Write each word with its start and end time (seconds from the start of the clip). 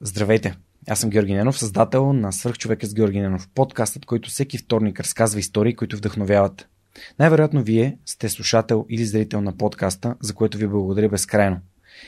Здравейте! 0.00 0.54
Аз 0.88 1.00
съм 1.00 1.10
Георги 1.10 1.34
Ненов, 1.34 1.58
създател 1.58 2.12
на 2.12 2.32
Свърхчовека 2.32 2.86
с 2.86 2.94
Георги 2.94 3.20
Ненов, 3.20 3.48
подкастът, 3.54 4.06
който 4.06 4.30
всеки 4.30 4.58
вторник 4.58 5.00
разказва 5.00 5.40
истории, 5.40 5.74
които 5.74 5.96
вдъхновяват. 5.96 6.68
Най-вероятно 7.18 7.62
вие 7.62 7.98
сте 8.06 8.28
слушател 8.28 8.86
или 8.88 9.04
зрител 9.04 9.40
на 9.40 9.56
подкаста, 9.56 10.14
за 10.20 10.34
което 10.34 10.58
ви 10.58 10.66
благодаря 10.66 11.08
безкрайно. 11.08 11.60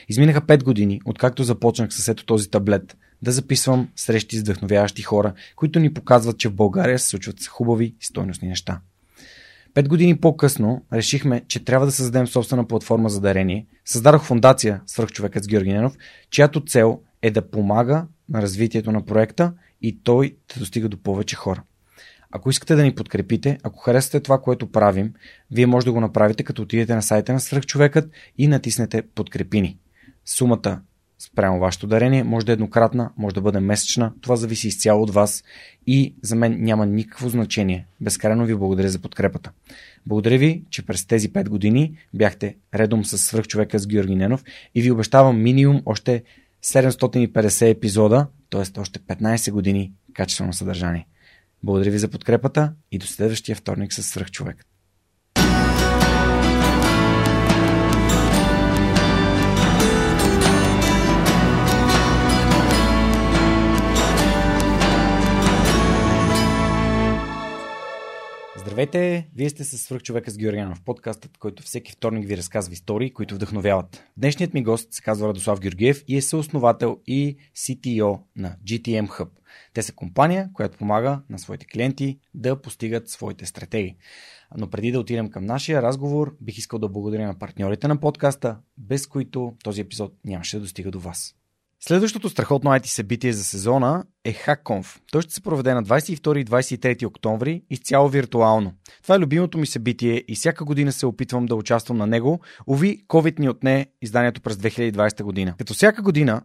Изминаха 0.09 0.41
5 0.41 0.63
години, 0.63 1.01
откакто 1.05 1.43
започнах 1.43 1.93
с 1.93 2.07
ето 2.07 2.25
този 2.25 2.49
таблет, 2.49 2.97
да 3.21 3.31
записвам 3.31 3.89
срещи 3.95 4.37
с 4.37 4.41
вдъхновяващи 4.41 5.01
хора, 5.01 5.33
които 5.55 5.79
ни 5.79 5.93
показват, 5.93 6.37
че 6.37 6.49
в 6.49 6.55
България 6.55 6.99
се 6.99 7.07
случват 7.07 7.45
хубави 7.47 7.85
и 7.85 8.05
стойностни 8.05 8.47
неща. 8.47 8.81
Пет 9.73 9.87
години 9.87 10.17
по-късно 10.17 10.85
решихме, 10.93 11.41
че 11.47 11.65
трябва 11.65 11.85
да 11.85 11.91
създадем 11.91 12.27
собствена 12.27 12.67
платформа 12.67 13.09
за 13.09 13.21
дарение. 13.21 13.67
Създадох 13.85 14.23
фундация 14.23 14.81
Свърхчовекът 14.85 15.43
с 15.43 15.47
Георги 15.47 15.73
Ненов, 15.73 15.97
чиято 16.29 16.65
цел 16.65 16.99
е 17.21 17.31
да 17.31 17.49
помага 17.49 18.07
на 18.29 18.41
развитието 18.41 18.91
на 18.91 19.05
проекта 19.05 19.53
и 19.81 19.99
той 20.03 20.35
да 20.53 20.59
достига 20.59 20.89
до 20.89 20.97
повече 20.97 21.35
хора. 21.35 21.63
Ако 22.31 22.49
искате 22.49 22.75
да 22.75 22.83
ни 22.83 22.95
подкрепите, 22.95 23.57
ако 23.63 23.79
харесате 23.79 24.19
това, 24.19 24.41
което 24.41 24.71
правим, 24.71 25.13
вие 25.51 25.65
може 25.65 25.85
да 25.85 25.91
го 25.91 26.01
направите 26.01 26.43
като 26.43 26.61
отидете 26.61 26.95
на 26.95 27.01
сайта 27.01 27.33
на 27.33 27.39
Свърхчовекът 27.39 28.11
и 28.37 28.47
натиснете 28.47 29.01
подкрепини. 29.01 29.77
Сумата 30.25 30.81
спрямо 31.19 31.59
вашето 31.59 31.87
дарение 31.87 32.23
може 32.23 32.45
да 32.45 32.51
е 32.51 32.53
еднократна, 32.53 33.11
може 33.17 33.35
да 33.35 33.41
бъде 33.41 33.59
месечна, 33.59 34.13
това 34.21 34.35
зависи 34.35 34.67
изцяло 34.67 35.03
от 35.03 35.13
вас 35.13 35.43
и 35.87 36.15
за 36.21 36.35
мен 36.35 36.63
няма 36.63 36.85
никакво 36.85 37.29
значение. 37.29 37.85
Безкрайно 38.01 38.45
ви 38.45 38.55
благодаря 38.55 38.89
за 38.89 38.99
подкрепата. 38.99 39.51
Благодаря 40.05 40.37
ви, 40.37 40.63
че 40.69 40.85
през 40.85 41.05
тези 41.05 41.29
5 41.33 41.49
години 41.49 41.97
бяхте 42.13 42.55
редом 42.75 43.05
с 43.05 43.17
свръхчовека 43.17 43.79
с 43.79 43.87
Георги 43.87 44.15
Ненов 44.15 44.43
и 44.75 44.81
ви 44.81 44.91
обещавам 44.91 45.41
минимум 45.41 45.81
още 45.85 46.23
750 46.63 47.69
епизода, 47.69 48.27
т.е. 48.49 48.79
още 48.79 48.99
15 48.99 49.51
години 49.51 49.93
качествено 50.13 50.53
съдържание. 50.53 51.07
Благодаря 51.63 51.91
ви 51.91 51.99
за 51.99 52.07
подкрепата 52.07 52.73
и 52.91 52.97
до 52.97 53.05
следващия 53.05 53.55
вторник 53.55 53.93
с 53.93 54.03
свръхчовекът. 54.03 54.70
Здравейте! 68.81 69.29
Вие 69.35 69.49
сте 69.49 69.63
с 69.63 69.77
свръх 69.77 70.01
човека 70.01 70.31
с 70.31 70.37
Георгиянов, 70.37 70.81
подкастът, 70.81 71.37
който 71.37 71.63
всеки 71.63 71.91
вторник 71.91 72.27
ви 72.27 72.37
разказва 72.37 72.73
истории, 72.73 73.13
които 73.13 73.35
вдъхновяват. 73.35 74.03
Днешният 74.17 74.53
ми 74.53 74.63
гост 74.63 74.93
се 74.93 75.01
казва 75.01 75.27
Радослав 75.27 75.59
Георгиев 75.59 76.03
и 76.07 76.17
е 76.17 76.21
съосновател 76.21 76.99
и 77.07 77.37
CTO 77.55 78.19
на 78.35 78.55
GTM 78.65 79.07
Hub. 79.07 79.29
Те 79.73 79.81
са 79.81 79.93
компания, 79.93 80.49
която 80.53 80.77
помага 80.77 81.21
на 81.29 81.39
своите 81.39 81.65
клиенти 81.65 82.19
да 82.33 82.61
постигат 82.61 83.09
своите 83.09 83.45
стратегии. 83.45 83.95
Но 84.57 84.69
преди 84.69 84.91
да 84.91 84.99
отидем 84.99 85.29
към 85.29 85.45
нашия 85.45 85.81
разговор, 85.81 86.37
бих 86.41 86.57
искал 86.57 86.79
да 86.79 86.89
благодаря 86.89 87.27
на 87.27 87.39
партньорите 87.39 87.87
на 87.87 87.99
подкаста, 87.99 88.57
без 88.77 89.07
които 89.07 89.55
този 89.63 89.81
епизод 89.81 90.13
нямаше 90.25 90.57
да 90.57 90.61
достига 90.61 90.91
до 90.91 90.99
вас. 90.99 91.35
Следващото 91.83 92.29
страхотно 92.29 92.71
IT 92.71 92.85
събитие 92.85 93.33
за 93.33 93.43
сезона 93.43 94.03
е 94.25 94.33
HackConf. 94.33 94.99
Той 95.11 95.21
ще 95.21 95.33
се 95.33 95.41
проведе 95.41 95.73
на 95.73 95.83
22 95.83 96.37
и 96.37 96.45
23 96.45 97.05
октомври 97.05 97.63
изцяло 97.69 98.09
виртуално. 98.09 98.73
Това 99.03 99.15
е 99.15 99.19
любимото 99.19 99.57
ми 99.57 99.67
събитие 99.67 100.23
и 100.27 100.35
всяка 100.35 100.65
година 100.65 100.91
се 100.91 101.05
опитвам 101.05 101.45
да 101.45 101.55
участвам 101.55 101.97
на 101.97 102.07
него. 102.07 102.39
Ови, 102.67 103.05
COVID 103.07 103.39
ни 103.39 103.49
отне 103.49 103.85
изданието 104.01 104.41
през 104.41 104.55
2020 104.55 105.23
година. 105.23 105.55
Като 105.57 105.73
всяка 105.73 106.01
година, 106.01 106.41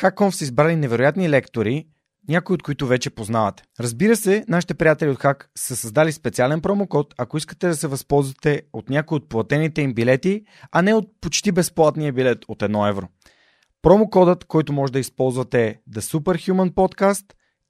HackConf 0.00 0.30
са 0.30 0.44
избрали 0.44 0.76
невероятни 0.76 1.30
лектори, 1.30 1.86
някои 2.28 2.54
от 2.54 2.62
които 2.62 2.86
вече 2.86 3.10
познавате. 3.10 3.62
Разбира 3.80 4.16
се, 4.16 4.44
нашите 4.48 4.74
приятели 4.74 5.10
от 5.10 5.18
Hack 5.18 5.44
са 5.58 5.76
създали 5.76 6.12
специален 6.12 6.60
промокод, 6.60 7.14
ако 7.18 7.38
искате 7.38 7.68
да 7.68 7.76
се 7.76 7.86
възползвате 7.86 8.62
от 8.72 8.90
някои 8.90 9.16
от 9.16 9.28
платените 9.28 9.82
им 9.82 9.94
билети, 9.94 10.42
а 10.72 10.82
не 10.82 10.94
от 10.94 11.08
почти 11.20 11.52
безплатния 11.52 12.12
билет 12.12 12.38
от 12.48 12.58
1 12.58 12.90
евро. 12.90 13.08
Промокодът, 13.88 14.44
който 14.44 14.72
може 14.72 14.92
да 14.92 14.98
използвате 14.98 15.66
е 15.66 15.76
The 15.90 16.00
Superhuman 16.00 16.70
Podcast 16.70 17.24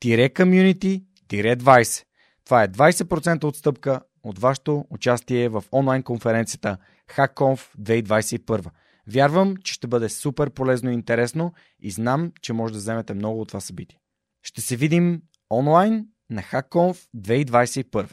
Community 0.05 1.05
20. 1.29 2.05
Това 2.45 2.63
е 2.63 2.69
20% 2.69 3.45
отстъпка 3.45 4.01
от 4.23 4.39
вашето 4.39 4.85
участие 4.91 5.49
в 5.49 5.65
онлайн 5.73 6.03
конференцията 6.03 6.77
HackConf 7.17 7.77
2021. 7.81 8.71
Вярвам, 9.07 9.57
че 9.57 9.75
ще 9.75 9.87
бъде 9.87 10.09
супер 10.09 10.51
полезно 10.51 10.91
и 10.91 10.95
интересно 10.95 11.53
и 11.81 11.91
знам, 11.91 12.33
че 12.43 12.53
може 12.53 12.73
да 12.73 12.79
вземете 12.79 13.15
много 13.15 13.41
от 13.41 13.49
това 13.49 13.61
събитие. 13.61 13.99
Ще 14.43 14.61
се 14.61 14.77
видим 14.77 15.23
онлайн 15.51 16.07
на 16.31 16.43
HackConf 16.43 17.09
2021. 17.17 18.13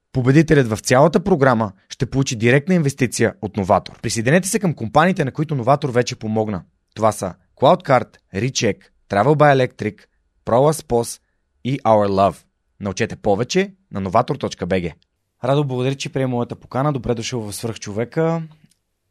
Победителят 0.13 0.67
в 0.67 0.77
цялата 0.77 1.23
програма 1.23 1.71
ще 1.89 2.05
получи 2.05 2.35
директна 2.35 2.75
инвестиция 2.75 3.33
от 3.41 3.57
Новатор. 3.57 4.01
Присъединете 4.01 4.47
се 4.47 4.59
към 4.59 4.73
компаниите, 4.73 5.25
на 5.25 5.31
които 5.31 5.55
Новатор 5.55 5.89
вече 5.89 6.15
помогна. 6.15 6.63
Това 6.95 7.11
са 7.11 7.33
CloudCard, 7.61 8.17
Recheck, 8.35 8.77
Travel 9.09 9.35
by 9.35 9.67
Electric, 9.67 10.01
ProLaspos 10.45 11.21
и 11.63 11.79
Our 11.79 12.07
Love. 12.09 12.43
Научете 12.79 13.15
повече 13.15 13.73
на 13.91 14.01
novator.bg. 14.01 14.93
Радо, 15.43 15.63
благодаря, 15.63 15.95
че 15.95 16.09
приема 16.09 16.31
моята 16.31 16.55
покана. 16.55 16.93
Добре 16.93 17.15
дошъл 17.15 17.41
в 17.41 17.53
Свърхчовека. 17.53 18.41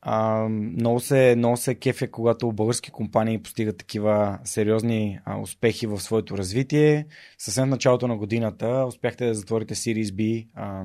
А, 0.03 0.49
много, 0.49 1.00
се, 1.00 1.34
много 1.37 1.56
се 1.56 1.75
кефя, 1.75 2.11
когато 2.11 2.53
български 2.53 2.91
компании 2.91 3.43
постигат 3.43 3.78
такива 3.78 4.38
сериозни 4.44 5.21
а, 5.25 5.41
успехи 5.41 5.87
в 5.87 6.00
своето 6.00 6.38
развитие. 6.38 7.06
Съвсем 7.38 7.66
в 7.66 7.71
началото 7.71 8.09
на 8.09 8.16
годината 8.16 8.84
успяхте 8.89 9.27
да 9.27 9.34
затворите 9.34 9.75
Series 9.75 10.05
B 10.05 10.49
а, 10.55 10.84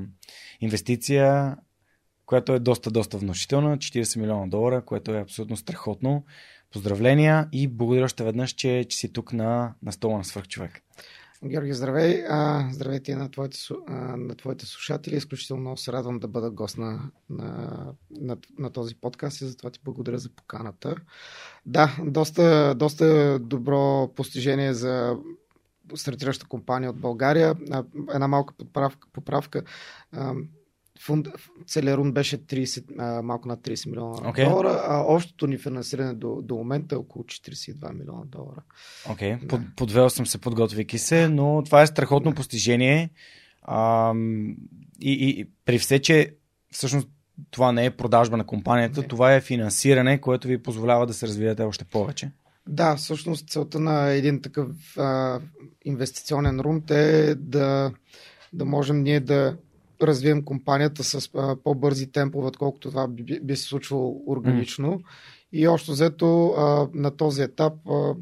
инвестиция, 0.62 1.58
която 2.25 2.54
е 2.54 2.60
доста, 2.60 2.92
доста 2.92 3.18
внушителна 3.18 3.78
40 3.78 4.19
милиона 4.19 4.48
долара, 4.48 4.86
което 4.86 5.16
е 5.16 5.22
абсолютно 5.22 5.57
страхотно. 5.57 6.24
Поздравления 6.72 7.48
и 7.51 7.68
благодаря 7.68 8.06
още 8.06 8.24
веднъж, 8.24 8.51
че, 8.51 8.86
че 8.89 8.98
си 8.98 9.13
тук 9.13 9.34
на, 9.34 9.74
на 9.84 9.92
стола 9.92 10.18
на 10.18 10.24
свърхчовек. 10.24 10.81
Георги, 11.47 11.74
здравей. 11.74 12.25
А, 12.30 12.69
здравейте 12.71 13.15
на 13.15 13.31
твоите, 13.31 13.57
а, 13.88 13.94
на 14.18 14.36
твоите 14.36 14.65
слушатели. 14.65 15.15
Изключително 15.15 15.77
се 15.77 15.92
радвам 15.92 16.19
да 16.19 16.27
бъда 16.27 16.51
гост 16.51 16.77
на, 16.77 17.12
на, 17.30 17.77
на, 18.12 18.38
на 18.59 18.69
този 18.69 18.95
подкаст 18.95 19.42
и 19.42 19.45
затова 19.45 19.69
ти 19.69 19.80
благодаря 19.83 20.18
за 20.18 20.30
поканата. 20.30 20.95
Да, 21.65 21.95
доста, 22.06 22.75
доста 22.75 23.39
добро 23.39 24.07
постижение 24.15 24.74
за 24.74 25.18
стартираща 25.95 26.47
компания 26.47 26.89
от 26.89 27.00
България. 27.00 27.56
Една 28.13 28.27
малка 28.27 28.53
поправка. 28.53 29.07
поправка 29.13 29.63
фунд, 31.00 31.27
целият 31.68 31.97
рун 31.97 32.12
беше 32.12 32.38
30, 32.38 32.86
а, 33.00 33.21
малко 33.21 33.47
над 33.47 33.59
30 33.59 33.89
милиона 33.89 34.15
okay. 34.15 34.50
долара, 34.50 34.83
а 34.88 35.03
общото 35.07 35.47
ни 35.47 35.57
финансиране 35.57 36.13
до, 36.13 36.42
до 36.42 36.56
момента 36.56 36.95
е 36.95 36.97
около 36.97 37.25
42 37.25 37.94
милиона 37.94 38.25
долара. 38.25 38.62
Окей, 39.09 39.33
okay. 39.33 39.39
да. 39.42 39.47
Под, 39.47 39.62
подвел 39.75 40.09
съм 40.09 40.25
се, 40.25 40.38
подготвяйки 40.38 40.97
се, 40.97 41.30
но 41.30 41.63
това 41.65 41.81
е 41.81 41.88
страхотно 41.88 42.36
постижение. 42.36 43.09
А, 43.62 44.13
и, 45.01 45.12
и 45.30 45.45
при 45.65 45.80
все, 45.80 46.00
че 46.00 46.36
всъщност 46.71 47.09
това 47.51 47.71
не 47.71 47.86
е 47.86 47.91
продажба 47.91 48.38
на 48.38 48.45
компанията, 48.45 49.01
не. 49.01 49.07
това 49.07 49.33
е 49.33 49.41
финансиране, 49.41 50.21
което 50.21 50.48
ви 50.48 50.63
позволява 50.63 51.07
да 51.07 51.13
се 51.13 51.27
развиете 51.27 51.63
още 51.63 51.86
повече. 51.86 52.31
Да, 52.68 52.95
всъщност 52.95 53.50
целта 53.50 53.80
на 53.80 54.09
един 54.09 54.41
такъв 54.41 54.98
а, 54.98 55.39
инвестиционен 55.86 56.59
румт 56.59 56.91
е 56.91 57.36
да, 57.36 57.91
да 58.53 58.65
можем 58.65 59.03
ние 59.03 59.19
да 59.19 59.57
развием 60.01 60.44
компанията 60.44 61.03
с 61.03 61.30
а, 61.36 61.56
по-бързи 61.63 62.12
темпове, 62.12 62.47
отколкото 62.47 62.89
това 62.89 63.07
би, 63.07 63.39
би 63.39 63.56
се 63.56 63.63
случвало 63.63 64.24
органично. 64.27 65.00
Mm. 65.00 65.03
И 65.51 65.68
още 65.68 65.92
взето 65.92 66.47
а, 66.47 66.88
на 66.94 67.12
този 67.12 67.42
етап 67.42 67.74
а, 67.89 68.15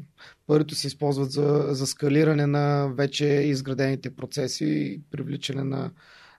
парите 0.46 0.74
се 0.74 0.86
използват 0.86 1.32
за, 1.32 1.66
за 1.68 1.86
скалиране 1.86 2.46
на 2.46 2.88
вече 2.94 3.26
изградените 3.26 4.16
процеси 4.16 4.64
и 4.64 5.00
привличане 5.10 5.64
на 5.64 5.90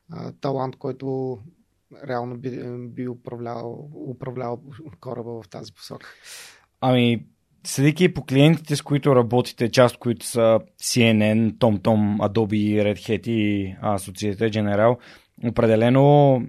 а, 0.09 0.31
талант, 0.31 0.75
който 0.75 1.39
реално 2.07 2.37
би, 2.37 2.61
би 2.77 3.07
управлявал, 3.07 3.89
управлявал 3.93 4.61
кораба 4.99 5.41
в 5.41 5.49
тази 5.49 5.73
посока. 5.73 6.07
Ами, 6.81 7.25
Следейки 7.65 8.13
по 8.13 8.25
клиентите, 8.25 8.75
с 8.75 8.81
които 8.81 9.15
работите, 9.15 9.71
част 9.71 9.97
които 9.97 10.25
са 10.25 10.59
CNN, 10.81 11.53
TomTom, 11.53 12.17
Adobe, 12.29 12.83
Red 12.83 12.97
Hat 12.97 13.27
и 13.27 13.75
Associated 13.83 14.49
General, 14.49 14.97
определено, 15.43 16.41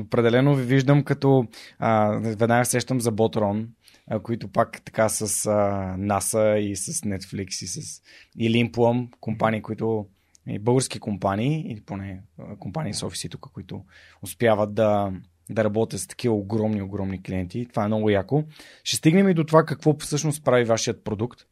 определено 0.00 0.54
ви 0.54 0.62
виждам 0.62 1.04
като 1.04 1.46
а, 1.78 2.10
веднага 2.20 2.64
сещам 2.64 3.00
за 3.00 3.12
Botron, 3.12 3.66
а, 4.10 4.20
които 4.20 4.48
пак 4.48 4.82
така 4.84 5.08
с 5.08 5.46
а, 5.46 5.50
NASA 5.98 6.56
и 6.56 6.76
с 6.76 6.92
Netflix 6.92 7.64
и 7.64 7.66
с 7.66 8.02
и 8.38 8.50
Limplum, 8.50 9.08
компании, 9.20 9.62
които 9.62 10.06
и 10.48 10.58
български 10.58 11.00
компании, 11.00 11.66
или 11.68 11.80
поне 11.80 12.20
компании 12.58 12.94
с 12.94 13.02
офиси 13.02 13.28
тук, 13.28 13.50
които 13.52 13.84
успяват 14.22 14.74
да, 14.74 15.12
да 15.50 15.64
работя 15.64 15.98
с 15.98 16.06
такива 16.06 16.34
огромни, 16.34 16.82
огромни 16.82 17.22
клиенти. 17.22 17.66
Това 17.66 17.84
е 17.84 17.86
много 17.86 18.10
яко. 18.10 18.44
Ще 18.84 18.96
стигнем 18.96 19.28
и 19.28 19.34
до 19.34 19.44
това 19.44 19.64
какво 19.64 19.96
всъщност 19.98 20.44
прави 20.44 20.64
вашият 20.64 21.04
продукт. 21.04 21.46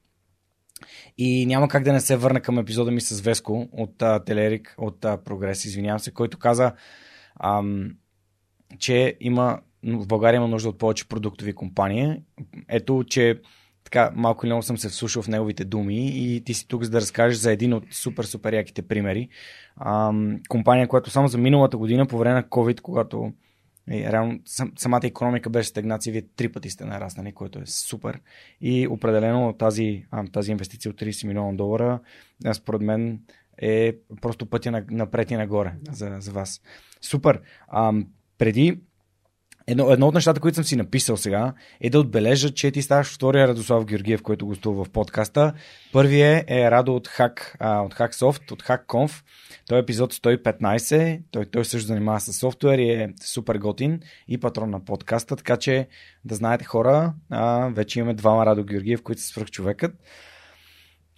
И 1.18 1.46
няма 1.46 1.68
как 1.68 1.84
да 1.84 1.92
не 1.92 2.00
се 2.00 2.16
върна 2.16 2.40
към 2.40 2.58
епизода 2.58 2.90
ми 2.90 3.00
с 3.00 3.20
Веско 3.20 3.68
от 3.72 4.02
а, 4.02 4.24
Телерик, 4.24 4.74
от 4.78 5.04
а, 5.04 5.16
Прогрес, 5.24 5.64
извинявам 5.64 5.98
се, 5.98 6.10
който 6.10 6.38
каза, 6.38 6.72
ам, 7.40 7.90
че 8.78 9.16
има, 9.20 9.60
в 9.84 10.06
България 10.06 10.38
има 10.38 10.48
нужда 10.48 10.68
от 10.68 10.78
повече 10.78 11.08
продуктови 11.08 11.52
компании. 11.52 12.22
Ето, 12.68 13.04
че 13.08 13.40
така 13.84 14.10
малко 14.14 14.46
или 14.46 14.52
много 14.52 14.62
съм 14.62 14.78
се 14.78 14.88
вслушал 14.88 15.22
в 15.22 15.28
неговите 15.28 15.64
думи 15.64 16.08
и 16.08 16.44
ти 16.44 16.54
си 16.54 16.68
тук 16.68 16.84
за 16.84 16.90
да 16.90 17.00
разкажеш 17.00 17.38
за 17.38 17.52
един 17.52 17.72
от 17.72 17.84
супер, 17.90 18.24
супер 18.24 18.52
яките 18.52 18.82
примери. 18.82 19.28
Ам, 19.76 20.40
компания, 20.48 20.88
която 20.88 21.10
само 21.10 21.28
за 21.28 21.38
миналата 21.38 21.76
година, 21.76 22.06
по 22.06 22.18
време 22.18 22.34
на 22.34 22.42
COVID, 22.42 22.80
когато 22.80 23.32
и, 23.90 24.12
реално 24.12 24.40
сам, 24.46 24.72
самата 24.76 25.00
економика 25.04 25.50
беше 25.50 25.68
стагнация, 25.68 26.12
вие 26.12 26.22
три 26.22 26.48
пъти 26.48 26.70
сте 26.70 26.84
нараснали, 26.84 27.32
което 27.32 27.58
е 27.58 27.66
супер. 27.66 28.20
И 28.60 28.88
определено 28.88 29.52
тази, 29.52 30.04
тази 30.32 30.52
инвестиция 30.52 30.90
от 30.90 31.00
30 31.00 31.26
милиона 31.26 31.52
долара, 31.52 32.00
според 32.52 32.80
мен, 32.80 33.20
е 33.62 33.96
просто 34.20 34.46
пътя 34.46 34.84
напред 34.90 35.30
и 35.30 35.36
нагоре 35.36 35.74
да. 35.82 35.92
за, 35.92 36.16
за 36.20 36.32
вас. 36.32 36.62
Супер. 37.00 37.40
А, 37.68 37.92
преди 38.38 38.80
Едно, 39.70 39.90
едно 39.90 40.08
от 40.08 40.14
нещата, 40.14 40.40
които 40.40 40.54
съм 40.54 40.64
си 40.64 40.76
написал 40.76 41.16
сега, 41.16 41.52
е 41.80 41.90
да 41.90 42.00
отбележа, 42.00 42.50
че 42.50 42.70
ти 42.70 42.82
ставаш 42.82 43.14
втория 43.14 43.48
Радослав 43.48 43.84
Георгиев, 43.84 44.22
който 44.22 44.46
гостува 44.46 44.84
в 44.84 44.90
подкаста. 44.90 45.52
Първият 45.92 46.50
е 46.50 46.70
Радо 46.70 46.96
от 46.96 47.08
Hack, 47.08 47.54
а, 47.58 47.80
от 47.80 47.94
HackSoft, 47.94 48.52
от 48.52 48.62
HackConf. 48.62 49.24
Той 49.68 49.78
е 49.78 49.80
епизод 49.80 50.14
115. 50.14 51.20
Той, 51.30 51.46
той 51.46 51.64
също 51.64 51.86
занимава 51.86 52.20
с 52.20 52.32
софтуер 52.32 52.78
и 52.78 52.90
е 52.90 53.12
супер 53.24 53.56
готин 53.56 54.00
и 54.28 54.38
патрон 54.38 54.70
на 54.70 54.84
подкаста. 54.84 55.36
Така 55.36 55.56
че 55.56 55.88
да 56.24 56.34
знаете 56.34 56.64
хора, 56.64 57.14
а, 57.30 57.68
вече 57.68 57.98
имаме 57.98 58.14
двама 58.14 58.46
Радо 58.46 58.64
Георгиев, 58.64 59.02
които 59.02 59.22
са 59.22 59.28
свръх 59.28 59.50
човекът. 59.50 59.92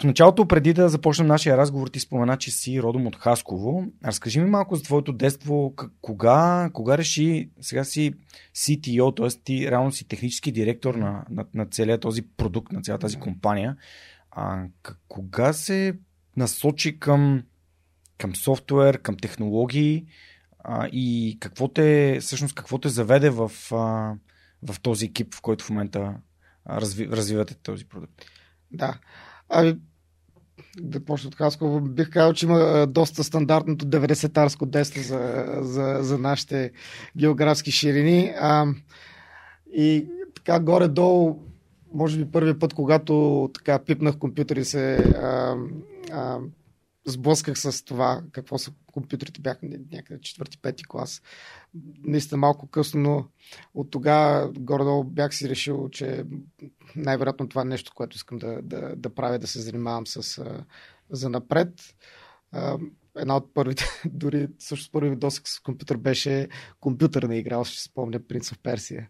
В 0.03 0.05
началото, 0.05 0.49
преди 0.49 0.73
да 0.73 0.89
започнем 0.89 1.27
нашия 1.27 1.57
разговор, 1.57 1.89
ти 1.89 2.01
спомена, 2.01 2.37
че 2.37 2.51
си 2.51 2.83
родом 2.83 3.07
от 3.07 3.17
Хасково. 3.17 3.87
Разкажи 4.05 4.41
ми 4.41 4.51
малко 4.51 4.77
за 4.77 4.83
твоето 4.83 5.13
детство. 5.13 5.75
Кога, 6.01 6.71
кога 6.73 6.99
реши, 6.99 7.51
сега 7.61 7.85
си 7.85 8.15
CTO, 8.55 9.17
т.е. 9.17 9.43
ти 9.45 9.71
реално 9.71 9.93
си 9.93 10.09
технически 10.09 10.53
директор 10.53 10.95
на, 10.95 11.25
на, 11.31 11.45
на 11.55 11.67
целият 11.67 12.01
този 12.01 12.23
продукт, 12.23 12.73
на 12.73 12.83
цялата 12.83 13.01
тази 13.01 13.19
компания. 13.19 13.77
А, 14.31 14.65
кога 15.09 15.53
се 15.53 15.99
насочи 16.37 16.99
към, 16.99 17.43
към 18.19 18.37
софтуер, 18.37 19.03
към 19.03 19.17
технологии 19.17 20.07
а, 20.59 20.89
и 20.93 21.37
какво 21.41 21.69
те, 21.69 22.19
всъщност, 22.21 22.55
какво 22.55 22.79
те 22.79 22.89
заведе 22.89 23.31
в, 23.31 23.53
а, 23.73 24.15
в 24.63 24.81
този 24.83 25.05
екип, 25.05 25.35
в 25.35 25.41
който 25.41 25.65
в 25.65 25.71
момента 25.71 26.15
разви, 26.71 27.09
развивате 27.09 27.55
този 27.55 27.85
продукт? 27.85 28.25
Да. 28.71 28.99
Ами, 29.49 29.79
да 30.81 31.05
почна 31.05 31.29
от 31.29 31.35
Хасково, 31.35 31.81
бих 31.81 32.11
казал, 32.11 32.33
че 32.33 32.47
има 32.47 32.87
доста 32.87 33.25
стандартното 33.25 33.87
90-тарско 33.87 34.67
детство 34.67 35.03
за, 35.03 35.45
за, 35.61 35.99
за 36.01 36.19
нашите 36.19 36.71
географски 37.17 37.73
ширини. 37.73 38.33
А, 38.41 38.67
и 39.75 40.07
така 40.35 40.61
горе-долу, 40.61 41.39
може 41.95 42.19
би 42.19 42.33
първият 42.33 42.61
път, 42.61 42.75
когато 42.75 43.51
така 43.55 43.79
пипнах 43.79 44.19
компютър 44.19 44.57
и 44.57 44.65
се 44.65 44.95
а, 44.97 45.57
а, 46.13 46.39
сблъсках 47.07 47.59
с 47.59 47.85
това, 47.85 48.23
какво 48.33 48.59
са 48.59 48.73
компютрите, 48.93 49.41
бях 49.41 49.59
някъде 49.93 50.21
четвърти, 50.21 50.59
пети 50.59 50.85
клас. 50.89 51.23
Наистина 52.05 52.39
малко 52.39 52.67
късно, 52.67 53.01
но 53.01 53.29
от 53.75 53.91
тогава 53.91 54.53
горе-долу 54.53 55.05
бях 55.05 55.35
си 55.35 55.49
решил, 55.49 55.89
че 55.89 56.25
най-вероятно 56.97 57.49
това 57.49 57.63
е 57.63 57.65
нещо, 57.65 57.93
което 57.95 58.17
искам 58.17 58.39
да, 58.39 58.63
да, 58.63 58.97
да 58.97 59.15
правя, 59.15 59.39
да 59.39 59.47
се 59.47 59.61
занимавам 59.61 60.07
с 60.07 60.45
за 61.11 61.29
напред. 61.29 61.69
Една 63.19 63.37
от 63.37 63.55
първите, 63.55 63.85
дори 64.13 64.49
също 64.59 64.93
първи 64.93 65.17
досък 65.17 65.49
с 65.49 65.61
компютър 65.61 65.97
беше 65.97 66.49
компютърна 66.81 67.37
игра, 67.37 67.65
ще 67.65 67.83
спомня 67.83 68.21
Принц 68.29 68.51
в 68.51 68.59
Персия. 68.63 69.09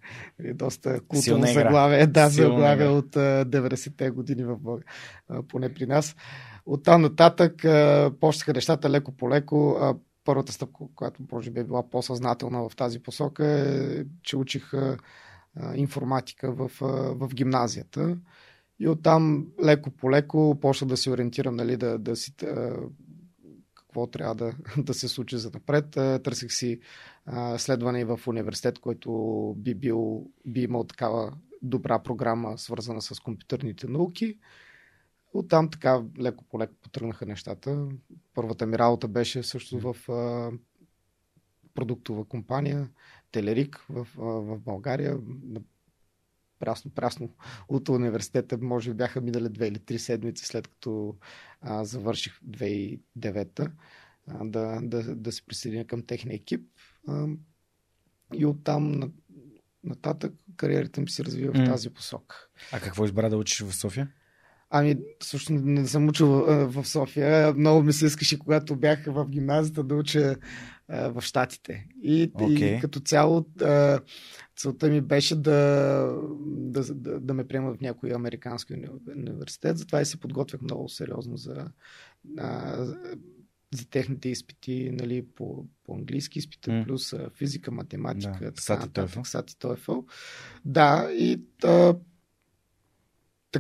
Доста 0.55 1.01
културно 1.01 1.47
заглавие, 1.47 2.07
да, 2.07 2.29
заглавие 2.29 2.89
от 2.89 3.15
90-те 3.15 4.11
години 4.11 4.45
в 4.45 4.57
Бога, 4.57 4.83
поне 5.49 5.75
при 5.75 5.87
нас. 5.87 6.17
Там 6.85 7.03
нататък 7.03 7.55
почнаха 8.21 8.53
нещата 8.53 8.91
леко 8.91 9.13
по 9.13 9.31
леко. 9.31 9.81
Първата 10.25 10.53
стъпка, 10.53 10.85
която 10.95 11.23
може 11.33 11.51
би 11.51 11.61
е 11.61 11.65
била 11.65 11.91
по-съзнателна 11.91 12.69
в 12.69 12.77
тази 12.77 13.03
посока 13.03 13.47
е, 13.47 14.05
че 14.23 14.37
учих 14.37 14.73
информатика 15.75 16.53
в, 16.53 16.71
в 17.15 17.29
гимназията. 17.35 18.19
И 18.79 18.89
оттам 18.89 19.47
леко 19.65 19.91
по 19.91 20.11
леко 20.11 20.59
почна 20.61 20.87
да 20.87 20.97
се 20.97 21.11
ориентирам, 21.11 21.57
нали, 21.57 21.77
да, 21.77 21.99
да 21.99 22.17
си 22.17 22.35
какво 23.75 24.07
трябва 24.07 24.35
да, 24.35 24.53
да 24.83 24.95
се 24.95 25.09
случи 25.09 25.39
за 25.39 25.51
напред. 25.55 25.91
Търсих 26.23 26.53
си 26.53 26.81
следване 27.57 28.05
в 28.05 28.21
университет, 28.27 28.79
който 28.79 29.55
би, 29.59 29.75
бил, 29.75 30.27
би 30.47 30.63
имал 30.63 30.85
такава 30.85 31.33
добра 31.63 31.99
програма, 31.99 32.59
свързана 32.59 33.03
с 33.03 33.21
компютърните 33.21 33.87
науки. 33.87 34.39
Оттам 35.35 35.71
така 35.71 36.03
леко 36.21 36.45
по 36.45 36.59
леко 36.59 36.75
потръгнаха 36.83 37.27
нещата. 37.27 37.89
Първата 38.35 38.67
ми 38.67 38.79
работа 38.79 39.09
беше 39.09 39.43
също 39.43 39.79
в 39.81 40.09
а, 40.13 40.51
продуктова 41.75 42.25
компания 42.25 42.91
Телерик 43.31 43.87
в, 43.89 44.09
а, 44.19 44.23
в 44.23 44.59
България. 44.59 45.19
Прясно-прясно 46.59 47.35
от 47.69 47.89
университета, 47.89 48.59
може 48.59 48.91
би 48.91 48.97
бяха 48.97 49.21
минали 49.21 49.49
две 49.49 49.67
или 49.67 49.79
три 49.79 49.99
седмици 49.99 50.47
след 50.47 50.69
като 50.69 51.17
а, 51.61 51.85
завърших 51.85 52.41
2009 52.41 53.71
а, 54.27 54.45
да, 54.45 54.81
да, 54.83 55.17
да 55.17 55.33
се 55.33 55.47
присъединя 55.47 55.87
към 55.87 56.03
техния 56.03 56.35
екип. 56.35 56.69
А, 57.09 57.27
и 58.35 58.47
оттам 58.47 59.13
нататък 59.85 60.33
кариерата 60.57 61.01
ми 61.01 61.11
се 61.11 61.25
развива 61.25 61.53
mm. 61.53 61.67
в 61.67 61.71
тази 61.71 61.91
посока. 61.91 62.49
А 62.73 62.81
какво 62.81 63.05
избра 63.05 63.29
да 63.29 63.37
учиш 63.37 63.61
в 63.61 63.77
София? 63.77 64.09
Ами, 64.75 64.97
също 65.23 65.53
не 65.53 65.87
съм 65.87 66.09
учил 66.09 66.29
в 66.47 66.85
София. 66.85 67.55
Много 67.55 67.83
ми 67.83 67.93
се 67.93 68.07
искаше, 68.07 68.39
когато 68.39 68.77
бях 68.77 69.05
в 69.07 69.29
гимназията, 69.29 69.85
да 69.85 69.95
уча 69.95 70.37
в 70.89 71.23
Штатите. 71.23 71.87
И, 72.03 72.33
okay. 72.33 72.79
и 72.79 72.81
като 72.81 73.01
цяло 73.01 73.47
целта 74.57 74.89
ми 74.89 75.01
беше 75.01 75.37
да, 75.37 76.13
да, 76.47 76.95
да, 76.95 77.21
да 77.21 77.35
ме 77.35 77.49
приемат 77.49 77.77
в 77.77 77.81
някой 77.81 78.15
американски 78.15 78.75
университет. 79.17 79.79
Затова 79.79 80.01
и 80.01 80.05
се 80.05 80.21
подготвях 80.21 80.63
много 80.63 80.89
сериозно 80.89 81.37
за, 81.37 81.67
за 83.75 83.89
техните 83.91 84.29
изпити 84.29 84.91
нали, 84.93 85.27
по, 85.35 85.67
по 85.85 85.95
английски 85.95 86.39
изпита, 86.39 86.71
mm. 86.71 86.85
плюс 86.85 87.15
физика, 87.39 87.71
математика, 87.71 88.39
да, 88.41 88.53
така 88.53 88.63
Сати 89.25 89.57
Да, 90.65 91.09
и 91.13 91.41
а, 91.65 91.95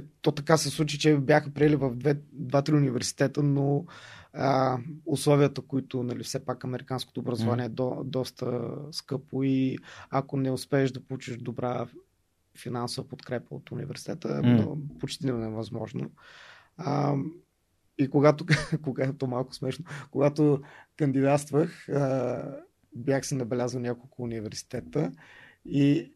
то 0.00 0.32
така 0.32 0.56
се 0.56 0.70
случи, 0.70 0.98
че 0.98 1.16
бяха 1.16 1.50
приели 1.50 1.76
в 1.76 1.94
две, 1.96 2.20
два-три 2.32 2.74
университета, 2.74 3.42
но 3.42 3.84
а, 4.32 4.78
условията, 5.06 5.60
които 5.62 6.02
нали, 6.02 6.22
все 6.22 6.44
пак 6.44 6.64
американското 6.64 7.20
образование 7.20 7.64
mm. 7.64 7.68
е 7.68 7.74
до, 7.74 8.02
доста 8.04 8.60
скъпо 8.92 9.42
и 9.42 9.78
ако 10.10 10.36
не 10.36 10.50
успееш 10.50 10.90
да 10.90 11.00
получиш 11.04 11.36
добра 11.36 11.86
финансова 12.58 13.08
подкрепа 13.08 13.54
от 13.54 13.70
университета, 13.70 14.28
mm. 14.28 14.98
почти 14.98 15.26
невъзможно. 15.26 16.10
А, 16.76 17.14
и 17.98 18.10
когато, 18.10 18.46
когато 18.82 19.26
малко 19.26 19.54
смешно, 19.54 19.84
когато 20.10 20.62
кандидатствах, 20.96 21.88
а, 21.88 22.42
бях 22.96 23.26
се 23.26 23.34
набелязал 23.34 23.80
няколко 23.80 24.22
университета 24.22 25.12
и 25.64 26.12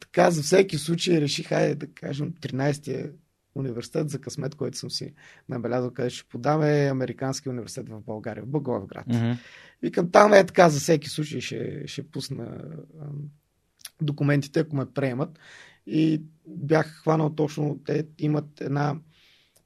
така 0.00 0.30
за 0.30 0.42
всеки 0.42 0.78
случай 0.78 1.20
реших, 1.20 1.48
хайде 1.48 1.74
да 1.74 1.86
кажем, 1.86 2.32
13-я 2.32 3.10
университет 3.54 4.10
за 4.10 4.20
късмет, 4.20 4.54
който 4.54 4.78
съм 4.78 4.90
си 4.90 5.14
набелязал, 5.48 5.90
къде 5.90 6.10
ще 6.10 6.28
подам 6.28 6.62
е 6.62 6.88
Американски 6.88 7.48
университет 7.48 7.88
в 7.88 8.00
България, 8.00 8.44
в 8.44 8.48
Благоевград. 8.48 9.06
Mm-hmm. 9.06 9.36
Викам, 9.82 10.10
там 10.10 10.32
е 10.32 10.46
така, 10.46 10.68
за 10.68 10.80
всеки 10.80 11.08
случай 11.08 11.40
ще, 11.40 11.86
ще 11.86 12.10
пусна 12.10 12.62
документите, 14.02 14.60
ако 14.60 14.76
ме 14.76 14.92
приемат. 14.94 15.38
И 15.86 16.22
бях 16.46 16.86
хванал 16.86 17.30
точно, 17.30 17.80
те 17.84 18.06
имат 18.18 18.60
една 18.60 18.96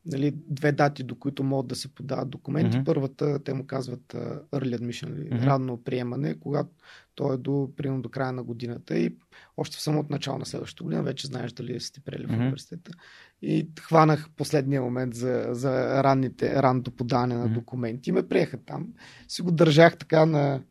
нали, 0.07 0.35
две 0.49 0.73
дати, 0.73 1.03
до 1.03 1.15
които 1.15 1.45
могат 1.45 1.67
да 1.67 1.77
се 1.77 1.95
подават 1.95 2.31
документи. 2.31 2.77
Mm-hmm. 2.77 2.85
Първата, 2.85 3.39
те 3.45 3.55
му 3.55 3.67
казват 3.67 4.03
uh, 4.09 4.43
early 4.43 4.79
admission, 4.79 5.09
mm-hmm. 5.09 5.45
ранно 5.45 5.85
приемане, 5.85 6.41
когато 6.41 6.71
то 7.17 7.33
е 7.33 7.37
до, 7.37 7.71
примерно, 7.77 8.03
до 8.03 8.09
края 8.09 8.33
на 8.33 8.43
годината 8.43 8.99
и 8.99 9.17
още 9.57 9.77
в 9.77 9.81
самото 9.81 10.13
начало 10.13 10.39
на 10.39 10.47
следващата 10.47 10.85
година 10.85 11.03
вече 11.03 11.27
знаеш 11.27 11.53
дали 11.53 11.81
сте 11.81 12.01
приели 12.01 12.27
mm-hmm. 12.27 12.37
в 12.37 12.41
университета. 12.41 12.93
И 13.43 13.69
хванах 13.81 14.31
последния 14.37 14.83
момент 14.83 15.15
за, 15.15 15.47
за 15.51 16.03
ранните, 16.05 16.63
ранното 16.63 16.91
подаване 16.91 17.35
на 17.35 17.49
документи 17.49 18.11
и 18.11 18.13
ме 18.13 18.29
приеха 18.29 18.57
там. 18.57 18.89
Си 19.29 19.43
го 19.43 19.51
държах 19.51 19.99
така 19.99 20.27
на, 20.27 20.63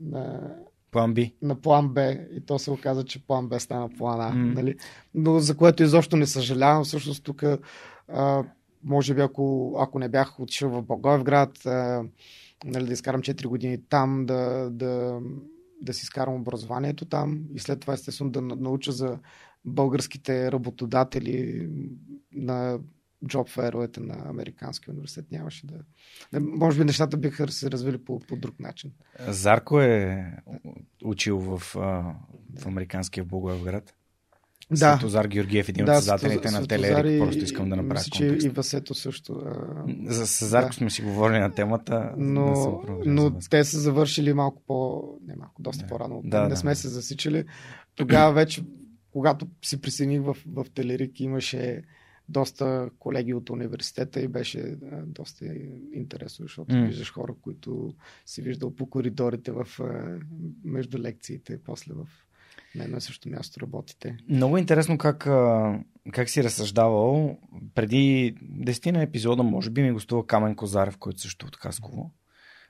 на 0.00 0.54
План 0.90 1.14
Б. 1.14 1.22
На 1.42 1.60
план 1.60 1.88
Б. 1.88 2.12
И 2.12 2.40
то 2.46 2.58
се 2.58 2.70
оказа, 2.70 3.04
че 3.04 3.26
план 3.26 3.48
Б 3.48 3.60
стана 3.60 3.88
план 3.98 4.20
А. 4.20 4.32
Mm. 4.32 4.54
Нали? 4.54 4.76
Но 5.14 5.38
за 5.38 5.56
което 5.56 5.82
изобщо 5.82 6.16
не 6.16 6.26
съжалявам. 6.26 6.84
Всъщност 6.84 7.24
тук 7.24 7.44
може 8.84 9.14
би 9.14 9.20
ако, 9.20 9.76
ако 9.80 9.98
не 9.98 10.08
бях 10.08 10.40
отишъл 10.40 10.70
в 10.70 10.82
Благоевград, 10.82 11.58
нали, 12.64 12.86
да 12.86 12.92
изкарам 12.92 13.20
4 13.20 13.46
години 13.46 13.78
там, 13.88 14.26
да, 14.26 14.70
да, 14.70 15.20
да 15.80 15.94
си 15.94 16.02
изкарам 16.02 16.34
образованието 16.34 17.04
там 17.04 17.44
и 17.54 17.58
след 17.58 17.80
това 17.80 17.92
естествено 17.92 18.30
да 18.30 18.40
науча 18.40 18.92
за 18.92 19.18
българските 19.64 20.52
работодатели 20.52 21.68
на 22.32 22.78
джоб 23.26 23.48
феровете 23.48 24.00
на 24.00 24.28
Американския 24.28 24.92
университет. 24.92 25.32
Нямаше 25.32 25.66
да... 25.66 25.74
Може 26.40 26.78
би 26.78 26.84
нещата 26.84 27.16
биха 27.16 27.48
се 27.48 27.70
развили 27.70 27.98
по, 27.98 28.20
по 28.20 28.36
друг 28.36 28.60
начин. 28.60 28.92
Зарко 29.28 29.80
е 29.80 30.32
учил 31.04 31.38
в, 31.38 31.58
в 32.58 32.66
Американския 32.66 33.24
Благоевград. 33.24 33.94
Да. 34.70 34.96
Светозар 34.96 35.26
Георгиев, 35.26 35.68
един 35.68 35.84
да, 35.84 35.92
от 35.92 35.98
създателите 35.98 36.50
на 36.50 36.66
Телерик. 36.66 37.20
Просто 37.20 37.44
искам 37.44 37.70
да 37.70 37.76
направя 37.76 37.94
мисля, 37.94 38.26
контекст. 38.26 38.46
И 38.46 38.48
Васето 38.48 38.94
също. 38.94 39.42
За 40.06 40.26
Сезарко 40.26 40.68
да. 40.68 40.74
сме 40.74 40.90
си 40.90 41.02
говорили 41.02 41.38
на 41.38 41.54
темата. 41.54 42.14
Но, 42.16 42.82
но 43.06 43.38
те 43.50 43.64
са 43.64 43.80
завършили 43.80 44.32
малко 44.32 44.62
по... 44.66 45.02
Не 45.26 45.36
малко, 45.36 45.62
доста 45.62 45.82
да. 45.82 45.88
по-рано. 45.88 46.20
Да, 46.24 46.42
не 46.42 46.48
да. 46.48 46.56
сме 46.56 46.74
се 46.74 46.88
засичали. 46.88 47.44
Тогава 47.94 48.32
вече, 48.32 48.64
когато 49.10 49.48
се 49.64 49.80
присъединих 49.80 50.22
в, 50.22 50.36
в 50.46 50.66
Телерик, 50.74 51.20
имаше 51.20 51.82
доста 52.28 52.90
колеги 52.98 53.34
от 53.34 53.50
университета 53.50 54.20
и 54.20 54.28
беше 54.28 54.76
доста 55.06 55.44
интересно, 55.92 56.44
защото 56.44 56.74
mm. 56.74 56.86
виждаш 56.86 57.12
хора, 57.12 57.34
които 57.42 57.94
си 58.26 58.42
виждал 58.42 58.74
по 58.74 58.90
коридорите 58.90 59.52
в, 59.52 59.66
между 60.64 60.98
лекциите, 60.98 61.58
после 61.64 61.94
в 61.94 62.06
на 62.74 62.84
едно 62.84 62.96
и 62.96 63.00
също 63.00 63.28
място 63.28 63.60
работите. 63.60 64.16
Много 64.28 64.58
интересно 64.58 64.98
как, 64.98 65.18
как 66.12 66.28
си 66.28 66.44
разсъждавал. 66.44 67.38
Преди 67.74 68.36
десетина 68.42 69.02
епизода, 69.02 69.42
може 69.42 69.70
би, 69.70 69.82
ми 69.82 69.92
гостува 69.92 70.26
Камен 70.26 70.56
Козарев, 70.56 70.98
който 70.98 71.20
също 71.20 71.46
е 71.46 71.48
от 71.48 71.56
Хасково. 71.56 72.10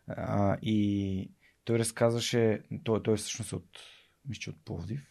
А, 0.07 0.57
и 0.63 1.31
той 1.65 1.79
разказваше, 1.79 2.61
той, 2.85 3.03
той 3.03 3.15
е 3.15 3.17
всъщност 3.17 3.53
от, 3.53 3.69
мисля, 4.29 4.51
от 4.51 4.65
Пловдив. 4.65 5.07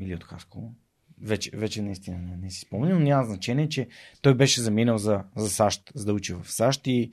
Или 0.00 0.14
от 0.14 0.24
Хасково. 0.24 0.74
Вече, 1.22 1.50
вече 1.54 1.82
наистина 1.82 2.18
не, 2.18 2.36
не 2.36 2.50
си 2.50 2.60
спомням, 2.60 2.98
но 2.98 3.04
няма 3.04 3.24
значение, 3.24 3.68
че 3.68 3.88
той 4.22 4.34
беше 4.34 4.60
заминал 4.60 4.98
за, 4.98 5.24
за 5.36 5.50
САЩ, 5.50 5.92
за 5.94 6.04
да 6.04 6.12
учи 6.12 6.34
в 6.34 6.52
САЩ 6.52 6.86
и 6.86 7.12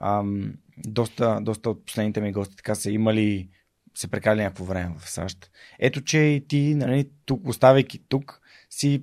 ам, 0.00 0.54
доста, 0.86 1.38
доста 1.42 1.70
от 1.70 1.86
последните 1.86 2.20
ми 2.20 2.32
гости 2.32 2.56
така 2.56 2.74
са 2.74 2.90
имали 2.90 3.48
се 3.94 4.08
прекали 4.08 4.42
някакво 4.42 4.64
време 4.64 4.94
в 4.98 5.10
САЩ. 5.10 5.50
Ето, 5.78 6.00
че 6.00 6.18
и 6.18 6.46
ти, 6.48 6.74
нали, 6.74 7.08
тук, 7.24 7.48
оставайки 7.48 7.98
тук, 8.08 8.40
си 8.70 9.02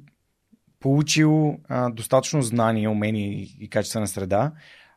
получил 0.79 1.59
а, 1.67 1.89
достатъчно 1.89 2.41
знания, 2.41 2.91
умения 2.91 3.27
и, 3.27 3.57
и 3.59 3.69
качествена 3.69 4.07
среда, 4.07 4.51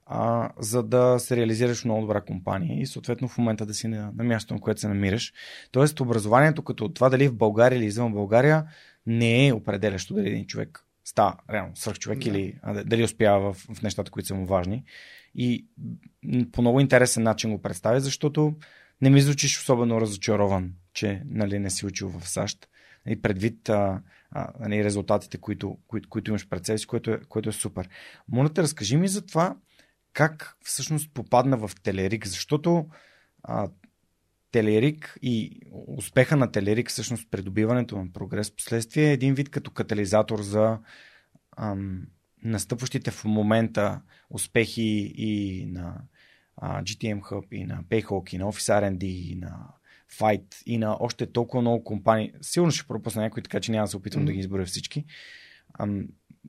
а, 0.06 0.50
за 0.58 0.82
да 0.82 1.18
се 1.18 1.36
реализираш 1.36 1.84
много 1.84 2.00
добра 2.00 2.20
компания 2.20 2.80
и 2.80 2.86
съответно 2.86 3.28
в 3.28 3.38
момента 3.38 3.66
да 3.66 3.74
си 3.74 3.88
на, 3.88 4.12
на 4.16 4.24
място, 4.24 4.54
на 4.54 4.60
което 4.60 4.80
се 4.80 4.88
намираш. 4.88 5.32
Тоест, 5.70 6.00
образованието 6.00 6.62
като 6.62 6.88
това 6.88 7.08
дали 7.08 7.28
в 7.28 7.36
България 7.36 7.76
или 7.76 7.84
извън 7.84 8.12
България 8.12 8.64
не 9.06 9.46
е 9.46 9.52
определящо 9.52 10.14
дали 10.14 10.28
един 10.28 10.46
човек 10.46 10.84
става 11.04 11.36
реално 11.50 11.76
свърх 11.76 11.98
човек 11.98 12.18
да. 12.18 12.28
или 12.28 12.58
а, 12.62 12.84
дали 12.84 13.04
успява 13.04 13.52
в, 13.52 13.66
в 13.74 13.82
нещата, 13.82 14.10
които 14.10 14.26
са 14.26 14.34
му 14.34 14.46
важни. 14.46 14.84
И 15.34 15.66
по 16.52 16.60
много 16.60 16.80
интересен 16.80 17.22
начин 17.22 17.50
го 17.50 17.62
представя, 17.62 18.00
защото 18.00 18.54
не 19.02 19.10
ми 19.10 19.20
звучиш 19.20 19.58
особено 19.58 20.00
разочарован, 20.00 20.72
че 20.92 21.22
нали, 21.26 21.58
не 21.58 21.70
си 21.70 21.86
учил 21.86 22.08
в 22.08 22.28
САЩ. 22.28 22.68
И 23.06 23.22
предвид 23.22 23.68
а, 23.68 24.02
а, 24.30 24.52
нали, 24.60 24.84
резултатите, 24.84 25.38
които, 25.38 25.78
които, 25.86 26.08
които 26.08 26.30
имаш 26.30 26.48
пред 26.48 26.66
себе 26.66 26.78
си, 26.78 26.86
което 26.86 27.10
е, 27.10 27.20
което 27.28 27.48
е 27.48 27.52
супер. 27.52 27.88
Моля 28.28 28.48
те, 28.48 28.62
разкажи 28.62 28.96
ми 28.96 29.08
за 29.08 29.26
това 29.26 29.56
как 30.12 30.56
всъщност 30.64 31.14
попадна 31.14 31.56
в 31.56 31.70
Телерик, 31.82 32.26
защото 32.26 32.86
а, 33.42 33.68
Телерик 34.50 35.18
и 35.22 35.60
успеха 35.86 36.36
на 36.36 36.52
Телерик, 36.52 36.88
всъщност 36.88 37.30
придобиването 37.30 37.98
на 37.98 38.12
прогрес, 38.12 38.56
последствие 38.56 39.08
е 39.08 39.12
един 39.12 39.34
вид 39.34 39.50
като 39.50 39.70
катализатор 39.70 40.42
за 40.42 40.78
ам, 41.56 42.06
настъпващите 42.44 43.10
в 43.10 43.24
момента 43.24 44.00
успехи 44.30 45.12
и 45.16 45.64
на 45.66 46.00
GTM 46.60 47.20
Hub 47.20 47.52
и 47.52 47.64
на 47.64 47.84
Payhawk 47.84 48.34
и 48.34 48.38
на 48.38 48.44
Office 48.44 48.80
R&D 48.80 49.04
и 49.04 49.34
на 49.34 49.68
Fight 50.18 50.62
и 50.66 50.78
на 50.78 50.96
още 51.00 51.26
толкова 51.26 51.60
много 51.60 51.84
компании. 51.84 52.32
Сигурно 52.40 52.72
ще 52.72 52.88
пропусна 52.88 53.22
някой, 53.22 53.42
така 53.42 53.60
че 53.60 53.72
няма 53.72 53.84
да 53.84 53.90
се 53.90 53.96
опитвам 53.96 54.22
mm. 54.22 54.26
да 54.26 54.32
ги 54.32 54.38
изборя 54.38 54.66
всички. 54.66 55.04
Ам, 55.78 56.08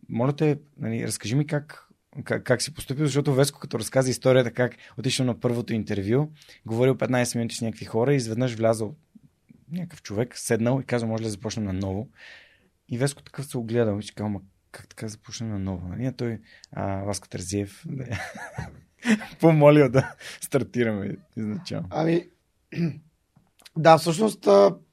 моля 0.10 0.36
те, 0.36 0.60
нали, 0.78 1.08
разкажи 1.08 1.36
ми 1.36 1.48
как, 1.48 1.90
как, 2.24 2.44
как 2.44 2.62
си 2.62 2.74
поступил, 2.74 3.06
защото 3.06 3.34
Веско 3.34 3.60
като 3.60 3.80
разказа 3.80 4.10
историята 4.10 4.52
как 4.52 4.76
отишъл 4.98 5.26
на 5.26 5.40
първото 5.40 5.74
интервю, 5.74 6.32
говорил 6.66 6.96
15 6.96 7.36
минути 7.36 7.56
с 7.56 7.62
някакви 7.62 7.86
хора 7.86 8.14
и 8.14 8.18
изведнъж 8.18 8.56
влязал 8.56 8.96
някакъв 9.72 10.02
човек, 10.02 10.38
седнал 10.38 10.80
и 10.82 10.86
казал, 10.86 11.10
може 11.10 11.22
ли 11.22 11.26
да 11.26 11.32
започнем 11.32 11.66
на 11.66 11.74
ново. 11.74 12.10
И 12.90 12.98
Веско 12.98 13.24
такъв 13.24 13.46
се 13.46 13.58
огледал 13.58 14.00
и 14.00 14.16
казал, 14.16 14.42
как 14.72 14.88
така 14.88 15.08
започнем 15.08 15.50
на 15.50 15.60
ново? 15.60 15.88
Нали? 15.88 16.06
А 16.06 16.12
той, 16.12 16.40
а, 16.72 17.04
Васко 17.04 17.30
Тързиев, 17.30 17.86
помолил 19.40 19.90
да 19.90 20.16
стартираме 20.42 21.16
изначално. 21.38 21.88
Ами, 21.90 22.28
да, 23.78 23.98
всъщност 23.98 24.48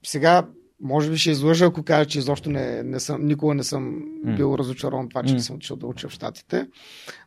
сега 0.06 0.46
може 0.82 1.10
би 1.10 1.18
ще 1.18 1.30
излъжа, 1.30 1.64
ако 1.64 1.82
кажа, 1.82 2.06
че 2.06 2.18
изобщо 2.18 2.50
не, 2.50 2.82
не 2.82 3.00
съм, 3.00 3.26
никога 3.26 3.54
не 3.54 3.64
съм 3.64 4.02
mm. 4.26 4.36
бил 4.36 4.56
разочарован 4.58 5.08
това, 5.08 5.22
че 5.22 5.32
mm. 5.32 5.36
не 5.36 5.42
съм 5.42 5.56
отишъл 5.56 5.76
да 5.76 5.86
уча 5.86 6.08
в 6.08 6.12
Штатите. 6.12 6.66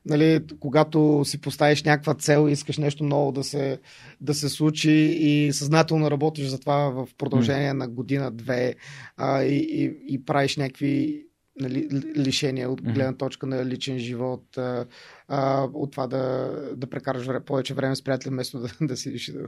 Нали, 0.05 0.39
когато 0.59 1.21
си 1.25 1.41
поставиш 1.41 1.83
някаква 1.83 2.13
цел 2.13 2.49
искаш 2.49 2.77
нещо 2.77 3.03
ново 3.03 3.31
да 3.31 3.43
се, 3.43 3.79
да 4.21 4.33
се 4.33 4.49
случи 4.49 4.91
и 5.19 5.53
съзнателно 5.53 6.11
работиш 6.11 6.47
за 6.47 6.59
това 6.59 6.89
в 6.89 7.07
продължение 7.17 7.71
mm. 7.71 7.77
на 7.77 7.87
година-две 7.87 8.75
и, 9.21 9.67
и, 9.71 9.95
и 10.07 10.25
правиш 10.25 10.57
някакви 10.57 11.23
нали, 11.59 11.89
лишения 12.17 12.69
от 12.69 12.81
гледна 12.81 13.17
точка 13.17 13.45
на 13.45 13.65
личен 13.65 13.99
живот, 13.99 14.57
а, 14.57 14.85
а, 15.27 15.67
от 15.73 15.91
това 15.91 16.07
да, 16.07 16.51
да 16.75 16.89
прекараш 16.89 17.25
време, 17.25 17.45
повече 17.45 17.73
време 17.73 17.95
с 17.95 18.03
приятели, 18.03 18.29
вместо 18.29 18.59
да, 18.59 18.67
да 18.81 18.97
си 18.97 19.33
да 19.33 19.47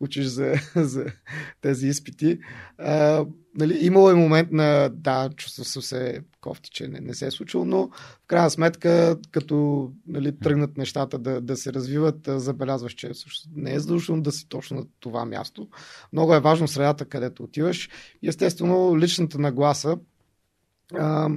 учиш 0.00 0.26
за, 0.26 0.54
за 0.76 1.06
тези 1.60 1.88
изпити. 1.88 2.38
А, 2.78 3.26
нали, 3.54 3.78
имало 3.86 4.10
е 4.10 4.14
момент 4.14 4.52
на, 4.52 4.88
да, 4.88 5.30
чувствам 5.36 5.64
съм 5.64 5.82
се 5.82 6.20
кофти, 6.40 6.70
че 6.70 6.88
не, 6.88 7.00
не 7.00 7.14
се 7.14 7.26
е 7.26 7.30
случило, 7.30 7.64
но 7.64 7.88
в 7.88 8.26
крайна 8.26 8.50
сметка, 8.50 9.16
като 9.30 9.90
нали, 10.06 10.38
тръгнат 10.38 10.76
нещата 10.76 11.18
да, 11.18 11.40
да 11.40 11.56
се 11.56 11.72
развиват, 11.72 12.20
забелязваш, 12.26 12.92
че 12.92 13.10
не 13.56 13.74
е 13.74 13.80
задължително 13.80 14.22
да 14.22 14.32
си 14.32 14.48
точно 14.48 14.76
на 14.76 14.84
това 15.00 15.24
място. 15.24 15.68
Много 16.12 16.34
е 16.34 16.40
важно 16.40 16.68
средата, 16.68 17.04
където 17.04 17.42
отиваш. 17.42 17.90
Естествено, 18.22 18.98
личната 18.98 19.38
нагласа, 19.38 19.96
А, 20.92 21.28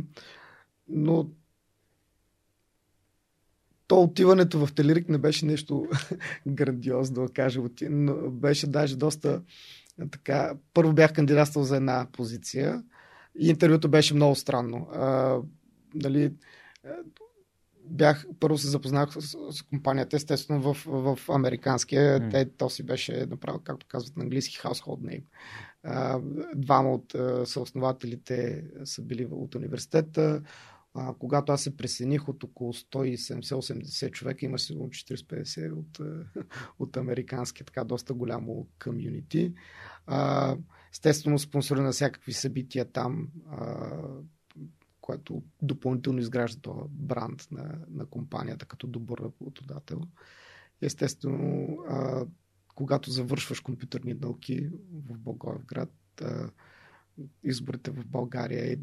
но 0.89 1.29
то 3.87 4.01
отиването 4.01 4.65
в 4.65 4.73
Телерик 4.73 5.09
не 5.09 5.17
беше 5.17 5.45
нещо 5.45 5.87
грандиозно, 6.47 7.25
да 7.27 7.33
кажа. 7.33 7.61
Но 7.81 8.31
беше 8.31 8.67
даже 8.67 8.95
доста 8.95 9.41
така. 10.11 10.53
Първо 10.73 10.93
бях 10.93 11.13
кандидатствал 11.13 11.65
за 11.65 11.75
една 11.75 12.07
позиция 12.11 12.83
и 13.39 13.49
интервюто 13.49 13.89
беше 13.89 14.13
много 14.13 14.35
странно. 14.35 14.87
А, 14.93 15.39
дали, 15.95 16.33
бях, 17.85 18.27
първо 18.39 18.57
се 18.57 18.67
запознах 18.67 19.13
с, 19.13 19.37
с 19.51 19.61
компанията, 19.61 20.15
естествено 20.15 20.73
в, 20.73 20.85
в 20.85 21.19
американския. 21.29 22.19
Mm. 22.19 22.31
Те, 22.31 22.45
то 22.45 22.69
си 22.69 22.83
беше 22.83 23.25
направил, 23.29 23.59
както 23.63 23.85
казват 23.89 24.17
на 24.17 24.23
английски, 24.23 24.57
household 24.57 25.01
name. 25.01 25.23
Двама 26.55 26.93
от 26.93 27.15
съоснователите 27.49 28.65
са 28.83 29.01
били 29.01 29.27
от 29.31 29.55
университета. 29.55 30.41
Когато 31.19 31.51
аз 31.51 31.61
се 31.61 31.77
присъединих 31.77 32.29
от 32.29 32.43
около 32.43 32.73
170-80 32.73 34.11
човека, 34.11 34.45
има 34.45 34.59
сигурно 34.59 34.89
40-50 34.89 35.73
от, 35.73 35.99
от 36.79 36.97
американски, 36.97 37.63
така 37.63 37.83
доста 37.83 38.13
голямо 38.13 38.67
комюнити. 38.83 39.53
Естествено, 40.91 41.39
спонсори 41.39 41.81
на 41.81 41.91
всякакви 41.91 42.33
събития 42.33 42.85
там, 42.85 43.27
което 45.01 45.43
допълнително 45.61 46.19
изгражда 46.19 46.61
този 46.61 46.89
бранд 46.89 47.47
на, 47.51 47.79
на 47.89 48.05
компанията 48.05 48.65
като 48.65 48.87
добър 48.87 49.17
работодател. 49.17 50.01
Естествено, 50.81 51.77
а, 51.89 52.25
когато 52.77 53.11
завършваш 53.11 53.59
компютърни 53.59 54.13
науки 54.13 54.69
в 54.93 55.17
Благоевград, 55.17 56.21
изборите 57.43 57.91
в 57.91 58.05
България 58.05 58.73
е 58.73 58.77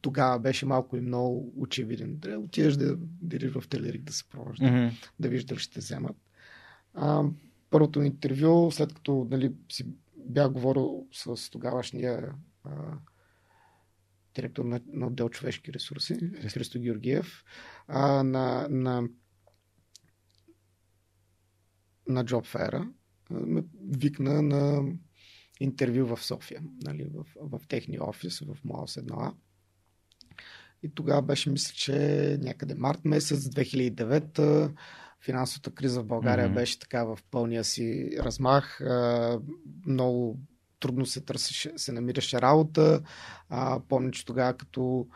тогава 0.00 0.38
беше 0.38 0.66
малко 0.66 0.96
и 0.96 1.00
много 1.00 1.52
очевиден. 1.56 2.16
Да 2.16 2.38
отидеш 2.38 2.74
да 2.74 2.96
дириш 2.98 3.52
в 3.52 3.68
Телерик 3.68 4.02
да 4.02 4.12
се 4.12 4.28
пробваш, 4.28 4.58
mm-hmm. 4.58 4.90
да, 4.90 4.96
да 5.20 5.28
виждаш 5.28 5.48
дали 5.48 5.58
ще 5.58 5.80
вземат. 5.80 6.16
А, 6.94 7.24
първото 7.70 8.02
интервю, 8.02 8.70
след 8.70 8.94
като 8.94 9.26
нали, 9.30 9.52
си 9.72 9.86
бях 10.16 10.50
говорил 10.52 11.06
с 11.12 11.50
тогавашния 11.50 12.34
а, 12.64 12.70
директор 14.34 14.64
на, 14.64 14.80
на 14.86 15.06
отдел 15.06 15.28
човешки 15.28 15.72
ресурси, 15.72 16.30
Христо 16.48 16.80
Георгиев, 16.80 17.44
а, 17.88 18.22
на, 18.22 18.68
на, 18.70 19.08
на 22.08 22.24
Job 22.24 22.56
Fair, 22.56 22.92
ме 23.30 23.64
викна 23.88 24.42
на 24.42 24.92
интервю 25.60 26.16
в 26.16 26.24
София, 26.24 26.62
нали, 26.82 27.10
в, 27.14 27.26
в 27.40 27.60
техния 27.68 28.08
офис, 28.08 28.40
в 28.40 28.56
МОАС 28.64 28.94
1А. 28.94 29.34
И 30.82 30.94
тогава 30.94 31.22
беше, 31.22 31.50
мисля, 31.50 31.74
че 31.74 32.38
някъде 32.40 32.74
март 32.74 33.04
месец 33.04 33.40
2009 33.40 34.72
финансовата 35.24 35.70
криза 35.70 36.02
в 36.02 36.06
България 36.06 36.48
mm-hmm. 36.48 36.54
беше 36.54 36.78
така 36.78 37.04
в 37.04 37.18
пълния 37.30 37.64
си 37.64 38.10
размах. 38.18 38.80
Много 39.86 40.38
трудно 40.80 41.06
се 41.06 41.20
търсеше, 41.20 41.72
се 41.76 41.92
намираше 41.92 42.40
работа. 42.40 43.02
помня, 43.88 44.10
че 44.10 44.24
тогава 44.24 44.56
като 44.56 45.06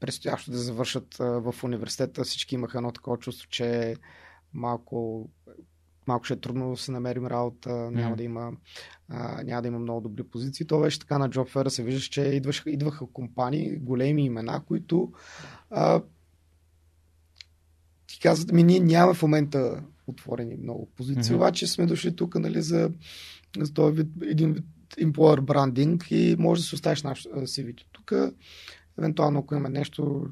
предстоящо 0.00 0.50
да 0.50 0.58
завършат 0.58 1.14
в 1.18 1.54
университета, 1.62 2.24
всички 2.24 2.54
имаха 2.54 2.78
едно 2.78 2.92
такова 2.92 3.18
чувство, 3.18 3.48
че 3.48 3.96
малко 4.54 5.28
малко 6.06 6.24
ще 6.24 6.34
е 6.34 6.40
трудно 6.40 6.70
да 6.70 6.76
се 6.76 6.92
намерим 6.92 7.26
работа, 7.26 7.70
mm. 7.70 7.90
няма, 7.90 8.16
да 8.16 8.22
има, 8.22 8.52
а, 9.08 9.42
няма 9.42 9.62
да 9.62 9.68
има 9.68 9.78
много 9.78 10.00
добри 10.00 10.22
позиции. 10.22 10.66
То 10.66 10.80
беше 10.80 10.98
така 10.98 11.18
на 11.18 11.30
JobFair, 11.30 11.68
се 11.68 11.82
виждаш, 11.82 12.04
че 12.04 12.20
идваха, 12.20 12.70
идваха 12.70 13.06
компании, 13.06 13.76
големи 13.76 14.24
имена, 14.24 14.62
които 14.64 15.12
а, 15.70 16.02
ти 18.06 18.20
казват, 18.20 18.52
ми 18.52 18.62
ние 18.62 18.80
нямаме 18.80 19.14
в 19.14 19.22
момента 19.22 19.82
отворени 20.06 20.56
много 20.56 20.88
позиции, 20.96 21.22
mm-hmm. 21.22 21.36
обаче 21.36 21.66
сме 21.66 21.86
дошли 21.86 22.16
тук 22.16 22.34
нали, 22.34 22.62
за, 22.62 22.90
за 23.58 23.74
този 23.74 23.96
вид, 23.96 24.08
един 24.22 24.52
вид 24.52 24.64
employer 25.00 25.40
брандинг 25.40 26.06
и 26.10 26.36
може 26.38 26.62
да 26.62 26.66
се 26.66 26.74
оставиш 26.74 27.02
наш 27.02 27.22
CV 27.26 27.84
тук. 27.92 28.12
Евентуално, 28.98 29.38
ако 29.38 29.54
има 29.54 29.68
нещо, 29.68 30.26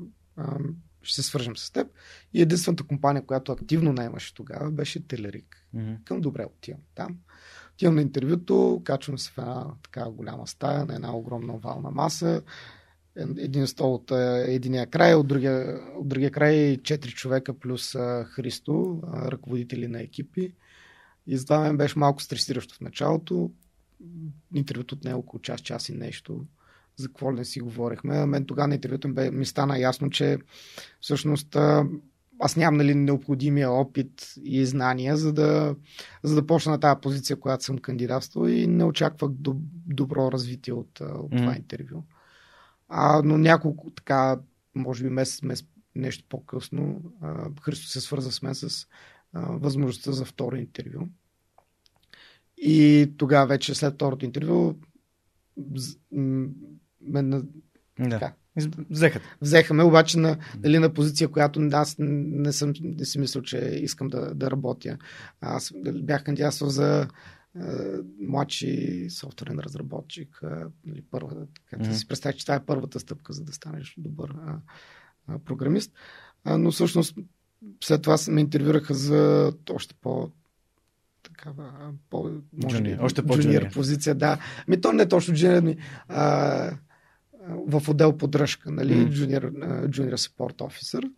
ще 1.02 1.22
се 1.22 1.28
свържем 1.28 1.56
с 1.56 1.70
теб. 1.70 1.86
И 2.34 2.42
единствената 2.42 2.84
компания, 2.84 3.26
която 3.26 3.52
активно 3.52 3.92
наемаше 3.92 4.34
тогава, 4.34 4.70
беше 4.70 5.06
Телерик. 5.06 5.66
Mm-hmm. 5.76 6.04
Към 6.04 6.20
добре 6.20 6.44
отивам 6.44 6.80
там. 6.94 7.16
Отивам 7.74 7.94
на 7.94 8.02
интервюто, 8.02 8.82
качвам 8.84 9.18
се 9.18 9.30
в 9.30 9.38
една 9.38 9.66
така 9.82 10.10
голяма 10.10 10.46
стая, 10.46 10.86
на 10.86 10.94
една 10.94 11.16
огромна 11.16 11.54
овална 11.54 11.90
маса. 11.90 12.42
Един 13.16 13.66
стол 13.66 13.94
от 13.94 14.10
единия 14.46 14.86
край, 14.86 15.14
от 15.14 15.28
другия, 15.28 15.80
от 15.96 16.08
другия 16.08 16.30
край 16.30 16.76
четири 16.82 17.12
човека 17.12 17.58
плюс 17.58 17.96
Христо, 18.24 19.00
ръководители 19.14 19.88
на 19.88 20.02
екипи. 20.02 20.54
И 21.26 21.36
за 21.36 21.44
това 21.44 21.72
беше 21.72 21.98
малко 21.98 22.22
стресиращо 22.22 22.74
в 22.74 22.80
началото. 22.80 23.50
Интервюто 24.54 24.94
от 24.94 25.04
него 25.04 25.18
около 25.18 25.40
час, 25.40 25.60
час 25.60 25.88
и 25.88 25.94
нещо 25.94 26.44
за 26.96 27.08
какво 27.08 27.32
не 27.32 27.44
си 27.44 27.60
говорихме. 27.60 28.26
Мен 28.26 28.44
тогава 28.44 28.68
на 28.68 28.74
интервюто 28.74 29.08
ми, 29.08 29.30
ми 29.30 29.46
стана 29.46 29.78
ясно, 29.78 30.10
че 30.10 30.38
всъщност 31.00 31.56
аз 32.40 32.56
нямам 32.56 32.76
нали, 32.76 32.94
необходимия 32.94 33.70
опит 33.70 34.34
и 34.42 34.66
знания, 34.66 35.16
за 35.16 35.32
да, 35.32 35.76
за 36.22 36.34
да 36.34 36.46
почна 36.46 36.72
на 36.72 36.80
тази 36.80 37.00
позиция, 37.00 37.36
която 37.36 37.64
съм 37.64 37.78
кандидатствал 37.78 38.48
и 38.48 38.66
не 38.66 38.84
очаквах 38.84 39.30
до, 39.30 39.56
добро 39.86 40.32
развитие 40.32 40.74
от, 40.74 41.00
от 41.00 41.30
това 41.30 41.52
mm. 41.52 41.56
интервю. 41.56 42.02
А, 42.88 43.22
но 43.24 43.38
няколко 43.38 43.90
така, 43.90 44.40
може 44.74 45.04
би 45.04 45.10
месец, 45.10 45.42
месец 45.42 45.66
нещо 45.94 46.24
по-късно, 46.28 47.02
Христо 47.62 47.86
се 47.86 48.00
свърза 48.00 48.32
с 48.32 48.42
мен 48.42 48.54
с 48.54 48.86
а, 49.32 49.40
възможността 49.40 50.12
за 50.12 50.24
второ 50.24 50.56
интервю. 50.56 51.00
И 52.56 53.12
тогава 53.16 53.46
вече 53.46 53.74
след 53.74 53.94
второто 53.94 54.24
интервю 54.24 54.74
мен, 57.00 57.30
да. 57.98 58.08
така, 58.08 58.32
Взеха. 58.90 59.20
Взеха 59.40 59.74
ме, 59.74 59.82
обаче 59.82 60.18
на, 60.18 60.38
дали, 60.56 60.78
на 60.78 60.92
позиция, 60.92 61.28
която 61.28 61.68
аз 61.72 61.96
не 61.98 62.52
съм 62.52 62.72
не 62.80 63.04
си 63.04 63.18
мислил, 63.18 63.42
че 63.42 63.58
искам 63.58 64.08
да, 64.08 64.34
да 64.34 64.50
работя. 64.50 64.98
Аз 65.40 65.72
бях 66.02 66.24
кандидатствал 66.24 66.70
за 66.70 67.08
е, 67.56 67.60
младши 68.20 69.06
софтуерен 69.10 69.58
разработчик. 69.58 70.40
Е, 70.42 70.46
нали, 70.84 71.02
първа, 71.10 71.46
така, 71.54 71.82
mm-hmm. 71.82 71.88
да 71.88 71.94
си 71.94 72.08
представя, 72.08 72.32
че 72.32 72.44
това 72.44 72.54
е 72.54 72.64
първата 72.66 73.00
стъпка, 73.00 73.32
за 73.32 73.44
да 73.44 73.52
станеш 73.52 73.94
добър 73.98 74.34
а, 74.46 74.58
а, 75.26 75.38
програмист. 75.38 75.92
А, 76.44 76.58
но 76.58 76.70
всъщност 76.70 77.16
след 77.84 78.02
това 78.02 78.16
ме 78.28 78.40
интервюраха 78.40 78.94
за 78.94 79.52
още 79.70 79.94
по 80.00 80.30
такава, 81.22 81.92
по, 82.10 82.30
може 82.64 82.82
би, 82.82 82.98
още 83.00 83.26
по 83.26 83.38
джуниор 83.38 83.72
позиция, 83.72 84.14
да. 84.14 84.38
Ми 84.68 84.80
то 84.80 84.92
не 84.92 85.02
е 85.02 85.08
точно 85.08 85.34
джуниор, 85.34 85.62
ми, 85.62 85.76
а, 86.08 86.70
в 87.48 87.88
отдел 87.88 88.16
поддръжка, 88.16 88.70
нали, 88.70 88.94
mm. 88.94 89.10
junior, 89.10 89.50
junior 89.88 90.14
support 90.14 90.56
officer. 90.56 91.12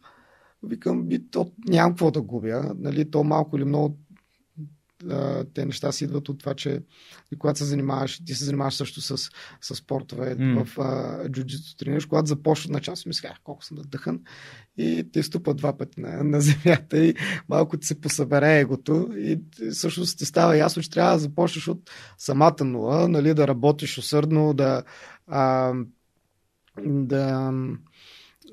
Викам, 0.62 1.08
би, 1.08 1.30
то 1.30 1.52
нямам 1.68 1.92
какво 1.92 2.10
да 2.10 2.22
губя, 2.22 2.74
нали, 2.78 3.10
то 3.10 3.24
малко 3.24 3.56
или 3.56 3.64
много 3.64 3.98
те 5.54 5.66
неща 5.66 5.92
си 5.92 6.04
идват 6.04 6.28
от 6.28 6.38
това, 6.38 6.54
че 6.54 6.82
когато 7.38 7.58
се 7.58 7.64
занимаваш, 7.64 8.24
ти 8.24 8.34
се 8.34 8.44
занимаваш 8.44 8.74
също 8.74 9.00
с, 9.00 9.30
с 9.60 9.74
спортове 9.74 10.36
mm. 10.36 10.64
в 10.64 10.78
джуджито 11.30 11.76
тренираш, 11.76 12.06
когато 12.06 12.28
започваш 12.28 12.68
на 12.68 12.80
час, 12.80 13.06
ми 13.06 13.14
сега, 13.14 13.34
колко 13.44 13.64
съм 13.64 13.76
надъхан 13.76 14.20
и 14.76 15.04
те 15.12 15.22
ступа 15.22 15.54
два 15.54 15.76
пъти 15.76 16.00
на, 16.00 16.24
на 16.24 16.40
земята 16.40 17.04
и 17.04 17.14
малко 17.48 17.76
ти 17.76 17.86
се 17.86 18.00
посъбере 18.00 18.58
егото 18.58 19.10
и 19.16 19.40
всъщност 19.72 20.18
ти 20.18 20.24
става 20.24 20.56
ясно, 20.56 20.82
че 20.82 20.90
трябва 20.90 21.12
да 21.12 21.18
започнеш 21.18 21.68
от 21.68 21.90
самата 22.18 22.64
нула, 22.64 23.08
нали, 23.08 23.34
да 23.34 23.48
работиш 23.48 23.98
усърдно, 23.98 24.54
да 24.54 24.82
а, 25.26 25.72
да, 26.84 27.52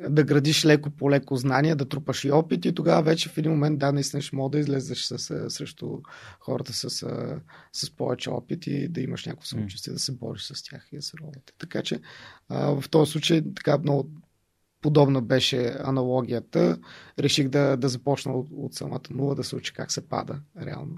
да 0.10 0.24
градиш 0.24 0.66
леко 0.66 0.90
по 0.90 1.12
леко 1.12 1.36
знания, 1.36 1.76
да 1.76 1.90
трупаш 1.90 2.26
и 2.26 2.32
опит 2.32 2.66
и 2.66 2.76
тогава 2.76 3.02
вече 3.02 3.30
в 3.30 3.38
един 3.38 3.52
момент 3.52 3.80
да, 3.80 3.92
наистина 3.92 4.22
ще 4.22 4.36
мога 4.36 4.50
да 4.50 4.60
излезеш 4.60 5.04
с, 5.04 5.50
срещу 5.50 5.98
хората 6.40 6.74
с, 6.74 6.90
с 7.74 7.92
повече 7.92 8.30
опит 8.30 8.68
и 8.68 8.88
да 8.88 9.02
имаш 9.02 9.26
някакво 9.26 9.46
самочувствие, 9.46 9.92
mm. 9.92 9.96
да 9.96 10.00
се 10.00 10.12
бориш 10.12 10.42
с 10.42 10.64
тях 10.64 10.88
и 10.92 10.96
да 10.96 11.02
се 11.02 11.18
робите. 11.18 11.54
Така 11.58 11.82
че 11.82 12.02
а, 12.50 12.82
в 12.82 12.90
този 12.90 13.12
случай 13.12 13.42
така 13.56 13.78
много 13.78 14.10
подобна 14.82 15.22
беше 15.22 15.76
аналогията. 15.80 16.78
Реших 17.20 17.50
да, 17.50 17.78
да 17.78 17.90
започна 17.90 18.34
от, 18.34 18.48
от 18.52 18.74
самата 18.74 19.02
нула, 19.10 19.36
да 19.36 19.44
се 19.44 19.56
учи 19.56 19.74
как 19.74 19.92
се 19.92 20.10
пада 20.10 20.40
реално. 20.62 20.98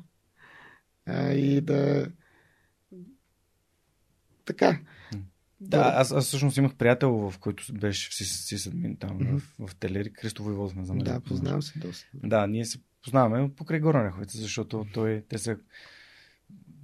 А, 1.05 1.31
и 1.33 1.61
да 1.61 2.07
така, 4.45 4.79
да, 5.61 5.93
аз, 5.95 6.11
аз 6.11 6.25
всъщност 6.25 6.57
имах 6.57 6.75
приятел, 6.75 7.31
в 7.31 7.39
който 7.39 7.73
беше 7.73 8.13
си, 8.13 8.25
си 8.25 8.71
там 8.99 9.19
mm-hmm. 9.19 9.39
в, 9.59 9.67
в 9.67 9.75
Телери, 9.75 10.11
Христо 10.13 10.43
Войвоз, 10.43 10.75
не 10.75 10.85
знам. 10.85 10.97
Да, 10.97 11.19
познавам 11.19 11.61
се 11.61 11.79
доста. 11.79 12.07
Да, 12.13 12.47
ние 12.47 12.65
се 12.65 12.79
познаваме 13.03 13.51
покрай 13.55 13.79
Горна 13.79 14.03
Раховица, 14.03 14.37
защото 14.37 14.87
той, 14.93 15.23
те 15.29 15.37
са 15.37 15.57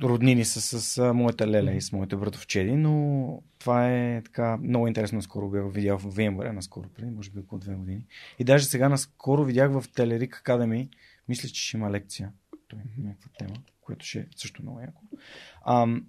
роднини 0.03 0.45
с, 0.45 0.61
с, 0.61 0.81
с 0.81 1.13
моята 1.13 1.47
леля 1.47 1.71
и 1.71 1.81
с 1.81 1.91
моите 1.91 2.15
братовчеди, 2.15 2.71
но 2.71 3.43
това 3.59 3.91
е 3.93 4.21
така 4.21 4.57
много 4.57 4.87
интересно. 4.87 5.21
Скоро 5.21 5.49
бях 5.49 5.73
видял 5.73 5.99
в 5.99 6.15
VMware, 6.15 6.51
наскоро 6.51 6.89
преди, 6.89 7.11
може 7.11 7.31
би 7.31 7.39
около 7.39 7.59
две 7.59 7.75
години. 7.75 8.01
И 8.39 8.43
даже 8.43 8.65
сега 8.65 8.89
наскоро 8.89 9.43
видях 9.43 9.71
в 9.71 9.85
Телерик 9.95 10.41
Academy, 10.45 10.89
мисля, 11.27 11.49
че 11.49 11.67
ще 11.67 11.77
има 11.77 11.91
лекция. 11.91 12.31
Той 12.67 12.79
е 12.79 13.01
някаква 13.01 13.29
тема, 13.39 13.55
която 13.81 14.05
ще 14.05 14.19
е 14.19 14.25
също 14.35 14.61
много 14.61 14.79
яко. 14.79 15.01
Ам, 15.67 16.05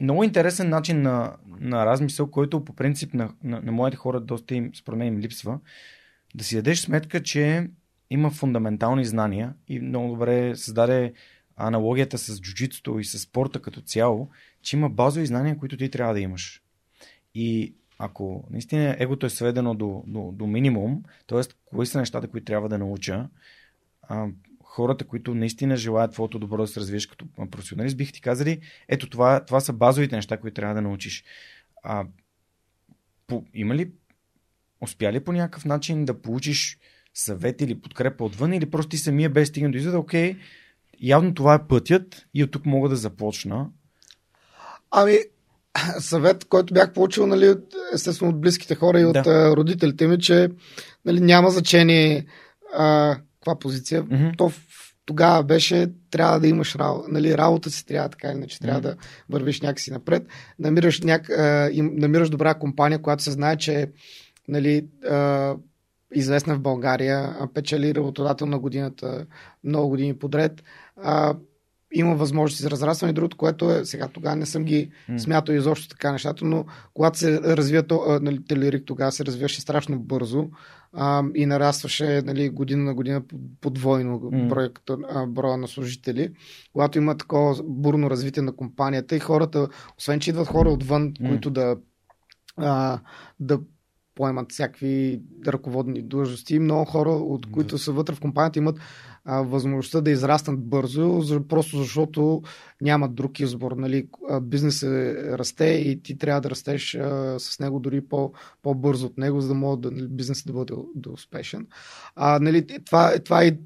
много 0.00 0.24
интересен 0.24 0.68
начин 0.68 1.02
на, 1.02 1.36
на 1.60 1.86
размисъл, 1.86 2.30
който 2.30 2.64
по 2.64 2.74
принцип 2.74 3.14
на, 3.14 3.34
на, 3.44 3.60
на 3.60 3.72
моите 3.72 3.96
хора 3.96 4.20
доста 4.20 4.54
им, 4.54 4.70
според 4.74 4.98
мен 4.98 5.08
им 5.08 5.18
липсва. 5.18 5.60
Да 6.34 6.44
си 6.44 6.56
дадеш 6.56 6.80
сметка, 6.80 7.22
че 7.22 7.70
има 8.10 8.30
фундаментални 8.30 9.04
знания 9.04 9.54
и 9.68 9.80
много 9.80 10.08
добре 10.08 10.56
създаде 10.56 11.12
аналогията 11.56 12.18
с 12.18 12.40
джуджитото 12.40 12.98
и 12.98 13.04
с 13.04 13.18
спорта 13.18 13.62
като 13.62 13.80
цяло, 13.80 14.30
че 14.62 14.76
има 14.76 14.90
базови 14.90 15.26
знания, 15.26 15.58
които 15.58 15.76
ти 15.76 15.90
трябва 15.90 16.14
да 16.14 16.20
имаш. 16.20 16.62
И 17.34 17.74
ако 17.98 18.44
наистина 18.50 18.96
егото 18.98 19.26
е 19.26 19.30
сведено 19.30 19.74
до, 19.74 20.04
до, 20.06 20.32
до 20.32 20.46
минимум, 20.46 21.02
т.е. 21.26 21.40
кои 21.64 21.86
са 21.86 21.98
нещата, 21.98 22.28
които 22.28 22.44
трябва 22.44 22.68
да 22.68 22.78
науча, 22.78 23.28
а, 24.02 24.26
хората, 24.72 25.04
които 25.04 25.34
наистина 25.34 25.76
желаят 25.76 26.12
твоето 26.12 26.38
добро 26.38 26.62
да 26.62 26.66
се 26.66 26.80
развиеш 26.80 27.06
като 27.06 27.26
професионалист, 27.50 27.96
бих 27.96 28.12
ти 28.12 28.20
казали, 28.20 28.60
ето 28.88 29.10
това, 29.10 29.44
това 29.44 29.60
са 29.60 29.72
базовите 29.72 30.16
неща, 30.16 30.36
които 30.36 30.54
трябва 30.54 30.74
да 30.74 30.82
научиш. 30.82 31.24
А, 31.82 32.04
по, 33.26 33.44
има 33.54 33.74
ли, 33.74 33.90
успя 34.80 35.12
ли 35.12 35.20
по 35.20 35.32
някакъв 35.32 35.64
начин 35.64 36.04
да 36.04 36.22
получиш 36.22 36.78
съвет 37.14 37.60
или 37.60 37.80
подкрепа 37.80 38.24
отвън, 38.24 38.52
или 38.52 38.70
просто 38.70 38.88
ти 38.88 38.96
самия 38.96 39.30
без 39.30 39.48
стигна 39.48 39.70
до 39.70 39.78
извода, 39.78 39.98
окей, 39.98 40.36
явно 41.00 41.34
това 41.34 41.54
е 41.54 41.66
пътят 41.68 42.26
и 42.34 42.44
от 42.44 42.50
тук 42.50 42.66
мога 42.66 42.88
да 42.88 42.96
започна. 42.96 43.70
Ами, 44.90 45.18
съвет, 45.98 46.44
който 46.44 46.74
бях 46.74 46.92
получил, 46.92 47.26
нали, 47.26 47.54
естествено 47.94 48.30
от 48.30 48.40
близките 48.40 48.74
хора 48.74 49.00
и 49.00 49.04
от 49.04 49.12
да. 49.12 49.56
родителите 49.56 50.06
ми, 50.06 50.18
че 50.18 50.50
нали, 51.04 51.20
няма 51.20 51.50
значение 51.50 52.26
а, 52.74 53.18
каква 53.42 53.58
позиция. 53.58 54.04
Mm-hmm. 54.04 54.36
То 54.36 54.52
тогава 55.06 55.42
беше, 55.42 55.90
трябва 56.10 56.40
да 56.40 56.48
имаш 56.48 56.76
работа. 56.76 57.08
Нали, 57.12 57.38
работа 57.38 57.70
си 57.70 57.86
трябва 57.86 58.08
така 58.08 58.28
или 58.28 58.36
иначе, 58.36 58.58
трябва 58.58 58.80
mm-hmm. 58.80 58.82
да 58.82 58.96
вървиш 59.30 59.60
някакси 59.60 59.92
напред. 59.92 60.26
Намираш, 60.58 61.00
няк, 61.00 61.30
а, 61.30 61.70
им, 61.72 61.92
намираш 61.94 62.30
добра 62.30 62.54
компания, 62.54 63.02
която 63.02 63.22
се 63.22 63.30
знае, 63.30 63.56
че 63.56 63.86
нали, 64.48 64.86
а, 65.10 65.54
известна 66.14 66.54
в 66.54 66.60
България, 66.60 67.36
печели 67.54 67.94
работодател 67.94 68.46
на 68.46 68.58
годината 68.58 69.26
много 69.64 69.88
години 69.88 70.18
подред. 70.18 70.62
А, 70.96 71.34
има 71.92 72.14
възможност 72.14 72.62
за 72.62 72.70
разрастване. 72.70 73.12
Другото, 73.12 73.36
което 73.36 73.70
е, 73.70 73.84
сега 73.84 74.08
тогава 74.08 74.36
не 74.36 74.46
съм 74.46 74.64
ги 74.64 74.90
mm. 75.10 75.18
смятал 75.18 75.52
изобщо 75.52 75.88
така 75.88 76.12
нещата, 76.12 76.44
но 76.44 76.64
когато 76.94 77.18
се 77.18 77.40
развива, 77.40 77.84
нали, 78.22 78.44
Телерик 78.44 78.86
тогава 78.86 79.12
се 79.12 79.24
развиваше 79.24 79.60
страшно 79.60 79.98
бързо 79.98 80.48
а, 80.92 81.24
и 81.34 81.46
нарастваше 81.46 82.22
нали, 82.24 82.48
година 82.48 82.84
на 82.84 82.94
година 82.94 83.22
подвойно 83.60 84.20
mm. 84.20 84.48
броя, 84.48 84.70
броя 85.26 85.56
на 85.56 85.68
служители. 85.68 86.30
Когато 86.72 86.98
има 86.98 87.16
такова 87.16 87.62
бурно 87.64 88.10
развитие 88.10 88.42
на 88.42 88.56
компанията 88.56 89.16
и 89.16 89.20
хората, 89.20 89.68
освен 89.98 90.20
че 90.20 90.30
идват 90.30 90.48
хора 90.48 90.70
отвън, 90.70 91.12
mm. 91.12 91.28
които 91.28 91.50
да, 91.50 91.76
а, 92.56 93.00
да 93.40 93.60
поемат 94.14 94.52
всякакви 94.52 95.22
ръководни 95.46 96.02
длъжности. 96.02 96.58
Много 96.58 96.84
хора, 96.84 97.10
от 97.10 97.50
които 97.50 97.78
са 97.78 97.92
вътре 97.92 98.14
в 98.14 98.20
компанията, 98.20 98.58
имат 98.58 98.78
възможността 99.26 100.00
да 100.00 100.10
израснат 100.10 100.60
бързо, 100.60 101.22
просто 101.48 101.76
защото 101.76 102.42
нямат 102.80 103.14
друг 103.14 103.40
избор. 103.40 103.72
Нали? 103.72 104.08
Бизнесът 104.42 105.16
расте 105.38 105.64
и 105.64 106.02
ти 106.02 106.18
трябва 106.18 106.40
да 106.40 106.50
растеш 106.50 106.98
с 107.38 107.56
него 107.60 107.80
дори 107.80 108.00
по, 108.00 108.32
по-бързо 108.62 109.06
от 109.06 109.18
него, 109.18 109.40
за 109.40 109.48
да 109.48 109.54
може 109.54 109.80
нали, 109.84 110.08
бизнесът 110.08 110.46
да 110.46 110.52
бъде 110.52 110.74
да 110.94 111.10
успешен. 111.10 111.66
А, 112.16 112.38
нали, 112.38 112.66
това, 112.84 113.18
това 113.18 113.44
е 113.44 113.58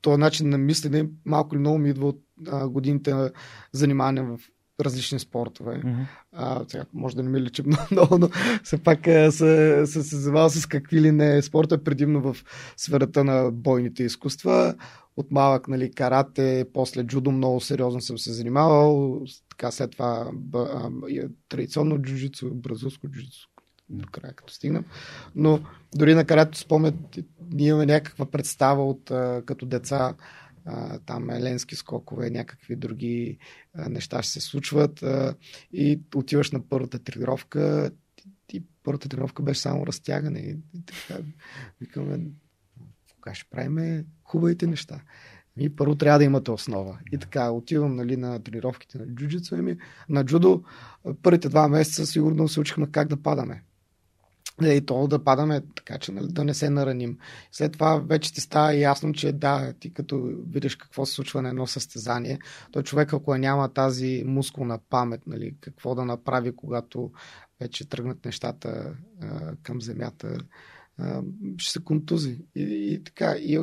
този 0.00 0.20
начин 0.20 0.48
на 0.48 0.58
мислене 0.58 1.08
малко 1.24 1.54
или 1.54 1.60
много 1.60 1.78
ми 1.78 1.90
идва 1.90 2.08
от 2.08 2.22
годините 2.68 3.14
на 3.14 3.30
занимаване 3.72 4.22
в 4.22 4.40
различни 4.84 5.18
спортове. 5.18 5.82
Mm-hmm. 5.84 6.06
А, 6.32 6.64
сега, 6.68 6.84
може 6.94 7.16
да 7.16 7.22
не 7.22 7.28
ми 7.28 7.40
личи 7.40 7.62
много, 7.90 8.18
но 8.18 8.28
все 8.62 8.78
пак 8.78 9.04
се, 9.04 9.30
се, 9.86 10.02
се 10.02 10.16
занимавал 10.16 10.50
с 10.50 10.66
какви 10.66 11.00
ли 11.00 11.12
не 11.12 11.42
спорта, 11.42 11.84
предимно 11.84 12.20
в 12.20 12.36
сферата 12.76 13.24
на 13.24 13.50
бойните 13.52 14.04
изкуства. 14.04 14.74
От 15.16 15.30
малък, 15.30 15.68
нали, 15.68 15.92
карате, 15.92 16.66
после 16.74 17.04
джудо 17.04 17.30
много 17.30 17.60
сериозно 17.60 18.00
съм 18.00 18.18
се 18.18 18.32
занимавал. 18.32 19.20
Така 19.50 19.70
след 19.70 19.90
това 19.90 20.30
б, 20.32 20.58
а, 20.58 20.90
традиционно 21.48 21.98
джуджицу, 21.98 22.54
бразилско 22.54 23.08
джуджицу, 23.08 23.48
до 23.88 24.08
края 24.10 24.34
като 24.34 24.52
стигнам. 24.52 24.84
Но 25.34 25.60
дори 25.94 26.14
на 26.14 26.24
карате 26.24 26.58
спомнят, 26.58 26.94
ние 27.52 27.68
имаме 27.68 27.86
някаква 27.86 28.26
представа 28.26 28.84
от 28.84 29.10
а, 29.10 29.42
като 29.46 29.66
деца 29.66 30.14
а, 30.64 30.98
там 30.98 31.30
еленски 31.30 31.76
скокове, 31.76 32.30
някакви 32.30 32.76
други 32.76 33.38
а, 33.74 33.88
неща 33.88 34.22
ще 34.22 34.32
се 34.32 34.40
случват 34.40 35.02
а, 35.02 35.34
и 35.72 36.00
отиваш 36.14 36.50
на 36.50 36.68
първата 36.68 36.98
тренировка 36.98 37.90
и 38.52 38.62
първата 38.82 39.08
тренировка 39.08 39.42
беше 39.42 39.60
само 39.60 39.86
разтягане 39.86 40.38
и, 40.38 40.50
и 40.50 40.84
така 40.84 41.20
викаме 41.80 42.20
кога 43.14 43.34
ще 43.34 43.50
правим 43.50 44.04
хубавите 44.24 44.66
неща. 44.66 45.00
И 45.56 45.76
първо 45.76 45.94
трябва 45.94 46.18
да 46.18 46.24
имате 46.24 46.50
основа. 46.50 46.98
И 47.12 47.18
така, 47.18 47.50
отивам 47.50 47.96
нали, 47.96 48.16
на 48.16 48.42
тренировките 48.42 48.98
на 48.98 49.06
джуджицу, 49.06 49.56
ми, 49.56 49.76
на 50.08 50.24
джудо. 50.24 50.64
Първите 51.22 51.48
два 51.48 51.68
месеца 51.68 52.06
сигурно 52.06 52.48
се 52.48 52.60
учихме 52.60 52.90
как 52.90 53.08
да 53.08 53.22
падаме. 53.22 53.62
Нали, 54.62 54.76
и 54.76 54.86
то 54.86 55.06
да 55.06 55.24
падаме 55.24 55.62
така, 55.74 55.98
че 55.98 56.12
нали, 56.12 56.26
да 56.30 56.44
не 56.44 56.54
се 56.54 56.70
нараним. 56.70 57.18
След 57.52 57.72
това 57.72 57.96
вече 57.96 58.32
ти 58.32 58.40
става 58.40 58.74
ясно, 58.74 59.12
че 59.12 59.32
да, 59.32 59.72
ти 59.80 59.92
като 59.92 60.32
видиш 60.46 60.76
какво 60.76 61.06
се 61.06 61.14
случва 61.14 61.42
на 61.42 61.48
едно 61.48 61.66
състезание, 61.66 62.38
то 62.72 62.82
човек, 62.82 63.12
ако 63.12 63.36
няма 63.36 63.68
тази 63.68 64.22
мускулна 64.26 64.78
памет, 64.90 65.26
нали, 65.26 65.54
какво 65.60 65.94
да 65.94 66.04
направи, 66.04 66.56
когато 66.56 67.10
вече 67.60 67.88
тръгнат 67.88 68.24
нещата 68.24 68.94
а, 69.22 69.56
към 69.62 69.82
земята, 69.82 70.38
а, 70.98 71.22
ще 71.56 71.72
се 71.72 71.84
контузи. 71.84 72.38
И, 72.54 72.62
и 72.62 73.04
така, 73.04 73.32
и 73.32 73.60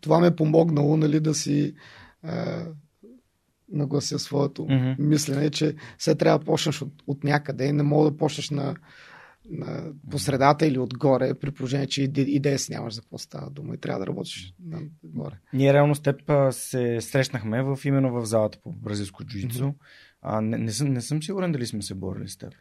това 0.00 0.18
ме 0.18 0.26
е 0.26 0.36
помогнало 0.36 0.96
нали, 0.96 1.20
да 1.20 1.34
си 1.34 1.74
а, 2.22 2.64
наглася 3.72 4.18
своето 4.18 4.62
mm-hmm. 4.62 4.98
мислене, 4.98 5.50
че 5.50 5.74
все 5.98 6.14
трябва 6.14 6.38
да 6.38 6.44
почнеш 6.44 6.82
от, 6.82 6.92
от 7.06 7.24
някъде 7.24 7.66
и 7.66 7.72
не 7.72 7.82
мога 7.82 8.10
да 8.10 8.16
почнеш 8.16 8.50
на 8.50 8.74
на, 9.50 9.92
по 10.10 10.18
средата 10.18 10.66
или 10.66 10.78
отгоре, 10.78 11.34
при 11.34 11.50
положение, 11.50 11.86
че 11.86 12.02
идея 12.16 12.58
си 12.58 12.72
нямаш 12.72 12.94
за 12.94 13.00
какво 13.00 13.18
става 13.18 13.50
дума 13.50 13.74
и 13.74 13.78
трябва 13.78 14.00
да 14.00 14.06
работиш 14.06 14.54
нагоре. 15.04 15.34
Ние 15.52 15.72
реално 15.72 15.94
с 15.94 16.00
теб 16.00 16.20
се 16.50 17.00
срещнахме 17.00 17.62
в, 17.62 17.78
именно 17.84 18.12
в 18.12 18.26
залата 18.26 18.58
по 18.62 18.72
бразилско 18.72 19.24
джуджицу. 19.24 19.64
Mm-hmm. 19.64 19.74
А, 20.22 20.40
не, 20.40 20.58
не, 20.58 20.72
съм, 20.72 20.92
не 20.92 21.00
съм 21.00 21.22
сигурен 21.22 21.52
дали 21.52 21.66
сме 21.66 21.82
се 21.82 21.94
борили 21.94 22.28
с 22.28 22.36
теб. 22.36 22.52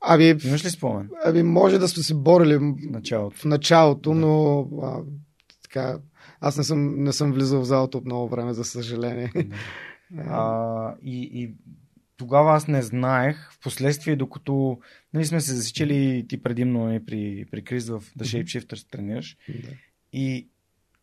Ами, 0.00 0.36
Имаш 0.44 0.64
ли 0.64 0.70
спомен? 0.70 1.10
Ами, 1.24 1.42
може 1.42 1.78
да 1.78 1.88
сме 1.88 2.02
се 2.02 2.14
борили 2.14 2.56
в 2.56 2.74
началото, 2.90 3.36
в 3.36 3.44
началото 3.44 4.10
да. 4.10 4.16
но 4.16 4.60
а, 4.82 5.02
така, 5.62 5.98
аз 6.40 6.58
не 6.58 6.64
съм, 6.64 7.02
не 7.02 7.12
съм 7.12 7.32
влизал 7.32 7.60
в 7.60 7.64
залата 7.64 7.98
от 7.98 8.04
много 8.04 8.28
време, 8.28 8.54
за 8.54 8.64
съжаление. 8.64 9.32
Да. 9.34 9.56
А, 10.28 10.94
и, 11.02 11.30
и 11.32 11.54
тогава 12.16 12.54
аз 12.54 12.68
не 12.68 12.82
знаех, 12.82 13.52
в 13.52 13.60
последствие, 13.60 14.16
докато 14.16 14.80
нали, 15.12 15.24
сме 15.24 15.40
се 15.40 15.54
засичали 15.54 16.26
ти 16.28 16.42
предимно 16.42 16.94
и 16.94 17.06
при, 17.06 17.46
при 17.50 17.64
Криз 17.64 17.88
в 17.88 18.00
The 18.00 18.22
Shapeshifters 18.22 18.90
тренираш. 18.90 19.36
Да. 19.48 19.68
И, 20.12 20.48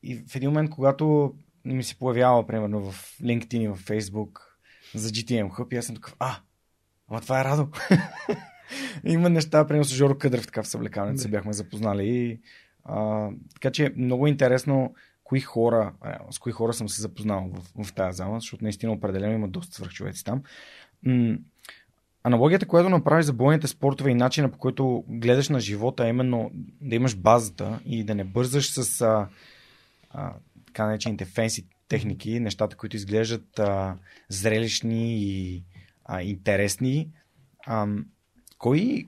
и 0.04 0.24
в 0.28 0.36
един 0.36 0.50
момент, 0.50 0.70
когато 0.70 1.34
ми 1.66 1.84
се 1.84 1.96
появява, 1.96 2.48
примерно, 2.48 2.92
в 2.92 3.18
LinkedIn 3.22 3.64
и 3.64 3.68
в 3.68 3.78
Facebook 3.78 4.40
за 4.96 5.10
GTM 5.10 5.50
Hub, 5.50 5.74
и 5.74 5.78
аз 5.78 5.86
съм 5.86 5.96
такъв, 5.96 6.16
а, 6.20 6.36
ама 7.08 7.22
това 7.22 7.42
е 7.42 7.44
Радо. 7.44 7.68
Има 9.06 9.30
неща, 9.30 9.68
примерно 9.68 9.86
с 9.86 9.96
Жоро 9.96 10.18
Къдрев, 10.18 10.46
така 10.46 10.64
в 10.64 10.68
съблекаването 10.68 11.16
да. 11.16 11.22
се 11.22 11.30
бяхме 11.30 11.54
запознали. 11.54 12.08
И, 12.08 12.40
а, 12.84 13.30
така 13.54 13.72
че 13.72 13.94
много 13.98 14.28
интересно 14.28 14.94
кои 15.24 15.40
хора, 15.40 15.94
с 16.32 16.40
кои 16.40 16.52
хора 16.52 16.74
съм 16.74 16.90
се 16.90 17.02
запознал 17.02 17.52
в, 17.54 17.84
в 17.84 17.94
тази 17.94 18.18
зала, 18.18 18.40
защото 18.40 18.64
наистина 18.64 18.92
определено 18.92 19.34
има 19.34 19.48
доста 19.48 19.76
свърхчовеци 19.76 20.24
там. 20.24 20.44
М- 21.06 21.38
аналогията, 22.24 22.68
която 22.68 22.90
направи 22.90 23.24
за 23.24 23.34
бойните 23.34 23.68
спортове 23.68 24.12
и 24.12 24.16
начина 24.16 24.52
по 24.52 24.58
който 24.58 25.04
гледаш 25.08 25.50
на 25.50 25.60
живота, 25.60 26.06
е 26.06 26.10
именно 26.10 26.52
да 26.82 26.96
имаш 26.96 27.16
базата 27.16 27.80
и 27.86 28.04
да 28.04 28.16
не 28.16 28.24
бързаш 28.24 28.72
с 28.72 29.02
а, 29.02 29.28
а, 30.10 30.34
така 30.66 30.86
наречените 30.86 31.26
фенси 31.26 31.68
техники, 31.88 32.40
нещата, 32.40 32.76
които 32.76 32.96
изглеждат 32.96 33.60
а, 33.60 33.96
зрелищни 34.30 35.18
и 35.22 35.64
а, 36.06 36.22
интересни. 36.22 37.10
А, 37.66 37.88
кой, 38.58 39.08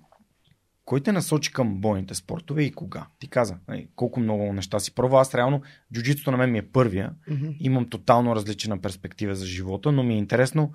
кой 0.86 1.02
те 1.02 1.12
насочи 1.12 1.54
към 1.54 1.82
бойните 1.82 2.16
спортове 2.16 2.64
и 2.64 2.72
кога? 2.72 3.08
Ти 3.20 3.28
каза, 3.28 3.58
нали, 3.68 3.88
колко 3.96 4.20
много 4.20 4.54
неща 4.54 4.80
си 4.80 4.96
пробва. 4.96 5.22
Аз 5.22 5.36
реално, 5.36 5.62
джуджитото 5.94 6.32
на 6.32 6.38
мен 6.38 6.52
ми 6.52 6.58
е 6.58 6.70
първия. 6.72 7.14
Mm-hmm. 7.30 7.58
Имам 7.60 7.90
тотално 7.90 8.36
различна 8.36 8.82
перспектива 8.82 9.36
за 9.36 9.46
живота, 9.46 9.92
но 9.92 10.04
ми 10.04 10.14
е 10.14 10.18
интересно 10.18 10.72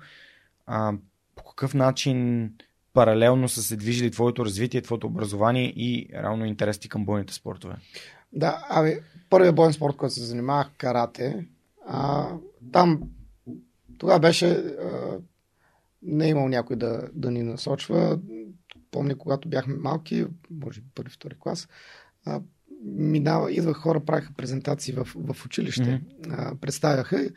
а, 0.69 0.93
по 1.35 1.43
какъв 1.43 1.73
начин 1.73 2.49
паралелно 2.93 3.49
са 3.49 3.61
се 3.63 3.75
движили 3.75 4.11
твоето 4.11 4.45
развитие, 4.45 4.81
твоето 4.81 5.07
образование 5.07 5.65
и 5.65 6.09
реално 6.13 6.45
интерес 6.45 6.79
ти 6.79 6.89
към 6.89 7.05
бойните 7.05 7.33
спортове? 7.33 7.75
Да, 8.33 8.65
ами, 8.69 8.95
първият 9.29 9.55
бойен 9.55 9.73
спорт, 9.73 9.95
който 9.95 10.15
се 10.15 10.25
занимавах, 10.25 10.71
карате, 10.77 11.45
а, 11.87 12.29
там 12.71 13.01
тогава 13.97 14.19
беше 14.19 14.47
а, 14.47 15.19
не 16.01 16.25
е 16.25 16.29
имал 16.29 16.47
някой 16.47 16.75
да, 16.75 17.09
да 17.13 17.31
ни 17.31 17.43
насочва. 17.43 18.19
Помня, 18.91 19.17
когато 19.17 19.49
бяхме 19.49 19.75
малки, 19.75 20.25
може 20.51 20.81
би 20.81 20.87
първи, 20.95 21.09
втори 21.09 21.35
клас, 21.39 21.67
а, 22.25 22.41
минава, 22.83 23.51
идвах 23.51 23.77
хора, 23.77 24.05
правиха 24.05 24.33
презентации 24.37 24.93
в, 24.93 25.07
в 25.15 25.45
училище, 25.45 25.83
mm-hmm. 25.83 26.25
а, 26.29 26.55
представяха. 26.55 27.29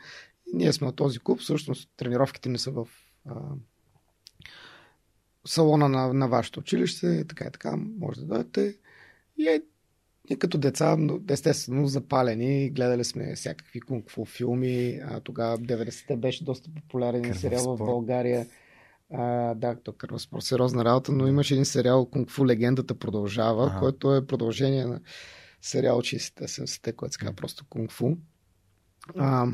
Ние 0.53 0.73
сме 0.73 0.87
от 0.87 0.95
този 0.95 1.19
клуб, 1.19 1.39
всъщност 1.39 1.89
тренировките 1.97 2.49
не 2.49 2.57
са 2.57 2.71
в 2.71 2.87
а, 3.25 3.35
салона 5.45 5.89
на, 5.89 6.13
на 6.13 6.27
вашето 6.27 6.59
училище, 6.59 7.25
така 7.27 7.45
и 7.45 7.51
така, 7.51 7.75
може 7.99 8.19
да 8.19 8.25
дойдете. 8.25 8.77
И 9.37 9.47
е, 9.47 9.61
ние 10.29 10.39
като 10.39 10.57
деца, 10.57 10.97
естествено, 11.29 11.87
запалени, 11.87 12.69
гледали 12.69 13.03
сме 13.03 13.35
всякакви 13.35 13.81
кунг-фу 13.81 14.25
филми. 14.25 14.99
А, 15.03 15.19
тогава 15.19 15.57
90-те 15.57 16.17
беше 16.17 16.43
доста 16.43 16.69
популярен 16.75 17.33
сериал 17.33 17.75
в 17.75 17.77
България. 17.77 18.47
А, 19.13 19.53
да, 19.53 19.75
то 19.75 19.93
Кървоспорт, 19.93 20.43
сериозна 20.43 20.85
работа, 20.85 21.11
но 21.11 21.27
имаше 21.27 21.53
един 21.53 21.65
сериал 21.65 22.05
Кунг-фу 22.05 22.45
легендата 22.45 22.95
продължава, 22.95 23.67
ага. 23.67 23.79
който 23.79 24.15
е 24.15 24.27
продължение 24.27 24.85
на 24.85 24.99
сериал 25.61 26.01
60-те, 26.01 26.47
70-те, 26.47 26.93
който 26.93 27.13
се 27.13 27.19
казва 27.19 27.35
просто 27.35 27.65
Кунг-фу. 27.65 28.17
А, 29.17 29.47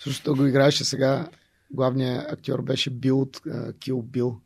също 0.00 0.36
го 0.36 0.46
играеше 0.46 0.84
сега. 0.84 1.28
Главният 1.70 2.32
актьор 2.32 2.62
беше 2.62 2.90
Бил 2.90 3.20
от 3.20 3.40
Кил 3.80 4.02
Бил 4.02 4.40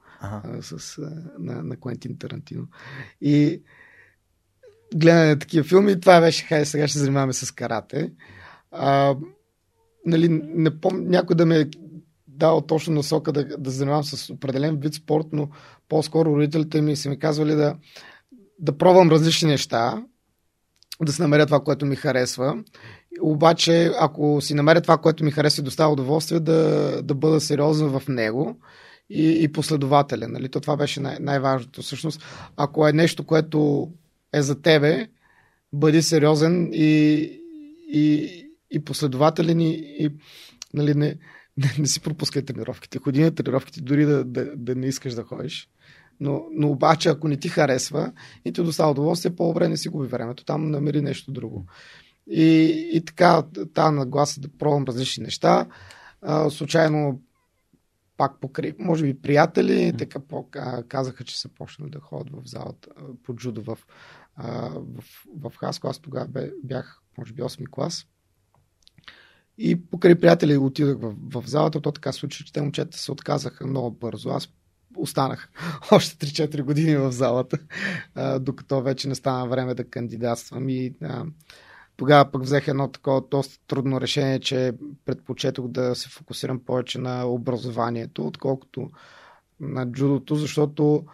с, 0.60 0.98
на, 1.38 1.62
на 1.62 1.76
Куентин 1.76 2.18
Тарантино. 2.18 2.66
И 3.20 3.62
гледане 4.94 5.28
на 5.28 5.38
такива 5.38 5.64
филми. 5.64 6.00
Това 6.00 6.20
беше, 6.20 6.44
хай 6.44 6.66
сега 6.66 6.88
ще 6.88 6.92
се 6.92 7.04
занимаваме 7.04 7.32
с 7.32 7.50
карате. 7.50 8.12
А, 8.70 9.16
нали, 10.06 10.28
не 10.42 10.80
помня 10.80 11.08
някой 11.08 11.36
да 11.36 11.46
ме 11.46 11.60
е 11.60 11.66
дал 12.28 12.60
точно 12.60 12.94
насока 12.94 13.32
да, 13.32 13.44
да 13.58 13.70
занимавам 13.70 14.04
с 14.04 14.30
определен 14.30 14.76
вид 14.76 14.94
спорт, 14.94 15.26
но 15.32 15.48
по-скоро 15.88 16.36
родителите 16.36 16.80
ми 16.80 16.96
са 16.96 17.08
ми 17.08 17.18
казвали 17.18 17.54
да, 17.54 17.76
да 18.58 18.78
пробвам 18.78 19.10
различни 19.10 19.48
неща, 19.48 20.04
да 21.02 21.12
се 21.12 21.22
намеря 21.22 21.46
това, 21.46 21.60
което 21.60 21.86
ми 21.86 21.96
харесва. 21.96 22.64
Обаче, 23.22 23.92
ако 24.00 24.40
си 24.40 24.54
намеря 24.54 24.80
това, 24.80 24.98
което 24.98 25.24
ми 25.24 25.30
харесва 25.30 25.60
и 25.60 25.64
доставя 25.64 25.92
удоволствие, 25.92 26.40
да, 26.40 27.02
да 27.02 27.14
бъда 27.14 27.40
сериозен 27.40 27.88
в 27.88 28.02
него 28.08 28.56
и, 29.10 29.42
и 29.42 29.52
последователен. 29.52 30.32
Нали? 30.32 30.48
То 30.48 30.60
това 30.60 30.76
беше 30.76 31.00
най- 31.00 31.18
най-важното. 31.20 31.82
Всъщност, 31.82 32.24
ако 32.56 32.88
е 32.88 32.92
нещо, 32.92 33.24
което 33.24 33.90
е 34.32 34.42
за 34.42 34.62
тебе, 34.62 35.08
бъди 35.72 36.02
сериозен 36.02 36.70
и, 36.72 37.22
и, 37.92 38.30
и 38.70 38.84
последователен 38.84 39.60
и, 39.60 39.70
и 39.98 40.10
нали, 40.74 40.94
не, 40.94 41.16
не, 41.56 41.74
не 41.78 41.86
си 41.86 42.00
пропускай 42.00 42.42
тренировките. 42.42 42.98
Ходи 42.98 43.22
на 43.22 43.34
тренировките, 43.34 43.80
дори 43.80 44.04
да, 44.04 44.24
да, 44.24 44.56
да 44.56 44.74
не 44.74 44.86
искаш 44.86 45.14
да 45.14 45.22
ходиш. 45.22 45.68
Но, 46.20 46.42
но 46.52 46.68
обаче, 46.70 47.08
ако 47.08 47.28
не 47.28 47.36
ти 47.36 47.48
харесва 47.48 48.12
и 48.44 48.52
ти 48.52 48.62
достава 48.62 48.90
удоволствие, 48.90 49.36
по-добре 49.36 49.68
не 49.68 49.76
си 49.76 49.88
губи 49.88 50.08
времето. 50.08 50.44
Там 50.44 50.70
намери 50.70 51.02
нещо 51.02 51.32
друго. 51.32 51.66
И, 52.30 52.90
и 52.92 53.04
така, 53.04 53.42
тази 53.74 53.94
нагласа 53.94 54.40
да 54.40 54.48
пробвам 54.58 54.84
различни 54.84 55.24
неща. 55.24 55.66
А, 56.22 56.50
случайно 56.50 57.20
пак 58.16 58.40
покри, 58.40 58.74
може 58.78 59.04
би 59.04 59.22
приятели, 59.22 59.72
mm. 59.72 59.98
така 59.98 60.20
по, 60.20 60.46
казаха, 60.88 61.24
че 61.24 61.40
са 61.40 61.48
почнали 61.48 61.90
да 61.90 62.00
ходят 62.00 62.30
в 62.30 62.48
залата 62.48 62.88
по 63.24 63.34
джудо 63.34 63.62
в 63.62 63.78
в, 64.38 65.04
в 65.40 65.52
Хаско. 65.56 65.88
Аз 65.88 65.98
тогава 65.98 66.26
бях, 66.64 67.02
може 67.18 67.32
би, 67.32 67.42
8 67.42 67.70
клас. 67.70 68.06
И 69.58 69.86
покрай 69.90 70.20
приятели 70.20 70.56
отидах 70.56 70.98
в, 70.98 71.14
в 71.34 71.46
залата. 71.46 71.80
То 71.80 71.92
така 71.92 72.12
случи, 72.12 72.44
че 72.44 72.52
те 72.52 72.62
момчета 72.62 72.98
се 72.98 73.12
отказаха 73.12 73.66
много 73.66 73.90
бързо. 73.90 74.30
Аз 74.30 74.48
останах 74.96 75.50
още 75.90 76.26
3-4 76.26 76.62
години 76.62 76.96
в 76.96 77.12
залата, 77.12 77.58
а, 78.14 78.38
докато 78.38 78.82
вече 78.82 79.08
не 79.08 79.14
стана 79.14 79.48
време 79.48 79.74
да 79.74 79.90
кандидатствам. 79.90 80.68
И 80.68 80.94
а, 81.02 81.24
тогава 82.00 82.30
пък 82.30 82.42
взех 82.42 82.68
едно 82.68 82.88
такова 82.88 83.22
доста 83.30 83.66
трудно 83.66 84.00
решение, 84.00 84.40
че 84.40 84.72
предпочетох 85.04 85.68
да 85.68 85.94
се 85.94 86.08
фокусирам 86.08 86.64
повече 86.64 86.98
на 86.98 87.24
образованието, 87.24 88.26
отколкото 88.26 88.90
на 89.60 89.92
джудото, 89.92 90.34
защото 90.34 91.04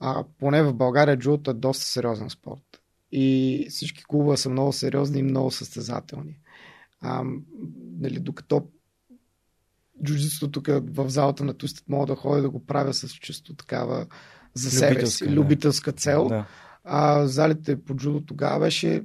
а, 0.00 0.24
поне 0.38 0.62
в 0.62 0.74
България 0.74 1.18
джудото 1.18 1.50
е 1.50 1.54
доста 1.54 1.84
сериозен 1.84 2.30
спорт. 2.30 2.80
И 3.12 3.66
всички 3.70 4.04
клубове 4.04 4.36
са 4.36 4.50
много 4.50 4.72
сериозни 4.72 5.18
и 5.18 5.22
много 5.22 5.50
състезателни. 5.50 6.36
А, 7.00 7.24
нали, 8.00 8.20
докато 8.20 8.66
джуджитството 10.04 10.52
тук 10.52 10.66
в 10.66 11.08
залата 11.08 11.44
на 11.44 11.54
Тустът 11.54 11.88
мога 11.88 12.06
да 12.06 12.16
ходя 12.16 12.42
да 12.42 12.50
го 12.50 12.66
правя 12.66 12.94
с 12.94 13.08
чисто 13.08 13.54
такава 13.54 14.06
за 14.54 14.70
себе 14.70 15.06
си, 15.06 15.30
любителска 15.30 15.92
цел. 15.92 16.28
Да. 16.28 16.46
А 16.84 17.26
залите 17.26 17.84
по 17.84 17.96
джудо 17.96 18.20
тогава 18.20 18.60
беше 18.60 19.02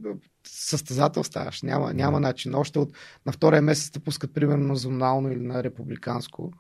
състезател 0.47 1.23
ставаш. 1.23 1.61
Няма, 1.61 1.93
няма 1.93 2.19
начин. 2.19 2.55
Още 2.55 2.79
от, 2.79 2.93
на 3.25 3.31
втория 3.31 3.61
месец 3.61 3.91
те 3.91 3.99
пускат 3.99 4.33
примерно 4.33 4.67
на 4.67 4.75
зонално 4.75 5.31
или 5.31 5.41
на 5.43 5.63
републиканско. 5.63 6.51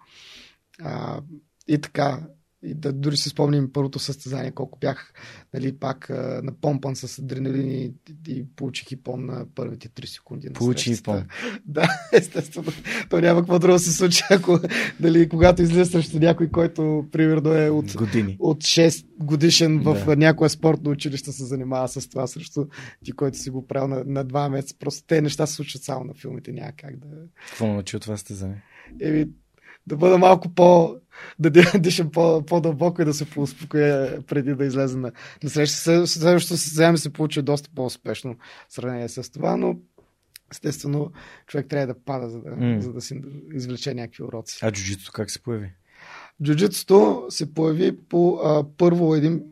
А, 0.81 1.21
и 1.67 1.81
така, 1.81 2.19
и 2.63 2.73
да 2.73 2.93
дори 2.93 3.17
си 3.17 3.29
спомним 3.29 3.73
първото 3.73 3.99
състезание, 3.99 4.51
колко 4.51 4.79
бях 4.79 5.13
нали, 5.53 5.77
пак 5.77 6.09
а, 6.09 6.41
напомпан 6.43 6.95
с 6.95 7.19
адреналин 7.19 7.71
и, 7.71 7.93
и 8.27 8.45
получих 8.55 8.91
ипон 8.91 9.25
на 9.25 9.45
първите 9.55 9.89
3 9.89 10.05
секунди. 10.05 10.53
Получи 10.53 10.93
ипон. 10.93 11.23
Да, 11.65 11.87
естествено. 12.13 12.71
То 13.09 13.21
няма 13.21 13.41
какво 13.41 13.59
друго 13.59 13.73
да 13.73 13.79
се 13.79 13.93
случи, 13.93 14.23
ако, 14.31 14.59
нали, 14.99 15.29
когато 15.29 15.61
излезе 15.61 15.91
срещу 15.91 16.19
някой, 16.19 16.49
който 16.49 17.05
примерно 17.11 17.53
е 17.53 17.69
от, 17.69 17.93
Години. 17.95 18.37
от 18.39 18.63
6 18.63 19.05
годишен 19.19 19.79
в 19.79 20.05
да. 20.05 20.15
някое 20.15 20.49
спортно 20.49 20.91
училище 20.91 21.31
се 21.31 21.45
занимава 21.45 21.87
с 21.87 22.09
това 22.09 22.27
срещу 22.27 22.65
ти, 23.05 23.11
който 23.11 23.37
си 23.37 23.49
го 23.49 23.67
правил 23.67 23.87
на, 23.87 24.03
на 24.05 24.25
2 24.25 24.49
месеца. 24.49 24.75
Просто 24.79 25.03
те 25.07 25.21
неща 25.21 25.45
се 25.45 25.53
случват 25.53 25.83
само 25.83 26.05
на 26.05 26.13
филмите, 26.13 26.51
няма 26.51 26.71
как 26.77 26.97
да... 26.97 27.07
Какво 27.49 27.67
научи 27.67 27.95
от 27.95 28.01
това 28.01 28.17
състезание? 28.17 28.63
Еми, 29.01 29.27
да 29.89 29.97
бъда 29.97 30.17
малко 30.17 30.49
по... 30.49 30.95
да 31.39 31.49
дишам 31.79 32.11
по, 32.11 32.45
по-дълбоко 32.45 33.01
и 33.01 33.05
да 33.05 33.13
се 33.13 33.29
поуспокоя 33.29 34.21
преди 34.27 34.55
да 34.55 34.65
излезе 34.65 34.97
на, 34.97 35.11
на 35.43 35.49
среща. 35.49 36.07
Следващото 36.07 36.57
състезание 36.57 36.97
се 36.97 37.13
получи 37.13 37.41
доста 37.41 37.69
по-успешно 37.75 38.35
в 38.69 38.73
сравнение 38.73 39.09
с 39.09 39.31
това, 39.31 39.57
но 39.57 39.75
естествено 40.51 41.11
човек 41.47 41.67
трябва 41.69 41.87
да 41.87 41.99
пада, 42.05 42.29
за 42.29 42.41
да, 42.41 42.49
mm. 42.49 42.79
за 42.79 42.93
да 42.93 43.01
си 43.01 43.21
извлече 43.53 43.93
някакви 43.93 44.23
уроци. 44.23 44.59
А 44.61 44.71
джуджитото 44.71 45.11
как 45.11 45.31
се 45.31 45.43
появи? 45.43 45.71
Джуджитото 46.43 47.25
се 47.29 47.53
появи 47.53 47.97
по 48.09 48.39
а, 48.43 48.65
първо 48.77 49.15
един 49.15 49.43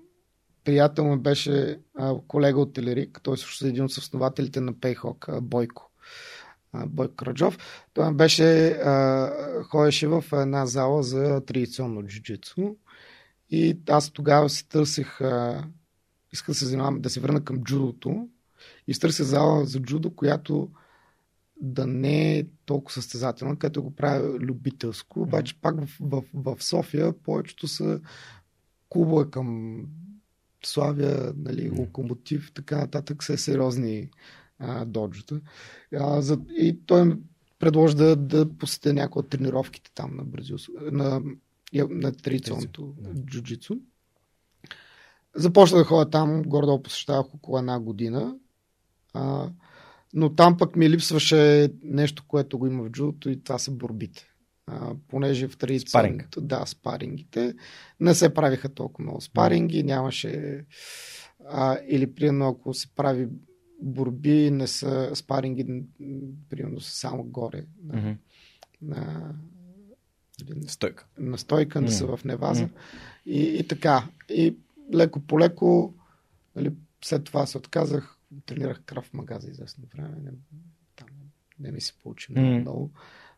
приятел 0.64 1.06
ми 1.06 1.18
беше 1.18 1.80
а, 1.98 2.16
колега 2.28 2.60
от 2.60 2.74
Телерик, 2.74 3.20
той 3.24 3.38
също 3.38 3.66
е 3.66 3.70
един 3.70 3.84
от 3.84 3.92
основателите 3.92 4.62
на 4.62 4.80
Пейхок, 4.80 5.28
Бойко. 5.42 5.87
Бойко 6.74 7.16
Краджов. 7.16 7.58
Той 7.94 8.14
беше, 8.14 8.68
а, 8.68 9.32
ходеше 9.64 10.08
в 10.08 10.24
една 10.34 10.66
зала 10.66 11.04
за 11.04 11.42
традиционно 11.46 12.04
джуджицу 12.04 12.76
и 13.50 13.80
аз 13.90 14.12
тогава 14.12 14.50
си 14.50 14.70
търсих, 14.70 15.22
а, 15.22 15.68
исках 16.34 16.48
да 16.48 16.56
се 16.56 16.66
занимавам, 16.66 17.02
да 17.02 17.10
се 17.10 17.20
върна 17.20 17.44
към 17.44 17.64
джудото 17.64 18.30
и 18.88 18.94
търся 18.94 19.24
зала 19.24 19.66
за 19.66 19.80
джудо, 19.80 20.16
която 20.16 20.70
да 21.62 21.88
не 21.88 22.38
е 22.38 22.46
толкова 22.66 22.94
състезателна, 22.94 23.60
като 23.60 23.84
го 23.84 23.96
правя 23.96 24.40
любителско. 24.40 25.22
Обаче 25.22 25.62
пак 25.62 25.86
в, 25.86 25.98
в, 26.00 26.24
в 26.34 26.64
София 26.64 27.14
повечето 27.24 27.68
са 27.68 28.02
клубове 28.90 29.30
към 29.32 29.80
Славия, 30.66 31.34
нали, 31.38 31.70
Локомотив, 31.70 32.52
така 32.54 32.78
нататък 32.78 33.24
са 33.24 33.38
сериозни 33.38 34.10
а, 34.60 34.86
доджата. 34.86 35.42
А, 35.96 36.22
за, 36.22 36.40
и 36.58 36.80
той 36.86 37.06
ми 37.06 37.16
предложи 37.60 37.96
да, 37.96 38.16
да 38.16 38.58
посетя 38.58 38.94
някои 38.94 39.20
от 39.20 39.30
тренировките 39.30 39.92
там 39.96 40.16
на 40.16 40.24
Бразил, 40.24 40.58
на, 40.92 41.22
на 41.74 42.12
традиционното 42.12 42.96
да. 42.98 43.22
джуджицу. 43.26 43.76
Започна 45.36 45.78
да 45.78 45.84
ходя 45.84 46.10
там, 46.10 46.42
гордо 46.42 46.84
посещавах 46.84 47.36
около 47.36 47.58
една 47.58 47.80
година. 47.80 48.36
А, 49.14 49.50
но 50.14 50.36
там 50.36 50.58
пък 50.58 50.76
ми 50.76 50.90
липсваше 50.90 51.72
нещо, 51.84 52.24
което 52.28 52.60
го 52.60 52.68
има 52.68 52.84
в 52.84 52.90
джудото 52.90 53.30
и 53.30 53.44
това 53.44 53.60
са 53.60 53.72
борбите. 53.72 54.28
А, 54.68 54.96
понеже 55.08 55.48
в 55.48 55.58
традиционното... 55.58 56.42
Да, 56.42 56.66
спарингите. 56.66 57.56
Не 58.00 58.16
се 58.16 58.34
правиха 58.34 58.70
толкова 58.70 59.04
много 59.04 59.22
спаринги, 59.22 59.84
нямаше... 59.84 60.66
А, 61.46 61.78
или 61.88 62.14
примерно 62.16 62.48
ако 62.48 62.74
се 62.74 62.96
прави 62.96 63.28
борби 63.82 64.52
не 64.52 64.68
са 64.68 65.12
спаринги, 65.16 65.84
примерно 66.50 66.80
са 66.80 66.92
само 66.92 67.24
горе. 67.24 67.66
На, 67.84 67.94
mm-hmm. 67.94 68.18
на, 68.82 69.36
Стойка. 70.68 71.06
на 71.18 71.38
стойка, 71.38 71.82
не 71.82 71.88
М. 71.88 71.92
са 71.92 72.18
в 72.18 72.24
неваза. 72.26 72.64
М. 72.64 72.70
И, 73.26 73.42
и 73.60 73.68
така. 73.68 74.10
И 74.30 74.58
леко 74.94 75.20
по 75.20 75.40
леко, 75.40 75.94
нали, 76.56 76.74
след 77.06 77.24
това 77.24 77.46
се 77.46 77.58
отказах, 77.58 78.18
тренирах 78.46 78.82
крав 78.86 79.14
мага 79.14 79.40
за 79.40 79.50
известно 79.50 79.84
време. 79.96 80.16
Не, 80.24 80.32
там 80.96 81.08
не 81.60 81.72
ми 81.72 81.82
се 81.82 81.94
получи 82.04 82.32
много. 82.32 82.48
М. 82.48 82.60
много. 82.60 82.92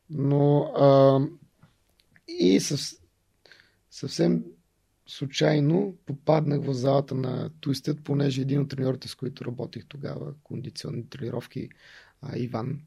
Но 0.09 0.59
а, 0.61 1.19
и 2.27 2.59
съв, 2.59 2.79
съвсем 3.91 4.43
случайно 5.09 5.95
попаднах 6.05 6.61
в 6.61 6.73
залата 6.73 7.15
на 7.15 7.49
Twisted, 7.49 8.01
понеже 8.01 8.41
един 8.41 8.61
от 8.61 8.69
треньорите, 8.69 9.07
с 9.07 9.15
които 9.15 9.45
работих 9.45 9.85
тогава, 9.87 10.33
кондиционни 10.43 11.09
тренировки, 11.09 11.69
а, 12.21 12.37
Иван, 12.37 12.79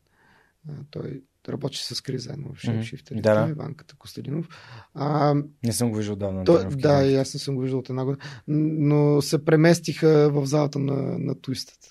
а, 0.69 0.73
той 0.91 1.23
работи 1.49 1.79
с 1.79 2.01
Кри 2.01 2.19
заедно 2.19 2.45
в 2.45 2.49
Мгм. 2.49 2.57
шейпшифтерите, 2.59 3.23
Да, 3.23 3.45
да. 3.45 3.51
Иванката 3.51 3.97
Костадинов. 3.97 4.49
А, 4.95 5.35
Не 5.65 5.73
съм 5.73 5.91
го 5.91 5.97
виждал 5.97 6.17
давно. 6.17 6.39
на 6.39 6.45
то, 6.45 6.69
да, 6.71 7.05
и 7.05 7.17
аз 7.17 7.35
не 7.35 7.41
съм 7.41 7.55
го 7.55 7.61
виждал 7.61 7.79
от 7.79 7.91
една 7.91 8.05
година. 8.05 8.25
Но 8.49 9.23
се 9.23 9.45
преместиха 9.45 10.31
в 10.31 10.47
залата 10.47 10.79
на, 10.79 11.19
на 11.19 11.35
Twisted. 11.35 11.89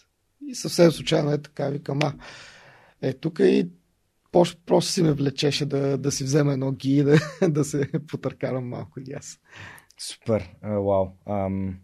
И 0.48 0.56
съвсем 0.56 0.92
случайно 0.92 1.32
е 1.32 1.42
така, 1.42 1.70
викам, 1.70 2.00
а, 2.04 2.14
е 3.02 3.14
тук 3.14 3.40
и 3.40 3.70
просто 4.32 4.82
си 4.82 5.04
ме 5.04 5.14
влечеше 5.14 5.66
да, 5.66 5.98
да 5.98 6.12
си 6.12 6.24
взема 6.24 6.54
едно 6.54 6.72
ги 6.72 6.98
и 6.98 7.04
да, 7.04 7.20
да 7.50 7.66
се 7.66 7.90
потъркарам 8.08 8.68
малко 8.68 9.00
и 9.00 9.14
аз. 9.14 9.40
Супер, 10.02 10.50
а, 10.62 10.70
вау. 10.70 11.08
Ам, 11.26 11.80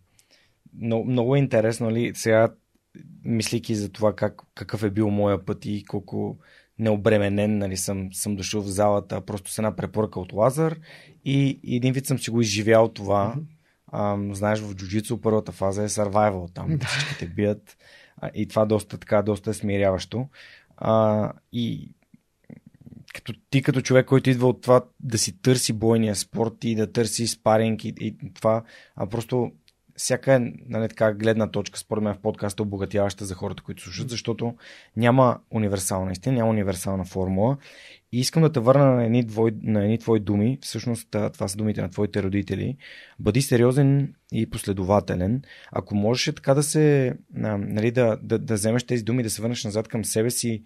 много, 0.81 1.05
много 1.05 1.35
е 1.35 1.39
интересно, 1.39 1.91
ли? 1.91 2.15
Сега, 2.15 2.53
мислики 3.23 3.75
за 3.75 3.89
това 3.89 4.15
как, 4.15 4.41
какъв 4.55 4.83
е 4.83 4.89
бил 4.89 5.09
моя 5.09 5.45
път 5.45 5.65
и 5.65 5.83
колко 5.87 6.37
необременен 6.79 7.57
нали, 7.57 7.77
съм, 7.77 8.13
съм 8.13 8.35
дошъл 8.35 8.61
в 8.61 8.67
залата, 8.67 9.21
просто 9.21 9.51
с 9.51 9.57
една 9.57 9.75
препоръка 9.75 10.19
от 10.19 10.33
Лазар 10.33 10.77
и, 11.25 11.59
и 11.63 11.75
един 11.75 11.93
вид 11.93 12.05
съм 12.05 12.19
си 12.19 12.29
го 12.29 12.41
изживял 12.41 12.87
това. 12.87 13.35
Ам, 13.91 14.35
знаеш, 14.35 14.59
в 14.59 14.75
джуджицу 14.75 15.21
първата 15.21 15.51
фаза 15.51 15.83
е 15.83 15.89
survival, 15.89 16.53
там 16.53 16.79
всички 16.87 17.17
те 17.19 17.27
бият 17.27 17.77
а, 18.17 18.29
и 18.33 18.47
това 18.47 18.65
доста 18.65 18.97
така, 18.97 19.21
доста 19.21 19.49
е 19.49 19.53
смиряващо. 19.53 20.27
А, 20.77 21.31
и 21.51 21.91
като 23.13 23.33
ти 23.49 23.61
като 23.61 23.81
човек, 23.81 24.05
който 24.05 24.29
идва 24.29 24.47
от 24.47 24.61
това 24.61 24.85
да 24.99 25.17
си 25.17 25.41
търси 25.41 25.73
бойния 25.73 26.15
спорт 26.15 26.53
и 26.63 26.75
да 26.75 26.91
търси 26.91 27.27
спаринг 27.27 27.85
и, 27.85 27.93
и 27.99 28.15
това, 28.33 28.63
а 28.95 29.07
просто 29.07 29.51
всяка 29.97 30.33
е 30.33 30.39
нали, 30.69 30.89
така, 30.89 31.13
гледна 31.13 31.51
точка, 31.51 31.79
според 31.79 32.03
мен 32.03 32.13
в 32.13 32.21
подкаста, 32.21 32.63
обогатяваща 32.63 33.25
за 33.25 33.35
хората, 33.35 33.63
които 33.63 33.83
слушат, 33.83 34.09
защото 34.09 34.55
няма 34.97 35.39
универсална 35.51 36.11
истина, 36.11 36.35
няма 36.35 36.49
универсална 36.49 37.05
формула. 37.05 37.57
И 38.11 38.19
искам 38.19 38.43
да 38.43 38.51
те 38.51 38.59
върна 38.59 38.85
на 38.85 39.05
едни, 39.05 39.27
твои, 39.27 39.51
на 39.63 39.83
едни 39.83 39.97
твои 39.97 40.19
думи. 40.19 40.59
Всъщност, 40.61 41.07
това 41.11 41.47
са 41.47 41.57
думите 41.57 41.81
на 41.81 41.89
твоите 41.89 42.23
родители. 42.23 42.77
Бъди 43.19 43.41
сериозен 43.41 44.13
и 44.31 44.49
последователен. 44.49 45.41
Ако 45.71 45.95
можеш 45.95 46.35
така 46.35 46.53
да 46.53 46.63
се, 46.63 47.13
нали, 47.33 47.91
да, 47.91 48.17
да, 48.23 48.39
да 48.39 48.53
вземеш 48.53 48.83
тези 48.83 49.03
думи, 49.03 49.23
да 49.23 49.29
се 49.29 49.41
върнеш 49.41 49.63
назад 49.63 49.87
към 49.87 50.05
себе 50.05 50.29
си, 50.29 50.63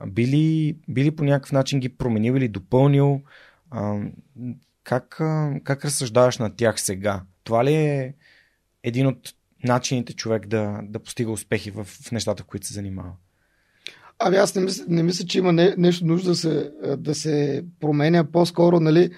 а, 0.00 0.06
би 0.06 0.26
ли, 0.26 0.76
би 0.88 1.04
ли 1.04 1.10
по 1.10 1.24
някакъв 1.24 1.52
начин 1.52 1.80
ги 1.80 1.88
променил 1.88 2.32
или 2.32 2.48
допълнил? 2.48 3.22
А, 3.70 4.00
как, 4.84 5.08
как 5.64 5.84
разсъждаваш 5.84 6.38
на 6.38 6.56
тях 6.56 6.80
сега? 6.80 7.22
Това 7.44 7.64
ли 7.64 7.74
е 7.74 8.14
един 8.82 9.06
от 9.06 9.34
начините 9.64 10.12
човек 10.12 10.46
да, 10.46 10.80
да 10.82 10.98
постига 10.98 11.30
успехи 11.30 11.70
в, 11.70 11.84
в 11.84 12.12
нещата, 12.12 12.42
в 12.42 12.46
които 12.46 12.66
се 12.66 12.74
занимава? 12.74 13.12
Ами 14.18 14.36
аз 14.36 14.54
не 14.54 14.62
мисля, 14.62 14.84
не 14.88 15.02
мисля 15.02 15.26
че 15.26 15.38
има 15.38 15.52
не, 15.52 15.74
нещо 15.78 16.06
нужда 16.06 16.30
да 16.30 16.36
се, 16.36 16.70
да 16.98 17.14
се 17.14 17.64
променя. 17.80 18.24
По-скоро, 18.24 18.80
нали, 18.80 19.10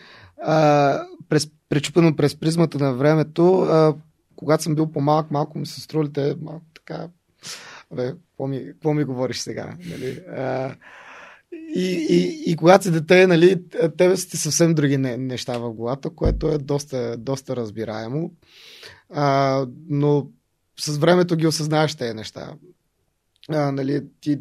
а, 0.42 1.02
през, 1.28 1.50
пречупено 1.68 2.16
през 2.16 2.36
призмата 2.40 2.78
на 2.78 2.94
времето, 2.94 3.60
а, 3.60 3.94
когато 4.36 4.62
съм 4.62 4.74
бил 4.74 4.92
по-малък, 4.92 5.30
малко 5.30 5.58
ми 5.58 5.66
се 5.66 5.80
строили 5.80 6.12
те 6.12 6.36
малко 6.42 6.66
така. 6.74 7.08
Бе, 7.94 8.06
какво 8.06 8.46
ми, 8.46 8.64
какво 8.66 8.94
ми 8.94 9.04
говориш 9.04 9.38
сега? 9.38 9.76
Нали? 9.90 10.20
А, 10.28 10.76
и, 11.52 12.06
и, 12.10 12.50
и 12.50 12.56
когато 12.56 12.84
си 12.84 12.90
дете, 12.90 13.26
нали, 13.26 13.68
тебе 13.98 14.16
са 14.16 14.28
ти 14.28 14.36
съвсем 14.36 14.74
други 14.74 14.96
не, 14.96 15.16
неща 15.16 15.58
в 15.58 15.72
главата, 15.72 16.10
което 16.10 16.48
е 16.48 16.58
доста, 16.58 17.16
доста 17.18 17.56
разбираемо. 17.56 18.32
А, 19.10 19.66
но 19.88 20.30
с 20.80 20.98
времето 20.98 21.36
ги 21.36 21.46
осъзнаваш 21.46 21.94
тези 21.94 22.14
неща. 22.14 22.54
А, 23.48 23.72
нали, 23.72 24.06
ти 24.20 24.38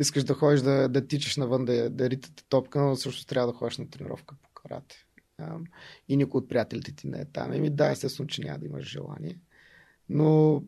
искаш 0.00 0.24
да 0.24 0.34
ходиш 0.34 0.60
да, 0.60 0.88
да 0.88 1.06
тичаш 1.06 1.36
навън, 1.36 1.64
да, 1.64 1.90
да 1.90 2.10
ритате 2.10 2.44
топка, 2.48 2.80
но 2.80 2.96
също 2.96 3.26
трябва 3.26 3.52
да 3.52 3.58
ходиш 3.58 3.78
на 3.78 3.90
тренировка 3.90 4.34
по 4.42 4.50
карате. 4.54 4.96
А, 5.38 5.56
и 6.08 6.16
никой 6.16 6.38
от 6.38 6.48
приятелите 6.48 6.92
ти 6.92 7.06
не 7.06 7.18
е 7.18 7.24
там. 7.24 7.52
Еми 7.52 7.70
да, 7.70 7.90
естествено, 7.90 8.26
че 8.26 8.42
няма 8.42 8.58
да 8.58 8.66
имаш 8.66 8.88
желание. 8.88 9.38
Но 10.08 10.62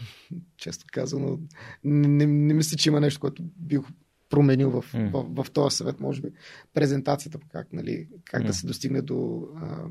често 0.56 0.84
казано, 0.92 1.38
не, 1.84 2.26
не, 2.26 2.54
мисля, 2.54 2.76
че 2.76 2.88
има 2.88 3.00
нещо, 3.00 3.20
което 3.20 3.42
бих 3.56 3.80
променил 4.28 4.70
в, 4.70 4.94
М. 4.94 5.10
в, 5.12 5.44
в, 5.44 5.50
този 5.50 5.76
съвет. 5.76 6.00
Може 6.00 6.20
би 6.20 6.28
презентацията, 6.74 7.38
как, 7.48 7.72
нали, 7.72 8.08
как 8.24 8.42
М. 8.42 8.46
да 8.46 8.54
се 8.54 8.66
достигне 8.66 9.02
до 9.02 9.48
а, 9.56 9.84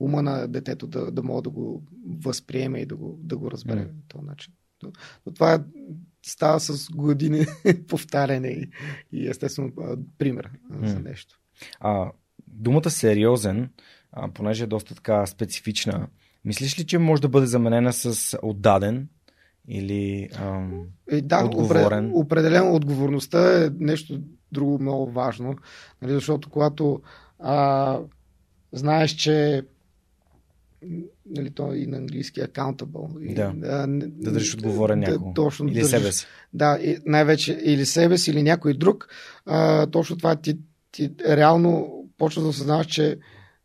ума 0.00 0.22
на 0.22 0.48
детето, 0.48 0.86
да, 0.86 1.10
да 1.10 1.22
мога 1.22 1.42
да 1.42 1.50
го 1.50 1.82
възприеме 2.06 2.78
и 2.78 2.86
да 2.86 2.96
го, 2.96 3.18
да 3.22 3.36
го 3.36 3.50
разбере 3.50 3.88
по 3.88 4.02
този 4.08 4.24
начин. 4.24 4.52
Но, 4.82 4.92
но 5.26 5.32
това 5.32 5.64
става 6.26 6.60
с 6.60 6.90
години 6.90 7.46
повтаряне 7.88 8.48
и, 8.48 8.70
и 9.12 9.28
естествено 9.28 9.72
пример 10.18 10.50
а, 10.70 10.88
за 10.88 11.00
нещо. 11.00 11.40
А, 11.80 12.12
думата 12.46 12.90
сериозен, 12.90 13.70
а, 14.12 14.32
понеже 14.32 14.64
е 14.64 14.66
доста 14.66 14.94
така 14.94 15.26
специфична, 15.26 16.08
мислиш 16.44 16.78
ли, 16.78 16.86
че 16.86 16.98
може 16.98 17.22
да 17.22 17.28
бъде 17.28 17.46
заменена 17.46 17.92
с 17.92 18.38
отдаден? 18.42 19.08
Или 19.68 20.28
ам, 20.34 20.86
И 21.12 21.16
Е, 21.16 21.20
да, 21.20 21.44
Отговорен. 21.44 22.10
опре- 22.10 22.14
определено 22.14 22.74
отговорността 22.74 23.64
е 23.64 23.70
нещо 23.78 24.20
друго 24.52 24.78
много 24.78 25.12
важно, 25.12 25.56
нали, 26.02 26.12
защото 26.12 26.50
когато 26.50 27.02
а, 27.38 27.98
знаеш, 28.72 29.10
че 29.10 29.62
нали, 31.26 31.50
то 31.50 31.74
и 31.74 31.86
на 31.86 31.96
английски 31.96 32.40
е 32.40 32.44
accountable. 32.44 33.20
И, 33.20 33.34
Да. 33.34 33.54
а, 33.64 33.86
не- 33.86 34.06
да 34.06 34.32
държиш 34.32 34.54
отговорен 34.54 35.00
да, 35.00 35.10
някого? 35.10 35.32
Точно, 35.34 35.68
или 35.68 35.74
държиш- 35.74 35.90
себе 35.90 36.12
си? 36.12 36.26
Да, 36.54 36.78
и 36.78 36.98
най-вече 37.06 37.60
или 37.64 37.86
себе 37.86 38.18
си, 38.18 38.30
или 38.30 38.42
някой 38.42 38.74
друг. 38.74 39.08
А, 39.46 39.86
точно 39.86 40.16
това 40.16 40.36
ти, 40.36 40.58
ти 40.92 41.10
реално 41.20 41.88
почва 42.18 42.42
да 42.42 42.48
осъзнаваш, 42.48 42.86
че 42.86 43.18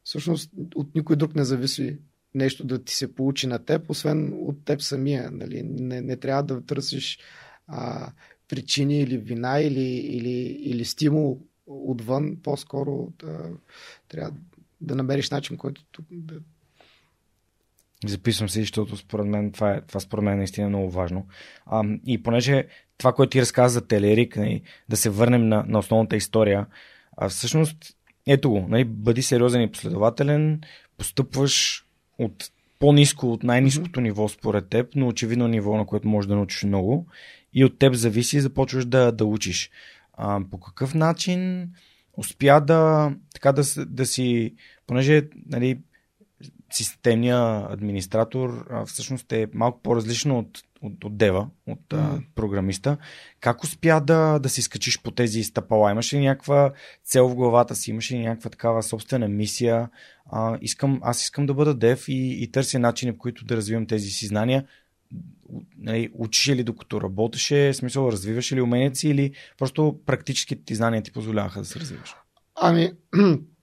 всъщност 0.04 0.52
от 0.76 0.96
никой 0.96 1.16
друг 1.16 1.36
не 1.36 1.44
зависи 1.44 1.98
нещо 2.36 2.64
да 2.64 2.84
ти 2.84 2.96
се 2.96 3.16
получи 3.16 3.48
на 3.48 3.66
теб, 3.66 3.90
освен 3.90 4.34
от 4.34 4.66
теб 4.66 4.82
самия. 4.82 5.32
Нали? 5.32 5.64
Не, 5.64 6.02
не 6.02 6.18
трябва 6.18 6.44
да 6.44 6.66
търсиш 6.66 7.20
а, 7.68 8.12
причини 8.48 9.02
или 9.02 9.18
вина 9.18 9.60
или, 9.60 9.90
или, 9.90 10.60
или 10.62 10.86
стимул 10.86 11.42
отвън. 11.66 12.38
По-скоро 12.44 13.14
да, 13.20 13.50
трябва 14.08 14.38
да 14.82 14.96
намериш 14.96 15.30
начин, 15.30 15.58
който 15.58 15.82
да, 16.12 16.40
Записвам 18.06 18.50
си, 18.50 18.62
защото 18.62 18.98
според 18.98 19.26
мен 19.26 19.52
това, 19.52 19.72
е, 19.72 19.82
това 19.82 20.00
според 20.00 20.24
мен 20.24 20.34
е 20.34 20.38
наистина 20.38 20.70
много 20.70 20.92
важно. 20.92 21.28
А, 21.66 21.84
и 22.06 22.24
понеже 22.24 22.68
това, 22.98 23.14
което 23.14 23.30
ти 23.30 23.42
разказа 23.42 23.74
за 23.74 23.88
Телерик, 23.88 24.36
нали, 24.38 24.62
да 24.90 24.98
се 24.98 25.10
върнем 25.10 25.48
на, 25.48 25.66
на 25.68 25.80
основната 25.80 26.16
история, 26.16 26.66
а 27.18 27.30
всъщност, 27.30 27.78
ето 28.28 28.50
го, 28.50 28.66
нали, 28.70 28.84
бъди 28.84 29.22
сериозен 29.22 29.62
и 29.62 29.72
последователен, 29.72 30.62
постъпваш 30.98 31.87
от 32.18 32.52
по-низко 32.80 33.32
от 33.32 33.44
най-низкото 33.44 34.02
ниво 34.02 34.30
според 34.30 34.70
теб, 34.70 34.88
но 34.96 35.08
очевидно 35.08 35.48
ниво, 35.48 35.78
на 35.78 35.86
което 35.86 36.08
можеш 36.08 36.28
да 36.28 36.36
научиш 36.36 36.64
много 36.64 37.08
и 37.54 37.66
от 37.66 37.80
теб 37.80 37.94
зависи 37.94 38.38
и 38.38 38.42
започваш 38.42 38.86
да, 38.86 39.12
да 39.12 39.26
учиш. 39.26 39.70
А, 40.14 40.42
по 40.52 40.60
какъв 40.60 40.94
начин 40.94 41.70
успя 42.18 42.62
да, 42.62 43.12
така 43.34 43.52
да, 43.52 43.64
да 43.86 44.06
си, 44.06 44.56
понеже 44.88 45.24
нали, 45.46 45.80
системния 46.70 47.68
администратор 47.70 48.66
а, 48.70 48.86
всъщност 48.86 49.32
е 49.32 49.48
малко 49.54 49.82
по-различно 49.82 50.40
от, 50.40 50.64
от, 50.82 51.04
от 51.04 51.18
дева, 51.18 51.48
от 51.68 51.94
а, 51.94 51.98
Мгм. 51.98 52.18
програмиста. 52.36 52.98
Как 53.40 53.64
успя 53.64 54.02
да, 54.02 54.40
да 54.40 54.50
си 54.50 54.62
скачиш 54.62 55.02
по 55.02 55.12
тези 55.12 55.44
стъпала? 55.44 55.92
Имаш 55.92 56.14
ли 56.14 56.20
някаква 56.20 56.72
цел 57.04 57.28
в 57.28 57.36
главата 57.36 57.76
си? 57.76 57.92
Имаш 57.92 58.12
ли 58.12 58.20
някаква 58.20 58.50
такава 58.50 58.84
собствена 58.84 59.28
мисия? 59.28 59.90
А, 60.32 60.58
искам, 60.62 61.00
аз 61.04 61.24
искам 61.24 61.46
да 61.46 61.54
бъда 61.54 61.74
дев 61.74 62.08
и, 62.08 62.44
и 62.44 62.52
търся 62.52 62.80
начини, 62.80 63.14
по 63.14 63.18
които 63.18 63.46
да 63.46 63.56
развивам 63.56 63.88
тези 63.88 64.10
си 64.10 64.28
знания. 64.28 64.66
Нали, 65.78 66.10
учиш 66.14 66.48
ли 66.56 66.64
докато 66.64 67.02
работеше, 67.02 67.74
смисъл 67.74 68.12
развиваш 68.12 68.52
ли 68.52 68.62
уменията 68.62 68.96
си 68.96 69.10
или 69.10 69.32
просто 69.58 70.00
практическите 70.06 70.66
ти 70.66 70.76
знания 70.76 71.04
ти 71.04 71.12
позволяваха 71.12 71.60
да 71.60 71.66
се 71.66 71.80
развиваш? 71.80 72.16
Ами, 72.56 72.92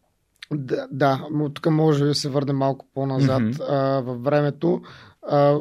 да, 0.53 0.89
да, 0.91 1.27
тук 1.55 1.71
може 1.71 2.05
да 2.05 2.15
се 2.15 2.29
върне 2.29 2.53
малко 2.53 2.87
по-назад 2.95 3.43
mm-hmm. 3.43 3.67
а, 3.69 4.01
във 4.01 4.23
времето. 4.23 4.83
А, 5.23 5.59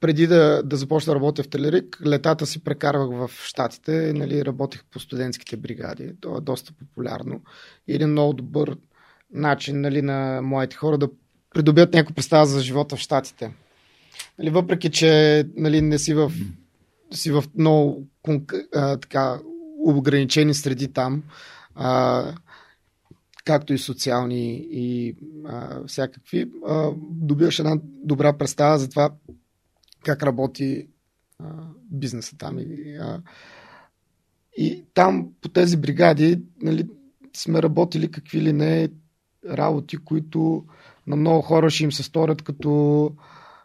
преди 0.00 0.26
да, 0.26 0.62
да 0.62 0.76
започна 0.76 1.10
да 1.10 1.14
работя 1.14 1.42
в 1.42 1.48
Телерик, 1.48 1.98
летата 2.06 2.46
си 2.46 2.64
прекарвах 2.64 3.08
в 3.10 3.30
Штатите, 3.44 4.12
нали, 4.12 4.44
работех 4.44 4.84
по 4.84 5.00
студентските 5.00 5.56
бригади. 5.56 6.12
То 6.20 6.36
е 6.36 6.40
доста 6.40 6.72
популярно. 6.72 7.40
И 7.88 7.94
един 7.94 8.10
много 8.10 8.32
добър 8.32 8.76
начин 9.32 9.80
нали, 9.80 10.02
на 10.02 10.40
моите 10.42 10.76
хора 10.76 10.98
да 10.98 11.08
придобият 11.54 11.94
някаква 11.94 12.14
представа 12.14 12.46
за 12.46 12.60
живота 12.60 12.96
в 12.96 13.00
Штатите. 13.00 13.52
Нали, 14.38 14.50
въпреки, 14.50 14.90
че 14.90 15.44
нали, 15.56 15.80
не 15.80 15.98
си 15.98 16.14
в, 16.14 16.32
си 17.10 17.30
в 17.30 17.44
много 17.58 18.06
а, 18.74 18.96
така, 18.96 19.38
ограничени 19.84 20.54
среди 20.54 20.92
там, 20.92 21.22
а, 21.74 22.24
както 23.48 23.72
и 23.72 23.78
социални 23.78 24.68
и 24.70 25.16
а, 25.46 25.86
всякакви, 25.86 26.50
а, 26.66 26.90
добиваш 27.10 27.58
една 27.58 27.78
добра 27.82 28.38
представа 28.38 28.78
за 28.78 28.90
това 28.90 29.10
как 30.04 30.22
работи 30.22 30.88
а, 31.38 31.44
бизнеса 31.90 32.38
там. 32.38 32.58
И, 32.58 32.96
а, 33.00 33.22
и 34.56 34.84
там 34.94 35.28
по 35.40 35.48
тези 35.48 35.76
бригади 35.76 36.42
нали, 36.62 36.88
сме 37.36 37.62
работили 37.62 38.10
какви 38.10 38.42
ли 38.42 38.52
не 38.52 38.88
работи, 39.50 39.96
които 39.96 40.64
на 41.06 41.16
много 41.16 41.42
хора 41.42 41.70
ще 41.70 41.84
им 41.84 41.92
се 41.92 42.02
сторят 42.02 42.42
като 42.42 43.12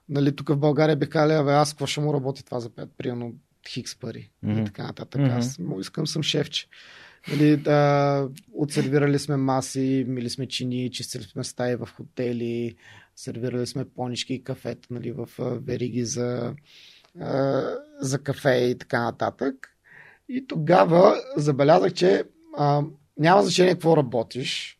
нали, 0.09 0.35
тук 0.35 0.49
в 0.49 0.57
България 0.57 0.95
бе 0.95 1.09
казали, 1.09 1.33
абе 1.33 1.51
аз 1.51 1.73
какво 1.73 1.85
ще 1.85 2.01
му 2.01 2.13
работи 2.13 2.45
това 2.45 2.59
за 2.59 2.69
5, 2.69 2.89
примерно 2.97 3.33
хикс 3.67 3.95
пари 3.95 4.31
mm-hmm. 4.45 4.61
и 4.61 4.65
така 4.65 4.83
нататък. 4.83 5.21
Mm-hmm. 5.21 5.37
Аз 5.37 5.59
му 5.59 5.79
искам 5.79 6.07
съм 6.07 6.23
шефче. 6.23 6.67
Нали, 7.31 7.57
да, 7.57 8.29
отсервирали 8.53 9.19
сме 9.19 9.37
маси, 9.37 10.05
мили 10.07 10.29
сме 10.29 10.47
чини, 10.47 10.91
чистили 10.91 11.23
сме 11.23 11.43
стаи 11.43 11.75
в 11.75 11.89
хотели, 11.97 12.75
сервирали 13.15 13.67
сме 13.67 13.89
понички 13.89 14.33
и 14.33 14.43
кафета 14.43 14.87
нали, 14.91 15.11
в 15.11 15.29
вериги 15.39 16.05
за, 16.05 16.55
за 17.99 18.19
кафе 18.23 18.55
и 18.55 18.77
така 18.77 19.03
нататък. 19.03 19.77
И 20.29 20.47
тогава 20.47 21.15
забелязах, 21.37 21.93
че 21.93 22.23
а, 22.57 22.83
няма 23.19 23.43
значение 23.43 23.73
какво 23.73 23.97
работиш. 23.97 24.79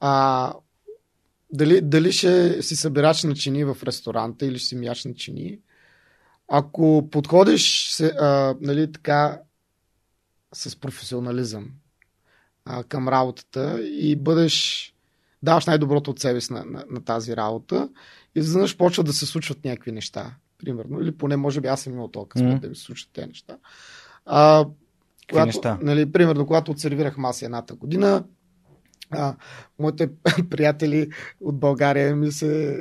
А, 0.00 0.54
дали, 1.52 1.80
дали 1.80 2.12
ще 2.12 2.62
си 2.62 2.76
събирач 2.76 3.22
на 3.22 3.34
чини 3.34 3.64
в 3.64 3.76
ресторанта 3.82 4.46
или 4.46 4.58
ще 4.58 4.68
си 4.68 4.76
мяч 4.76 5.04
на 5.04 5.14
чини. 5.14 5.58
Ако 6.48 7.08
подходиш 7.10 7.90
се, 7.90 8.06
а, 8.06 8.56
нали, 8.60 8.92
така 8.92 9.40
с 10.54 10.80
професионализъм 10.80 11.70
а, 12.64 12.84
към 12.84 13.08
работата 13.08 13.82
и 13.82 14.16
бъдеш 14.16 14.90
даваш 15.42 15.66
най-доброто 15.66 16.10
от 16.10 16.20
себе 16.20 16.40
си 16.40 16.52
на, 16.52 16.64
на, 16.64 16.84
на 16.90 17.04
тази 17.04 17.36
работа 17.36 17.88
и 18.36 18.38
изведнъж 18.38 18.76
почват 18.76 19.06
да 19.06 19.12
се 19.12 19.26
случват 19.26 19.64
някакви 19.64 19.92
неща. 19.92 20.34
Примерно. 20.58 21.00
Или 21.00 21.12
поне, 21.12 21.36
може 21.36 21.60
би, 21.60 21.68
аз 21.68 21.80
съм 21.80 21.92
имал 21.92 22.08
толкова 22.08 22.28
късмет 22.28 22.58
mm. 22.58 22.60
да 22.60 22.68
ми 22.68 22.76
се 22.76 22.82
случат 22.82 23.10
тези 23.12 23.26
неща. 23.26 23.56
А, 24.26 24.66
когато, 25.30 25.46
неща? 25.46 25.78
Нали, 25.82 26.12
примерно, 26.12 26.46
когато 26.46 26.70
отсервирах 26.70 27.16
маси 27.18 27.44
едната 27.44 27.74
година, 27.74 28.24
а, 29.10 29.34
моите 29.78 30.10
приятели 30.50 31.08
от 31.40 31.58
България 31.58 32.16
ми 32.16 32.32
се, 32.32 32.80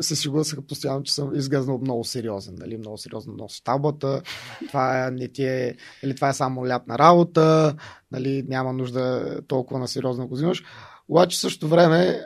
се 0.00 0.14
шегуваха 0.14 0.62
постоянно, 0.62 1.02
че 1.02 1.14
съм 1.14 1.34
изгъзнал 1.34 1.78
много 1.78 2.04
сериозен. 2.04 2.54
Нали? 2.58 2.76
Много 2.76 2.98
сериозно 2.98 3.34
носи 3.34 3.64
табата. 3.64 4.22
Това 4.68 5.06
е, 5.06 5.10
не 5.10 5.28
ти 5.28 5.44
е, 5.44 5.76
или 6.02 6.14
това 6.14 6.28
е 6.28 6.34
само 6.34 6.66
лятна 6.66 6.98
работа. 6.98 7.76
Нали? 8.12 8.44
Няма 8.48 8.72
нужда 8.72 9.36
толкова 9.48 9.80
на 9.80 9.88
сериозно 9.88 10.28
го 10.28 10.34
взимаш. 10.34 10.64
Обаче 11.08 11.40
също 11.40 11.68
време 11.68 12.20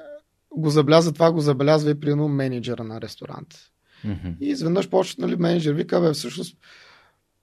го 0.57 0.71
забелязва, 0.71 1.13
това 1.13 1.33
го 1.33 1.41
забелязва 1.41 1.91
и 1.91 2.01
при 2.01 2.15
менеджера 2.15 2.85
на 2.85 3.01
ресторант. 3.01 3.55
Mm-hmm. 4.07 4.39
И 4.41 4.49
изведнъж 4.49 4.89
почва, 4.89 5.27
нали, 5.27 5.37
менеджер 5.37 5.75
вика, 5.75 6.01
бе, 6.01 6.13
всъщност 6.13 6.57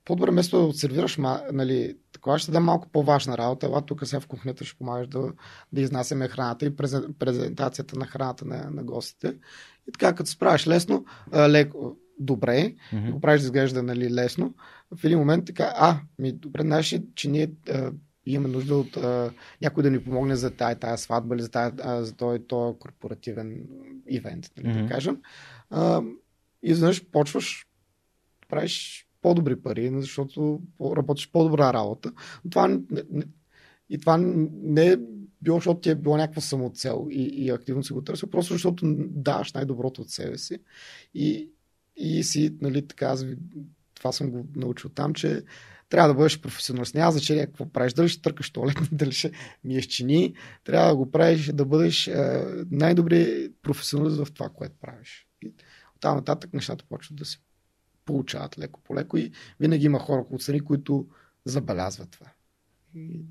по-добре 0.10 0.32
место 0.32 0.58
да 0.58 0.64
отсервираш, 0.64 1.18
нали, 1.52 1.98
такова 2.12 2.40
ще 2.40 2.52
да 2.52 2.60
малко 2.60 2.90
по-важна 2.90 3.38
работа. 3.38 3.66
Ела 3.66 3.82
тук 3.82 4.08
сега 4.08 4.20
в 4.20 4.28
кухнята 4.28 4.66
ще 4.66 4.78
помагаш 4.78 5.08
да, 5.08 5.32
да 5.74 5.82
изнасяме 5.82 6.28
храната 6.28 6.66
и 6.66 6.76
презентацията 7.20 8.00
на 8.00 8.06
храната 8.06 8.46
на, 8.46 8.70
на 8.72 8.84
гостите. 8.84 9.36
И 9.90 9.92
така, 9.92 10.16
като 10.16 10.30
справиш 10.30 10.68
лесно, 10.68 11.06
леко, 11.34 11.98
добре, 12.20 12.76
mm-hmm. 12.94 13.12
го 13.12 13.20
правиш 13.22 13.42
да 13.42 13.46
изглежда 13.46 13.84
нали, 13.84 14.14
лесно, 14.14 14.54
в 14.96 15.04
един 15.04 15.20
момент 15.20 15.46
така, 15.46 15.74
а, 15.76 16.00
ми 16.20 16.32
добре, 16.32 16.62
знаеш, 16.62 17.00
че 17.16 17.30
ние 17.30 17.52
а, 17.70 17.92
имаме 18.26 18.54
нужда 18.54 18.76
от 18.76 18.98
а, 18.98 19.32
някой 19.62 19.84
да 19.84 19.92
ни 19.92 20.04
помогне 20.04 20.36
за 20.36 20.52
тая, 20.52 20.76
тая 20.76 20.98
сватба 20.98 21.36
или 21.36 21.42
за, 21.42 21.50
тая, 21.50 21.74
а, 21.84 22.04
за 22.04 22.14
този, 22.14 22.40
този 22.48 22.80
корпоративен 22.80 23.68
ивент, 24.08 24.52
нали, 24.58 24.68
mm-hmm. 24.68 24.82
да 24.84 24.90
кажем. 24.90 25.18
А, 25.70 26.02
и 26.64 26.72
изведнъж 26.72 27.06
почваш, 27.06 27.68
правиш 28.50 29.06
по-добри 29.22 29.62
пари, 29.62 29.92
защото 29.94 30.62
работиш 30.82 31.32
по-добра 31.32 31.74
работа. 31.74 32.12
Но 32.46 32.50
това 32.50 32.80
и 33.90 34.00
това 34.00 34.18
не 34.18 34.88
е 34.88 34.98
било, 35.42 35.58
защото 35.58 35.80
ти 35.80 35.90
е 35.90 35.96
било 35.96 36.18
някаква 36.18 36.42
самоцел 36.42 37.08
и, 37.12 37.24
и 37.24 37.50
активно 37.50 37.84
си 37.84 37.94
го 37.94 38.02
търся, 38.02 38.28
просто 38.28 38.54
защото 38.54 38.86
даваш 39.00 39.54
най-доброто 39.54 40.02
от 40.02 40.10
себе 40.10 40.38
си. 40.38 40.58
И, 41.14 41.52
и 41.96 42.24
си, 42.24 42.58
нали, 42.62 42.88
така, 42.88 43.06
аз 43.06 43.24
ви, 43.24 43.36
това 43.96 44.12
съм 44.12 44.32
го 44.32 44.46
научил 44.56 44.90
там, 44.90 45.14
че 45.14 45.44
трябва 45.90 46.08
да 46.08 46.14
бъдеш 46.14 46.42
професионалист. 46.42 46.96
Няма 46.96 47.12
значение 47.12 47.46
какво 47.46 47.70
правиш. 47.70 47.94
Дали 47.94 48.10
ще 48.10 48.22
търкаш 48.22 48.50
туалет, 48.50 48.78
дали 48.92 49.12
ще 49.12 49.32
миеш 49.64 49.86
чини. 49.86 50.34
Трябва 50.64 50.90
да 50.90 50.96
го 50.96 51.12
правиш, 51.12 51.46
да 51.46 51.66
бъдеш 51.66 52.08
е, 52.08 52.46
най-добри 52.72 53.50
професионалист 53.62 54.18
в 54.18 54.32
това, 54.32 54.50
което 54.50 54.76
правиш. 54.82 55.28
И 55.42 55.52
оттам 55.96 56.16
нататък 56.16 56.54
нещата 56.54 56.86
почват 56.90 57.18
да 57.18 57.26
се 57.26 57.38
получават 58.10 58.60
леко 58.60 58.80
по 58.84 58.96
леко 58.96 59.18
и 59.18 59.32
винаги 59.60 59.86
има 59.86 60.00
хора 60.00 60.26
от 60.30 60.42
страни, 60.42 60.60
които 60.60 61.08
забелязват 61.46 62.12
това. 62.12 62.28
И, 62.96 63.22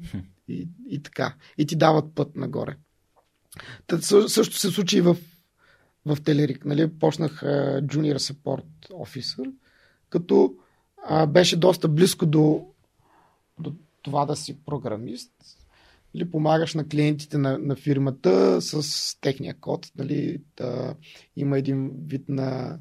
и, 0.49 0.69
и 0.89 1.03
така. 1.03 1.35
И 1.59 1.67
ти 1.67 1.77
дават 1.77 2.15
път 2.15 2.37
нагоре. 2.37 2.77
Та, 3.87 4.01
също 4.29 4.57
се 4.57 4.71
случи 4.71 4.99
и 4.99 5.01
в, 5.01 5.17
в 6.07 6.17
Телерик. 6.25 6.65
Нали? 6.65 6.99
Почнах 6.99 7.41
uh, 7.41 7.83
Junior 7.83 8.17
Support 8.17 8.91
Officer, 8.91 9.53
като 10.11 10.55
а, 11.07 11.27
беше 11.27 11.57
доста 11.57 11.89
близко 11.89 12.27
до, 12.27 12.67
до 13.61 13.75
това 14.03 14.27
да 14.27 14.37
си 14.37 14.59
програмист. 14.67 15.33
Нали, 16.15 16.31
помагаш 16.31 16.75
на 16.75 16.89
клиентите 16.89 17.39
на, 17.39 17.59
на 17.59 17.77
фирмата 17.77 18.61
с 18.63 19.21
техния 19.21 19.55
код. 19.55 19.91
Нали, 19.97 20.43
да, 20.57 20.95
има 21.37 21.59
един 21.59 21.91
вид 22.07 22.29
на 22.29 22.79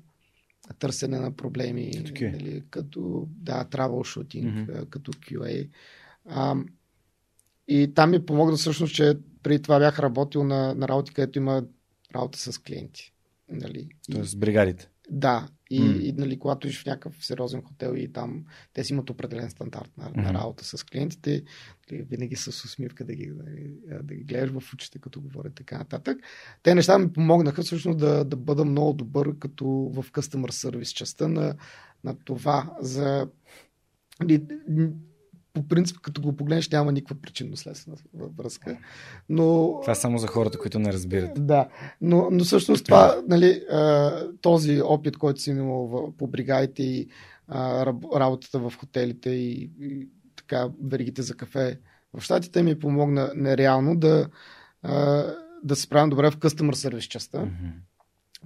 търсене 0.74 1.20
на 1.20 1.32
проблеми, 1.32 1.91
okay. 1.93 2.32
нали, 2.32 2.63
като 2.70 3.28
да, 3.30 3.65
travel 3.65 4.18
shooting, 4.18 4.45
mm-hmm. 4.45 4.89
като 4.89 5.13
QA. 5.13 5.70
А, 6.26 6.55
и 7.68 7.93
там 7.93 8.11
ми 8.11 8.26
помогна 8.26 8.57
всъщност, 8.57 8.95
че 8.95 9.18
преди 9.43 9.61
това 9.61 9.80
бях 9.80 9.99
работил 9.99 10.43
на, 10.43 10.76
на 10.76 10.88
работи, 10.88 11.13
където 11.13 11.39
има 11.39 11.63
работа 12.15 12.39
с 12.39 12.57
клиенти. 12.57 13.13
Нали. 13.49 13.89
Тоест 14.11 14.32
с 14.32 14.36
бригадите. 14.36 14.89
Да, 15.09 15.47
и, 15.70 15.82
mm. 15.82 15.99
и 15.99 16.13
нали, 16.13 16.39
когато 16.39 16.68
иш 16.68 16.82
в 16.82 16.86
някакъв 16.86 17.26
сериозен 17.26 17.61
хотел 17.61 17.93
и 17.95 18.13
там 18.13 18.45
те 18.74 18.84
си 18.84 18.93
имат 18.93 19.09
определен 19.09 19.49
стандарт 19.49 19.91
на, 19.97 20.05
mm-hmm. 20.05 20.24
на 20.24 20.34
работа 20.34 20.65
с 20.65 20.84
клиентите, 20.84 21.43
нали, 21.91 22.03
винаги 22.03 22.36
с 22.36 22.47
усмивка 22.47 23.05
да 23.05 23.15
ги, 23.15 23.32
да, 23.88 24.03
да 24.03 24.15
ги 24.15 24.24
гледаш 24.24 24.49
в 24.49 24.74
очите, 24.74 24.99
като 24.99 25.22
говорят 25.22 25.55
така 25.55 25.78
нататък. 25.78 26.18
Те 26.63 26.76
неща 26.76 26.99
ми 26.99 27.13
помогнаха 27.13 27.61
всъщност 27.61 27.99
да, 27.99 28.26
да 28.26 28.36
бъда 28.36 28.65
много 28.65 28.93
добър 28.93 29.39
като 29.39 29.65
в 29.68 30.11
customer 30.11 30.51
service 30.51 30.93
частта 30.95 31.28
на, 31.28 31.55
на 32.03 32.15
това 32.26 32.76
за 32.82 33.28
нали, 34.20 34.43
по 35.62 35.68
принцип, 35.68 35.97
като 36.01 36.22
го 36.22 36.36
погледнеш, 36.36 36.70
няма 36.70 36.91
никаква 36.91 37.16
причинно-следствена 37.16 37.97
връзка. 38.38 38.78
Но... 39.30 39.78
Това 39.82 39.91
е 39.91 39.95
само 39.95 40.18
за 40.18 40.28
хората, 40.28 40.58
които 40.58 40.80
не 40.80 40.93
разбират. 40.93 41.47
Да, 41.47 41.68
но, 42.01 42.28
но 42.32 42.43
всъщност 42.43 42.86
това, 42.86 43.22
нали, 43.28 43.62
този 44.41 44.82
опит, 44.82 45.18
който 45.18 45.41
си 45.41 45.49
имал 45.49 46.14
по 46.18 46.28
бригадите 46.28 46.84
и 46.84 47.08
работата 48.16 48.60
в 48.60 48.74
хотелите 48.80 49.30
и, 49.30 49.72
и 49.82 50.08
така 50.36 50.70
веригите 50.84 51.22
за 51.22 51.36
кафе 51.36 51.80
в 52.14 52.22
щатите 52.22 52.64
ми 52.64 52.80
помогна 52.80 53.32
нереално 53.36 53.95
да, 53.95 54.30
да 55.64 55.76
се 55.76 55.82
справям 55.82 56.10
добре 56.10 56.32
в 56.32 56.38
customer 56.38 56.74
service 56.74 57.08
частта, 57.08 57.38
mm-hmm. 57.38 57.72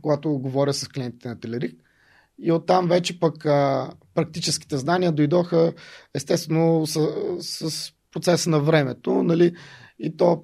когато 0.01 0.39
говоря 0.39 0.74
с 0.74 0.88
клиентите 0.88 1.28
на 1.28 1.39
Телерик 1.39 1.84
и 2.39 2.51
оттам 2.51 2.88
вече 2.88 3.19
пък 3.19 3.45
а, 3.45 3.91
практическите 4.13 4.77
знания 4.77 5.11
дойдоха 5.11 5.73
естествено 6.13 6.88
с, 6.88 7.09
с 7.39 7.93
процеса 8.11 8.49
на 8.49 8.59
времето, 8.59 9.23
нали? 9.23 9.55
И 9.99 10.17
то 10.17 10.43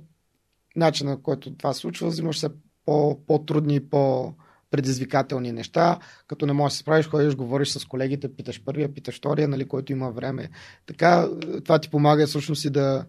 начина, 0.76 1.22
който 1.22 1.56
това 1.56 1.74
случва, 1.74 2.08
взимаш 2.08 2.40
се 2.40 2.50
по, 2.86 3.26
по-трудни, 3.28 3.90
по 3.90 4.34
предизвикателни 4.72 5.52
неща, 5.52 6.00
като 6.28 6.46
не 6.46 6.54
можеш 6.54 6.74
да 6.74 6.78
се 6.78 6.82
справиш, 6.82 7.08
ходиш, 7.08 7.36
говориш 7.36 7.70
с 7.70 7.86
колегите, 7.86 8.36
питаш 8.36 8.64
първия, 8.64 8.94
питаш 8.94 9.18
втория, 9.18 9.48
нали, 9.48 9.68
който 9.68 9.92
има 9.92 10.12
време. 10.12 10.50
Така, 10.86 11.30
това 11.64 11.80
ти 11.80 11.90
помага 11.90 12.28
всъщност 12.28 12.66
и 12.66 12.70
да, 12.70 13.06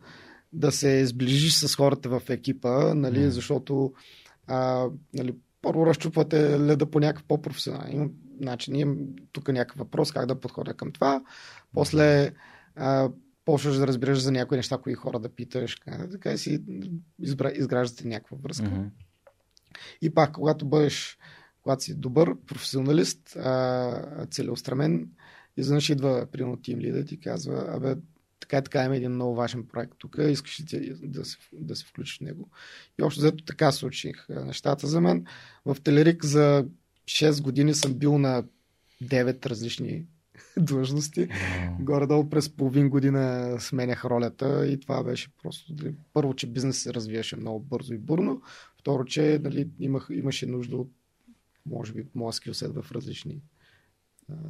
да 0.53 0.73
се 0.73 1.07
сближиш 1.07 1.55
с 1.55 1.77
хората 1.77 2.09
в 2.09 2.23
екипа, 2.31 2.95
нали, 2.95 3.19
mm. 3.19 3.29
защото 3.29 3.93
а, 4.47 4.87
нали, 5.15 5.35
първо 5.63 5.87
разчупвате 5.87 6.61
леда 6.61 6.87
по 6.87 7.01
някакъв 7.01 7.25
по-професионален 7.25 8.13
начин. 8.41 8.77
Имам 8.77 8.99
тук 9.33 9.49
някакъв 9.49 9.79
въпрос 9.79 10.13
как 10.13 10.27
да 10.27 10.41
подходя 10.41 10.75
към 10.75 10.93
това. 10.93 11.23
После 11.73 12.33
а, 12.77 13.11
почваш 13.45 13.77
да 13.77 13.87
разбираш 13.87 14.19
за 14.19 14.33
някои 14.33 14.57
неща, 14.57 14.79
кои 14.79 14.95
хора 14.95 15.19
да 15.19 15.29
питаш. 15.29 15.81
Така 16.11 16.33
и 16.33 16.39
си 16.39 16.63
избра, 17.23 17.51
изграждате 17.51 18.09
някаква 18.09 18.37
връзка. 18.43 18.67
Mm-hmm. 18.67 18.91
И 20.03 20.15
пак, 20.15 20.33
когато 20.33 20.67
бъдеш, 20.67 21.19
когато 21.63 21.85
си 21.85 21.95
добър 21.95 22.37
професионалист, 22.47 23.37
а, 23.37 24.27
целеустремен, 24.31 25.09
изведнъж 25.57 25.91
идва, 25.91 26.27
примерно, 26.33 26.57
тим 26.57 26.79
лида 26.79 27.05
ти 27.05 27.21
казва, 27.21 27.67
абе, 27.69 27.97
така 28.41 28.59
и 28.59 28.63
така 28.63 28.85
има 28.85 28.97
един 28.97 29.11
много 29.11 29.35
важен 29.35 29.67
проект 29.67 29.93
тук, 29.99 30.17
искаш 30.19 30.61
ли 30.61 30.95
да 31.03 31.25
се, 31.25 31.37
да 31.53 31.77
се 31.77 31.85
включиш 31.85 32.19
в 32.19 32.21
него. 32.21 32.49
И 33.01 33.03
общо 33.03 33.21
взето 33.21 33.45
така 33.45 33.73
случих 33.73 34.27
нещата 34.29 34.87
за 34.87 35.01
мен. 35.01 35.25
В 35.65 35.77
Телерик 35.85 36.25
за 36.25 36.67
6 37.09 37.43
години 37.43 37.75
съм 37.75 37.95
бил 37.95 38.19
на 38.19 38.45
9 39.03 39.47
различни 39.47 40.05
длъжности. 40.59 41.29
Mm. 41.29 41.85
Горе-долу 41.85 42.29
през 42.31 42.57
половин 42.57 42.89
година 42.89 43.57
сменях 43.61 44.05
ролята 44.05 44.67
и 44.67 44.81
това 44.81 45.03
беше 45.03 45.29
просто. 45.43 45.73
Дали, 45.73 45.95
първо, 46.13 46.35
че 46.35 46.47
бизнес 46.47 46.83
се 46.83 46.95
развиваше 46.95 47.37
много 47.37 47.61
бързо 47.61 47.95
и 47.95 47.99
бурно. 47.99 48.43
Второ, 48.81 49.05
че 49.05 49.41
нали, 49.43 49.69
имах, 49.81 50.07
имаше 50.11 50.47
нужда 50.47 50.77
от, 50.77 50.91
може 51.67 51.93
би, 51.93 52.07
моя 52.15 52.33
скилсет 52.33 52.75
в 52.75 52.93
различни 52.93 53.41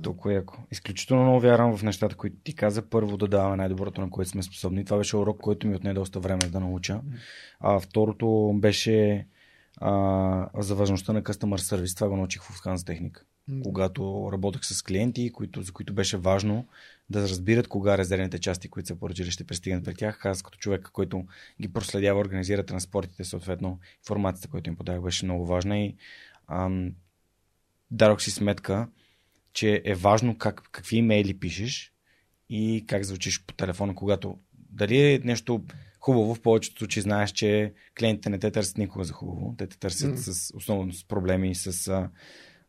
толкова 0.02 0.34
яко. 0.34 0.58
Изключително 0.70 1.22
много 1.22 1.40
вярвам 1.40 1.76
в 1.76 1.82
нещата, 1.82 2.16
които 2.16 2.36
ти 2.44 2.54
каза. 2.54 2.82
Първо 2.82 3.16
да 3.16 3.28
даваме 3.28 3.56
най-доброто, 3.56 4.00
на 4.00 4.10
което 4.10 4.30
сме 4.30 4.42
способни. 4.42 4.84
Това 4.84 4.96
беше 4.96 5.16
урок, 5.16 5.40
който 5.40 5.66
ми 5.66 5.76
отне 5.76 5.94
доста 5.94 6.20
време 6.20 6.38
да 6.38 6.60
науча. 6.60 7.00
А 7.60 7.80
второто 7.80 8.52
беше 8.54 9.26
а, 9.80 10.62
за 10.62 10.74
важността 10.74 11.12
на 11.12 11.22
customer 11.22 11.58
service. 11.58 11.94
Това 11.94 12.08
го 12.08 12.16
научих 12.16 12.42
в 12.42 12.60
Hans 12.64 12.86
Техник. 12.86 13.26
Mm. 13.50 13.62
Когато 13.62 14.30
работех 14.32 14.64
с 14.64 14.82
клиенти, 14.82 15.32
които, 15.32 15.62
за 15.62 15.72
които 15.72 15.94
беше 15.94 16.16
важно 16.16 16.66
да 17.10 17.22
разбират 17.22 17.68
кога 17.68 17.98
резервните 17.98 18.38
части, 18.38 18.68
които 18.68 18.86
са 18.86 18.96
поръчали, 18.96 19.30
ще 19.30 19.44
пристигнат 19.44 19.84
при 19.84 19.94
тях. 19.94 20.26
Аз 20.26 20.42
като 20.42 20.58
човек, 20.58 20.88
който 20.92 21.26
ги 21.60 21.72
проследява, 21.72 22.20
организира 22.20 22.66
транспортите, 22.66 23.24
съответно 23.24 23.78
информацията, 23.98 24.48
която 24.48 24.70
им 24.70 24.76
подах, 24.76 25.00
беше 25.00 25.24
много 25.24 25.46
важна 25.46 25.78
и 25.78 25.96
ам, 26.48 26.92
дадох 27.90 28.22
си 28.22 28.30
сметка, 28.30 28.88
че 29.52 29.82
е 29.84 29.94
важно 29.94 30.38
как, 30.38 30.62
какви 30.72 30.96
имейли 30.96 31.40
пишеш 31.40 31.92
и 32.50 32.84
как 32.88 33.04
звучиш 33.04 33.44
по 33.44 33.54
телефона, 33.54 33.94
когато 33.94 34.38
дали 34.52 35.12
е 35.12 35.20
нещо 35.24 35.64
хубаво, 36.08 36.34
в 36.34 36.40
повечето 36.40 36.78
случаи 36.78 37.02
знаеш, 37.02 37.32
че 37.32 37.72
клиентите 37.98 38.30
не 38.30 38.38
те 38.38 38.50
търсят 38.50 38.78
никога 38.78 39.04
за 39.04 39.12
хубаво. 39.12 39.54
Те 39.58 39.66
те 39.66 39.78
търсят 39.78 40.16
mm. 40.16 40.32
с, 40.32 40.56
основно 40.56 40.92
с 40.92 41.04
проблеми, 41.04 41.54
с 41.54 41.88
а, 41.88 42.10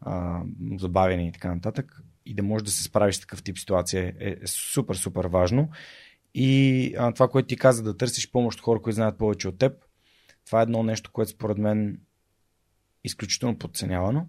а, 0.02 0.42
забавяне 0.80 1.28
и 1.28 1.32
така 1.32 1.54
нататък. 1.54 2.02
И 2.26 2.36
да 2.36 2.44
можеш 2.44 2.66
да 2.66 2.72
се 2.72 2.84
справиш 2.84 3.16
с 3.16 3.20
такъв 3.20 3.44
тип 3.44 3.58
ситуация 3.58 4.14
е, 4.20 4.30
е 4.30 4.48
супер, 4.48 4.96
супер 4.96 5.26
важно. 5.26 5.70
И 6.34 6.94
а, 6.98 7.14
това, 7.14 7.28
което 7.28 7.48
ти 7.48 7.58
каза, 7.58 7.84
да 7.84 7.98
търсиш 7.98 8.32
помощ 8.32 8.60
от 8.60 8.64
хора, 8.64 8.82
които 8.82 8.96
знаят 8.96 9.18
повече 9.18 9.48
от 9.48 9.58
теб, 9.58 9.74
това 10.46 10.60
е 10.60 10.64
едно 10.64 10.84
нещо, 10.84 11.12
което 11.12 11.32
според 11.32 11.58
мен 11.58 11.90
е 11.90 11.98
изключително 13.04 13.58
подценявано 13.58 14.28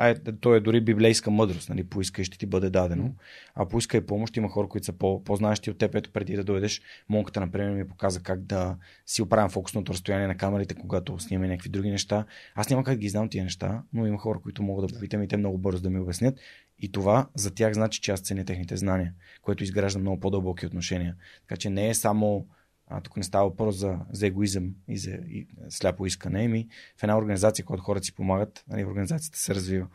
а 0.00 0.08
е, 0.08 0.14
то 0.14 0.54
е 0.54 0.60
дори 0.60 0.80
библейска 0.80 1.30
мъдрост, 1.30 1.68
нали, 1.68 1.84
поискай 1.84 2.24
ще 2.24 2.38
ти 2.38 2.46
бъде 2.46 2.70
дадено. 2.70 3.14
А 3.54 3.68
поискай 3.68 4.00
помощ, 4.00 4.36
има 4.36 4.48
хора, 4.48 4.68
които 4.68 4.86
са 4.86 4.92
по, 4.92 5.24
по-знаещи 5.24 5.70
от 5.70 5.78
теб, 5.78 5.94
ето 5.94 6.12
преди 6.12 6.36
да 6.36 6.44
дойдеш, 6.44 6.82
монката, 7.08 7.40
например, 7.40 7.74
ми 7.74 7.88
показа 7.88 8.20
как 8.22 8.40
да 8.40 8.76
си 9.06 9.22
оправям 9.22 9.50
фокусното 9.50 9.92
разстояние 9.92 10.26
на 10.26 10.36
камерите, 10.36 10.74
когато 10.74 11.18
снимаме 11.18 11.48
някакви 11.48 11.68
други 11.68 11.90
неща. 11.90 12.24
Аз 12.54 12.70
няма 12.70 12.84
как 12.84 12.94
да 12.94 13.00
ги 13.00 13.08
знам 13.08 13.28
тия 13.28 13.44
неща, 13.44 13.82
но 13.92 14.06
има 14.06 14.18
хора, 14.18 14.38
които 14.42 14.62
могат 14.62 14.88
да 14.88 14.94
попитам 14.94 15.22
и 15.22 15.28
те 15.28 15.36
много 15.36 15.58
бързо 15.58 15.82
да 15.82 15.90
ми 15.90 16.00
обяснят. 16.00 16.38
И 16.78 16.92
това 16.92 17.28
за 17.34 17.54
тях 17.54 17.74
значи, 17.74 18.00
че 18.00 18.12
аз 18.12 18.20
ценя 18.20 18.44
техните 18.44 18.76
знания, 18.76 19.14
което 19.42 19.64
изгражда 19.64 19.98
много 19.98 20.20
по-дълбоки 20.20 20.66
отношения. 20.66 21.16
Така 21.48 21.56
че 21.56 21.70
не 21.70 21.88
е 21.88 21.94
само 21.94 22.46
а, 22.90 23.00
тук 23.00 23.16
не 23.16 23.22
става 23.22 23.48
въпрос 23.48 23.76
за, 23.76 23.98
за 24.10 24.26
егоизъм 24.26 24.74
и 24.88 24.98
за 24.98 25.10
и 25.10 25.46
сляпо 25.68 26.06
искане. 26.06 26.48
Ми 26.48 26.68
в 26.96 27.02
една 27.02 27.18
организация, 27.18 27.64
когато 27.64 27.82
хората 27.82 28.04
си 28.04 28.14
помагат, 28.14 28.64
нали, 28.68 28.84
организацията 28.84 29.38
се 29.38 29.54
развива. 29.54 29.86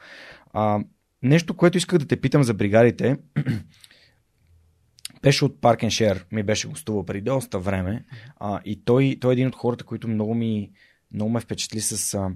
А, 0.54 0.84
нещо, 1.22 1.58
което 1.58 1.78
исках 1.78 2.00
да 2.00 2.08
те 2.08 2.22
питам 2.22 2.44
за 2.44 2.54
бригадите, 2.54 3.18
беше 5.22 5.46
от 5.46 5.62
Park 5.62 5.86
Share, 5.86 6.24
ми 6.32 6.44
беше 6.44 6.68
гостувал 6.68 7.06
преди 7.06 7.22
доста 7.22 7.60
време 7.60 8.06
а, 8.36 8.62
и 8.66 8.84
той, 8.86 9.18
той 9.22 9.32
е 9.32 9.34
един 9.34 9.48
от 9.48 9.56
хората, 9.56 9.84
които 9.84 10.08
много 10.08 10.36
ми 10.36 10.72
много 11.14 11.32
ме 11.32 11.40
впечатли 11.40 11.82
с 11.82 12.14
а, 12.14 12.32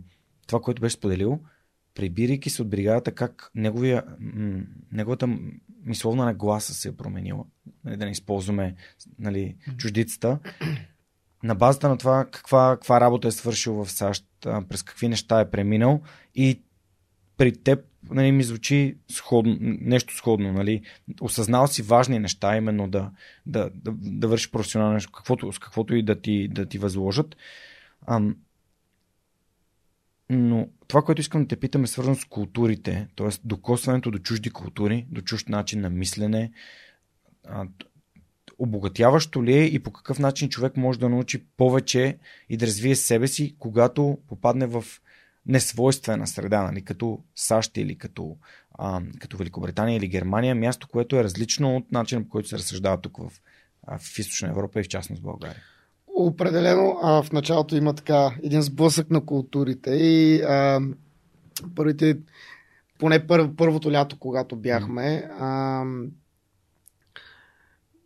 това, 0.47 0.61
което 0.61 0.81
беше 0.81 0.95
споделил 0.95 1.39
прибирайки 1.97 2.49
се 2.49 2.61
от 2.61 2.69
бригадата, 2.69 3.11
как 3.11 3.51
неговия, 3.55 4.03
м- 4.19 4.61
неговата 4.91 5.29
мисловна 5.87 6.25
нагласа 6.25 6.73
се 6.73 6.87
е 6.89 6.95
променила. 6.95 7.43
Нали, 7.85 7.97
да 7.97 8.05
не 8.05 8.11
използваме 8.11 8.75
нали, 9.19 9.55
чуждицата. 9.77 10.39
На 11.43 11.55
базата 11.55 11.89
на 11.89 11.97
това 11.97 12.25
каква, 12.31 12.77
каква 12.79 13.01
работа 13.01 13.27
е 13.27 13.31
свършил 13.31 13.73
в 13.73 13.91
САЩ, 13.91 14.25
през 14.41 14.83
какви 14.83 15.07
неща 15.07 15.39
е 15.39 15.49
преминал 15.49 16.01
и 16.35 16.61
при 17.37 17.57
теб 17.57 17.79
нали, 18.09 18.31
ми 18.31 18.43
звучи 18.43 18.97
сходно, 19.11 19.57
нещо 19.61 20.15
сходно. 20.15 20.53
Нали. 20.53 20.81
Осъзнал 21.21 21.67
си 21.67 21.81
важни 21.81 22.19
неща, 22.19 22.57
именно 22.57 22.87
да, 22.89 23.11
да, 23.45 23.69
да, 23.75 23.91
да 23.97 24.27
вършиш 24.27 24.51
професионално 24.51 24.93
нещо, 24.93 25.11
каквото, 25.11 25.53
с 25.53 25.59
каквото 25.59 25.95
и 25.95 26.03
да 26.03 26.21
ти, 26.21 26.47
да 26.47 26.65
ти 26.65 26.77
възложат. 26.77 27.35
Ам, 28.07 28.35
но 30.29 30.67
това, 30.87 31.01
което 31.01 31.21
искам 31.21 31.41
да 31.41 31.47
те 31.47 31.55
питам 31.55 31.83
е 31.83 31.87
свързано 31.87 32.15
с 32.15 32.25
културите, 32.25 33.07
т.е. 33.15 33.27
докосването 33.43 34.11
до 34.11 34.19
чужди 34.19 34.49
култури, 34.49 35.05
до 35.11 35.21
чужд 35.21 35.49
начин 35.49 35.81
на 35.81 35.89
мислене. 35.89 36.51
Обогатяващо 38.59 39.43
ли 39.43 39.53
е 39.53 39.63
и 39.63 39.79
по 39.79 39.91
какъв 39.91 40.19
начин 40.19 40.49
човек 40.49 40.77
може 40.77 40.99
да 40.99 41.09
научи 41.09 41.45
повече 41.57 42.17
и 42.49 42.57
да 42.57 42.67
развие 42.67 42.95
себе 42.95 43.27
си, 43.27 43.55
когато 43.59 44.17
попадне 44.27 44.67
в 44.67 44.85
несвойствена 45.45 46.27
среда, 46.27 46.63
нали, 46.63 46.81
като 46.81 47.23
САЩ 47.35 47.77
или 47.77 47.97
като, 47.97 48.37
а, 48.71 49.01
като 49.19 49.37
Великобритания 49.37 49.97
или 49.97 50.07
Германия, 50.07 50.55
място, 50.55 50.87
което 50.87 51.15
е 51.15 51.23
различно 51.23 51.75
от 51.75 51.91
начина 51.91 52.23
по 52.23 52.29
който 52.29 52.47
се 52.47 52.57
разсъждава 52.57 53.01
тук 53.01 53.17
в, 53.17 53.31
в 53.99 54.19
Източна 54.19 54.49
Европа 54.49 54.79
и 54.79 54.83
в 54.83 54.87
частност 54.87 55.21
България. 55.21 55.61
Определено 56.19 56.99
а, 57.03 57.23
в 57.23 57.31
началото 57.31 57.75
има 57.75 57.93
така 57.93 58.37
един 58.43 58.61
сблъсък 58.61 59.11
на 59.11 59.25
културите 59.25 59.91
и 59.91 60.41
а, 60.41 60.81
първите, 61.75 62.19
поне 62.99 63.27
пър, 63.27 63.55
първото 63.55 63.91
лято, 63.91 64.19
когато 64.19 64.55
бяхме, 64.55 65.29
а, 65.39 65.83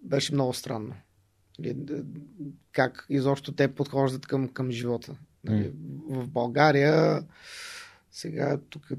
беше 0.03 0.34
много 0.34 0.53
странно. 0.53 0.93
Как 2.72 3.05
изобщо 3.09 3.51
те 3.51 3.76
подхождат 3.76 4.28
към, 4.28 4.49
към 4.49 4.72
живота. 4.72 5.16
Нали, 5.43 5.72
в 6.09 6.28
България 6.28 7.24
сега 8.12 8.59
тук 8.70 8.91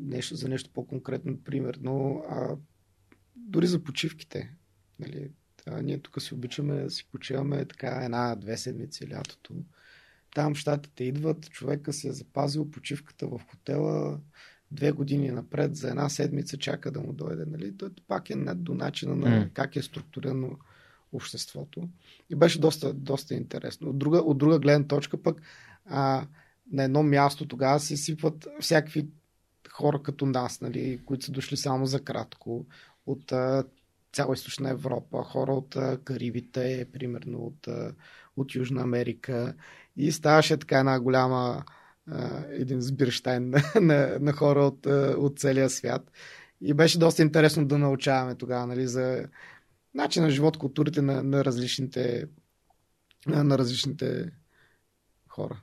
нещо, 0.00 0.36
за 0.36 0.48
нещо 0.48 0.70
по-конкретно 0.74 1.36
пример, 1.44 1.78
но 1.82 2.22
а, 2.28 2.56
дори 3.36 3.66
за 3.66 3.84
почивките. 3.84 4.50
Нали, 4.98 5.30
а, 5.66 5.82
ние 5.82 5.98
тук 5.98 6.22
си 6.22 6.34
обичаме 6.34 6.82
да 6.82 6.90
си 6.90 7.08
почиваме 7.12 7.64
така 7.64 8.00
една-две 8.04 8.56
седмици 8.56 9.10
лятото. 9.10 9.54
Там 10.34 10.54
щатите 10.54 11.04
идват, 11.04 11.50
човека 11.50 11.92
си 11.92 12.08
е 12.08 12.12
запазил 12.12 12.70
почивката 12.70 13.26
в 13.26 13.40
хотела 13.50 14.20
две 14.70 14.92
години 14.92 15.30
напред, 15.30 15.76
за 15.76 15.88
една 15.88 16.08
седмица 16.08 16.56
чака 16.56 16.90
да 16.90 17.00
му 17.00 17.12
дойде. 17.12 17.44
Нали? 17.46 17.76
Той 17.76 17.90
пак 18.08 18.30
е 18.30 18.34
до 18.54 18.74
начина 18.74 19.16
на 19.16 19.26
mm. 19.26 19.52
как 19.52 19.76
е 19.76 19.82
структурирано 19.82 20.58
обществото. 21.12 21.88
И 22.30 22.34
беше 22.34 22.60
доста, 22.60 22.94
доста 22.94 23.34
интересно. 23.34 23.88
От 23.88 23.98
друга, 23.98 24.18
от 24.18 24.38
друга 24.38 24.58
гледна 24.58 24.86
точка 24.86 25.22
пък 25.22 25.42
а, 25.86 26.26
на 26.72 26.82
едно 26.84 27.02
място 27.02 27.48
тогава 27.48 27.80
се 27.80 27.96
сипват 27.96 28.48
всякакви 28.60 29.08
хора 29.70 30.02
като 30.02 30.26
нас, 30.26 30.60
нали, 30.60 31.00
които 31.04 31.24
са 31.24 31.32
дошли 31.32 31.56
само 31.56 31.86
за 31.86 32.00
кратко, 32.00 32.66
от 33.06 33.32
а, 33.32 33.64
цяла 34.12 34.34
източна 34.34 34.70
Европа, 34.70 35.22
хора 35.22 35.52
от 35.52 35.76
Карибите, 36.04 36.86
примерно 36.92 37.38
от, 37.38 37.68
от 38.36 38.54
Южна 38.54 38.82
Америка. 38.82 39.54
И 39.96 40.12
ставаше 40.12 40.56
така 40.56 40.78
една 40.78 41.00
голяма 41.00 41.64
един 42.50 42.80
сбирштайн 42.80 43.50
на, 43.50 43.62
на, 43.80 44.18
на 44.20 44.32
хора 44.32 44.60
от, 44.60 44.86
от 45.16 45.38
целия 45.38 45.70
свят. 45.70 46.12
И 46.60 46.74
беше 46.74 46.98
доста 46.98 47.22
интересно 47.22 47.66
да 47.66 47.78
научаваме 47.78 48.34
тогава 48.34 48.66
нали, 48.66 48.86
за 48.86 49.28
начин 49.94 50.22
на 50.22 50.30
живот, 50.30 50.58
културите 50.58 51.02
на, 51.02 51.22
на 51.22 51.44
различните 51.44 52.28
на, 53.26 53.58
различните 53.58 54.30
хора. 55.28 55.60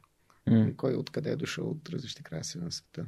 Mm. 0.48 0.76
Кой 0.76 0.96
откъде 0.96 1.32
е 1.32 1.36
дошъл 1.36 1.70
от 1.70 1.90
различни 1.90 2.24
краси 2.24 2.58
на 2.58 2.72
света 2.72 3.06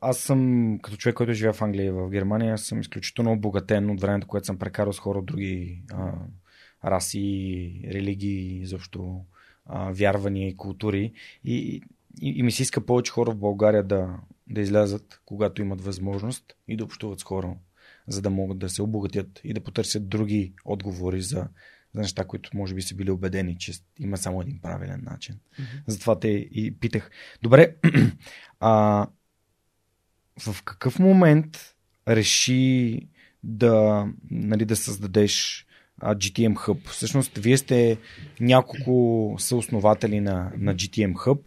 аз 0.00 0.18
съм, 0.18 0.78
като 0.82 0.96
човек, 0.96 1.16
който 1.16 1.32
живее 1.32 1.52
в 1.52 1.62
Англия 1.62 1.86
и 1.86 1.90
в 1.90 2.10
Германия, 2.10 2.58
съм 2.58 2.80
изключително 2.80 3.32
обогатен 3.32 3.90
от 3.90 4.00
времето, 4.00 4.26
което 4.26 4.46
съм 4.46 4.58
прекарал 4.58 4.92
с 4.92 4.98
хора 4.98 5.18
от 5.18 5.26
други 5.26 5.82
а, 5.92 6.12
раси, 6.84 7.80
религии, 7.92 8.66
защо 8.66 9.24
а, 9.66 9.90
вярвания 9.92 10.48
и 10.48 10.56
култури. 10.56 11.12
И, 11.44 11.82
и, 12.22 12.38
и 12.38 12.42
ми 12.42 12.52
се 12.52 12.62
иска 12.62 12.86
повече 12.86 13.12
хора 13.12 13.30
в 13.30 13.36
България 13.36 13.82
да, 13.82 14.16
да 14.50 14.60
излязат, 14.60 15.20
когато 15.24 15.62
имат 15.62 15.80
възможност 15.80 16.56
и 16.68 16.76
да 16.76 16.84
общуват 16.84 17.20
с 17.20 17.22
хора, 17.22 17.54
за 18.08 18.22
да 18.22 18.30
могат 18.30 18.58
да 18.58 18.68
се 18.68 18.82
обогатят 18.82 19.40
и 19.44 19.54
да 19.54 19.60
потърсят 19.60 20.08
други 20.08 20.52
отговори 20.64 21.22
за, 21.22 21.48
за 21.94 22.00
неща, 22.00 22.24
които 22.24 22.50
може 22.54 22.74
би 22.74 22.82
са 22.82 22.94
били 22.94 23.10
убедени, 23.10 23.58
че 23.58 23.72
има 23.98 24.16
само 24.16 24.42
един 24.42 24.60
правилен 24.60 25.00
начин. 25.02 25.34
Mm-hmm. 25.34 25.82
Затова 25.86 26.20
те 26.20 26.28
и 26.28 26.76
питах. 26.80 27.10
Добре, 27.42 27.76
а, 28.60 29.06
в 30.40 30.62
какъв 30.62 30.98
момент 30.98 31.74
реши 32.08 33.00
да, 33.44 34.06
нали, 34.30 34.64
да 34.64 34.76
създадеш 34.76 35.66
GTM 36.02 36.54
Hub. 36.54 36.88
Всъщност, 36.88 37.38
вие 37.38 37.56
сте 37.56 37.98
няколко 38.40 39.36
съоснователи 39.38 40.20
на, 40.20 40.52
на 40.56 40.74
GTM 40.74 41.12
Hub. 41.12 41.40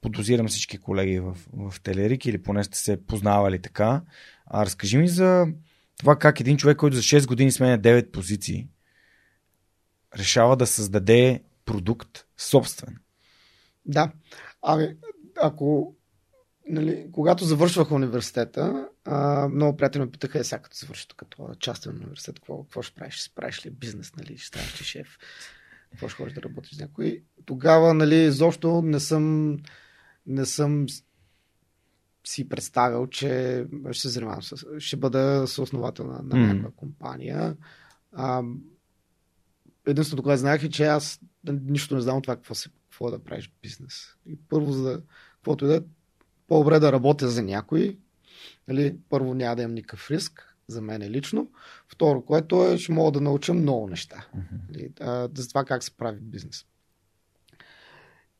Подозирам 0.00 0.48
всички 0.48 0.78
колеги 0.78 1.20
в, 1.20 1.36
в 1.52 1.80
Телерик 1.80 2.26
или 2.26 2.42
поне 2.42 2.64
сте 2.64 2.78
се 2.78 3.06
познавали 3.06 3.62
така. 3.62 4.02
А 4.46 4.66
разкажи 4.66 4.98
ми 4.98 5.08
за 5.08 5.46
това 5.98 6.18
как 6.18 6.40
един 6.40 6.56
човек, 6.56 6.76
който 6.76 6.96
за 6.96 7.02
6 7.02 7.26
години 7.26 7.52
сменя 7.52 7.78
9 7.78 8.10
позиции, 8.10 8.68
решава 10.18 10.56
да 10.56 10.66
създаде 10.66 11.42
продукт 11.64 12.26
собствен. 12.36 12.96
Да. 13.86 14.12
Ами, 14.62 14.88
ако 15.42 15.94
нали, 16.68 17.06
когато 17.12 17.44
завършвах 17.44 17.92
университета, 17.92 18.88
а, 19.04 19.48
много 19.48 19.76
приятели 19.76 20.02
ме 20.02 20.10
питаха, 20.10 20.38
е, 20.38 20.44
сега 20.44 20.62
като 20.62 20.76
завърши 20.76 21.06
като 21.16 21.54
частен 21.58 21.96
университет, 21.96 22.34
какво, 22.34 22.62
какво 22.62 22.82
ще 22.82 22.94
правиш? 22.94 23.14
Ще 23.14 23.34
правиш 23.34 23.66
ли 23.66 23.70
бизнес, 23.70 24.16
нали? 24.16 24.38
ще 24.38 24.46
ставаш 24.46 24.80
ли 24.80 24.84
шеф? 24.84 25.18
Какво 25.90 26.08
ще 26.08 26.16
ходиш 26.16 26.34
да 26.34 26.42
работиш 26.42 26.74
с 26.76 26.80
някой? 26.80 27.22
Тогава, 27.44 27.94
нали, 27.94 28.30
защо 28.30 28.82
не 28.82 29.00
съм, 29.00 29.56
не 30.26 30.46
съм 30.46 30.86
си 32.24 32.48
представил, 32.48 33.06
че 33.06 33.64
ще 33.90 34.02
се 34.02 34.08
занимавам 34.08 34.42
с, 34.42 34.66
ще 34.78 34.96
бъда 34.96 35.44
съосновател 35.46 36.06
на, 36.06 36.12
на 36.12 36.22
mm. 36.22 36.46
някаква 36.46 36.70
компания. 36.76 37.56
А, 38.12 38.42
единственото, 39.86 40.22
което 40.22 40.40
знаех 40.40 40.64
е, 40.64 40.68
че 40.68 40.84
аз 40.84 41.20
нищо 41.44 41.94
не 41.94 42.00
знам 42.00 42.16
от 42.16 42.24
това 42.24 42.36
какво, 42.36 42.54
се, 42.54 42.68
какво 42.90 43.10
да 43.10 43.24
правиш 43.24 43.52
бизнес. 43.62 44.16
И 44.26 44.38
първо, 44.48 44.72
за 44.72 44.82
да, 44.82 45.02
каквото 45.34 45.64
и 45.64 45.68
да 45.68 45.84
по-добре 46.48 46.78
да 46.78 46.92
работя 46.92 47.28
за 47.28 47.42
някой. 47.42 47.98
Нали, 48.68 48.96
първо 49.08 49.34
няма 49.34 49.56
да 49.56 49.62
имам 49.62 49.74
никакъв 49.74 50.10
риск 50.10 50.56
за 50.68 50.82
мен 50.82 51.02
лично. 51.02 51.50
Второ, 51.88 52.22
което 52.22 52.64
е, 52.64 52.78
ще 52.78 52.92
мога 52.92 53.12
да 53.12 53.20
науча 53.20 53.54
много 53.54 53.86
неща. 53.86 54.26
Нали, 54.68 54.92
а, 55.00 55.28
за 55.34 55.48
това 55.48 55.64
как 55.64 55.84
се 55.84 55.96
прави 55.96 56.20
бизнес. 56.20 56.64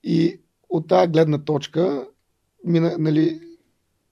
И 0.05 0.41
от 0.69 0.89
тази 0.89 1.13
гледна 1.13 1.39
точка, 1.39 2.07
мина, 2.65 2.97
нали, 2.99 3.41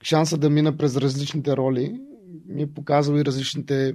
шанса 0.02 0.36
да 0.36 0.50
мина 0.50 0.76
през 0.76 0.96
различните 0.96 1.56
роли 1.56 2.00
ми 2.46 2.62
е 2.62 2.74
показал 2.74 3.14
и 3.14 3.24
различните 3.24 3.94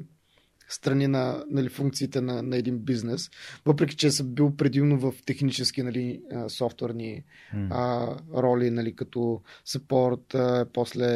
страни 0.70 1.08
на 1.08 1.44
нали, 1.50 1.70
функциите 1.70 2.22
на, 2.22 2.44
на 2.44 2.58
един 2.58 2.80
бизнес, 2.80 3.30
въпреки 3.66 3.96
че 3.96 4.12
съм 4.12 4.28
бил 4.28 4.56
предимно 4.56 5.00
в 5.00 5.14
технически 5.26 5.84
нали, 5.84 6.22
софтуерни 6.48 7.24
mm. 7.56 7.68
а, 7.72 8.18
роли, 8.42 8.72
нали, 8.72 8.96
като 8.96 9.42
support, 9.68 10.36
а, 10.36 10.66
после 10.74 11.08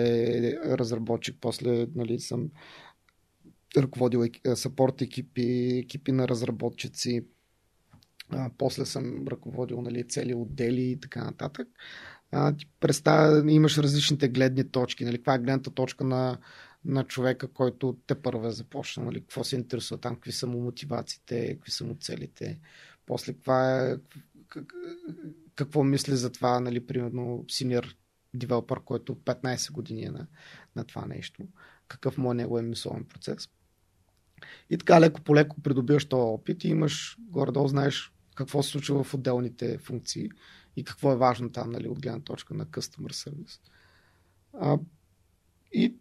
разработчик, 0.78 1.38
после 1.42 1.88
нали, 1.96 2.20
съм 2.20 2.50
ръководил 3.78 4.20
support 4.46 5.02
екипи, 5.02 5.80
екипи 5.84 6.12
на 6.12 6.28
разработчици, 6.28 7.26
а, 8.30 8.50
после 8.58 8.86
съм 8.86 9.28
ръководил 9.28 9.82
нали, 9.82 10.08
цели 10.08 10.34
отдели 10.34 10.82
и 10.82 11.00
така 11.00 11.24
нататък. 11.24 11.68
А, 12.32 12.56
ти 12.56 12.66
представя, 12.80 13.52
имаш 13.52 13.78
различните 13.78 14.28
гледни 14.28 14.70
точки. 14.70 15.06
Нали, 15.06 15.18
каква 15.18 15.34
е 15.34 15.40
гледната 15.40 15.72
точка 15.72 16.04
на 16.04 16.38
на 16.86 17.04
човека, 17.04 17.48
който 17.48 17.98
те 18.08 18.22
първо 18.22 18.48
е 18.48 18.52
започна, 18.52 19.04
нали, 19.04 19.20
какво 19.20 19.44
се 19.44 19.56
интересува 19.56 20.02
там, 20.02 20.16
какви 20.16 20.32
са 20.32 20.48
му 20.48 20.62
мотивациите, 20.62 21.54
какви 21.56 21.72
са 21.72 21.86
му 21.86 21.98
целите, 22.00 22.60
после 23.06 23.34
каква 23.34 23.88
е, 23.88 23.98
какво 25.56 25.84
мисли 25.84 26.16
за 26.16 26.32
това, 26.32 26.60
нали, 26.60 26.86
примерно, 26.86 27.46
синьор 27.50 27.96
девелопър, 28.34 28.80
който 28.80 29.16
15 29.16 29.72
години 29.72 30.04
е 30.04 30.12
на, 30.12 30.28
на 30.76 30.84
това 30.84 31.06
нещо, 31.06 31.44
какъв 31.88 32.18
му 32.18 32.32
е 32.32 32.36
неговия 32.36 32.64
мисловен 32.64 33.06
процес. 33.06 33.50
И 34.70 34.78
така 34.78 35.02
леко 35.02 35.22
по 35.22 35.36
леко 35.36 35.62
придобиваш 35.62 36.06
този 36.06 36.22
опит 36.22 36.64
и 36.64 36.68
имаш, 36.68 37.18
горе-долу 37.20 37.68
знаеш 37.68 38.14
какво 38.36 38.64
се 38.64 38.70
случва 38.70 39.04
в 39.04 39.14
отделните 39.14 39.78
функции 39.78 40.30
и 40.76 40.84
какво 40.84 41.12
е 41.12 41.18
важно 41.18 41.52
там, 41.52 41.70
нали, 41.70 41.88
от 41.88 42.02
гледна 42.02 42.20
точка 42.20 42.54
на 42.54 42.66
customer 42.66 43.30
service. 43.30 43.60
А, 44.54 44.78
и 45.72 45.96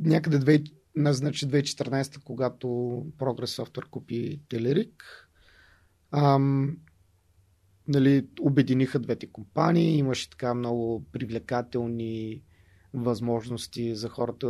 някъде 0.00 0.38
2, 0.38 1.12
значи 1.12 1.48
2014, 1.48 2.22
когато 2.24 2.66
Progress 3.18 3.62
Software 3.64 3.88
купи 3.90 4.40
Телерик, 4.48 5.28
ам, 6.12 6.76
нали, 7.88 8.26
обединиха 8.40 8.98
двете 8.98 9.26
компании, 9.26 9.98
имаше 9.98 10.30
така 10.30 10.54
много 10.54 11.04
привлекателни 11.12 12.42
възможности 12.94 13.94
за 13.94 14.08
хората 14.08 14.46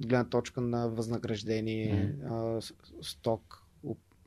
от 0.00 0.06
гледна 0.06 0.24
точка 0.24 0.60
на 0.60 0.88
възнаграждение, 0.88 2.16
mm-hmm. 2.22 2.58
а, 2.58 3.02
сток, 3.02 3.64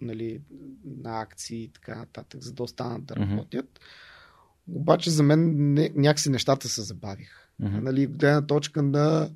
нали, 0.01 0.41
на 0.85 1.21
акции 1.21 1.63
и 1.63 1.69
така 1.69 1.95
нататък, 1.95 2.43
за 2.43 2.53
да 2.53 2.63
останат 2.63 3.05
да 3.05 3.15
работят. 3.15 3.65
Mm-hmm. 3.65 4.75
Обаче 4.75 5.09
за 5.09 5.23
мен 5.23 5.73
не, 5.73 5.91
някакси 5.95 6.29
нещата 6.29 6.69
се 6.69 6.81
забавиха. 6.81 7.47
Mm-hmm. 7.61 7.81
Нали, 7.81 8.07
гледна 8.07 8.45
точка 8.45 8.83
на 8.83 9.29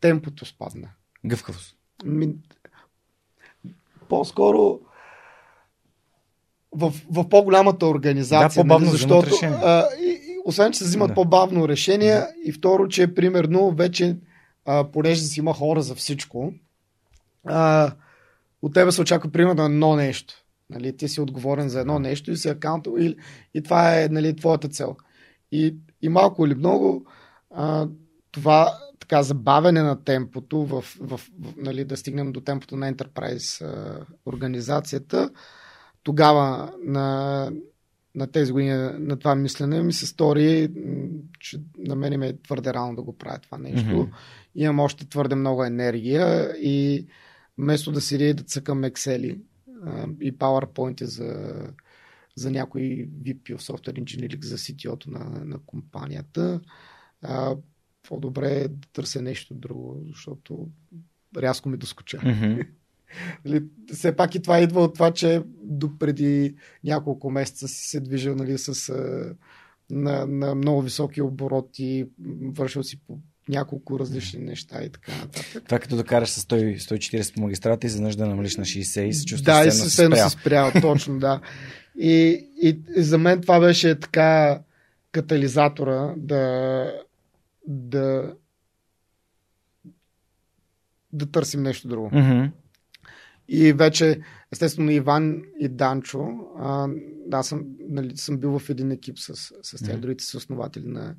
темпото 0.00 0.44
спадна. 0.44 0.88
Гъвкавост. 1.24 1.76
Ми, 2.04 2.34
по-скоро 4.08 4.80
в, 6.72 6.92
в 7.10 7.28
по-голямата 7.28 7.86
организация. 7.86 8.48
Да, 8.48 8.68
по-бавно 8.68 8.86
нали, 8.86 8.96
защото, 8.98 9.36
а, 9.42 9.88
и, 10.00 10.08
и, 10.08 10.38
освен, 10.44 10.72
че 10.72 10.78
се 10.78 10.84
взимат 10.84 11.08
да. 11.08 11.14
по-бавно 11.14 11.68
решения 11.68 12.20
да. 12.20 12.28
и 12.44 12.52
второ, 12.52 12.88
че 12.88 13.14
примерно 13.14 13.70
вече, 13.70 14.16
а, 14.64 14.84
понеже 14.84 15.22
си 15.22 15.40
има 15.40 15.54
хора 15.54 15.82
за 15.82 15.94
всичко, 15.94 16.52
а, 17.46 17.92
от 18.62 18.74
тебе 18.74 18.92
се 18.92 19.00
очаква 19.00 19.30
примерно 19.30 19.64
едно 19.64 19.96
нещо. 19.96 20.34
Нали, 20.70 20.96
ти 20.96 21.08
си 21.08 21.20
отговорен 21.20 21.68
за 21.68 21.80
едно 21.80 21.98
нещо 21.98 22.30
и 22.30 22.36
си 22.36 22.48
акаунт 22.48 22.86
и, 22.98 23.16
и 23.54 23.62
това 23.62 24.00
е 24.00 24.08
нали, 24.08 24.36
твоята 24.36 24.68
цел. 24.68 24.96
И, 25.52 25.76
и 26.02 26.08
малко 26.08 26.46
или 26.46 26.54
много 26.54 27.06
а, 27.50 27.88
това 28.32 28.78
така 29.08 29.22
забавяне 29.22 29.82
на 29.82 30.04
темпото, 30.04 30.64
в, 30.64 30.84
в, 31.00 31.20
в, 31.40 31.52
нали, 31.56 31.84
да 31.84 31.96
стигнем 31.96 32.32
до 32.32 32.40
темпото 32.40 32.76
на 32.76 32.94
Enterprise 32.94 33.64
а, 33.64 34.06
организацията, 34.26 35.30
тогава 36.02 36.72
на, 36.84 37.50
на 38.14 38.26
тези 38.26 38.52
години 38.52 38.72
на 38.98 39.18
това 39.18 39.34
мислене 39.34 39.82
ми 39.82 39.92
се 39.92 40.06
стори, 40.06 40.70
че 41.40 41.60
на 41.78 41.96
мен 41.96 42.22
е 42.22 42.36
твърде 42.36 42.74
рано 42.74 42.96
да 42.96 43.02
го 43.02 43.18
правя 43.18 43.38
това 43.38 43.58
нещо. 43.58 43.90
Mm-hmm. 43.90 44.10
Имам 44.54 44.80
още 44.80 45.08
твърде 45.08 45.34
много 45.34 45.64
енергия 45.64 46.56
и 46.56 47.06
вместо 47.58 47.92
да 47.92 48.00
седя 48.00 48.24
и 48.24 48.34
да 48.34 48.42
цъкам 48.42 48.82
Excel 48.82 49.38
и 50.20 50.38
PowerPoint 50.38 51.04
за, 51.04 51.54
за 52.36 52.50
някой 52.50 52.82
VP 53.22 53.42
of 53.42 53.58
Software 53.58 54.02
Engineering 54.02 54.44
за 54.44 54.58
CTO-то 54.58 55.10
на, 55.10 55.44
на 55.44 55.58
компанията, 55.66 56.60
по-добре 58.08 58.52
е 58.52 58.68
да 58.68 58.88
търся 58.92 59.22
нещо 59.22 59.54
друго, 59.54 60.00
защото 60.06 60.68
рязко 61.36 61.68
ми 61.68 61.76
доскоча. 61.76 62.18
Mm-hmm. 62.18 62.66
нали, 63.44 63.64
все 63.92 64.16
пак 64.16 64.34
и 64.34 64.42
това 64.42 64.60
идва 64.60 64.82
от 64.82 64.94
това, 64.94 65.10
че 65.12 65.42
до 65.62 65.98
преди 65.98 66.54
няколко 66.84 67.30
месеца 67.30 67.68
си 67.68 67.88
се 67.88 68.00
движил 68.00 68.34
нали, 68.34 68.58
с, 68.58 68.94
на, 69.90 70.26
на 70.26 70.54
много 70.54 70.82
високи 70.82 71.22
обороти, 71.22 72.06
вършил 72.42 72.82
си 72.82 73.00
по 73.06 73.18
няколко 73.48 73.98
различни 73.98 74.40
неща 74.40 74.84
и 74.84 74.90
така 74.90 75.12
нататък. 75.12 75.64
Това 75.64 75.78
като 75.78 75.96
да 75.96 76.04
караш 76.04 76.30
с 76.30 76.44
100, 76.44 76.76
140 76.76 77.34
по 77.34 77.40
магистрата 77.40 77.86
и 77.86 77.90
заднъж 77.90 78.16
да 78.16 78.26
намалиш 78.26 78.56
на 78.56 78.64
60 78.64 79.00
и 79.02 79.12
се 79.12 79.24
чувстваш 79.24 79.56
Да, 79.56 79.66
и 79.66 79.72
съвсем 79.72 80.14
се 80.14 80.28
спрял, 80.30 80.72
точно, 80.80 81.18
да. 81.18 81.40
И, 81.98 82.46
и, 82.62 82.78
и 82.96 83.02
за 83.02 83.18
мен 83.18 83.40
това 83.40 83.60
беше 83.60 84.00
така 84.00 84.60
катализатора 85.12 86.14
да, 86.16 86.92
да 87.66 88.34
да 91.12 91.30
търсим 91.30 91.62
нещо 91.62 91.88
друго. 91.88 92.10
Mm-hmm. 92.10 92.50
И 93.48 93.72
вече, 93.72 94.20
естествено, 94.52 94.90
Иван 94.90 95.42
и 95.60 95.68
Данчо, 95.68 96.28
а, 96.58 96.88
аз 97.32 97.48
съм, 97.48 97.66
нали, 97.80 98.16
съм 98.16 98.38
бил 98.38 98.58
в 98.58 98.70
един 98.70 98.90
екип 98.90 99.18
с, 99.18 99.36
с 99.62 99.84
тях, 99.84 99.96
mm-hmm. 99.96 100.00
другите 100.00 100.24
са 100.24 100.36
основатели 100.36 100.86
на, 100.86 101.14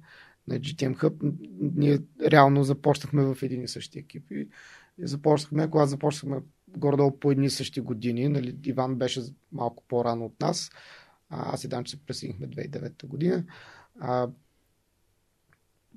на 0.47 0.59
GTM 0.59 0.97
Hub. 0.97 1.33
Ние 1.75 1.99
реално 2.21 2.63
започнахме 2.63 3.23
в 3.23 3.37
един 3.41 3.63
и 3.63 3.67
същи 3.67 3.99
екип. 3.99 4.31
И, 4.31 4.49
и 4.97 5.07
започнахме, 5.07 5.69
когато 5.69 5.89
започнахме 5.89 6.41
горе-долу 6.67 7.19
по 7.19 7.31
едни 7.31 7.45
и 7.45 7.49
същи 7.49 7.81
години. 7.81 8.29
Нали, 8.29 8.57
Иван 8.65 8.95
беше 8.95 9.21
малко 9.51 9.83
по-рано 9.87 10.25
от 10.25 10.41
нас. 10.41 10.69
А, 11.29 11.53
аз 11.53 11.63
и 11.63 11.67
Данчо 11.67 11.89
се 11.89 12.05
присъединихме 12.05 12.47
2009 12.47 13.07
година. 13.07 13.43
А, 13.99 14.27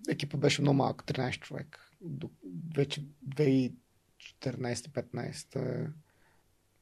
екипа 0.09 0.39
беше 0.39 0.63
много 0.63 0.77
малък, 0.77 1.05
13 1.05 1.41
човек. 1.41 1.79
До, 2.01 2.31
вече 2.77 3.05
2014-15 3.29 5.91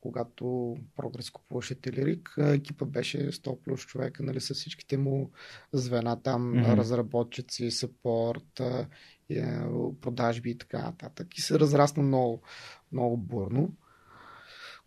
когато 0.01 0.77
Прогрес 0.97 1.31
купуваше 1.31 1.75
Телерик, 1.75 2.35
екипа 2.39 2.85
беше 2.85 3.33
100 3.33 3.59
плюс 3.59 3.81
човека, 3.81 4.23
нали, 4.23 4.41
с 4.41 4.55
всичките 4.55 4.97
му 4.97 5.31
звена 5.73 6.23
там, 6.23 6.55
mm-hmm. 6.55 6.77
разработчици, 6.77 7.71
сапорт, 7.71 8.61
продажби 10.01 10.51
и 10.51 10.59
така 10.59 10.83
нататък. 10.83 11.39
И 11.39 11.41
се 11.41 11.61
разрасна 11.61 12.03
много, 12.03 12.43
много 12.93 13.17
бурно, 13.17 13.73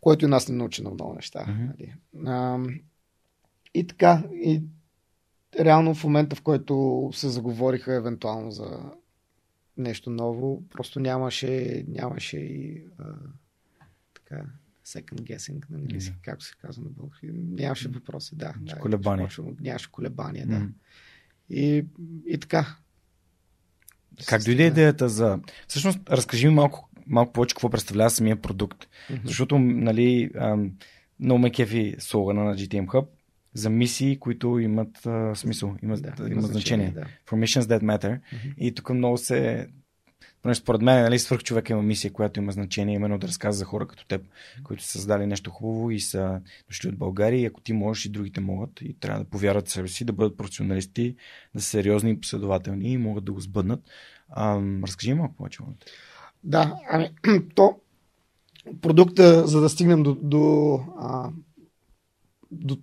което 0.01 0.25
и 0.25 0.27
нас 0.27 0.49
не 0.49 0.55
научи 0.55 0.83
на 0.83 0.89
много 0.89 1.13
неща. 1.13 1.39
Mm-hmm. 1.39 1.67
Нали. 1.67 1.95
А, 2.27 2.59
и 3.73 3.87
така, 3.87 4.23
и 4.33 4.63
реално 5.59 5.95
в 5.95 6.03
момента, 6.03 6.35
в 6.35 6.41
който 6.41 7.09
се 7.13 7.29
заговориха 7.29 7.93
евентуално 7.93 8.51
за 8.51 8.79
нещо 9.77 10.09
ново, 10.09 10.63
просто 10.69 10.99
нямаше, 10.99 11.83
нямаше 11.87 12.37
и 12.37 12.83
а, 12.99 13.05
така, 14.13 14.45
second 14.85 15.21
guessing 15.21 15.69
на 15.69 15.77
английски, 15.77 16.15
mm. 16.15 16.21
както 16.25 16.45
се 16.45 16.53
казва 16.61 16.83
на 16.83 16.89
български. 16.89 17.29
Нямаше 17.33 17.89
въпроси, 17.89 18.35
да. 18.35 18.53
да 18.59 18.79
колебания. 18.79 19.29
нямаше 19.59 19.91
колебания, 19.91 20.47
да. 20.47 20.55
Mm. 20.55 20.69
И, 21.49 21.85
и 22.27 22.37
така. 22.37 22.75
Как 24.27 24.43
дойде 24.43 24.67
идеята 24.67 25.09
за... 25.09 25.39
Всъщност, 25.67 25.99
разкажи 26.09 26.47
ми 26.47 26.53
малко, 26.53 26.89
малко 27.07 27.33
повече 27.33 27.55
какво 27.55 27.69
представлява 27.69 28.09
самия 28.09 28.41
продукт. 28.41 28.83
Mm-hmm. 28.83 29.25
Защото, 29.25 29.59
нали, 29.59 30.31
много 31.19 31.39
ме 31.39 31.51
кефи 31.51 31.95
слогана 31.99 32.43
на 32.43 32.55
GTM 32.55 32.85
Hub 32.85 33.07
за 33.53 33.69
мисии, 33.69 34.19
които 34.19 34.59
имат 34.59 35.05
а, 35.05 35.35
смисъл, 35.35 35.75
имат, 35.83 36.01
да, 36.01 36.29
имат 36.29 36.45
значение. 36.45 36.91
Да. 36.95 37.01
For 37.01 37.45
missions 37.45 37.61
that 37.61 37.83
matter. 37.83 38.19
Mm-hmm. 38.19 38.55
И 38.57 38.75
тук 38.75 38.89
много 38.89 39.17
се 39.17 39.67
Поне 40.41 40.55
според 40.55 40.81
мен, 40.81 41.03
нали, 41.03 41.19
свърх 41.19 41.43
човек 41.43 41.69
има 41.69 41.81
мисия, 41.81 42.13
която 42.13 42.39
има 42.39 42.51
значение, 42.51 42.95
именно 42.95 43.17
да 43.17 43.27
разказва 43.27 43.57
за 43.57 43.65
хора 43.65 43.87
като 43.87 44.05
теб, 44.05 44.21
които 44.63 44.83
са 44.83 44.89
създали 44.89 45.25
нещо 45.25 45.51
хубаво 45.51 45.91
и 45.91 45.99
са 45.99 46.41
дошли 46.67 46.89
от 46.89 46.97
България. 46.97 47.41
И 47.41 47.45
ако 47.45 47.61
ти 47.61 47.73
можеш, 47.73 48.05
и 48.05 48.09
другите 48.09 48.41
могат. 48.41 48.81
И 48.81 48.93
трябва 48.99 49.19
да 49.23 49.29
повярват 49.29 49.67
в 49.67 49.71
себе 49.71 49.87
си, 49.87 50.05
да 50.05 50.13
бъдат 50.13 50.37
професионалисти, 50.37 51.15
да 51.55 51.61
са 51.61 51.67
сериозни 51.67 52.11
и 52.11 52.19
последователни 52.19 52.91
и 52.91 52.97
могат 52.97 53.23
да 53.23 53.31
го 53.31 53.39
сбъднат. 53.39 53.83
А, 54.29 54.61
разкажи 54.83 55.13
малко 55.13 55.35
повече. 55.35 55.59
Да, 56.43 56.75
ами, 56.89 57.09
то 57.55 57.79
продукта, 58.81 59.47
за 59.47 59.61
да 59.61 59.69
стигнем 59.69 60.03
до, 60.03 60.15
до, 60.15 60.73
а, 60.99 61.29
до 62.51 62.77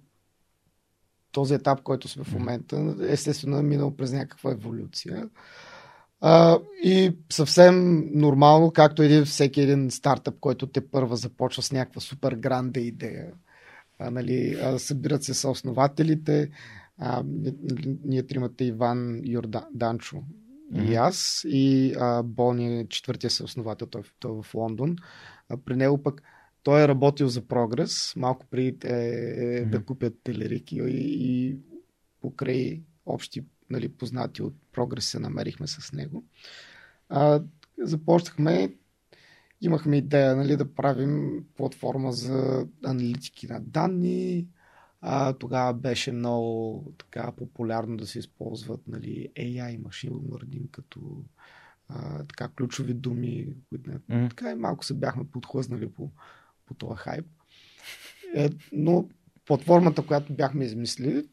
този 1.32 1.54
етап, 1.54 1.82
който 1.82 2.08
сме 2.08 2.24
в 2.24 2.32
момента, 2.32 2.96
естествено 3.00 3.58
е 3.58 3.62
минал 3.62 3.96
през 3.96 4.12
някаква 4.12 4.50
еволюция. 4.50 5.28
А, 6.20 6.58
и 6.84 7.16
съвсем 7.30 8.04
нормално, 8.12 8.70
както 8.70 9.02
един, 9.02 9.24
всеки 9.24 9.60
един 9.60 9.90
стартъп, 9.90 10.34
който 10.40 10.66
те 10.66 10.90
първа 10.90 11.16
започва 11.16 11.62
с 11.62 11.72
някаква 11.72 12.00
супер 12.00 12.32
гранде 12.32 12.80
идея. 12.80 13.26
А, 13.98 14.10
нали, 14.10 14.58
а, 14.62 14.78
събират 14.78 15.22
се 15.22 15.34
съоснователите. 15.34 16.50
А, 16.98 17.22
ние 18.04 18.26
тримате 18.26 18.64
Иван, 18.64 19.20
Йордан, 19.24 19.64
Данчо 19.74 20.16
mm-hmm. 20.16 20.90
и 20.90 20.94
аз. 20.94 21.44
И 21.48 21.94
а, 22.00 22.22
Бони, 22.22 22.86
четвъртия 22.88 23.30
съосновател, 23.30 23.86
той, 23.86 24.02
той 24.18 24.38
е 24.38 24.42
в 24.42 24.54
Лондон. 24.54 24.96
А, 25.48 25.56
при 25.56 25.76
него 25.76 26.02
пък 26.02 26.22
той 26.68 26.84
е 26.84 26.88
работил 26.88 27.28
за 27.28 27.48
Прогрес, 27.48 28.16
малко 28.16 28.46
преди 28.46 28.76
е, 28.84 28.94
е, 28.94 29.64
да 29.64 29.84
купят 29.84 30.14
телерики 30.24 30.76
и, 30.76 31.16
и 31.20 31.56
покрай 32.20 32.82
общи 33.06 33.44
нали, 33.70 33.88
познати 33.88 34.42
от 34.42 34.54
прогрес 34.72 35.04
се 35.04 35.18
намерихме 35.18 35.66
с 35.66 35.92
него. 35.92 36.24
А, 37.08 37.42
започнахме, 37.78 38.74
имахме 39.60 39.96
идея 39.96 40.36
нали, 40.36 40.56
да 40.56 40.74
правим 40.74 41.44
платформа 41.56 42.12
за 42.12 42.66
аналитики 42.84 43.46
на 43.46 43.60
данни. 43.60 44.46
А, 45.00 45.32
тогава 45.32 45.74
беше 45.74 46.12
много 46.12 46.84
така 46.98 47.32
популярно 47.32 47.96
да 47.96 48.06
се 48.06 48.18
използват 48.18 48.88
нали, 48.88 49.28
AI 49.36 49.82
машин 49.84 50.10
learning 50.10 50.70
като 50.70 51.00
а, 51.88 52.24
така 52.24 52.48
ключови 52.48 52.94
думи, 52.94 53.48
които 53.68 53.90
mm. 53.90 54.30
така 54.30 54.50
и 54.50 54.54
малко 54.54 54.84
се 54.84 54.94
бяхме 54.94 55.24
подхлъзнали 55.24 55.90
по, 55.90 56.10
по 56.68 56.74
този 56.74 56.96
хайп. 56.96 57.26
Е, 58.34 58.50
но 58.72 59.08
платформата, 59.44 60.06
която 60.06 60.32
бяхме 60.32 60.64
измислили, 60.64 61.28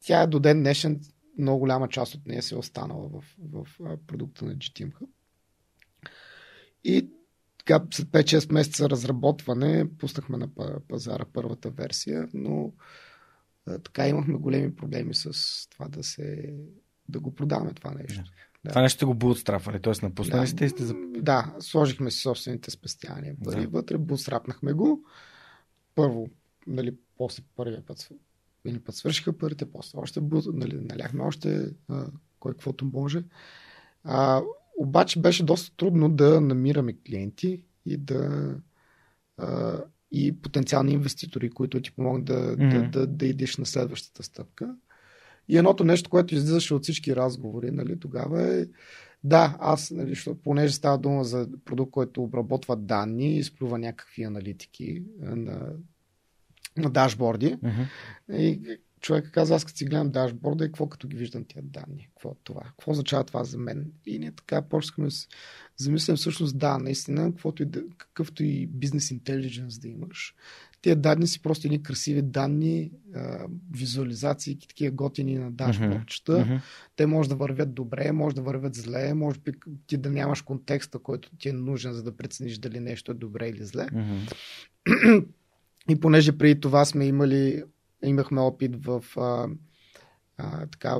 тя 0.00 0.22
е 0.22 0.26
до 0.26 0.40
ден 0.40 0.60
днешен 0.60 1.00
много 1.38 1.58
голяма 1.58 1.88
част 1.88 2.14
от 2.14 2.26
нея 2.26 2.42
се 2.42 2.54
е 2.54 2.58
останала 2.58 3.08
в, 3.08 3.24
в, 3.52 3.66
продукта 4.06 4.44
на 4.44 4.54
GTM 4.56 4.92
Hub. 4.92 5.08
И 6.84 7.10
така, 7.58 7.84
след 7.90 8.08
5-6 8.08 8.52
месеца 8.52 8.90
разработване, 8.90 9.88
пуснахме 9.98 10.38
на 10.38 10.48
пазара 10.88 11.24
първата 11.32 11.70
версия, 11.70 12.28
но 12.34 12.72
така 13.84 14.08
имахме 14.08 14.38
големи 14.38 14.76
проблеми 14.76 15.14
с 15.14 15.32
това 15.70 15.88
да 15.88 16.04
се 16.04 16.54
да 17.08 17.20
го 17.20 17.34
продаваме 17.34 17.72
това 17.72 17.90
нещо. 17.90 18.22
Да. 18.66 18.70
Това 18.70 18.82
нещо 18.82 19.06
го 19.06 19.14
бутстрафали, 19.14 19.82
т.е. 19.82 19.92
напуснали 20.02 20.40
да, 20.40 20.46
сте 20.46 20.68
сте 20.68 20.84
за... 20.84 20.94
Да, 21.18 21.54
сложихме 21.60 22.10
си 22.10 22.20
собствените 22.20 22.70
спестявания 22.70 23.34
пари 23.44 23.60
да. 23.60 23.68
вътре, 23.68 23.98
бутстрапнахме 23.98 24.72
го. 24.72 25.04
Първо, 25.94 26.28
нали, 26.66 26.94
после 27.16 27.42
първия 27.56 27.86
път 27.86 28.08
един 28.64 28.84
път 28.84 28.94
свършиха 28.94 29.38
парите, 29.38 29.72
после 29.72 29.98
още 29.98 30.20
нали, 30.52 30.80
наляхме 30.80 31.22
още 31.22 31.70
а, 31.88 32.06
кой 32.38 32.52
каквото 32.52 32.84
може. 32.84 33.24
А, 34.04 34.42
обаче 34.78 35.20
беше 35.20 35.44
доста 35.44 35.76
трудно 35.76 36.08
да 36.08 36.40
намираме 36.40 36.96
клиенти 37.06 37.62
и 37.86 37.96
да 37.96 38.54
а, 39.36 39.80
и 40.12 40.40
потенциални 40.42 40.92
инвеститори, 40.92 41.50
които 41.50 41.82
ти 41.82 41.90
помогнат 41.90 42.24
да, 42.24 42.56
mm-hmm. 42.56 42.90
да, 42.90 43.00
да, 43.00 43.06
да 43.06 43.26
идеш 43.26 43.56
на 43.56 43.66
следващата 43.66 44.22
стъпка. 44.22 44.76
И 45.48 45.56
едното 45.56 45.84
нещо, 45.84 46.10
което 46.10 46.34
излизаше 46.34 46.74
от 46.74 46.82
всички 46.82 47.16
разговори, 47.16 47.70
нали, 47.70 48.00
тогава 48.00 48.42
е 48.42 48.66
да, 49.24 49.56
аз, 49.60 49.90
нали, 49.90 50.08
защото, 50.08 50.40
понеже 50.42 50.74
става 50.74 50.98
дума 50.98 51.24
за 51.24 51.48
продукт, 51.64 51.90
който 51.90 52.22
обработва 52.22 52.76
данни 52.76 53.38
изплюва 53.38 53.78
някакви 53.78 54.22
аналитики 54.22 55.02
на 55.20 55.72
на 56.76 56.90
дашборди. 56.90 57.56
Uh-huh. 57.56 57.86
И 58.32 58.78
човек 59.00 59.30
каза, 59.32 59.54
аз 59.54 59.64
като 59.64 59.78
си 59.78 59.84
гледам 59.84 60.10
дашборда 60.10 60.64
и 60.64 60.66
какво 60.66 60.88
като 60.88 61.08
ги 61.08 61.16
виждам 61.16 61.44
тия 61.44 61.62
данни? 61.62 62.08
Какво 62.08 62.30
е 62.30 62.34
това? 62.44 62.60
Какво 62.62 62.90
означава 62.90 63.24
това 63.24 63.44
за 63.44 63.58
мен? 63.58 63.92
И 64.06 64.18
ние 64.18 64.32
така 64.32 64.62
почнахме 64.62 65.04
да 65.04 65.10
се 65.10 65.26
замислям 65.76 66.16
всъщност 66.16 66.58
да, 66.58 66.78
наистина, 66.78 67.30
каквото 67.30 67.62
и, 67.62 67.68
какъвто 67.98 68.44
и 68.44 68.66
бизнес 68.66 69.10
интелигенс 69.10 69.78
да 69.78 69.88
имаш. 69.88 70.34
Тия 70.86 70.96
данни 70.96 71.26
си 71.26 71.42
просто 71.42 71.66
едни 71.66 71.82
красиви 71.82 72.22
данни, 72.22 72.90
визуализации, 73.74 74.58
такива 74.58 74.90
готини 74.90 75.38
на 75.38 75.50
дашбордчета. 75.50 76.32
Uh-huh. 76.32 76.60
Те 76.96 77.06
може 77.06 77.28
да 77.28 77.36
вървят 77.36 77.74
добре, 77.74 78.12
може 78.12 78.36
да 78.36 78.42
вървят 78.42 78.74
зле, 78.74 79.14
може 79.14 79.38
би 79.38 79.52
ти 79.86 79.96
да 79.96 80.10
нямаш 80.10 80.42
контекста, 80.42 80.98
който 80.98 81.30
ти 81.38 81.48
е 81.48 81.52
нужен, 81.52 81.92
за 81.92 82.02
да 82.02 82.16
прецениш 82.16 82.58
дали 82.58 82.80
нещо 82.80 83.12
е 83.12 83.14
добре 83.14 83.48
или 83.48 83.64
зле. 83.64 83.86
Uh-huh. 83.86 85.26
И 85.90 86.00
понеже 86.00 86.38
преди 86.38 86.60
това 86.60 86.84
сме 86.84 87.06
имали, 87.06 87.62
имахме 88.04 88.40
опит 88.40 88.84
в 88.84 89.04
а, 89.16 89.48
а, 90.36 90.66
така, 90.66 90.96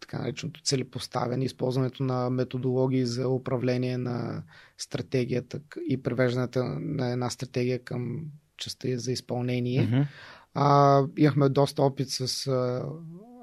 така 0.00 0.18
нареченото 0.18 0.62
целепоставяне, 0.62 1.44
използването 1.44 2.02
на 2.02 2.30
методологии 2.30 3.06
за 3.06 3.28
управление 3.28 3.98
на 3.98 4.42
стратегията 4.78 5.60
и 5.88 6.02
превеждането 6.02 6.64
на 6.80 7.10
една 7.10 7.30
стратегия 7.30 7.84
към 7.84 8.24
частта 8.62 8.88
за 8.96 9.12
изпълнение. 9.12 9.88
Mm-hmm. 9.88 10.06
А, 10.54 11.02
имахме 11.16 11.48
доста 11.48 11.82
опит 11.82 12.10
с 12.10 12.46
а, 12.46 12.84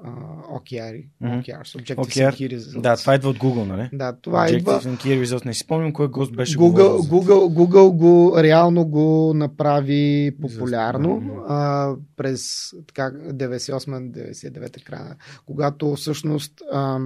OKR, 0.04 1.06
OKR, 1.22 1.62
Objective 1.62 1.96
OKR, 1.96 2.32
Key 2.32 2.56
Results. 2.56 2.80
Да, 2.80 2.96
това 2.96 3.14
идва 3.14 3.30
от 3.30 3.38
Google, 3.38 3.64
нали? 3.64 3.88
Да, 3.92 4.12
това 4.12 4.46
Objective 4.46 4.58
идва... 4.58 4.80
Key 4.80 5.24
Results. 5.24 5.46
Не 5.46 5.54
си 5.54 5.60
спомням 5.60 5.92
кой 5.92 6.08
гост 6.08 6.32
беше 6.36 6.58
Google, 6.58 6.98
Google, 6.98 7.54
Google 7.54 7.90
го 7.90 8.34
реално 8.42 8.86
го 8.86 9.32
направи 9.34 10.36
популярно 10.40 11.44
а, 11.48 11.94
през 12.16 12.72
така, 12.86 13.10
98-99 13.12 14.82
края, 14.82 15.16
когато 15.46 15.94
всъщност 15.94 16.52
а, 16.72 16.98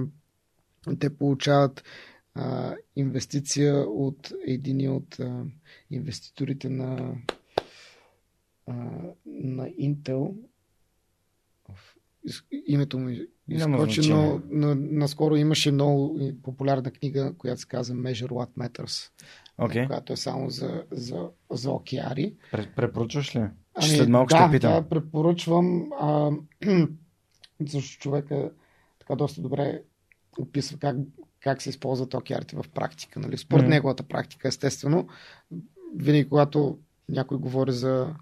те 0.99 1.17
получават 1.17 1.83
а, 2.35 2.75
инвестиция 2.95 3.75
от 3.79 4.33
един 4.47 4.91
от 4.91 5.19
а, 5.19 5.43
инвеститорите 5.91 6.69
на, 6.69 7.13
а, 8.67 8.73
на 9.25 9.69
Intel, 9.69 10.33
името 12.67 12.99
му 12.99 13.09
изкочи, 13.47 14.09
но, 14.09 14.41
но 14.49 14.75
наскоро 14.75 15.35
имаше 15.35 15.71
много 15.71 16.19
популярна 16.43 16.91
книга, 16.91 17.33
която 17.37 17.61
се 17.61 17.67
казва 17.67 17.95
Measure 17.95 18.29
What 18.29 18.49
Matters, 18.57 19.11
okay. 19.59 19.87
която 19.87 20.13
е 20.13 20.17
само 20.17 20.49
за, 20.49 20.83
за, 20.91 21.29
за 21.51 21.71
океари. 21.71 22.33
Препоръчваш 22.51 23.35
ли? 23.35 23.39
Ами, 23.75 23.89
след 23.89 24.09
малко 24.09 24.29
да, 24.29 24.37
ще 24.37 24.51
питам. 24.51 24.73
Да, 24.73 24.89
препоръчвам, 24.89 25.91
а, 25.99 26.31
защото 27.59 27.99
човека 27.99 28.51
така 28.99 29.15
доста 29.15 29.41
добре 29.41 29.81
описва 30.39 30.77
как, 30.77 30.97
как 31.39 31.61
се 31.61 31.69
използват 31.69 32.13
океарите 32.13 32.55
в 32.55 32.65
практика. 32.73 33.19
Нали? 33.19 33.37
Според 33.37 33.65
mm. 33.65 33.69
неговата 33.69 34.03
практика, 34.03 34.47
естествено, 34.47 35.07
винаги 35.95 36.29
когато 36.29 36.77
някой 37.09 37.37
говори 37.37 37.71
за 37.71 38.15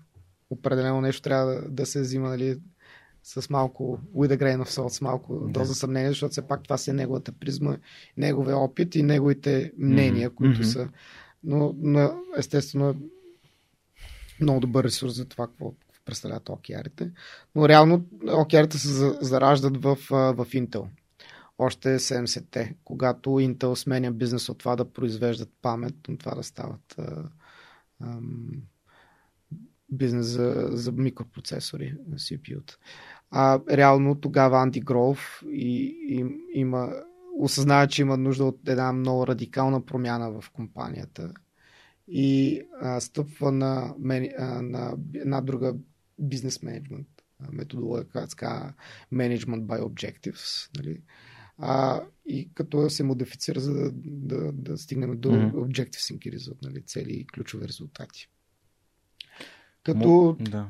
определено 0.54 1.02
нещо, 1.02 1.22
трябва 1.22 1.46
да, 1.46 1.70
да 1.70 1.86
се 1.86 2.02
взима 2.02 2.30
нали, 2.30 2.60
с 3.24 3.50
малко 3.50 4.00
with 4.16 4.38
a 4.38 4.38
grain 4.38 4.64
of 4.64 4.70
salt, 4.70 4.88
с 4.88 5.02
малко 5.02 5.40
да. 5.40 5.60
доза 5.60 5.76
съмнение, 5.76 6.10
защото 6.10 6.32
все 6.32 6.48
пак 6.48 6.64
това 6.64 6.78
си 6.78 6.90
е 6.90 6.94
неговата 6.94 7.32
призма, 7.32 7.78
неговия 8.18 8.58
опит 8.58 8.96
и 8.96 9.04
неговите 9.04 9.72
мнения, 9.78 10.32
mm-hmm. 10.32 10.36
които 10.36 10.64
са. 10.64 10.90
Но, 11.44 11.76
но 11.78 12.14
естествено 12.38 12.90
е 12.90 12.96
много 14.42 14.60
добър 14.60 14.84
ресурс 14.84 15.14
за 15.16 15.26
това, 15.26 15.48
какво 15.48 15.74
представляват 16.06 16.50
океарите. 16.50 17.12
Но 17.56 17.70
реално 17.70 18.06
океарите 18.34 18.78
се 18.78 19.12
зараждат 19.22 19.84
в, 19.84 19.96
в 20.10 20.46
Intel. 20.46 20.86
Още 21.58 22.00
70-те, 22.00 22.76
когато 22.84 23.30
Intel 23.30 23.74
сменя 23.76 24.12
бизнес 24.12 24.50
от 24.50 24.58
това 24.58 24.76
да 24.76 24.94
произвеждат 24.94 25.50
памет, 25.62 26.08
от 26.08 26.20
това 26.20 26.36
да 26.36 26.44
стават 26.44 26.96
бизнес 29.94 30.26
за, 30.26 30.68
за 30.72 30.92
микропроцесори, 30.92 31.96
CPU-та. 32.12 32.74
А 33.32 33.60
реално 33.72 34.16
тогава 34.16 34.62
Анди 34.62 34.80
Гров 34.80 35.44
и, 35.52 35.98
и, 36.10 36.26
има 36.54 36.94
осъзнава, 37.40 37.88
че 37.88 38.02
има 38.02 38.18
нужда 38.18 38.46
от 38.46 38.60
една 38.68 38.94
много 38.94 39.28
радикална 39.28 39.86
промяна 39.86 40.42
в 40.42 40.52
компанията 40.52 41.34
и 42.08 42.62
а, 42.82 43.00
стъпва 43.00 43.52
на, 43.52 43.96
а, 44.38 44.62
на 44.62 44.98
една 45.16 45.42
друга 45.42 45.76
бизнес 46.20 46.64
менеджмент 46.64 47.08
методология, 47.52 48.08
която 48.08 48.30
се 48.30 48.36
казва 48.36 48.74
Management 49.14 49.66
by 49.66 49.82
Objectives. 49.82 50.70
Нали? 50.78 51.02
А, 51.58 52.02
и 52.26 52.50
като 52.54 52.90
се 52.90 53.04
модифицира, 53.04 53.60
за 53.60 53.74
да, 53.74 53.92
да, 53.94 54.52
да 54.52 54.78
стигнем 54.78 55.20
до 55.20 55.30
mm-hmm. 55.30 55.52
Objective 55.52 56.14
Sync 56.14 56.38
Result, 56.38 56.58
нали? 56.64 56.82
цели 56.82 57.14
и 57.14 57.28
ключови 57.28 57.68
резултати. 57.68 58.30
Като 59.84 60.36
да. 60.40 60.66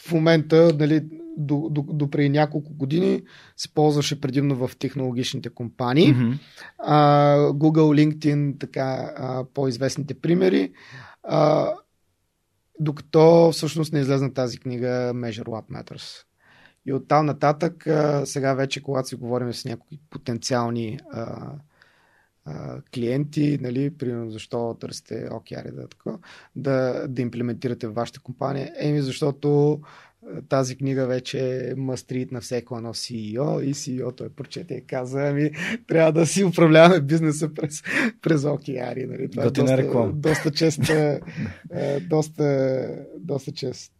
в 0.00 0.12
момента, 0.12 0.76
нали, 0.78 1.04
до, 1.36 1.68
до, 1.70 1.82
до 1.82 2.10
преди 2.10 2.28
няколко 2.28 2.74
години 2.74 3.22
се 3.56 3.74
ползваше 3.74 4.20
предимно 4.20 4.68
в 4.68 4.76
технологичните 4.76 5.48
компании. 5.50 6.14
Mm-hmm. 6.14 6.38
А, 6.78 7.36
Google, 7.36 8.06
LinkedIn, 8.06 8.60
така 8.60 9.12
а, 9.16 9.44
по-известните 9.54 10.14
примери. 10.14 10.72
А, 11.22 11.72
докато 12.80 13.50
всъщност 13.52 13.92
не 13.92 14.00
излезна 14.00 14.34
тази 14.34 14.58
книга 14.58 15.12
Measure 15.14 15.44
What 15.44 15.64
Matters. 15.70 16.24
И 16.86 16.92
оттам 16.92 17.26
нататък, 17.26 17.86
а, 17.86 18.26
сега 18.26 18.54
вече, 18.54 18.82
когато 18.82 19.08
си 19.08 19.14
говорим 19.14 19.52
с 19.52 19.64
някои 19.64 19.98
потенциални 20.10 20.98
а, 21.12 21.52
а, 22.46 22.80
клиенти, 22.94 23.58
нали, 23.60 23.90
примерно 23.90 24.30
защо 24.30 24.76
търсите 24.80 25.28
океари 25.32 25.70
да, 25.72 25.88
да, 26.56 27.06
да 27.08 27.22
имплементирате 27.22 27.86
в 27.86 27.94
вашата 27.94 28.20
компания, 28.20 28.72
еми 28.78 29.02
защото 29.02 29.80
тази 30.48 30.76
книга 30.76 31.06
вече 31.06 31.68
е 31.70 31.74
мастрит 31.74 32.32
на 32.32 32.40
всеко 32.40 32.76
едно 32.76 32.94
CEO 32.94 33.62
и 33.62 33.74
CEO 33.74 34.16
той 34.16 34.28
прочете 34.28 34.74
и 34.74 34.86
каза, 34.86 35.28
ами 35.28 35.50
трябва 35.86 36.12
да 36.12 36.26
си 36.26 36.44
управляваме 36.44 37.00
бизнеса 37.00 37.54
през, 37.54 37.82
през 38.22 38.44
океари. 38.44 39.06
Нали? 39.06 39.30
Това 39.30 39.44
Готина 39.44 39.72
е 39.72 39.82
доста, 39.82 40.12
доста 40.12 40.50
чест, 40.50 40.88
е, 40.88 41.20
доста, 42.00 42.88
доста 43.18 43.52
чест 43.52 43.92
е, 43.92 43.95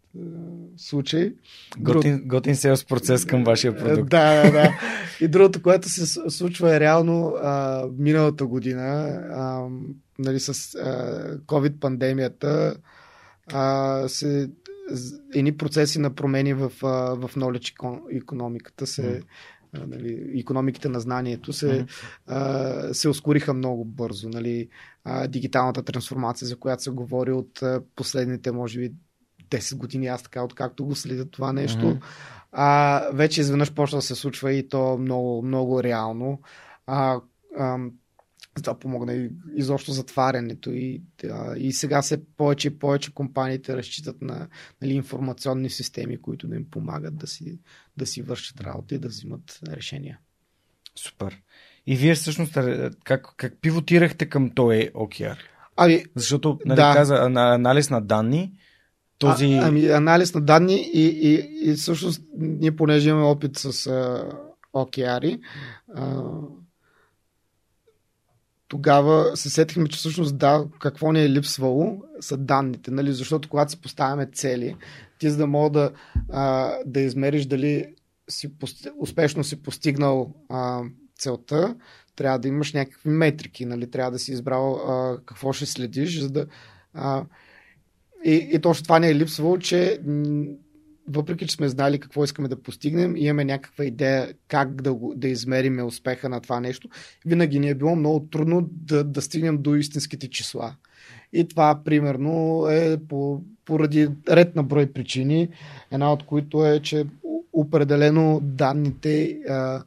случай. 0.76 1.32
Готин, 1.78 2.16
Друг... 2.16 2.26
готин 2.26 2.56
селс 2.56 2.84
процес 2.84 3.24
към 3.24 3.44
вашия 3.44 3.76
продукт. 3.76 4.10
Да, 4.10 4.42
да, 4.42 4.52
да. 4.52 4.80
И 5.20 5.28
другото, 5.28 5.62
което 5.62 5.88
се 5.88 6.30
случва 6.30 6.76
е 6.76 6.80
реално 6.80 7.34
а, 7.42 7.84
миналата 7.98 8.46
година, 8.46 8.84
а, 9.32 9.68
нали, 10.18 10.40
с 10.40 10.74
а, 10.74 11.38
COVID-пандемията, 11.38 12.76
а, 13.52 14.08
се 14.08 14.50
едни 15.34 15.56
процеси 15.56 15.98
на 15.98 16.14
промени 16.14 16.54
в, 16.54 16.68
в 16.68 17.30
knowledge 17.34 18.00
економиката 18.16 18.86
се 18.86 19.02
mm. 19.02 19.22
Нали, 19.86 20.40
економиките 20.40 20.88
на 20.88 21.00
знанието 21.00 21.52
се, 21.52 21.86
а, 22.26 22.94
се 22.94 23.08
ускориха 23.08 23.54
много 23.54 23.84
бързо. 23.84 24.28
Нали, 24.28 24.68
а, 25.04 25.28
дигиталната 25.28 25.82
трансформация, 25.82 26.48
за 26.48 26.56
която 26.56 26.82
се 26.82 26.90
говори 26.90 27.32
от 27.32 27.62
а, 27.62 27.82
последните, 27.96 28.52
може 28.52 28.78
би, 28.78 28.92
10 29.50 29.76
години, 29.76 30.06
аз 30.06 30.22
така, 30.22 30.42
откакто 30.42 30.84
го 30.84 30.94
следя 30.94 31.30
това 31.30 31.52
нещо, 31.52 31.84
mm-hmm. 31.84 32.02
а, 32.52 33.02
вече 33.12 33.40
изведнъж 33.40 33.72
почна 33.72 33.98
да 33.98 34.02
се 34.02 34.14
случва 34.14 34.52
и 34.52 34.68
то 34.68 34.98
много, 34.98 35.42
много 35.42 35.82
реално. 35.82 36.40
А, 36.86 37.20
а, 37.58 37.78
това 38.62 38.78
помогна 38.78 39.14
и 39.14 39.30
изобщо 39.54 39.92
затварянето. 39.92 40.72
И, 40.72 41.02
а, 41.30 41.56
и 41.56 41.72
сега 41.72 42.02
се 42.02 42.24
повече 42.36 42.68
и 42.68 42.78
повече 42.78 43.14
компаниите 43.14 43.76
разчитат 43.76 44.22
на 44.22 44.48
нали, 44.82 44.92
информационни 44.92 45.70
системи, 45.70 46.22
които 46.22 46.48
да 46.48 46.56
им 46.56 46.70
помагат 46.70 47.16
да 47.16 47.26
си, 47.26 47.58
да 47.96 48.06
си 48.06 48.22
вършат 48.22 48.60
работа 48.60 48.94
и 48.94 48.98
да 48.98 49.08
взимат 49.08 49.60
решения. 49.68 50.18
Супер. 50.96 51.42
И 51.86 51.96
вие 51.96 52.14
всъщност 52.14 52.58
как, 53.04 53.26
как 53.36 53.58
пивотирахте 53.60 54.26
към 54.26 54.50
този 54.50 54.90
OKR? 54.94 55.36
Ами, 55.76 56.04
Защото, 56.14 56.58
нали, 56.66 56.76
да. 56.76 56.92
каза, 56.94 57.16
анализ 57.34 57.90
на 57.90 58.00
данни, 58.00 58.52
този... 59.18 59.54
А, 59.54 59.68
ами, 59.68 59.86
анализ 59.86 60.34
на 60.34 60.40
данни 60.40 60.90
и, 60.94 61.06
и, 61.06 61.48
и 61.70 61.74
всъщност 61.74 62.22
ние, 62.38 62.76
понеже 62.76 63.10
имаме 63.10 63.24
опит 63.24 63.56
с 63.56 63.86
а, 63.86 64.30
а, 65.94 66.22
тогава 68.68 69.36
се 69.36 69.50
сетихме, 69.50 69.88
че 69.88 69.98
всъщност 69.98 70.38
да, 70.38 70.64
какво 70.80 71.12
ни 71.12 71.22
е 71.22 71.30
липсвало 71.30 72.02
са 72.20 72.36
данните, 72.36 72.90
нали? 72.90 73.12
защото 73.12 73.48
когато 73.48 73.70
си 73.70 73.80
поставяме 73.80 74.26
цели, 74.26 74.76
ти 75.18 75.30
за 75.30 75.36
да 75.36 75.46
мога 75.46 75.70
да, 75.70 75.92
а, 76.32 76.72
да 76.86 77.00
измериш 77.00 77.46
дали 77.46 77.94
си 78.28 78.50
успешно 78.98 79.44
си 79.44 79.62
постигнал 79.62 80.34
а, 80.48 80.82
целта, 81.18 81.76
трябва 82.16 82.38
да 82.38 82.48
имаш 82.48 82.72
някакви 82.72 83.10
метрики, 83.10 83.64
нали? 83.66 83.90
трябва 83.90 84.10
да 84.10 84.18
си 84.18 84.32
избрал 84.32 84.74
а, 84.74 85.18
какво 85.26 85.52
ще 85.52 85.66
следиш, 85.66 86.20
за 86.20 86.30
да... 86.30 86.46
А, 86.94 87.24
и, 88.26 88.48
и 88.52 88.58
точно 88.58 88.82
това 88.82 88.98
не 88.98 89.08
е 89.10 89.14
липсвало, 89.14 89.58
че 89.58 90.00
въпреки 91.08 91.46
че 91.46 91.54
сме 91.54 91.68
знали 91.68 92.00
какво 92.00 92.24
искаме 92.24 92.48
да 92.48 92.62
постигнем, 92.62 93.16
имаме 93.16 93.44
някаква 93.44 93.84
идея 93.84 94.34
как 94.48 94.82
да, 94.82 94.94
го, 94.94 95.14
да 95.16 95.28
измериме 95.28 95.82
успеха 95.82 96.28
на 96.28 96.40
това 96.40 96.60
нещо, 96.60 96.88
винаги 97.26 97.60
ни 97.60 97.68
е 97.68 97.74
било 97.74 97.96
много 97.96 98.20
трудно 98.20 98.68
да, 98.70 99.04
да 99.04 99.22
стигнем 99.22 99.62
до 99.62 99.74
истинските 99.74 100.30
числа. 100.30 100.74
И 101.32 101.48
това, 101.48 101.80
примерно, 101.84 102.66
е 102.70 102.98
по, 103.08 103.42
поради 103.64 104.08
ред 104.30 104.56
на 104.56 104.62
брой 104.62 104.86
причини, 104.86 105.48
една 105.90 106.12
от 106.12 106.22
които 106.22 106.66
е, 106.66 106.80
че 106.80 107.06
определено 107.52 108.40
данните, 108.42 109.38
а, 109.48 109.82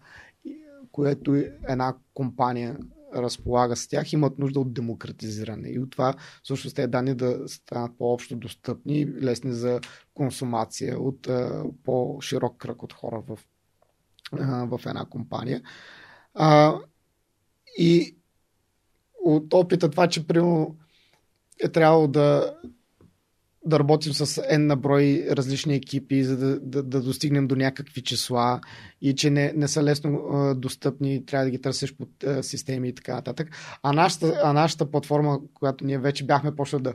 което 0.91 1.43
една 1.69 1.93
компания 2.13 2.77
разполага 3.15 3.75
с 3.75 3.87
тях, 3.87 4.13
имат 4.13 4.39
нужда 4.39 4.59
от 4.59 4.73
демократизиране. 4.73 5.69
И 5.69 5.79
от 5.79 5.89
това 5.89 6.13
всъщност 6.43 6.75
тези 6.75 6.87
данни 6.87 7.15
да 7.15 7.47
станат 7.47 7.97
по-общо 7.97 8.35
достъпни, 8.35 9.07
лесни 9.21 9.53
за 9.53 9.79
консумация 10.13 10.99
от 10.99 11.27
а, 11.27 11.63
по-широк 11.83 12.57
кръг 12.57 12.83
от 12.83 12.93
хора 12.93 13.23
в, 13.27 13.39
а, 14.31 14.65
в 14.65 14.79
една 14.85 15.05
компания. 15.05 15.61
А, 16.33 16.75
и 17.77 18.15
от 19.23 19.53
опита 19.53 19.89
това, 19.89 20.07
че 20.07 20.27
примерно 20.27 20.77
е 21.63 21.69
трябвало 21.69 22.07
да 22.07 22.55
да 23.65 23.79
работим 23.79 24.13
с 24.13 24.25
N 24.25 24.57
на 24.57 24.75
брой 24.75 25.27
различни 25.31 25.75
екипи, 25.75 26.23
за 26.23 26.37
да, 26.37 26.59
да, 26.59 26.83
да 26.83 27.01
достигнем 27.01 27.47
до 27.47 27.55
някакви 27.55 28.01
числа 28.01 28.61
и 29.01 29.15
че 29.15 29.29
не, 29.29 29.53
не 29.55 29.67
са 29.67 29.83
лесно 29.83 30.19
а, 30.31 30.55
достъпни, 30.55 31.25
трябва 31.25 31.45
да 31.45 31.51
ги 31.51 31.61
търсиш 31.61 31.95
под 31.95 32.23
а, 32.23 32.43
системи 32.43 32.89
и 32.89 32.95
така 32.95 33.15
нататък. 33.15 33.49
А 33.83 33.93
нашата, 33.93 34.41
а 34.43 34.53
нашата 34.53 34.91
платформа, 34.91 35.39
която 35.53 35.85
ние 35.85 35.99
вече 35.99 36.25
бяхме 36.25 36.55
почнали 36.55 36.83
да, 36.83 36.93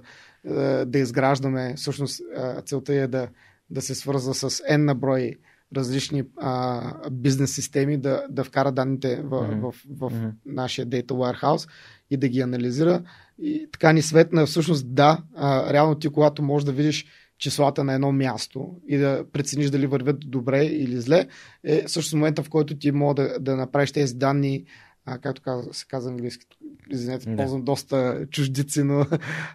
а, 0.48 0.84
да 0.84 0.98
изграждаме, 0.98 1.74
всъщност 1.76 2.20
а, 2.36 2.62
целта 2.62 2.94
е 2.94 3.06
да, 3.06 3.28
да 3.70 3.82
се 3.82 3.94
свърза 3.94 4.34
с 4.34 4.50
N 4.50 4.76
на 4.76 4.94
брой 4.94 5.36
различни 5.76 6.24
а, 6.36 7.10
бизнес 7.10 7.54
системи, 7.54 7.96
да, 7.96 8.26
да 8.30 8.44
вкара 8.44 8.72
данните 8.72 9.16
в, 9.16 9.30
mm-hmm. 9.30 9.60
в, 9.60 9.74
в, 9.90 10.10
в 10.10 10.12
mm-hmm. 10.12 10.32
нашия 10.46 10.86
Data 10.86 11.10
Warehouse 11.10 11.68
и 12.10 12.16
да 12.16 12.28
ги 12.28 12.40
анализира 12.40 13.02
и 13.38 13.68
така 13.72 13.92
ни 13.92 14.02
светна, 14.02 14.46
всъщност 14.46 14.94
да, 14.94 15.22
а, 15.36 15.72
реално 15.72 15.94
ти 15.94 16.08
когато 16.08 16.42
можеш 16.42 16.64
да 16.64 16.72
видиш 16.72 17.06
числата 17.38 17.84
на 17.84 17.94
едно 17.94 18.12
място 18.12 18.76
и 18.88 18.96
да 18.96 19.24
прецениш 19.32 19.70
дали 19.70 19.86
вървят 19.86 20.30
добре 20.30 20.64
или 20.64 21.00
зле, 21.00 21.26
е 21.64 21.82
също 21.86 22.16
момента, 22.16 22.42
в 22.42 22.48
който 22.48 22.78
ти 22.78 22.92
мога 22.92 23.14
да, 23.14 23.38
да 23.40 23.56
направиш 23.56 23.92
тези 23.92 24.14
данни, 24.14 24.64
а, 25.06 25.18
както 25.18 25.42
каза, 25.42 25.72
се 25.72 25.86
казва 25.88 26.10
английски, 26.10 26.46
извинете, 26.90 27.30
да. 27.30 27.36
ползвам 27.36 27.64
доста 27.64 28.26
чуждици, 28.30 28.82
но 28.82 29.06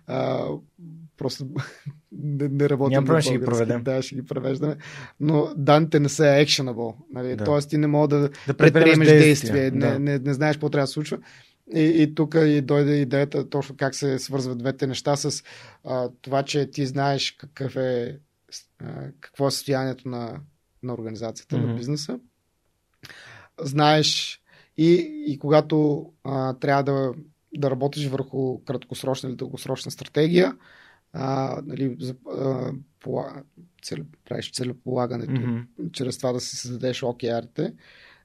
а, 0.07 0.47
просто 1.17 1.45
не, 2.11 2.47
не 2.47 2.69
работим. 2.69 2.93
Няма 2.93 3.05
проблем, 3.05 3.21
ще 3.21 3.37
ги 3.37 3.45
проведем. 3.45 3.83
Да, 3.83 4.01
ще 4.01 4.15
ги 4.15 4.25
превеждаме. 4.25 4.75
Но 5.19 5.53
данните 5.55 5.99
не 5.99 6.09
са 6.09 6.23
actionable. 6.23 6.95
Нали? 7.13 7.35
Да. 7.35 7.43
Тоест 7.43 7.69
ти 7.69 7.77
не 7.77 7.87
мога 7.87 8.07
да, 8.07 8.29
Да 8.47 8.53
предприемеш 8.53 9.07
действия. 9.07 9.53
действие. 9.53 9.71
Да. 9.71 9.99
Не, 9.99 9.99
не, 9.99 10.19
не 10.19 10.33
знаеш 10.33 10.55
какво 10.55 10.69
трябва 10.69 10.83
да 10.83 10.91
случва. 10.91 11.17
И, 11.75 11.81
и 11.81 12.15
тук 12.15 12.35
и 12.35 12.61
дойде 12.61 12.95
идеята 12.95 13.49
точно 13.49 13.75
как 13.77 13.95
се 13.95 14.19
свързват 14.19 14.57
двете 14.57 14.87
неща 14.87 15.15
с 15.15 15.43
а, 15.83 16.09
това, 16.21 16.43
че 16.43 16.71
ти 16.71 16.85
знаеш 16.85 17.31
какъв 17.31 17.75
е, 17.75 18.19
а, 18.79 19.11
какво 19.19 19.47
е 19.47 19.51
състоянието 19.51 20.09
на, 20.09 20.39
на 20.83 20.93
организацията, 20.93 21.57
Мгм. 21.57 21.67
на 21.67 21.75
бизнеса. 21.75 22.19
Знаеш 23.61 24.41
и, 24.77 24.93
и 25.27 25.39
когато 25.39 26.05
а, 26.23 26.53
трябва 26.53 26.83
да, 26.83 27.13
да 27.57 27.71
работиш 27.71 28.07
върху 28.07 28.63
краткосрочна 28.63 29.29
или 29.29 29.35
дългосрочна 29.35 29.91
стратегия, 29.91 30.57
а, 31.13 31.61
нали, 31.65 31.95
за, 31.99 32.15
а, 32.37 32.71
пола, 32.99 33.43
цел, 33.83 33.97
правиш 34.25 34.51
целеполагането 34.51 35.41
Мгм. 35.41 35.57
чрез 35.91 36.17
това 36.17 36.31
да 36.33 36.39
си 36.39 36.55
създадеш 36.55 37.01
OKR-те. 37.01 37.73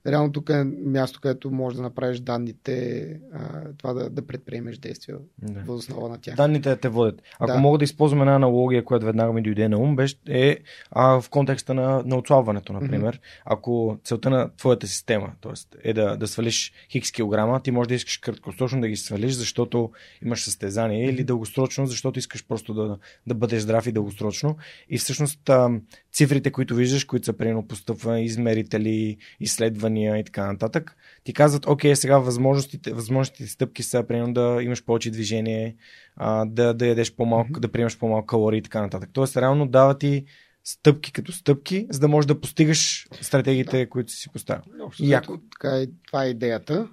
Реално 0.06 0.32
тук 0.32 0.50
е 0.50 0.64
място, 0.84 1.20
където 1.20 1.50
можеш 1.50 1.76
да 1.76 1.82
направиш 1.82 2.20
данните, 2.20 3.06
а, 3.32 3.62
това 3.78 3.92
да, 3.92 4.10
да 4.10 4.26
предприемеш 4.26 4.78
действия 4.78 5.18
Да. 5.42 5.60
въз 5.60 5.78
основа 5.78 6.08
на 6.08 6.20
тях. 6.20 6.36
Данните 6.36 6.76
те 6.76 6.88
водят. 6.88 7.22
Ако 7.38 7.52
Да. 7.52 7.58
мога 7.58 7.78
да 7.78 7.84
използвам 7.84 8.20
една 8.20 8.34
аналогия, 8.34 8.84
която 8.84 9.06
веднага 9.06 9.32
ми 9.32 9.42
дойде 9.42 9.68
на 9.68 9.78
ум, 9.78 9.96
беше, 9.96 10.16
е 10.28 10.58
а, 10.90 11.20
в 11.20 11.30
контекста 11.30 11.74
на, 11.74 12.02
на 12.06 12.16
отслабването, 12.16 12.72
например. 12.72 13.20
Ако 13.44 13.98
целта 14.04 14.30
на 14.30 14.50
твоята 14.56 14.86
система 14.86 15.32
т.е. 15.40 15.90
е 15.90 15.92
да, 15.92 16.16
да 16.16 16.28
свалиш 16.28 16.72
хикс 16.90 17.10
килограма, 17.10 17.62
ти 17.62 17.70
можеш 17.70 17.88
да 17.88 17.94
искаш 17.94 18.16
краткосрочно 18.16 18.80
да 18.80 18.88
ги 18.88 18.96
свалиш, 18.96 19.32
защото 19.32 19.90
имаш 20.24 20.44
състезание, 20.44 21.10
или 21.10 21.24
дългосрочно, 21.24 21.86
защото 21.86 22.18
искаш 22.18 22.46
просто 22.46 22.74
да, 22.74 22.98
да 23.26 23.34
бъдеш 23.34 23.62
здрав 23.62 23.86
и 23.86 23.92
дългосрочно. 23.92 24.56
И 24.88 24.98
всъщност 24.98 25.48
а, 25.48 25.70
цифрите, 26.12 26.50
които 26.50 26.74
виждаш, 26.74 27.04
които 27.04 27.26
са 27.26 27.32
примерно 27.32 27.66
постъпва, 27.68 28.20
измерители, 28.20 29.16
изследвания 29.40 29.93
и 30.00 30.24
така 30.24 30.46
нататък, 30.46 30.96
ти 31.24 31.32
казват, 31.32 31.66
окей, 31.66 31.96
сега 31.96 32.18
възможностите, 32.18 32.92
възможностите 32.92 33.46
стъпки 33.50 33.82
са, 33.82 34.04
примерно, 34.08 34.32
да 34.34 34.58
имаш 34.62 34.84
повече 34.84 35.10
движение, 35.10 35.76
а, 36.16 36.44
да, 36.44 36.74
да 36.74 36.86
ядеш 36.86 37.14
по-малко, 37.14 37.50
Мгм. 37.50 37.60
да 37.60 37.72
приемаш 37.72 37.98
по-малко 37.98 38.26
калории 38.26 38.58
и 38.58 38.62
така 38.62 38.80
нататък. 38.82 39.10
Тоест, 39.12 39.36
реално 39.36 39.66
дава 39.66 39.98
ти 39.98 40.24
стъпки 40.64 41.12
като 41.12 41.32
стъпки, 41.32 41.86
за 41.90 42.00
да 42.00 42.08
можеш 42.08 42.26
да 42.26 42.40
постигаш 42.40 43.06
стратегиите, 43.20 43.86
които 43.88 44.12
си 44.12 44.28
поставил. 44.32 44.62
Общо 44.82 45.04
Яко. 45.04 45.38
така 45.52 45.76
е, 45.76 45.86
това 46.06 46.24
е 46.24 46.28
идеята. 46.28 46.88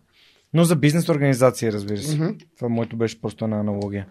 Но 0.53 0.63
за 0.63 0.75
бизнес 0.75 1.09
организация, 1.09 1.71
разбира 1.71 1.97
се. 1.97 2.15
Мгм. 2.15 2.29
Това 2.57 2.69
моето 2.69 2.95
беше 2.97 3.21
просто 3.21 3.45
една 3.45 3.59
аналогия. 3.59 4.07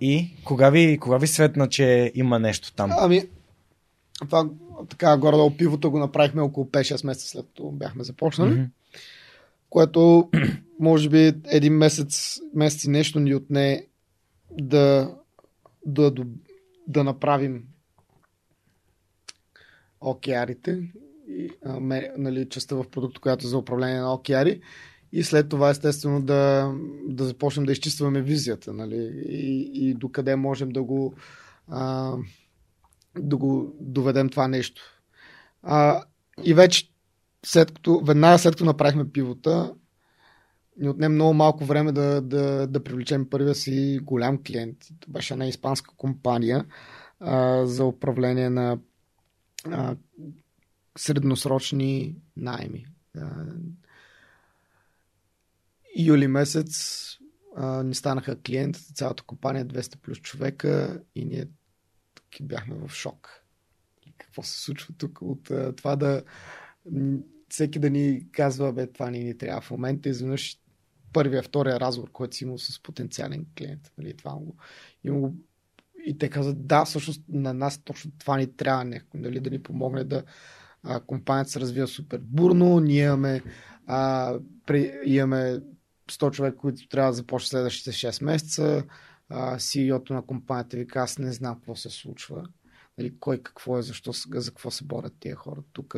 И 0.00 0.30
кога 0.44 0.70
ви, 0.70 0.98
кога 0.98 1.16
ви 1.18 1.26
светна, 1.26 1.68
че 1.68 2.12
има 2.14 2.38
нещо 2.38 2.72
там? 2.74 2.90
Ами, 2.98 3.22
това 4.20 4.48
така 4.88 5.16
горе-долу 5.16 5.56
пивото 5.56 5.90
го 5.90 5.98
направихме 5.98 6.42
около 6.42 6.66
5-6 6.66 7.06
месеца 7.06 7.28
след 7.28 7.46
като 7.46 7.70
бяхме 7.70 8.04
започнали. 8.04 8.68
Което 9.70 10.30
може 10.80 11.08
би 11.08 11.32
един 11.46 11.72
месец, 11.72 12.40
месец 12.54 12.84
и 12.84 12.90
нещо 12.90 13.20
ни 13.20 13.34
отне 13.34 13.86
да, 14.60 15.14
да, 15.86 16.10
да, 16.10 16.24
да 16.88 17.04
направим 17.04 17.64
океарите 20.00 20.92
и 21.28 21.50
а, 21.64 21.80
ме, 21.80 22.12
нали, 22.18 22.48
частта 22.48 22.76
в 22.76 22.90
продукта, 22.90 23.20
която 23.20 23.46
е 23.46 23.50
за 23.50 23.58
управление 23.58 24.00
на 24.00 24.14
океари 24.14 24.60
и 25.12 25.22
след 25.22 25.48
това 25.48 25.70
естествено 25.70 26.22
да, 26.22 26.72
да 27.08 27.24
започнем 27.24 27.66
да 27.66 27.72
изчистваме 27.72 28.22
визията 28.22 28.72
нали, 28.72 29.24
и, 29.28 29.70
и 29.74 29.94
докъде 29.94 30.36
можем 30.36 30.68
да 30.68 30.82
го 30.82 31.14
а, 31.68 32.14
да 33.18 33.36
го 33.36 33.76
доведем 33.80 34.28
това 34.28 34.48
нещо. 34.48 34.82
А, 35.62 36.04
и 36.44 36.54
вече 36.54 36.90
след 37.46 37.72
като, 37.72 38.00
веднага 38.00 38.38
след 38.38 38.54
като 38.54 38.64
направихме 38.64 39.12
пивота, 39.12 39.74
ни 40.76 40.88
отне 40.88 41.08
много 41.08 41.34
малко 41.34 41.64
време 41.64 41.92
да, 41.92 42.20
да, 42.20 42.66
да 42.66 42.84
привлечем 42.84 43.30
първия 43.30 43.54
си 43.54 44.00
голям 44.02 44.42
клиент. 44.42 44.76
Това 45.00 45.12
беше 45.12 45.34
една 45.34 45.46
испанска 45.46 45.94
компания 45.96 46.66
а, 47.20 47.66
за 47.66 47.84
управление 47.84 48.50
на 48.50 48.78
а, 49.64 49.96
средносрочни 50.98 52.16
найми. 52.36 52.86
А, 53.16 53.30
юли 55.98 56.26
месец 56.26 57.00
а, 57.56 57.82
ни 57.82 57.94
станаха 57.94 58.40
клиент, 58.40 58.76
цялата 58.76 59.22
компания 59.22 59.66
200 59.66 59.96
плюс 59.96 60.18
човека 60.18 61.02
и 61.14 61.24
ние 61.24 61.46
бяхме 62.42 62.74
в 62.74 62.90
шок. 62.90 63.44
Какво 64.18 64.42
се 64.42 64.60
случва 64.60 64.94
тук 64.98 65.22
от 65.22 65.50
това 65.76 65.96
да 65.96 66.22
всеки 67.48 67.78
да 67.78 67.90
ни 67.90 68.26
казва, 68.32 68.72
бе, 68.72 68.86
това 68.86 69.10
не 69.10 69.18
ни 69.18 69.38
трябва 69.38 69.60
в 69.60 69.70
момента, 69.70 70.08
изведнъж 70.08 70.58
първия, 71.12 71.42
втория 71.42 71.80
разговор, 71.80 72.10
който 72.10 72.36
си 72.36 72.44
имал 72.44 72.58
с 72.58 72.82
потенциален 72.82 73.46
клиент. 73.58 73.92
Нали, 73.98 74.16
това 74.16 74.34
го, 74.34 74.56
имам 75.04 75.20
го, 75.20 75.34
и 76.06 76.18
те 76.18 76.30
казват, 76.30 76.66
да, 76.66 76.84
всъщност 76.84 77.22
на 77.28 77.54
нас 77.54 77.78
точно 77.78 78.10
това 78.18 78.36
ни 78.36 78.56
трябва 78.56 78.84
някой, 78.84 79.20
нали, 79.20 79.40
да 79.40 79.50
ни 79.50 79.62
помогне 79.62 80.04
да 80.04 80.22
а, 80.82 81.00
компанията 81.00 81.50
се 81.50 81.60
развива 81.60 81.86
супер 81.86 82.20
бурно, 82.24 82.80
ние 82.80 83.04
имаме, 83.04 83.42
а, 83.86 84.34
при, 84.66 85.00
имаме 85.04 85.60
100 86.10 86.30
човека, 86.30 86.56
които 86.56 86.88
трябва 86.88 87.10
да 87.10 87.16
започне 87.16 87.48
следващите 87.48 87.92
6 87.92 88.24
месеца, 88.24 88.84
CEO-то 89.30 90.14
на 90.14 90.22
компанията 90.22 90.76
ви 90.76 90.86
казва, 90.86 91.04
аз 91.04 91.18
не 91.18 91.32
знам 91.32 91.54
какво 91.54 91.76
се 91.76 91.90
случва. 91.90 92.48
Нали, 92.98 93.14
кой 93.20 93.38
какво 93.38 93.78
е, 93.78 93.82
защо, 93.82 94.12
за 94.34 94.50
какво 94.50 94.70
се 94.70 94.84
борят 94.84 95.12
тия 95.20 95.36
хора 95.36 95.62
тук. 95.72 95.96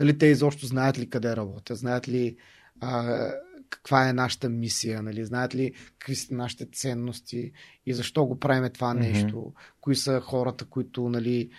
Нали, 0.00 0.18
те 0.18 0.26
изобщо 0.26 0.66
знаят 0.66 0.98
ли 0.98 1.10
къде 1.10 1.36
работят, 1.36 1.78
знаят 1.78 2.08
ли 2.08 2.36
а, 2.80 3.30
каква 3.70 4.08
е 4.08 4.12
нашата 4.12 4.48
мисия, 4.48 5.02
нали, 5.02 5.24
знаят 5.24 5.54
ли 5.54 5.72
какви 5.98 6.16
са 6.16 6.34
нашите 6.34 6.66
ценности 6.66 7.52
и 7.86 7.94
защо 7.94 8.24
го 8.24 8.40
правим 8.40 8.72
това 8.72 8.94
Мгм. 8.94 9.02
нещо, 9.02 9.52
кои 9.80 9.96
са 9.96 10.20
хората, 10.20 10.64
които 10.64 11.08
нали, 11.08 11.50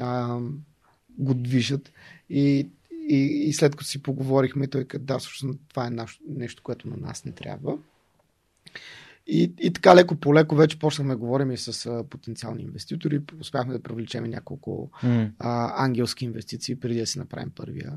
а, 0.00 0.38
го 1.18 1.34
движат. 1.34 1.92
И, 2.30 2.68
и, 3.08 3.16
и 3.48 3.52
след 3.52 3.76
като 3.76 3.84
си 3.84 4.02
поговорихме, 4.02 4.66
той 4.66 4.84
каза, 4.84 5.04
да, 5.04 5.18
всъщност 5.18 5.58
това 5.68 5.86
е 5.86 5.90
наш, 5.90 6.20
нещо, 6.28 6.62
което 6.62 6.88
на 6.88 6.96
нас 6.96 7.24
не 7.24 7.32
трябва. 7.32 7.78
И, 9.26 9.52
и 9.60 9.72
така 9.72 9.94
леко 9.96 10.16
по 10.16 10.34
леко 10.34 10.56
вече 10.56 10.78
почнахме 10.78 11.14
да 11.14 11.18
говорим 11.18 11.50
и 11.50 11.56
с 11.56 11.86
а, 11.86 12.04
потенциални 12.10 12.62
инвеститори. 12.62 13.20
Успяхме 13.40 13.72
да 13.72 13.82
привлечем 13.82 14.24
няколко 14.24 14.90
М. 15.02 15.30
а, 15.38 15.84
ангелски 15.84 16.24
инвестиции, 16.24 16.80
преди 16.80 17.00
да 17.00 17.06
си 17.06 17.18
направим 17.18 17.50
първия 17.50 17.92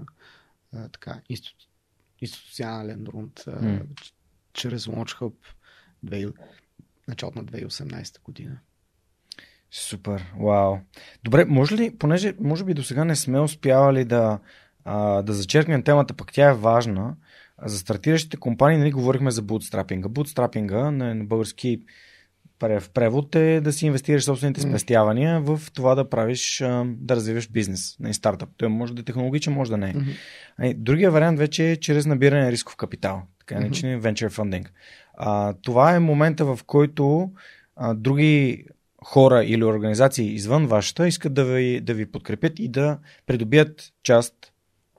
а, 0.73 0.89
така, 0.89 1.21
институ... 1.30 1.65
институционален 2.21 3.07
рунд 3.07 3.43
а, 3.47 3.80
ч- 4.01 4.13
чрез 4.53 4.86
Launch 4.86 5.19
Hub 5.19 5.34
2... 6.05 6.34
началото 7.07 7.39
на 7.39 7.45
2018 7.45 8.21
година. 8.21 8.59
Супер, 9.71 10.34
вау. 10.39 10.78
Добре, 11.23 11.45
може 11.45 11.78
ли, 11.78 11.97
понеже 11.97 12.34
може 12.39 12.63
би 12.63 12.73
до 12.73 12.84
сега 12.84 13.05
не 13.05 13.15
сме 13.15 13.39
успявали 13.39 14.05
да, 14.05 14.39
а, 14.86 15.21
да 15.21 15.34
зачеркнем 15.34 15.84
темата, 15.84 16.13
пък 16.13 16.34
тя 16.34 16.49
е 16.49 16.53
важна. 16.53 17.15
За 17.65 17.77
стартиращите 17.77 18.37
компании, 18.37 18.77
нали, 18.77 18.91
говорихме 18.91 19.31
за 19.31 19.41
бутстрапинга. 19.41 20.09
Бутстрапинга 20.09 20.91
на, 20.91 21.15
на 21.15 21.23
български 21.25 21.81
в 22.61 22.83
превод 22.93 23.35
е 23.35 23.61
да 23.61 23.73
си 23.73 23.85
инвестираш 23.85 24.23
собствените 24.23 24.61
спестявания 24.61 25.41
в 25.41 25.61
това 25.73 25.95
да 25.95 26.09
правиш, 26.09 26.63
да 26.85 27.15
развиваш 27.15 27.49
бизнес, 27.49 27.95
на 27.99 28.13
стартъп. 28.13 28.49
Той 28.57 28.69
може 28.69 28.93
да 28.93 29.01
е 29.01 29.05
технологичен, 29.05 29.53
може 29.53 29.71
да 29.71 29.77
не 29.77 29.89
е. 29.89 29.95
Ай, 30.57 30.73
Другия 30.73 31.11
вариант 31.11 31.39
вече 31.39 31.71
е 31.71 31.75
чрез 31.75 32.05
набиране 32.05 32.43
на 32.43 32.51
рисков 32.51 32.75
капитал, 32.75 33.21
така 33.39 33.59
наречен 33.59 34.01
venture 34.01 34.29
funding. 34.29 34.67
А, 35.13 35.53
това 35.61 35.95
е 35.95 35.99
момента, 35.99 36.45
в 36.45 36.59
който 36.65 37.31
а, 37.75 37.93
други 37.93 38.65
хора 39.03 39.43
или 39.45 39.63
организации 39.63 40.33
извън 40.33 40.67
вашата 40.67 41.07
искат 41.07 41.33
да 41.33 41.45
ви, 41.45 41.81
да 41.81 41.93
ви 41.93 42.11
подкрепят 42.11 42.59
и 42.59 42.67
да 42.67 42.99
придобият 43.25 43.93
част 44.03 44.33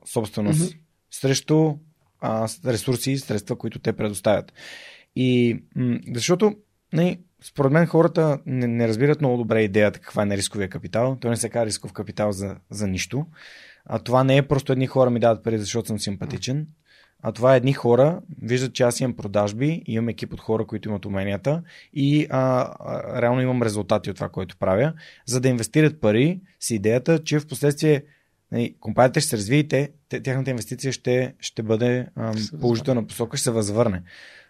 собственост 0.06 0.76
срещу 1.10 1.74
а, 2.20 2.48
ресурси 2.66 3.10
и 3.10 3.18
средства, 3.18 3.56
които 3.56 3.78
те 3.78 3.92
предоставят. 3.92 4.52
И 5.16 5.58
м- 5.76 5.98
защото 6.14 6.54
не, 6.92 7.18
според 7.42 7.72
мен 7.72 7.86
хората 7.86 8.38
не, 8.46 8.66
не 8.66 8.88
разбират 8.88 9.20
много 9.20 9.36
добре 9.36 9.62
идеята 9.62 10.00
каква 10.00 10.22
е 10.22 10.26
на 10.26 10.36
рисковия 10.36 10.68
капитал. 10.68 11.16
Той 11.20 11.30
не 11.30 11.36
се 11.36 11.48
казва 11.48 11.66
рисков 11.66 11.92
капитал 11.92 12.32
за, 12.32 12.56
за 12.70 12.86
нищо. 12.86 13.26
А 13.84 13.98
това 13.98 14.24
не 14.24 14.36
е 14.36 14.48
просто 14.48 14.72
едни 14.72 14.86
хора 14.86 15.10
ми 15.10 15.20
дават 15.20 15.44
пари, 15.44 15.58
защото 15.58 15.86
съм 15.86 15.98
симпатичен. 15.98 16.66
А 17.22 17.32
това 17.32 17.54
е 17.54 17.56
едни 17.56 17.72
хора, 17.72 18.20
виждат, 18.42 18.72
че 18.72 18.82
аз 18.82 19.00
имам 19.00 19.16
продажби, 19.16 19.82
имам 19.86 20.08
екип 20.08 20.32
от 20.32 20.40
хора, 20.40 20.66
които 20.66 20.88
имат 20.88 21.06
уменията 21.06 21.62
и 21.92 22.26
а, 22.30 22.72
реално 23.22 23.42
имам 23.42 23.62
резултати 23.62 24.10
от 24.10 24.16
това, 24.16 24.28
което 24.28 24.56
правя, 24.56 24.92
за 25.26 25.40
да 25.40 25.48
инвестират 25.48 26.00
пари 26.00 26.40
с 26.60 26.70
идеята, 26.70 27.24
че 27.24 27.40
в 27.40 27.46
последствие 27.46 28.02
нали, 28.52 28.74
компанията 28.80 29.20
ще 29.20 29.30
се 29.30 29.36
развие 29.36 29.68
те, 29.68 29.90
тяхната 30.08 30.50
инвестиция 30.50 30.92
ще, 30.92 31.34
ще 31.40 31.62
бъде 31.62 32.06
ам, 32.16 32.34
положителна 32.60 33.06
посока, 33.06 33.36
ще 33.36 33.44
се 33.44 33.50
възвърне. 33.50 34.02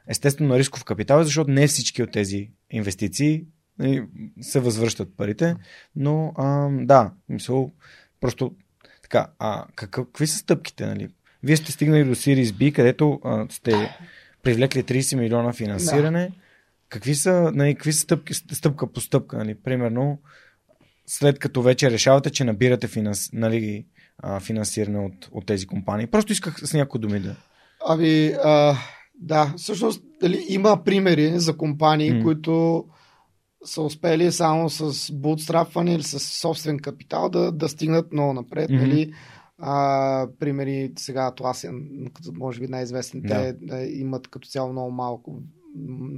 Естествено 0.08 0.48
на 0.50 0.58
рисков 0.58 0.84
капитал, 0.84 1.24
защото 1.24 1.50
не 1.50 1.66
всички 1.66 2.02
от 2.02 2.12
тези 2.12 2.50
инвестиции 2.70 3.44
и 3.82 4.02
се 4.40 4.60
възвръщат 4.60 5.16
парите. 5.16 5.56
Но 5.96 6.32
да, 6.80 7.12
мисъл, 7.28 7.72
просто 8.20 8.54
така, 9.02 9.26
а 9.38 9.64
какви 9.74 10.26
са 10.26 10.36
стъпките, 10.36 10.86
нали? 10.86 11.08
Вие 11.42 11.56
сте 11.56 11.72
стигнали 11.72 12.04
до 12.04 12.14
Series 12.14 12.52
B, 12.52 12.72
където 12.74 13.20
а, 13.24 13.46
сте 13.50 13.98
привлекли 14.42 14.82
30 14.82 15.16
милиона 15.16 15.52
финансиране. 15.52 16.28
Да. 16.28 16.34
Какви 16.88 17.14
са, 17.14 17.50
нали, 17.54 17.74
какви 17.74 17.92
са 17.92 18.00
стъпки, 18.00 18.34
стъпка 18.34 18.92
по 18.92 19.00
стъпка? 19.00 19.36
Нали? 19.36 19.54
Примерно, 19.54 20.18
след 21.08 21.38
като 21.38 21.62
вече 21.62 21.90
решавате, 21.90 22.30
че 22.30 22.44
набирате 22.44 22.88
финанс, 22.88 23.32
нали, 23.32 23.86
а, 24.18 24.40
финансиране 24.40 24.98
от, 24.98 25.28
от 25.32 25.46
тези 25.46 25.66
компании. 25.66 26.06
Просто 26.06 26.32
исках 26.32 26.58
с 26.58 26.74
някои 26.74 27.00
думи 27.00 27.20
да. 27.20 27.36
Ами, 27.86 28.26
а, 28.44 28.76
да, 29.14 29.54
всъщност 29.56 30.02
дали, 30.20 30.46
има 30.48 30.84
примери 30.84 31.38
за 31.38 31.56
компании, 31.56 32.12
mm. 32.12 32.22
които 32.22 32.84
са 33.64 33.82
успели 33.82 34.32
само 34.32 34.70
с 34.70 35.12
бутстрапване 35.12 35.94
или 35.94 36.02
с 36.02 36.20
собствен 36.20 36.78
капитал 36.78 37.28
да, 37.28 37.52
да 37.52 37.68
стигнат 37.68 38.12
много 38.12 38.32
напред. 38.32 38.70
Mm-hmm. 38.70 38.80
Нали? 38.80 39.12
А, 39.58 40.28
примери 40.38 40.92
сега 40.98 41.32
като 42.14 42.32
може 42.32 42.60
би 42.60 42.68
най-известните, 42.68 43.34
yeah. 43.34 43.84
имат 43.84 44.28
като 44.28 44.48
цяло 44.48 44.72
много 44.72 44.90
малко, 44.90 45.42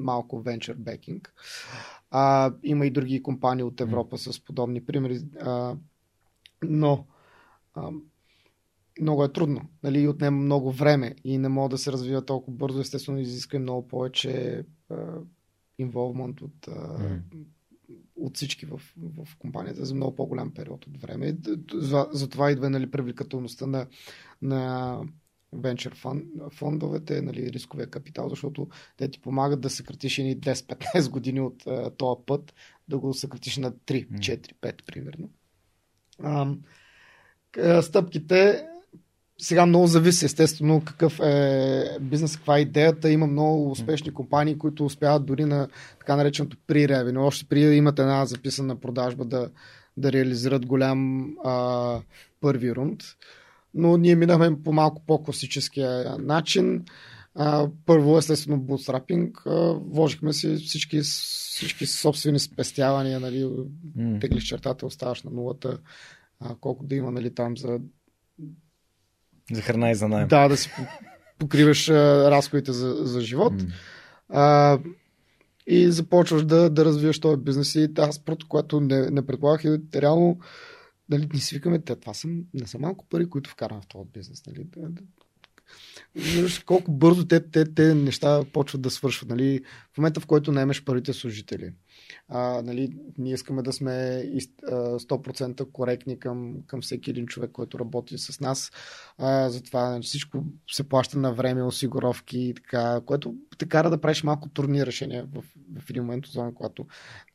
малко 0.01 0.43
venture 0.43 0.77
backing. 0.77 1.21
А, 2.11 2.53
има 2.63 2.87
и 2.87 2.91
други 2.91 3.23
компании 3.23 3.65
от 3.65 3.81
Европа 3.81 4.19
mm. 4.19 4.31
с 4.31 4.45
подобни 4.45 4.85
примери. 4.85 5.21
А, 5.41 5.77
но 6.65 7.07
а, 7.75 7.91
много 9.01 9.25
е 9.25 9.33
трудно. 9.33 9.61
Нали? 9.83 10.09
Отнема 10.09 10.37
много 10.37 10.73
време 10.73 11.15
и 11.25 11.39
не 11.39 11.49
мога 11.49 11.69
да 11.69 11.79
се 11.79 11.93
развива 11.93 12.25
толкова 12.25 12.57
бързо. 12.57 12.81
Естествено, 12.81 13.19
изиска 13.19 13.57
и 13.57 13.61
много 13.61 13.89
повече 13.89 14.65
инволвмент 15.79 16.41
от, 16.41 16.67
mm. 16.67 17.21
от 18.17 18.37
всички 18.37 18.67
в, 18.67 18.81
в 18.97 19.37
компанията 19.39 19.85
за 19.85 19.95
много 19.95 20.17
по-голям 20.17 20.51
период 20.51 20.87
от 20.87 20.97
време. 20.97 21.37
Затова 22.13 22.47
за 22.47 22.53
идва 22.53 22.71
нали, 22.71 22.91
привлекателността 22.91 23.67
на, 23.67 23.87
на 24.43 24.99
венчър 25.53 25.97
фондовете, 26.51 27.23
нали, 27.23 27.53
рисковия 27.53 27.87
капитал, 27.87 28.29
защото 28.29 28.69
те 28.97 29.11
ти 29.11 29.21
помагат 29.21 29.61
да 29.61 29.71
съкратиш 29.71 30.19
едни 30.19 30.41
10-15 30.41 31.11
години 31.11 31.41
от 31.41 31.65
uh, 31.65 31.97
този 31.97 32.21
път, 32.27 32.55
да 32.89 32.99
го 32.99 33.15
съкратиш 33.15 33.57
на 33.57 33.73
3, 33.73 34.09
4, 34.09 34.53
5 34.63 34.85
примерно. 34.85 35.31
Uh, 36.23 36.59
стъпките 37.81 38.67
сега 39.41 39.67
много 39.67 39.87
зависи, 39.87 40.25
естествено, 40.25 40.83
какъв 40.85 41.21
е 41.21 41.99
бизнес, 42.01 42.37
каква 42.37 42.59
е 42.59 42.61
идеята. 42.61 43.11
Има 43.11 43.27
много 43.27 43.71
успешни 43.71 44.15
компании, 44.15 44.59
които 44.59 44.85
успяват 44.85 45.27
дори 45.27 45.45
на 45.45 45.69
така 45.99 46.17
нареченото 46.17 46.57
при 46.67 47.13
но 47.13 47.27
още 47.27 47.45
при 47.45 47.61
имат 47.61 47.99
една 47.99 48.27
записана 48.27 48.81
продажба 48.81 49.25
да, 49.25 49.51
да 49.97 50.13
реализират 50.13 50.67
голям 50.67 51.31
а, 51.45 52.01
първи 52.41 52.75
рунд. 52.75 53.03
Но 53.75 53.97
ние 53.97 54.17
минахме 54.17 54.63
по 54.63 54.73
малко 54.73 55.03
по-класическия 55.07 56.17
начин. 56.19 56.85
А, 57.35 57.69
първо, 57.87 58.19
естествено, 58.19 58.61
бутстрапинг. 58.61 59.43
вложихме 59.77 60.33
си 60.33 60.57
всички, 60.57 61.01
всички 61.01 61.87
собствени 61.87 62.39
спестявания, 62.39 63.21
нали, 63.21 63.45
mm. 63.45 64.21
теглиш 64.21 64.45
чертата, 64.45 64.87
оставаш 64.87 65.23
на 65.23 65.31
нулата, 65.31 65.79
а, 66.41 66.55
колко 66.61 66.85
да 66.85 66.95
има 66.95 67.11
нали, 67.11 67.35
там 67.35 67.57
за 67.57 67.81
за 69.53 69.63
храна 69.63 69.91
и 69.91 69.95
за 69.95 70.09
найем. 70.09 70.29
Да, 70.29 70.49
да 70.49 70.57
си 70.57 70.71
покриваш 71.39 71.89
а, 71.89 72.31
разходите 72.31 72.73
за, 72.73 72.95
за 72.95 73.21
живот. 73.21 73.53
Mm. 73.53 73.73
А, 74.29 74.79
и 75.67 75.91
започваш 75.91 76.45
да, 76.45 76.71
да 76.71 76.85
развиваш 76.85 77.21
този 77.21 77.41
бизнес. 77.41 77.75
И 77.75 77.89
аз 77.99 78.19
просто, 78.19 78.49
което 78.49 78.81
не, 78.81 79.11
не 79.11 79.27
предполагах, 79.27 79.65
е 79.65 80.03
реално 80.03 80.39
нали, 81.11 81.29
ни 81.33 81.41
свикаме, 81.41 81.79
те, 81.79 81.97
това 81.97 82.15
са, 82.15 82.29
не 82.55 82.67
са 82.67 82.79
малко 82.79 83.07
пари, 83.09 83.31
които 83.31 83.51
вкарам 83.51 83.81
в 83.81 83.87
този 83.87 84.09
бизнес. 84.13 84.47
Нали. 84.47 84.67
Колко 86.67 86.93
бързо 86.93 87.27
те, 87.27 87.51
те, 87.51 87.75
те 87.75 87.95
неща 87.95 88.45
почват 88.53 88.83
да 88.83 88.91
свършват. 88.91 89.29
Нали? 89.29 89.61
В 89.93 89.99
момента, 89.99 90.21
в 90.21 90.27
който 90.27 90.53
наемеш 90.53 90.85
първите 90.85 91.13
служители, 91.13 91.73
а, 92.29 92.63
нали, 92.63 92.93
ние 93.19 93.33
искаме 93.33 93.63
да 93.63 93.73
сме 93.73 94.25
100% 94.67 95.73
коректни 95.73 96.19
към, 96.19 96.57
към 96.67 96.81
всеки 96.81 97.11
един 97.11 97.27
човек, 97.27 97.51
който 97.51 97.79
работи 97.79 98.19
с 98.19 98.41
нас. 98.41 98.73
А, 99.19 99.49
затова 99.49 99.91
нали, 99.91 100.03
всичко 100.03 100.45
се 100.71 100.89
плаща 100.89 101.19
на 101.19 101.33
време, 101.33 101.63
осигуровки 101.63 102.39
и 102.39 102.55
така, 102.55 103.01
което 103.07 103.35
те 103.59 103.69
кара 103.69 103.91
да 103.91 104.01
правиш 104.01 104.23
малко 104.23 104.49
трудни 104.49 104.87
решения 104.87 105.27
в, 105.33 105.45
в 105.81 105.91
един 105.91 106.03
момент, 106.03 106.27
зона, 106.27 106.55
когато 106.55 106.87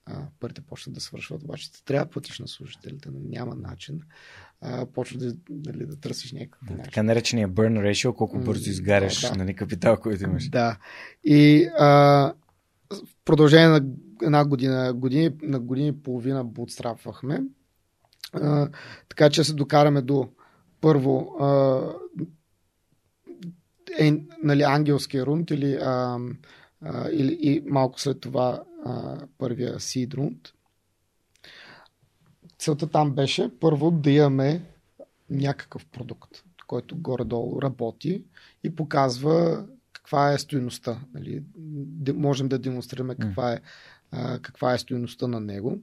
а, 0.06 0.28
парите 0.40 0.62
почнат 0.62 0.94
да 0.94 1.02
свършват. 1.02 1.44
Обаче 1.44 1.84
трябва 1.86 2.06
да 2.06 2.12
платиш 2.12 2.40
на 2.40 2.48
служителите, 2.48 3.10
но 3.14 3.20
няма 3.30 3.56
начин. 3.56 4.02
А, 4.62 4.86
почва 4.86 5.20
да, 5.20 5.36
нали, 5.50 5.86
да 5.86 6.00
търсиш 6.00 6.32
някакъв 6.32 6.70
начин. 6.70 6.84
Така 6.84 7.04
наречения 7.04 7.50
burn 7.50 7.92
ratio, 7.92 8.16
колко 8.16 8.40
бързо 8.40 8.70
изгаряш 8.70 9.22
да, 9.22 9.36
нали, 9.36 9.56
капитал, 9.56 9.98
който 9.98 10.24
имаш. 10.24 10.50
Да. 10.50 10.78
И 11.24 11.70
а, 11.78 11.88
в 12.90 13.16
продължение 13.26 13.68
на 13.68 13.82
една 14.22 14.46
година, 14.46 14.94
години, 14.94 15.32
на 15.42 15.60
години 15.60 15.88
и 15.88 16.04
половина 16.04 16.44
бутстрапвахме. 16.44 17.44
А, 18.34 18.70
така 19.10 19.30
че 19.30 19.44
се 19.44 19.54
докараме 19.54 20.02
до 20.02 20.28
първо 20.82 21.36
а, 21.40 21.82
е, 24.00 24.14
нали, 24.44 24.64
ангелския 24.64 25.26
рунд 25.26 25.52
или, 25.52 25.74
а, 25.74 26.20
а, 26.82 27.10
или 27.10 27.38
и 27.42 27.64
малко 27.66 28.02
след 28.02 28.20
това 28.20 28.64
а, 28.86 29.18
първия 29.38 29.76
seed 29.76 30.14
рунд. 30.14 30.38
Целта 32.60 32.88
там 32.88 33.12
беше 33.12 33.60
първо 33.60 33.92
да 33.92 34.12
имаме 34.12 34.62
някакъв 35.30 35.86
продукт, 35.86 36.44
който 36.68 36.98
горе-долу 36.98 37.62
работи 37.62 38.24
и 38.64 38.76
показва 38.76 39.66
каква 39.94 40.34
е 40.34 40.38
стоеността. 40.38 41.00
Нали? 41.14 41.44
Можем 42.14 42.48
да 42.48 42.60
демонстрираме 42.60 43.16
каква 43.16 43.54
е 43.54 43.62
каква 44.42 44.74
е 44.74 44.78
стоеността 44.78 45.28
на 45.28 45.40
него. 45.40 45.80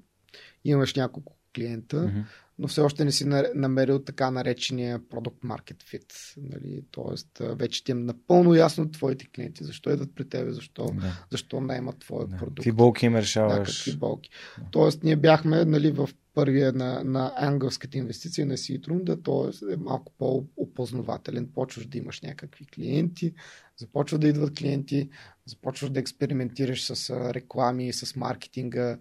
Имаш 0.64 0.94
няколко 0.94 1.36
клиента, 1.54 1.96
mm-hmm. 1.96 2.24
Но 2.58 2.68
все 2.68 2.80
още 2.80 3.04
не 3.04 3.12
си 3.12 3.24
намерил 3.54 3.98
така 3.98 4.30
наречения 4.30 5.00
Product 5.00 5.44
Market 5.44 5.82
Fit. 5.82 6.12
Нали? 6.36 6.84
Тоест, 6.90 7.28
вече 7.40 7.84
ти 7.84 7.92
е 7.92 7.94
напълно 7.94 8.54
ясно 8.54 8.90
твоите 8.90 9.26
клиенти, 9.34 9.64
защо 9.64 9.90
идват 9.90 10.14
при 10.14 10.28
тебе, 10.28 10.52
защо, 10.52 10.84
да. 10.84 11.26
защо 11.30 11.60
наймат 11.60 11.98
твоя 11.98 12.26
да. 12.26 12.36
продукт. 12.36 12.56
Какви 12.56 12.72
болки 12.72 13.06
им 13.06 13.16
решаваш. 13.16 13.58
Да, 13.58 13.64
какви 13.64 13.96
болки. 13.98 14.30
Да. 14.58 14.64
Тоест, 14.70 15.02
ние 15.02 15.16
бяхме 15.16 15.64
нали, 15.64 15.90
в 15.90 16.08
първия 16.34 16.72
на, 16.72 17.04
на 17.04 17.32
ангелската 17.36 17.98
инвестиция 17.98 18.46
на 18.46 18.54
Seed 18.54 19.22
т.е. 19.24 19.72
е 19.72 19.76
малко 19.76 20.12
по-опознавателен. 20.18 21.48
Почваш 21.54 21.86
да 21.86 21.98
имаш 21.98 22.20
някакви 22.20 22.66
клиенти, 22.66 23.34
започват 23.76 24.20
да 24.20 24.28
идват 24.28 24.58
клиенти, 24.58 25.08
започваш 25.46 25.90
да 25.90 26.00
експериментираш 26.00 26.84
с 26.84 27.10
реклами, 27.34 27.92
с 27.92 28.16
маркетинга, 28.16 28.98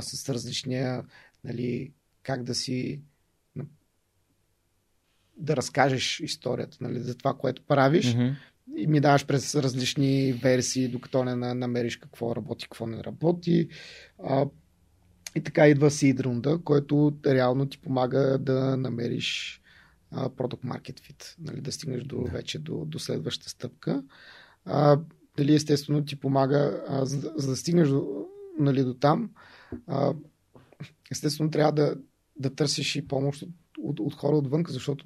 с 0.00 0.28
различния, 0.28 1.04
нали, 1.44 1.92
как 2.30 2.42
да 2.42 2.54
си 2.54 3.00
да 5.36 5.56
разкажеш 5.56 6.20
историята 6.20 6.76
нали, 6.80 7.00
за 7.00 7.14
това, 7.14 7.34
което 7.34 7.62
правиш. 7.62 8.14
Mm-hmm. 8.14 8.34
И 8.76 8.86
ми 8.86 9.00
даваш 9.00 9.26
през 9.26 9.54
различни 9.54 10.32
версии, 10.32 10.88
докато 10.88 11.24
не 11.24 11.54
намериш 11.54 11.96
какво 11.96 12.36
работи, 12.36 12.64
какво 12.64 12.86
не 12.86 13.04
работи. 13.04 13.68
А, 14.24 14.46
и 15.34 15.40
така 15.40 15.68
идва 15.68 15.90
Seed 15.90 16.62
който 16.62 17.16
реално 17.26 17.66
ти 17.66 17.78
помага 17.78 18.38
да 18.38 18.76
намериш 18.76 19.60
а, 20.10 20.28
Product 20.28 20.64
Market 20.64 21.00
Fit, 21.00 21.34
нали, 21.38 21.60
да 21.60 21.72
стигнеш 21.72 22.02
до, 22.02 22.22
да. 22.22 22.30
вече 22.30 22.58
до, 22.58 22.84
до 22.84 22.98
следващата 22.98 23.50
стъпка. 23.50 24.02
А, 24.64 25.00
дали 25.36 25.54
естествено 25.54 26.04
ти 26.04 26.16
помага, 26.16 26.84
а, 26.88 27.06
за, 27.06 27.32
за 27.36 27.50
да 27.50 27.56
стигнеш 27.56 27.88
до, 27.88 28.26
нали, 28.58 28.84
до 28.84 28.94
там, 28.94 29.30
а, 29.86 30.14
естествено 31.10 31.50
трябва 31.50 31.72
да, 31.72 31.96
да 32.40 32.54
търсиш 32.54 32.96
и 32.96 33.08
помощ 33.08 33.42
от, 33.42 33.48
от, 33.82 34.00
от 34.00 34.14
хора 34.14 34.36
отвън, 34.36 34.64
защото 34.68 35.04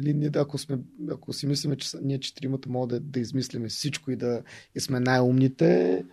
нали, 0.00 0.14
ние, 0.14 0.30
ако, 0.36 0.58
сме, 0.58 0.78
ако 1.10 1.32
си 1.32 1.46
мислиме, 1.46 1.76
че 1.76 1.88
ние 2.02 2.20
четиримата 2.20 2.68
могат 2.68 2.88
да, 2.88 3.00
да 3.00 3.20
измислиме 3.20 3.68
всичко 3.68 4.10
и 4.10 4.16
да 4.16 4.42
и 4.74 4.80
сме 4.80 5.00
най-умните, 5.00 6.04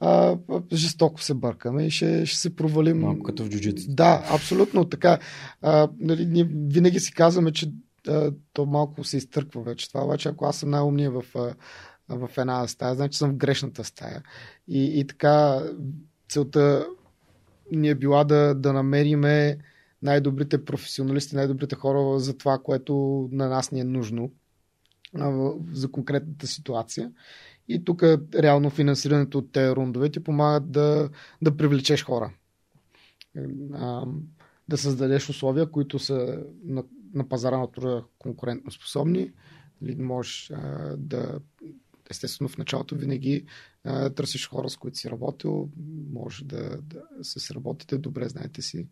а, 0.00 0.38
жестоко 0.72 1.22
се 1.22 1.34
бъркаме 1.34 1.86
и 1.86 1.90
ще, 1.90 2.26
ще 2.26 2.38
се 2.38 2.56
провалим. 2.56 2.98
Малко 2.98 3.22
като 3.22 3.44
в 3.44 3.48
джуджицу. 3.48 3.86
Да, 3.88 4.26
абсолютно 4.30 4.84
така. 4.84 5.18
А, 5.62 5.88
нали, 6.00 6.26
ние 6.26 6.44
винаги 6.44 7.00
си 7.00 7.12
казваме, 7.12 7.52
че 7.52 7.72
а, 8.08 8.32
то 8.52 8.66
малко 8.66 9.04
се 9.04 9.16
изтърква 9.16 9.62
вече 9.62 9.88
това, 9.88 10.04
обаче 10.04 10.28
ако 10.28 10.44
аз 10.44 10.56
съм 10.56 10.70
най-умния 10.70 11.10
в, 11.10 11.24
в 12.08 12.30
една 12.38 12.68
стая, 12.68 12.94
значи 12.94 13.18
съм 13.18 13.30
в 13.30 13.36
грешната 13.36 13.84
стая. 13.84 14.22
И, 14.68 15.00
и 15.00 15.06
така 15.06 15.62
целта 16.28 16.86
ни 17.72 17.88
е 17.88 17.94
била 17.94 18.24
да, 18.24 18.54
да 18.54 18.72
намериме 18.72 19.58
най-добрите 20.02 20.64
професионалисти, 20.64 21.36
най-добрите 21.36 21.76
хора 21.76 22.18
за 22.18 22.38
това, 22.38 22.58
което 22.58 23.28
на 23.32 23.48
нас 23.48 23.72
ни 23.72 23.80
е 23.80 23.84
нужно 23.84 24.32
за 25.72 25.90
конкретната 25.90 26.46
ситуация. 26.46 27.12
И 27.68 27.84
тук 27.84 28.02
реално 28.34 28.70
финансирането 28.70 29.38
от 29.38 29.52
тези 29.52 29.70
рундове 29.70 30.10
ти 30.10 30.20
помагат 30.20 30.70
да, 30.70 31.10
да 31.42 31.56
привлечеш 31.56 32.04
хора. 32.04 32.32
да 34.68 34.76
създадеш 34.76 35.28
условия, 35.28 35.70
които 35.70 35.98
са 35.98 36.44
на, 36.64 36.84
на 37.14 37.28
пазара 37.28 37.58
на 37.58 37.72
труда 37.72 38.04
конкурентно 38.18 38.70
способни. 38.70 39.32
Нали, 39.82 39.96
можеш 39.96 40.52
да 40.96 41.40
естествено 42.10 42.48
в 42.48 42.58
началото 42.58 42.96
винаги 42.96 43.44
търсиш 44.14 44.48
хора, 44.48 44.70
с 44.70 44.76
които 44.76 44.98
си 44.98 45.10
работил, 45.10 45.68
може 46.12 46.44
да, 46.44 46.78
да 46.82 47.02
се 47.22 47.40
сработите 47.40 47.98
добре, 47.98 48.28
знаете 48.28 48.62
си 48.62 48.88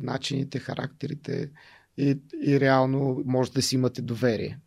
начините, 0.00 0.58
характерите 0.58 1.50
и, 1.96 2.18
и 2.42 2.60
реално 2.60 3.22
може 3.26 3.52
да 3.52 3.62
си 3.62 3.74
имате 3.74 4.02
доверие. 4.02 4.58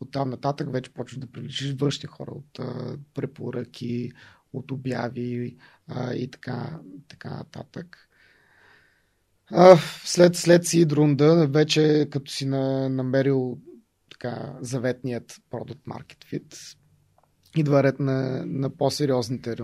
От 0.00 0.12
там 0.12 0.30
нататък 0.30 0.72
вече 0.72 0.92
почваш 0.92 1.18
да 1.18 1.26
привличаш 1.26 1.74
външни 1.74 2.06
хора 2.06 2.30
от 2.30 2.60
препоръки, 3.14 4.12
от 4.52 4.70
обяви 4.70 5.56
и 6.14 6.28
така, 6.30 6.80
така 7.08 7.30
нататък. 7.30 8.08
След, 10.04 10.36
след 10.36 10.66
си 10.66 10.86
рунда, 10.90 11.48
вече 11.48 12.08
като 12.10 12.32
си 12.32 12.46
на, 12.46 12.88
намерил 12.88 13.58
така, 14.10 14.58
заветният 14.60 15.40
Product 15.50 15.82
Market 15.88 16.24
Fit, 16.32 16.76
идва 17.56 17.82
ред 17.82 18.00
на, 18.00 18.46
на 18.46 18.76
по-сериозните 18.76 19.56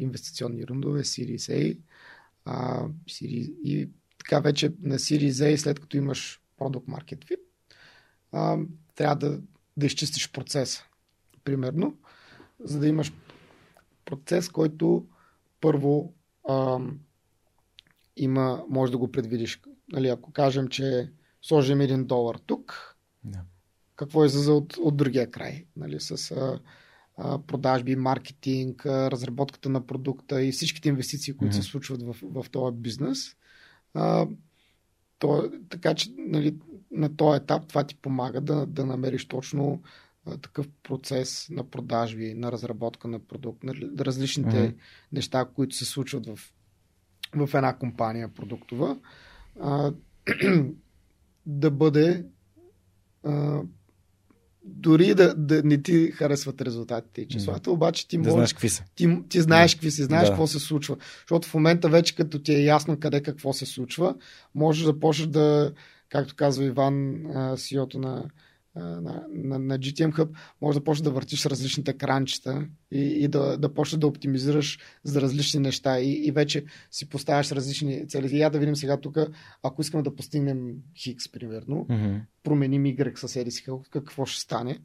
инвестиционни 0.00 0.66
рундове, 0.66 1.00
Series 1.00 1.36
A. 1.36 1.78
А, 2.44 2.86
Series, 3.10 3.54
и 3.64 3.90
така 4.18 4.40
вече 4.40 4.72
на 4.82 4.94
Series 4.94 5.30
A, 5.30 5.56
след 5.56 5.80
като 5.80 5.96
имаш 5.96 6.40
Product 6.58 6.84
Market 6.84 7.24
Fit, 7.24 7.40
а, 8.32 8.58
трябва 8.94 9.16
да, 9.16 9.40
да 9.76 9.86
изчистиш 9.86 10.32
процеса. 10.32 10.84
Примерно, 11.44 11.96
за 12.60 12.78
да 12.78 12.88
имаш 12.88 13.12
процес, 14.04 14.48
който 14.48 15.06
първо 15.60 16.14
а, 16.48 16.78
има, 18.16 18.64
може 18.68 18.92
да 18.92 18.98
го 18.98 19.12
предвидиш. 19.12 19.60
Нали, 19.92 20.08
ако 20.08 20.32
кажем, 20.32 20.68
че 20.68 21.12
сложим 21.42 21.80
един 21.80 22.04
долар 22.04 22.38
тук, 22.46 22.96
да. 23.24 23.40
какво 23.96 24.24
е 24.24 24.28
за 24.28 24.52
от, 24.52 24.76
от 24.76 24.96
другия 24.96 25.30
край? 25.30 25.66
Нали, 25.76 26.00
с 26.00 26.30
а, 26.30 26.60
продажби, 27.46 27.96
маркетинг, 27.96 28.86
разработката 28.86 29.68
на 29.68 29.86
продукта 29.86 30.44
и 30.44 30.52
всичките 30.52 30.88
инвестиции, 30.88 31.36
които 31.36 31.54
mm-hmm. 31.54 31.60
се 31.60 31.68
случват 31.70 32.02
в, 32.02 32.16
в 32.22 32.50
този 32.50 32.76
бизнес. 32.76 33.18
А, 33.94 34.26
то, 35.18 35.50
така 35.68 35.94
че 35.94 36.10
нали, 36.18 36.56
на 36.90 37.16
този 37.16 37.36
етап 37.36 37.66
това 37.68 37.84
ти 37.84 37.96
помага 37.96 38.40
да, 38.40 38.66
да 38.66 38.86
намериш 38.86 39.28
точно 39.28 39.82
а, 40.26 40.36
такъв 40.36 40.68
процес 40.82 41.48
на 41.50 41.64
продажби, 41.64 42.34
на 42.34 42.52
разработка 42.52 43.08
на 43.08 43.18
продукт, 43.18 43.64
на 43.64 43.74
различните 43.98 44.56
mm-hmm. 44.56 44.76
неща, 45.12 45.46
които 45.54 45.76
се 45.76 45.84
случват 45.84 46.26
в, 46.26 46.38
в 47.34 47.54
една 47.54 47.76
компания 47.76 48.28
продуктова, 48.28 48.98
а, 49.60 49.92
да 51.46 51.70
бъде 51.70 52.26
а, 53.24 53.62
дори 54.64 55.14
да, 55.14 55.34
да 55.34 55.62
не 55.62 55.82
ти 55.82 56.10
харесват 56.10 56.62
резултатите 56.62 57.20
и 57.20 57.28
числата, 57.28 57.70
обаче 57.70 58.08
ти, 58.08 58.16
да 58.16 58.20
можеш, 58.20 58.32
знаеш 58.32 58.52
какви 58.52 58.68
са. 58.68 58.84
Ти, 58.94 59.18
ти 59.28 59.40
знаеш 59.40 59.74
какви 59.74 59.90
си, 59.90 60.02
знаеш 60.02 60.24
да. 60.24 60.28
какво 60.28 60.46
се 60.46 60.58
случва. 60.58 60.96
Защото 61.20 61.48
в 61.48 61.54
момента 61.54 61.88
вече 61.88 62.14
като 62.14 62.38
ти 62.38 62.54
е 62.54 62.64
ясно 62.64 63.00
къде 63.00 63.22
какво 63.22 63.52
се 63.52 63.66
случва, 63.66 64.14
можеш 64.54 64.84
да 64.84 65.00
почнеш 65.00 65.26
да, 65.26 65.72
както 66.08 66.34
казва 66.36 66.64
Иван, 66.64 66.94
CEO-то 67.34 67.98
на, 67.98 68.24
на, 68.76 69.26
на, 69.30 69.58
на 69.58 69.78
GTM 69.78 70.12
Hub, 70.12 70.28
може 70.60 70.78
да 70.78 70.84
почнеш 70.84 71.02
да 71.02 71.10
въртиш 71.10 71.46
различните 71.46 71.92
кранчета 71.92 72.66
и, 72.90 73.00
и 73.00 73.28
да, 73.28 73.58
да 73.58 73.74
почнеш 73.74 73.98
да 73.98 74.06
оптимизираш 74.06 74.78
за 75.04 75.20
различни 75.20 75.60
неща 75.60 76.00
и, 76.00 76.26
и 76.26 76.30
вече 76.30 76.64
си 76.90 77.08
поставяш 77.08 77.52
различни 77.52 78.08
цели. 78.08 78.36
И 78.36 78.40
я 78.40 78.50
да 78.50 78.58
видим 78.58 78.76
сега 78.76 78.96
тук, 78.96 79.18
ако 79.62 79.80
искаме 79.80 80.02
да 80.02 80.16
постигнем 80.16 80.74
Хикс, 80.96 81.32
примерно, 81.32 81.86
mm-hmm. 81.90 82.20
променим 82.42 82.84
Y 82.84 83.26
с 83.26 83.36
еди 83.36 83.50
си, 83.50 83.64
какво 83.90 84.26
ще 84.26 84.40
стане. 84.40 84.78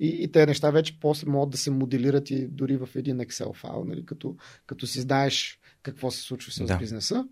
И, 0.00 0.08
и 0.08 0.32
тези 0.32 0.46
неща 0.46 0.70
вече 0.70 1.00
после 1.00 1.30
могат 1.30 1.50
да 1.50 1.58
се 1.58 1.70
моделират 1.70 2.30
и 2.30 2.46
дори 2.46 2.76
в 2.76 2.88
един 2.94 3.18
Excel 3.18 3.54
файл, 3.54 3.84
нали, 3.84 4.06
като, 4.06 4.36
като 4.66 4.86
си 4.86 5.00
знаеш 5.00 5.58
какво 5.82 6.10
се 6.10 6.22
случва 6.22 6.52
с 6.52 6.64
да. 6.64 6.76
бизнеса. 6.76 7.24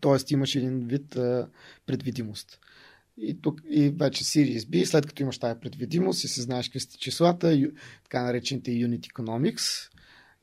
Тоест 0.00 0.30
имаш 0.30 0.54
един 0.54 0.86
вид 0.86 1.16
а, 1.16 1.48
предвидимост. 1.86 2.60
И, 3.18 3.40
тук, 3.40 3.60
и 3.70 3.88
вече 3.90 4.24
Series 4.24 4.58
B, 4.58 4.84
след 4.84 5.06
като 5.06 5.22
имаш 5.22 5.38
тази 5.38 5.60
предвидимост 5.60 6.24
и 6.24 6.28
се 6.28 6.42
знаеш 6.42 6.68
какви 6.68 6.80
са 6.80 6.98
числата, 6.98 7.70
така 8.02 8.22
наречените 8.22 8.70
Unit 8.70 9.12
Economics, 9.12 9.90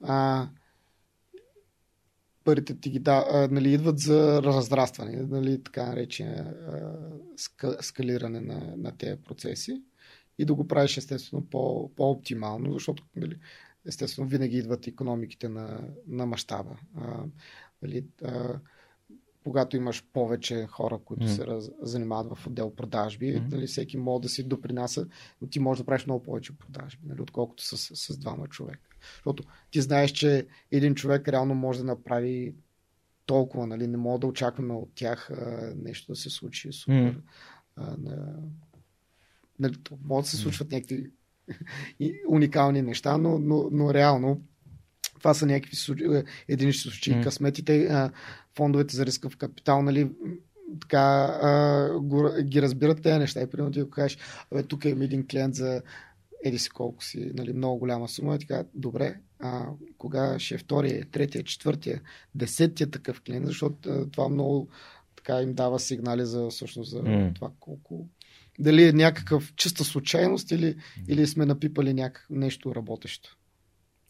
а, 0.02 0.48
парите 2.44 2.80
ти 2.80 2.90
ги 2.90 3.00
да, 3.00 3.26
а, 3.32 3.48
нали, 3.52 3.74
идват 3.74 4.00
за 4.00 4.44
разрастване, 4.44 5.26
нали, 5.30 5.64
така 5.64 5.86
наречен 5.86 6.54
скалиране 7.82 8.40
на, 8.42 8.74
на 8.78 8.98
тези 8.98 9.22
процеси 9.22 9.82
и 10.38 10.46
да 10.46 10.54
го 10.54 10.68
правиш 10.68 10.98
естествено 10.98 11.46
по, 11.46 11.92
по-оптимално, 11.96 12.74
защото 12.74 13.04
нали, 13.16 13.40
естествено 13.86 14.28
винаги 14.28 14.58
идват 14.58 14.88
економиките 14.88 15.50
на, 15.50 15.80
на 16.08 16.26
мащаба. 16.26 16.78
Нали, 17.82 18.06
а, 18.24 18.60
когато 19.44 19.78
имаш 19.78 20.06
повече 20.14 20.68
хора, 20.70 21.00
които 21.06 21.24
mm. 21.24 21.36
се 21.36 21.48
раз, 21.48 21.70
занимават 21.82 22.38
в 22.38 22.48
отдел 22.48 22.76
продажби, 22.76 23.26
mm. 23.26 23.52
нали, 23.52 23.68
всеки 23.68 23.98
може 23.98 24.22
да 24.22 24.30
си 24.30 24.44
допринася, 24.44 25.08
но 25.42 25.48
ти 25.48 25.60
можеш 25.60 25.80
да 25.80 25.86
правиш 25.86 26.06
много 26.06 26.24
повече 26.24 26.58
продажби, 26.58 27.08
нали, 27.08 27.22
отколкото 27.22 27.64
с, 27.64 27.78
с, 27.78 27.96
с 27.96 28.18
двама 28.18 28.48
човека. 28.48 28.90
Защото 29.14 29.44
ти 29.72 29.82
знаеш, 29.82 30.12
че 30.12 30.48
един 30.72 30.96
човек 30.96 31.28
реално 31.28 31.56
може 31.56 31.80
да 31.80 31.86
направи 31.86 32.54
толкова, 33.26 33.68
нали, 33.68 33.88
не 33.88 33.98
мога 33.98 34.20
да 34.20 34.28
очакваме 34.28 34.74
от 34.74 34.90
тях 34.96 35.30
а, 35.30 35.74
нещо 35.76 36.12
да 36.12 36.16
се 36.16 36.30
случи 36.30 36.72
супер. 36.72 37.16
Mm. 37.16 37.22
А, 37.76 37.96
на, 37.98 38.34
нали, 39.60 39.76
могат 40.04 40.24
да 40.24 40.30
се 40.30 40.38
случват 40.38 40.68
mm. 40.70 40.74
някакви 40.74 41.12
уникални 42.30 42.82
неща, 42.82 43.18
но, 43.18 43.40
но, 43.40 43.70
но 43.72 43.94
реално 43.94 44.42
това 45.24 45.34
са 45.34 45.46
някакви 45.46 45.78
е, 46.16 46.24
единични 46.48 46.92
случаи. 46.92 47.14
Mm. 47.14 47.24
Късметите, 47.24 48.10
фондовете 48.56 48.96
за 48.96 49.06
рисков 49.06 49.38
капитал, 49.38 49.82
нали, 49.82 50.10
така 50.82 51.00
а, 51.42 51.90
го, 52.00 52.30
ги 52.44 52.62
разбират 52.62 53.02
тези 53.02 53.20
неща. 53.20 53.42
И 53.42 53.50
примерно 53.50 53.72
ти 53.72 53.82
го 53.82 53.90
кажеш, 53.90 54.18
абе, 54.52 54.64
тук 54.64 54.86
има 54.86 55.04
един 55.04 55.28
клиент 55.28 55.56
за 55.56 55.82
еди 56.44 56.60
си 56.60 56.70
колко 56.70 57.04
си, 57.04 57.32
нали, 57.34 57.54
много 57.54 57.80
голяма 57.80 58.08
сума. 58.08 58.36
И 58.36 58.40
така, 58.40 58.64
добре, 58.74 59.16
а, 59.40 59.66
кога 59.98 60.40
ще 60.40 60.56
е 60.56 60.58
втория, 60.58 61.06
третия, 61.12 61.44
четвъртия, 61.44 62.02
десетия 62.36 62.92
такъв 62.92 63.22
клиент, 63.22 63.46
защото 63.48 63.90
а, 63.90 64.10
това 64.10 64.30
много 64.30 64.68
така 65.16 65.42
им 65.42 65.54
дава 65.54 65.80
сигнали 65.80 66.26
за 66.26 66.50
всъщност 66.50 66.92
за 66.92 67.04
mm. 67.04 67.36
това 67.36 67.52
колко 67.60 68.08
дали 68.60 68.88
е 68.88 68.94
някакъв 68.94 69.54
чиста 69.56 69.84
случайност 69.84 70.52
или, 70.52 70.76
или 71.08 71.28
сме 71.28 71.46
напипали 71.46 71.94
някак, 71.94 72.28
нещо 72.30 72.76
работещо. 72.76 73.38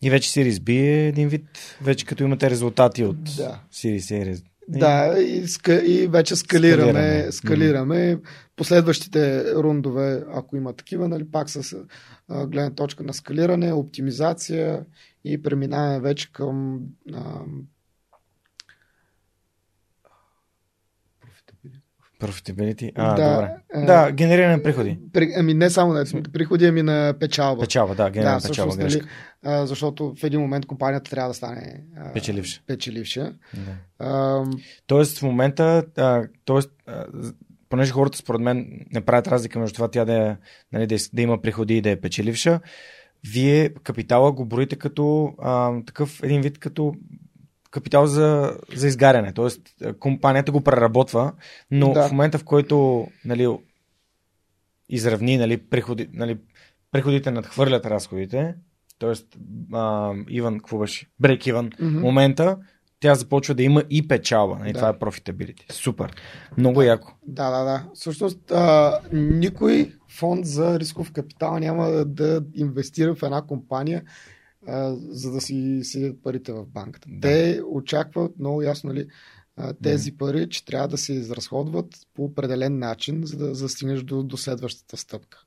И 0.04 0.10
вече 0.10 0.30
Series 0.30 0.60
B 0.60 0.70
е 0.70 1.08
един 1.08 1.30
вид, 1.30 1.46
вече 1.82 2.06
като 2.06 2.24
имате 2.24 2.50
резултати 2.50 3.04
от 3.04 3.24
да. 3.24 3.62
Series 3.74 4.00
A. 4.00 4.44
Да, 4.68 5.20
и, 5.20 5.48
ска, 5.48 5.74
и 5.86 6.08
вече 6.08 6.36
скалираме, 6.36 6.92
скалираме. 6.92 7.32
скалираме. 7.32 8.20
Последващите 8.56 9.54
рундове, 9.56 10.24
ако 10.34 10.58
има 10.58 10.74
такива, 10.74 11.08
нали, 11.08 11.32
пак 11.32 11.50
с 11.50 11.78
а, 12.30 12.48
гледна 12.48 12.70
точка 12.70 13.04
на 13.04 13.14
скалиране, 13.14 13.74
оптимизация 13.74 14.86
и 15.26 15.42
преминаваме 15.42 16.00
вече 16.00 16.32
към 16.32 16.80
а, 17.14 17.42
Profitability? 22.24 22.92
А, 22.96 23.16
да, 23.16 23.34
добре. 23.34 23.56
А, 23.74 23.86
да, 23.86 24.12
генериране 24.12 24.56
на 24.58 24.64
приходи. 24.64 25.00
При, 25.14 25.34
ами 25.38 25.54
не 25.54 25.70
само 25.70 25.94
на 25.94 26.06
приходи, 26.34 26.66
ами 26.66 26.82
на 26.82 27.14
печалба. 27.20 27.62
Печалба, 27.62 27.96
да, 27.96 28.10
генериране 28.10 28.40
да, 28.40 28.48
печалба. 28.48 28.76
Нали, 28.76 29.02
а, 29.44 29.66
защото 29.66 30.16
в 30.20 30.24
един 30.24 30.42
момент 30.42 30.66
компанията 30.66 31.12
трябва 31.12 31.30
да 31.30 31.34
стане 31.34 31.84
а, 31.98 32.14
печеливша. 32.14 32.62
печеливша. 32.68 33.34
Да. 33.54 34.06
А, 34.08 34.44
тоест 34.88 35.18
в 35.18 35.24
момента, 35.24 35.84
а, 35.98 36.24
тоест, 36.46 36.70
а, 36.88 37.06
понеже 37.70 37.92
хората 37.92 38.18
според 38.18 38.42
мен 38.42 38.86
не 38.94 39.02
правят 39.02 39.28
разлика 39.28 39.60
между 39.60 39.76
това 39.76 39.88
тя 39.88 40.06
да, 40.06 40.14
е, 40.14 40.36
нали, 40.72 40.88
да, 40.88 40.96
да 41.14 41.22
има 41.22 41.42
приходи 41.42 41.78
и 41.78 41.82
да 41.82 41.90
е 41.90 42.02
печеливша, 42.02 42.60
вие 43.32 43.70
капитала 43.70 44.32
го 44.32 44.46
броите 44.46 44.76
като 44.76 45.34
а, 45.42 45.74
такъв 45.86 46.24
един 46.24 46.42
вид 46.42 46.60
като 46.60 46.94
капитал 47.74 48.06
за, 48.06 48.58
за 48.76 48.88
изгаряне. 48.88 49.34
Тоест, 49.34 49.62
компанията 50.00 50.52
го 50.52 50.62
преработва, 50.62 51.34
но 51.72 51.94
да. 51.94 52.08
в 52.08 52.12
момента, 52.12 52.38
в 52.38 52.44
който 52.44 53.08
нали, 53.26 53.58
изравни 54.90 55.38
нали, 55.38 55.58
приходи, 55.58 56.10
нали, 56.14 56.38
приходите 56.92 57.32
надхвърлят 57.32 57.86
разходите, 57.86 58.56
т.е. 59.00 59.14
Иван, 60.30 60.58
какво 60.58 60.78
беше? 60.78 61.08
Брейк 61.20 61.48
Иван, 61.48 61.70
mm-hmm. 61.70 62.00
момента, 62.00 62.58
тя 63.00 63.16
започва 63.16 63.56
да 63.56 63.64
има 63.64 63.84
и 63.90 64.08
печалба. 64.08 64.56
Нали? 64.60 64.74
Да. 64.74 64.80
Това 64.80 64.90
е 64.90 64.94
profitability. 64.94 65.72
Супер. 65.72 66.16
Много 66.58 66.80
да. 66.80 66.86
яко. 66.86 67.14
Да, 67.28 67.50
да, 67.50 67.64
да. 67.64 67.86
Всъщност, 67.94 68.52
а, 68.52 69.00
никой 69.14 69.94
фонд 70.10 70.46
за 70.46 70.80
рисков 70.80 71.12
капитал 71.12 71.60
няма 71.60 71.90
да 72.06 72.44
инвестира 72.56 73.16
в 73.16 73.24
една 73.24 73.42
компания 73.42 74.04
а, 74.68 74.96
за 74.96 75.32
да 75.32 75.42
си 75.42 75.80
седят 75.84 76.24
парите 76.24 76.54
в 76.54 76.66
банката. 76.66 77.08
Да. 77.12 77.28
Те 77.28 77.62
очакват 77.68 78.40
много 78.40 78.62
ясно 78.62 78.94
нали, 78.94 79.08
тези 79.84 80.18
пари, 80.18 80.50
че 80.50 80.66
трябва 80.66 80.88
да 80.88 80.98
се 80.98 81.14
изразходват 81.14 81.96
по 82.14 82.24
определен 82.24 82.80
начин, 82.80 83.22
за 83.26 83.38
да, 83.38 83.56
за 83.56 83.66
да 83.66 83.70
стигнеш 83.70 84.04
до, 84.04 84.24
до 84.24 84.38
следващата 84.38 84.98
стъпка. 84.98 85.46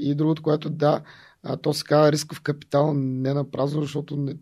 И 0.00 0.14
другото, 0.14 0.42
което 0.42 0.70
да, 0.70 1.02
а, 1.42 1.56
то 1.56 1.74
се 1.74 1.84
казва 1.84 2.12
рисков 2.12 2.40
капитал 2.40 2.94
не 2.94 3.34
на 3.34 3.50
празно, 3.50 3.82
защото 3.82 4.16
не, 4.16 4.36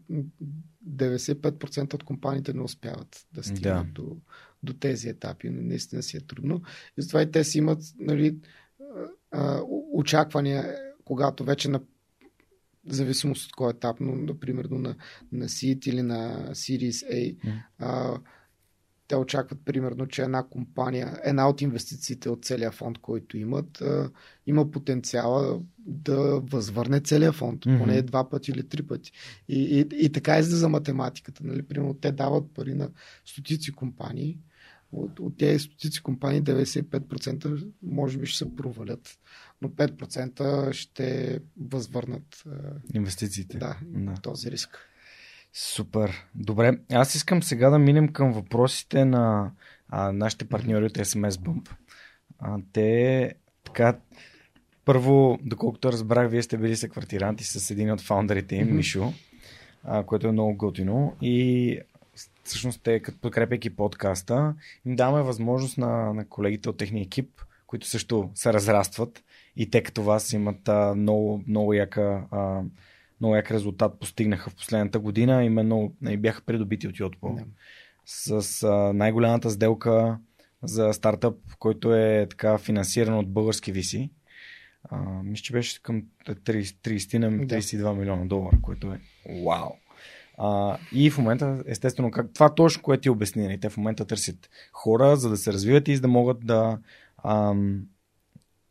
95% 0.88 1.94
от 1.94 2.04
компаниите 2.04 2.52
не 2.52 2.62
успяват 2.62 3.26
да 3.32 3.42
стигнат 3.42 3.86
Да. 3.86 4.02
до, 4.02 4.16
до 4.62 4.72
тези 4.72 5.08
етапи. 5.08 5.50
Наистина 5.50 6.02
си 6.02 6.16
е 6.16 6.20
трудно. 6.20 6.62
И 6.98 7.02
затова 7.02 7.22
и 7.22 7.30
те 7.30 7.44
си 7.44 7.58
имат 7.58 7.78
нали, 7.98 8.36
очаквания, 9.92 10.76
когато 11.04 11.44
вече 11.44 11.68
на 11.68 11.80
зависимост 12.88 13.46
от 13.46 13.52
кой 13.52 13.70
етап, 13.70 13.96
но, 14.00 14.14
например, 14.14 14.64
на, 14.64 14.96
на 15.32 15.44
Seed 15.44 15.88
или 15.88 16.02
на 16.02 16.48
Series 16.50 17.12
A, 17.12 17.36
Мгм. 17.44 17.56
а, 17.78 18.20
те 19.08 19.16
очакват 19.16 19.58
примерно, 19.64 20.06
че 20.06 20.22
една 20.22 20.42
компания, 20.42 21.20
една 21.24 21.48
от 21.48 21.60
инвестициите 21.60 22.28
от 22.28 22.44
целия 22.44 22.72
фонд, 22.72 22.98
който 22.98 23.38
имат, 23.38 23.80
а, 23.80 24.10
има 24.46 24.70
потенциала 24.70 25.60
да 25.78 26.40
възвърне 26.40 27.00
целия 27.00 27.32
фонд, 27.32 27.66
Мгм. 27.66 27.78
поне 27.78 28.02
два 28.02 28.30
пъти 28.30 28.50
или 28.50 28.68
три 28.68 28.82
пъти. 28.82 29.12
И, 29.48 29.62
и, 29.62 30.04
и 30.04 30.12
така 30.12 30.38
излиза 30.38 30.68
математиката. 30.68 31.46
Нали? 31.46 31.62
Примерно, 31.62 31.94
те 31.94 32.12
дават 32.12 32.54
пари 32.54 32.74
на 32.74 32.90
стотици 33.24 33.72
компании, 33.72 34.38
от, 34.92 35.20
от 35.20 35.36
тези 35.38 35.58
стотици 35.58 36.02
компании 36.02 36.42
95% 36.42 37.68
може 37.82 38.18
би 38.18 38.26
ще 38.26 38.38
се 38.38 38.56
провалят, 38.56 39.18
но 39.62 39.68
5% 39.68 40.72
ще 40.72 41.38
възвърнат 41.60 42.44
Инвестициите. 42.94 43.58
да, 43.58 43.76
Да. 43.82 44.14
този 44.22 44.50
риск. 44.50 44.78
Супер. 45.52 46.26
Добре. 46.34 46.78
Аз 46.92 47.14
искам 47.14 47.42
сега 47.42 47.70
да 47.70 47.78
минем 47.78 48.08
към 48.08 48.32
въпросите 48.32 49.04
на 49.04 49.52
а, 49.88 50.12
нашите 50.12 50.44
партньори 50.44 50.84
от 50.84 50.92
SMS 50.92 51.30
Bump. 51.30 51.70
А, 52.38 52.58
те 52.72 53.34
така. 53.64 53.98
Първо, 54.84 55.38
доколкото 55.42 55.92
разбрах, 55.92 56.30
вие 56.30 56.42
сте 56.42 56.58
били 56.58 56.76
съквартиранти 56.76 57.44
с 57.44 57.70
един 57.70 57.92
от 57.92 58.00
фаундерите 58.00 58.56
им. 58.56 58.76
Мишо, 58.76 59.12
а, 59.84 60.04
което 60.04 60.28
е 60.28 60.32
много 60.32 60.56
готино. 60.56 61.16
И 61.22 61.78
всъщност 62.44 62.82
те, 62.82 63.00
като 63.00 63.18
подкрепяйки 63.18 63.70
подкаста, 63.70 64.54
им 64.86 64.96
даваме 64.96 65.22
възможност 65.22 65.78
на, 65.78 66.14
на 66.14 66.24
колегите 66.28 66.68
от 66.68 66.76
техния 66.76 67.02
екип, 67.02 67.40
които 67.66 67.86
също 67.86 68.30
се 68.34 68.52
разрастват 68.52 69.22
и 69.56 69.70
те 69.70 69.82
като 69.82 70.02
вас 70.02 70.32
имат 70.32 70.68
а, 70.68 70.94
много, 70.94 71.44
много 71.46 71.72
яка 71.74 72.26
а, 72.30 72.62
много 73.20 73.36
як 73.36 73.50
резултат 73.50 74.00
постигнаха 74.00 74.50
в 74.50 74.54
последната 74.54 74.98
година, 74.98 75.44
именно 75.44 75.92
и 76.08 76.16
бяха 76.16 76.42
придобити 76.42 76.88
от 76.88 76.94
Yotpo 76.94 77.34
Да. 77.34 77.44
с 78.04 78.62
а, 78.62 78.92
най-голямата 78.92 79.50
сделка 79.50 80.18
за 80.62 80.92
стартъп, 80.92 81.36
който 81.58 81.94
е 81.94 82.26
така 82.30 82.58
финансиран 82.58 83.18
от 83.18 83.32
български 83.32 83.72
виси. 83.72 84.10
А, 84.84 85.22
мисля, 85.22 85.42
че 85.42 85.52
беше 85.52 85.82
към 85.82 86.02
30, 86.26 86.62
30 86.62 87.18
на 87.18 87.46
Да. 87.46 87.54
32 87.56 87.98
милиона 87.98 88.24
долара, 88.24 88.58
което 88.62 88.92
е 88.92 89.00
вау. 89.46 89.70
А, 90.38 90.78
и 90.92 91.10
в 91.10 91.18
момента, 91.18 91.62
естествено, 91.66 92.10
как, 92.10 92.32
това 92.34 92.54
точно, 92.54 92.82
което 92.82 93.00
ти 93.00 93.10
обясни, 93.10 93.42
нали, 93.42 93.60
те 93.60 93.68
в 93.68 93.76
момента 93.76 94.04
търсят 94.06 94.50
хора, 94.72 95.16
за 95.16 95.30
да 95.30 95.36
се 95.36 95.52
развиват 95.52 95.88
и 95.88 95.96
за 95.96 96.02
да 96.02 96.08
могат 96.08 96.46
да, 96.46 96.78
ам, 97.24 97.82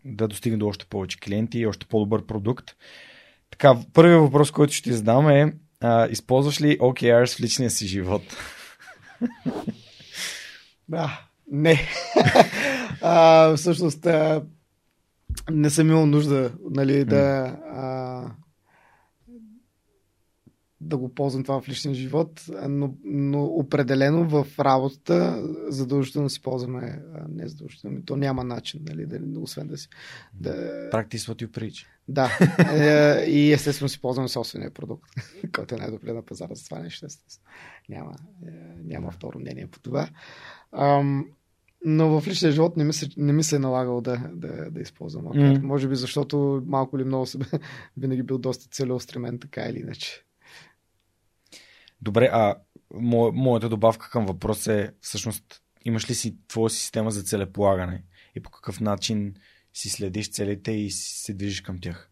да 0.06 0.28
достигнат 0.28 0.60
до 0.60 0.68
още 0.68 0.86
повече 0.86 1.20
клиенти 1.20 1.60
и 1.60 1.68
още 1.68 1.86
по-добър 1.86 2.26
продукт. 2.26 2.76
Така, 3.52 3.78
първият 3.94 4.22
въпрос, 4.22 4.52
който 4.52 4.74
ще 4.74 4.90
ти 4.90 4.94
задам 4.94 5.30
е, 5.30 5.54
а, 5.82 6.08
използваш 6.08 6.62
ли 6.62 6.80
OKRs 6.80 7.38
в 7.38 7.40
личния 7.40 7.70
си 7.70 7.88
живот? 7.88 8.22
Да, 10.90 11.22
не. 11.52 11.80
а, 13.02 13.56
всъщност, 13.56 14.06
а, 14.06 14.44
не 15.52 15.70
съм 15.70 15.90
имал 15.90 16.06
нужда 16.06 16.52
нали, 16.72 17.06
да, 17.06 17.58
а, 17.76 18.24
да 20.82 20.98
го 20.98 21.10
ползвам 21.10 21.44
това 21.44 21.62
в 21.62 21.70
личния 21.70 21.96
живот, 21.96 22.46
но, 22.70 22.96
но 23.04 23.44
определено 23.44 24.30
в 24.30 24.60
работата 24.60 25.44
задължително 25.68 26.30
си 26.30 26.42
ползваме, 26.42 27.02
не 27.30 27.48
задължително, 27.48 28.02
то 28.06 28.16
няма 28.16 28.44
начин, 28.44 28.82
нали, 28.90 29.06
да, 29.06 29.40
освен 29.40 29.68
да 29.68 29.78
си. 29.78 29.90
Да, 30.34 30.52
Practice 30.92 31.18
what 31.18 31.46
you 31.46 31.48
preach. 31.48 31.86
да. 32.08 32.32
Е, 32.74 33.26
и 33.26 33.54
естествено 33.54 33.90
си 33.90 34.02
ползваме 34.02 34.28
собствения 34.28 34.72
продукт, 34.72 35.10
който 35.56 35.76
е 35.76 35.78
най-добре 35.78 36.14
на 36.14 36.22
пазара 36.22 36.56
за 36.56 36.66
това 36.66 36.80
нещо. 36.80 37.06
Естествено. 37.06 37.52
Няма, 37.90 38.16
е, 38.48 38.52
няма 38.84 39.12
второ 39.12 39.40
мнение 39.40 39.68
по 39.68 39.80
това. 39.80 40.10
Ам, 40.72 41.26
но 41.86 42.20
в 42.20 42.28
личния 42.28 42.52
живот 42.52 42.78
не 42.78 42.84
ми 42.84 42.94
се, 42.94 43.10
не 43.18 43.34
ми 43.34 43.44
се 43.44 43.56
е 43.56 43.60
налагало 43.60 44.02
да, 44.02 44.18
да, 44.34 44.72
да 44.72 44.82
използвам. 44.82 45.26
Мгм. 45.26 45.68
Може 45.68 45.88
би 45.88 45.96
защото 45.96 46.64
малко 46.66 46.98
или 46.98 47.04
много 47.04 47.26
съм 47.26 47.42
винаги 47.98 48.24
бил 48.24 48.38
доста 48.38 48.70
целеустремен, 48.70 49.40
така 49.40 49.62
или 49.62 49.80
иначе. 49.80 50.26
Добре, 52.02 52.30
а 52.34 52.56
мо, 52.94 53.32
моята 53.32 53.70
добавка 53.70 54.10
към 54.10 54.26
въпрос 54.26 54.68
е 54.68 54.92
всъщност 55.02 55.62
имаш 55.86 56.10
ли 56.10 56.14
си 56.14 56.36
твоя 56.48 56.70
система 56.70 57.12
за 57.12 57.24
целеполагане? 57.24 58.04
И 58.36 58.40
по 58.40 58.50
какъв 58.50 58.80
начин 58.80 59.34
си 59.74 59.90
следиш 59.90 60.32
целите 60.32 60.72
и 60.72 60.92
се 60.92 61.34
движиш 61.34 61.62
към 61.62 61.80
тях? 61.82 62.10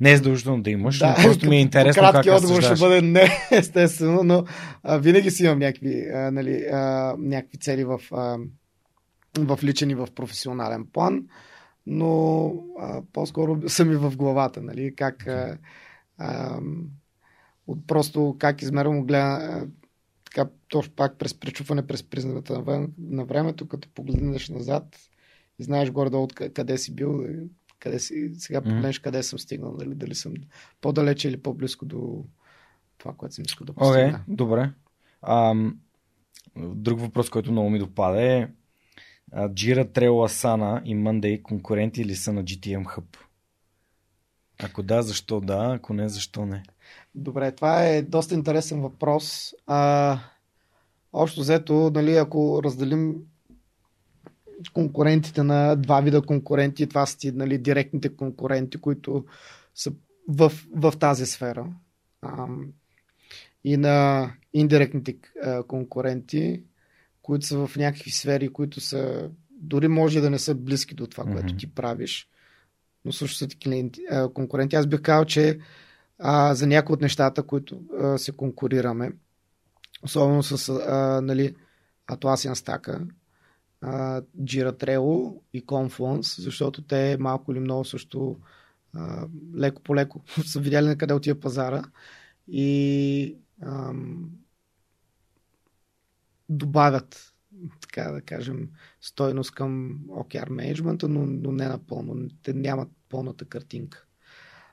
Не 0.00 0.12
е 0.12 0.16
задължително 0.16 0.62
да 0.62 0.70
имаш, 0.70 1.00
но 1.00 1.14
просто 1.22 1.48
ми 1.48 1.56
е 1.56 1.60
интересно 1.60 2.02
как 2.02 2.12
Кратки 2.12 2.30
отговор 2.30 2.62
ще 2.62 2.74
бъде 2.74 3.02
не, 3.02 3.28
естествено, 3.52 4.22
но 4.24 4.44
а, 4.82 4.98
винаги 4.98 5.30
си 5.30 5.44
имам 5.44 5.58
някакви, 5.58 6.08
а, 6.14 6.30
нали, 6.30 6.64
а, 6.72 7.14
някакви 7.18 7.58
цели 7.58 7.84
в, 7.84 8.00
а, 8.12 8.38
в 9.38 9.58
личен 9.62 9.90
и 9.90 9.94
в 9.94 10.08
професионален 10.14 10.86
план, 10.92 11.22
но 11.86 12.46
а, 12.78 13.02
по-скоро 13.12 13.68
са 13.68 13.84
ми 13.84 13.96
в 13.96 14.16
главата, 14.16 14.62
нали, 14.62 14.94
как 14.96 15.26
а, 15.26 15.58
а, 16.18 16.60
от 17.66 17.86
просто 17.86 18.36
как 18.38 18.62
измервам 18.62 19.06
а, 19.10 19.66
така, 20.24 20.50
точно 20.68 20.94
пак 20.94 21.18
през 21.18 21.34
пречупване 21.34 21.86
през 21.86 22.02
призмата 22.02 22.62
на, 22.62 22.88
на 22.98 23.24
времето, 23.24 23.68
като 23.68 23.88
погледнеш 23.94 24.48
назад 24.48 24.96
и 25.58 25.64
знаеш 25.64 25.90
горе-долу 25.90 26.26
къ- 26.26 26.52
къде 26.52 26.78
си 26.78 26.94
бил, 26.94 27.24
къде 27.78 27.98
си, 27.98 28.32
сега 28.38 28.60
погледнеш 28.60 28.98
къде 28.98 29.22
съм 29.22 29.38
стигнал, 29.38 29.76
дали, 29.76 29.94
дали 29.94 30.14
съм 30.14 30.34
по-далече 30.80 31.28
или 31.28 31.42
по-близко 31.42 31.84
до 31.84 32.24
това, 32.98 33.14
което 33.14 33.34
съм 33.34 33.44
искал 33.44 33.64
да 33.64 33.72
Окей, 33.72 33.84
постигна. 33.84 34.18
okay, 34.18 34.34
добре. 34.34 34.70
Ам, 35.22 35.78
друг 36.56 37.00
въпрос, 37.00 37.30
който 37.30 37.52
много 37.52 37.70
ми 37.70 37.78
допада 37.78 38.22
е 38.22 38.42
а, 38.42 38.48
Jira, 39.32 39.84
Trello, 39.84 40.24
Asana 40.24 40.82
и 40.84 40.96
Monday 40.96 41.42
конкуренти 41.42 42.04
ли 42.04 42.14
са 42.14 42.32
на 42.32 42.44
GTM 42.44 42.84
Hub? 42.84 43.16
Ако 44.62 44.82
да, 44.82 45.02
защо 45.02 45.40
да? 45.40 45.72
Ако 45.76 45.94
не, 45.94 46.08
защо 46.08 46.46
не? 46.46 46.62
Добре, 47.14 47.52
това 47.52 47.84
е 47.84 48.02
доста 48.02 48.34
интересен 48.34 48.80
въпрос. 48.80 49.54
А, 49.66 50.18
общо 51.12 51.40
взето, 51.40 51.90
нали, 51.94 52.16
ако 52.16 52.60
разделим 52.64 53.16
конкурентите 54.72 55.42
на 55.42 55.76
два 55.76 56.00
вида 56.00 56.22
конкуренти, 56.22 56.88
това 56.88 57.06
са 57.06 57.18
ти, 57.18 57.32
нали, 57.32 57.58
директните 57.58 58.16
конкуренти, 58.16 58.80
които 58.80 59.24
са 59.74 59.92
в, 60.28 60.52
в 60.74 60.92
тази 60.98 61.26
сфера. 61.26 61.66
А, 62.22 62.46
и 63.64 63.76
на 63.76 64.30
индиректните 64.52 65.16
конкуренти, 65.68 66.62
които 67.24 67.46
са 67.46 67.66
в 67.66 67.76
някакви 67.76 68.10
сфери, 68.10 68.48
които 68.48 68.80
са 68.80 69.30
дори 69.50 69.88
може 69.88 70.20
да 70.20 70.30
не 70.30 70.38
са 70.38 70.54
близки 70.54 70.94
до 70.94 71.06
това, 71.06 71.24
което 71.24 71.46
Мгм. 71.46 71.56
ти 71.56 71.74
правиш, 71.74 72.28
но 73.04 73.12
също 73.12 73.38
са 73.38 73.48
ти 73.48 73.58
клиенти, 73.58 74.00
а, 74.10 74.28
конкуренти. 74.28 74.76
Аз 74.76 74.86
бих 74.86 75.02
казал, 75.02 75.24
че 75.24 75.58
а, 76.18 76.54
за 76.54 76.66
някои 76.66 76.94
от 76.94 77.00
нещата, 77.00 77.42
които 77.42 77.82
а, 78.00 78.18
се 78.18 78.32
конкурираме, 78.32 79.12
особено 80.02 80.42
с 80.42 80.68
а, 80.68 81.20
нали, 81.20 81.54
Atlassian 82.10 82.54
Stack, 82.54 83.06
Jira 84.40 84.72
Trello 84.84 85.40
и 85.52 85.66
Confluence, 85.66 86.40
защото 86.40 86.82
те 86.82 87.16
малко 87.20 87.52
или 87.52 87.60
много 87.60 87.84
също 87.84 88.36
а, 88.94 89.26
леко 89.56 89.82
по 89.82 89.96
леко 89.96 90.20
са 90.46 90.60
видяли 90.60 90.86
на 90.86 90.96
къде 90.96 91.14
отива 91.14 91.40
пазара 91.40 91.82
и 92.48 93.36
ам, 93.62 94.30
добавят 96.48 97.34
така 97.80 98.10
да 98.10 98.20
кажем, 98.20 98.68
стойност 99.00 99.50
към 99.50 100.00
OKR 100.08 100.48
менеджмента, 100.48 101.08
но, 101.08 101.26
но 101.26 101.52
не 101.52 101.68
напълно. 101.68 102.28
Те 102.42 102.54
нямат 102.54 102.88
пълната 103.08 103.44
картинка. 103.44 104.04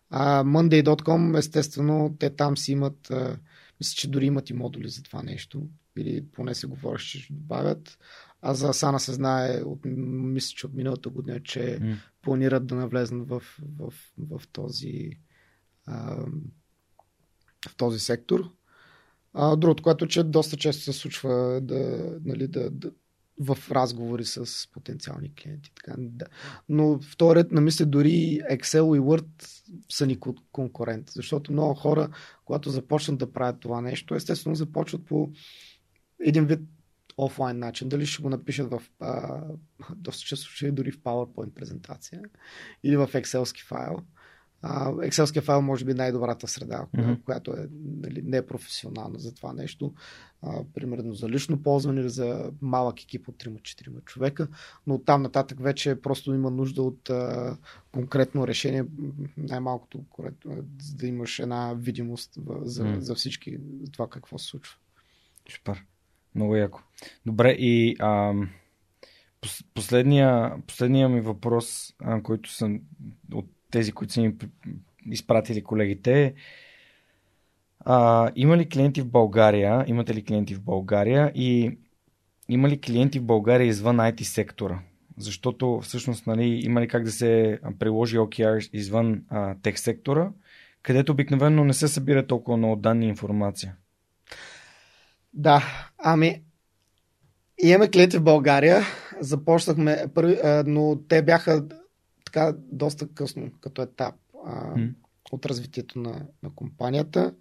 А 0.10 0.44
Monday.com, 0.44 1.38
естествено, 1.38 2.16
те 2.20 2.30
там 2.30 2.58
си 2.58 2.72
имат, 2.72 3.12
а, 3.12 3.40
мисля, 3.80 3.96
че 3.96 4.12
дори 4.12 4.26
имат 4.26 4.50
и 4.50 4.54
модули 4.54 4.90
за 4.90 5.04
това 5.04 5.24
нещо. 5.24 5.68
Или 5.98 6.26
поне 6.26 6.56
се 6.56 6.68
говори, 6.68 7.02
че 7.02 7.20
ще 7.20 7.34
добавят. 7.34 7.98
а 8.42 8.54
за 8.54 8.70
Асана 8.70 9.00
се 9.00 9.14
знае, 9.14 9.62
от, 9.66 9.80
мисля, 9.86 10.54
че 10.56 10.66
от 10.66 10.74
миналата 10.74 11.10
година, 11.10 11.44
че 11.44 11.60
mm. 11.60 11.96
планират 12.22 12.68
да 12.68 12.76
навлезнат 12.76 13.30
в, 13.30 13.42
в, 13.80 13.94
в, 14.18 14.40
в 14.40 14.48
този 14.48 15.12
а, 15.86 16.26
в 17.70 17.76
този 17.78 18.00
сектор. 18.00 18.52
А, 19.34 19.56
другото, 19.56 19.84
което 19.84 20.08
че 20.08 20.24
доста 20.24 20.58
често 20.58 20.84
се 20.84 20.94
случва 20.94 21.62
да, 21.62 22.12
нали, 22.26 22.48
да, 22.48 22.70
да, 22.70 22.92
в 23.40 23.58
разговори 23.72 24.26
с 24.26 24.68
потенциални 24.72 25.36
клиенти. 25.36 25.72
Така, 25.76 25.96
да. 25.98 26.26
Но 26.70 27.00
втори 27.00 27.40
ред 27.40 27.52
на 27.52 27.62
мисля, 27.62 27.86
дори 27.86 28.42
Excel 28.52 28.98
и 28.98 29.00
Word 29.00 29.26
са 29.90 30.08
ни 30.08 30.20
конкурент, 30.52 31.10
защото 31.10 31.52
много 31.52 31.74
хора, 31.74 32.10
когато 32.46 32.70
започнат 32.70 33.18
да 33.18 33.34
правят 33.34 33.60
това 33.60 33.82
нещо, 33.82 34.16
естествено 34.16 34.56
започват 34.56 35.06
по 35.06 35.32
един 36.20 36.46
вид 36.46 36.60
офлайн 37.18 37.60
начин. 37.60 37.90
Дали 37.90 38.06
ще 38.06 38.22
го 38.22 38.30
напишат 38.30 38.70
в 38.72 38.82
а, 39.00 39.42
доста 39.96 40.24
често 40.24 40.72
дори 40.72 40.92
в 40.92 41.00
PowerPoint 41.00 41.54
презентация 41.54 42.22
или 42.84 42.98
в 42.98 43.08
Excelски 43.08 43.66
файл. 43.66 43.98
Екселския 45.04 45.42
файл 45.42 45.62
може 45.62 45.86
би 45.86 45.94
най-добрата 45.94 46.48
среда, 46.48 46.86
mm-hmm. 46.96 47.24
която 47.24 47.52
е 47.52 47.68
нали, 48.02 48.22
непрофесионална 48.22 49.20
за 49.20 49.34
това 49.34 49.54
нещо. 49.54 49.94
А, 50.42 50.64
примерно 50.74 51.14
за 51.14 51.30
лично 51.30 51.64
ползване 51.64 52.02
или 52.02 52.10
за 52.10 52.52
малък 52.62 53.04
екип 53.04 53.28
от 53.28 53.44
3-4 53.44 54.04
човека, 54.04 54.48
но 54.88 55.00
там 55.00 55.22
нататък 55.22 55.64
вече 55.64 56.02
просто 56.02 56.34
има 56.34 56.52
нужда 56.52 56.82
от 56.82 57.10
а, 57.10 57.58
конкретно 57.92 58.48
решение, 58.48 58.86
най-малкото, 59.38 60.04
за 60.82 60.96
да 60.96 61.08
имаш 61.08 61.40
една 61.40 61.74
видимост 61.74 62.38
за, 62.62 62.84
mm. 62.84 63.00
за 63.00 63.16
всички 63.16 63.58
за 63.84 63.92
това 63.92 64.10
какво 64.10 64.38
се 64.38 64.48
случва. 64.48 64.76
Супер. 65.50 65.86
Много 66.36 66.56
яко. 66.56 66.82
Добре, 67.26 67.52
и 67.52 67.96
а, 68.00 68.34
последния, 69.74 70.54
последния 70.68 71.10
ми 71.10 71.22
въпрос, 71.22 71.94
а, 72.00 72.24
който 72.24 72.52
съм 72.52 72.82
от 73.34 73.46
тези, 73.72 73.92
които 73.92 74.14
са 74.14 74.22
ми 74.22 74.36
изпратили 75.06 75.64
колегите. 75.64 76.34
А, 77.80 78.32
има 78.36 78.58
ли 78.58 78.70
клиенти 78.70 79.02
в 79.02 79.10
България? 79.10 79.86
Имате 79.88 80.16
ли 80.16 80.24
клиенти 80.24 80.56
в 80.56 80.62
България? 80.62 81.32
И 81.36 81.78
има 82.50 82.70
ли 82.70 82.82
клиенти 82.82 83.20
в 83.20 83.24
България 83.24 83.68
извън 83.68 83.98
IT 83.98 84.22
сектора? 84.24 84.80
Защото 85.18 85.80
всъщност 85.84 86.28
нали, 86.28 86.62
има 86.64 86.82
ли 86.82 86.88
как 86.88 87.04
да 87.04 87.12
се 87.12 87.60
приложи 87.80 88.18
OKR 88.18 88.70
извън 88.74 89.24
а, 89.30 89.56
тех 89.62 89.80
сектора, 89.80 90.32
където 90.84 91.12
обикновено 91.12 91.64
не 91.64 91.74
се 91.74 91.88
събира 91.88 92.28
толкова 92.28 92.58
много 92.58 92.76
данни 92.76 93.06
и 93.06 93.10
информация? 93.10 93.76
Да, 95.34 95.64
ами 95.98 96.42
имаме 97.64 97.88
клиенти 97.88 98.18
в 98.18 98.24
България. 98.24 98.82
Започнахме, 99.20 100.06
но 100.66 101.00
те 101.08 101.22
бяха 101.22 101.66
така 102.32 102.58
доста 102.58 103.08
късно 103.08 103.52
като 103.62 103.82
етап 103.82 104.16
а, 104.46 104.76
mm. 104.76 104.94
от 105.32 105.46
развитието 105.46 106.00
на, 106.00 106.26
на 106.44 106.56
компанията. 106.56 107.34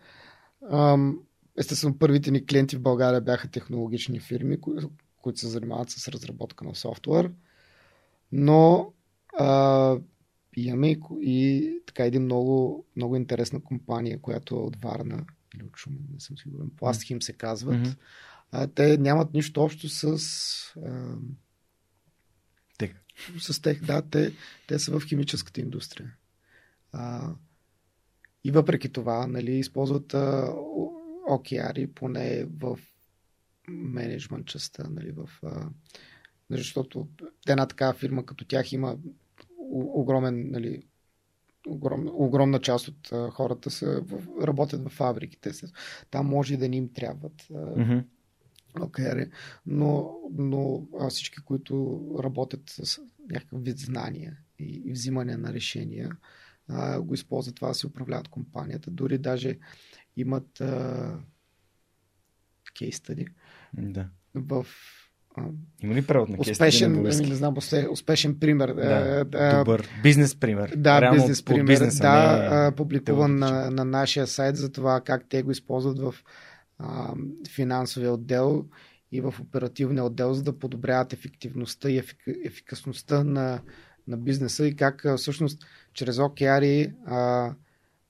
А, 0.70 0.98
естествено, 1.58 1.98
първите 1.98 2.30
ни 2.30 2.46
клиенти 2.46 2.76
в 2.76 2.82
България 2.82 3.20
бяха 3.20 3.50
технологични 3.50 4.20
фирми, 4.20 4.60
кои, 4.60 4.76
които 5.22 5.40
се 5.40 5.48
занимават 5.48 5.90
с 5.90 6.08
разработка 6.08 6.64
на 6.64 6.74
софтуер. 6.74 7.32
Но 8.32 8.92
а, 9.38 9.96
имаме 10.56 10.90
и, 10.90 10.98
и 11.22 11.72
така 11.86 12.04
един 12.04 12.22
много, 12.22 12.84
много 12.96 13.16
интересна 13.16 13.60
компания, 13.60 14.20
която 14.20 14.54
е 14.54 14.58
от 14.58 14.76
Варна 14.76 15.24
или 15.54 15.64
от 15.64 15.76
Шумен, 15.76 16.08
не 16.14 16.20
съм 16.20 16.38
сигурен. 16.38 16.70
Пластхим 16.76 17.22
се 17.22 17.32
казват. 17.32 17.76
Mm-hmm. 17.76 17.96
А, 18.52 18.66
те 18.66 18.98
нямат 18.98 19.34
нищо 19.34 19.62
общо 19.62 19.88
с 19.88 20.04
а, 20.86 21.16
с 23.38 23.62
тех, 23.62 23.84
да, 23.84 24.02
те, 24.02 24.32
те 24.66 24.78
са 24.78 25.00
в 25.00 25.06
химическата 25.06 25.60
индустрия. 25.60 26.14
А, 26.92 27.32
и 28.44 28.50
въпреки 28.50 28.92
това, 28.92 29.26
нали, 29.26 29.52
използват 29.52 30.14
а, 30.14 30.54
океари, 31.28 31.86
поне 31.86 32.46
в 32.58 32.78
менеджмент 33.68 34.46
частта, 34.46 34.84
нали, 34.90 35.10
в, 35.10 35.28
а, 35.42 35.68
защото 36.50 37.08
една 37.48 37.66
такава 37.66 37.92
фирма 37.92 38.26
като 38.26 38.44
тях 38.44 38.72
има 38.72 38.96
огромен, 39.72 40.50
нали, 40.50 40.82
огром, 41.66 42.06
огромна 42.12 42.60
част 42.60 42.88
от 42.88 43.12
а, 43.12 43.30
хората 43.30 43.70
са, 43.70 44.00
в, 44.00 44.42
работят 44.46 44.84
в 44.84 44.88
фабриките. 44.88 45.52
Там 46.10 46.26
може 46.26 46.54
и 46.54 46.56
да 46.56 46.68
ни 46.68 46.76
им 46.76 46.92
трябват. 46.92 47.42
Mm-hmm 47.52 48.04
окей, 48.80 49.26
но, 49.66 50.16
но 50.38 50.86
всички, 51.08 51.40
които 51.44 52.00
работят 52.22 52.62
с 52.66 53.00
някакъв 53.30 53.64
вид 53.64 53.78
знания 53.78 54.38
и, 54.58 54.82
и 54.84 54.92
взимане 54.92 55.36
на 55.36 55.52
решения, 55.52 56.16
а, 56.68 57.00
го 57.00 57.14
използват 57.14 57.56
това 57.56 57.68
да 57.68 57.74
се 57.74 57.86
управляват 57.86 58.28
компанията. 58.28 58.90
Дори 58.90 59.18
даже 59.18 59.58
имат 60.16 60.62
кейс 62.74 62.96
стади 62.96 63.26
да. 63.72 64.08
в 64.34 64.66
има 65.82 65.94
ли 65.94 66.02
превод 66.02 66.28
на 66.28 66.36
успешен, 66.38 66.92
на 66.92 67.00
не 67.02 67.12
знам, 67.12 67.54
успешен 67.90 68.38
пример. 68.38 68.74
Да, 68.74 69.24
а, 69.34 69.58
добър 69.58 69.88
бизнес 70.02 70.36
пример. 70.36 70.72
Да, 70.76 71.00
Реално 71.00 71.20
бизнес 71.20 71.42
пример. 71.42 71.64
Бизнеса, 71.64 72.02
да, 72.02 72.64
не, 72.64 72.76
публикуван 72.76 73.38
на, 73.38 73.70
на 73.70 73.84
нашия 73.84 74.26
сайт 74.26 74.56
за 74.56 74.72
това 74.72 75.00
как 75.00 75.28
те 75.28 75.42
го 75.42 75.50
използват 75.50 75.98
в 75.98 76.14
а, 76.82 77.14
финансовия 77.48 78.12
отдел 78.12 78.64
и 79.12 79.20
в 79.20 79.34
оперативния 79.40 80.04
отдел, 80.04 80.34
за 80.34 80.42
да 80.42 80.58
подобряват 80.58 81.12
ефективността 81.12 81.90
и 81.90 81.98
ефик, 81.98 82.18
ефикасността 82.44 83.24
на, 83.24 83.62
на 84.08 84.16
бизнеса 84.16 84.66
и 84.66 84.76
как 84.76 85.06
всъщност 85.16 85.66
чрез 85.94 86.16
OKR 86.16 86.94
а, 87.06 87.54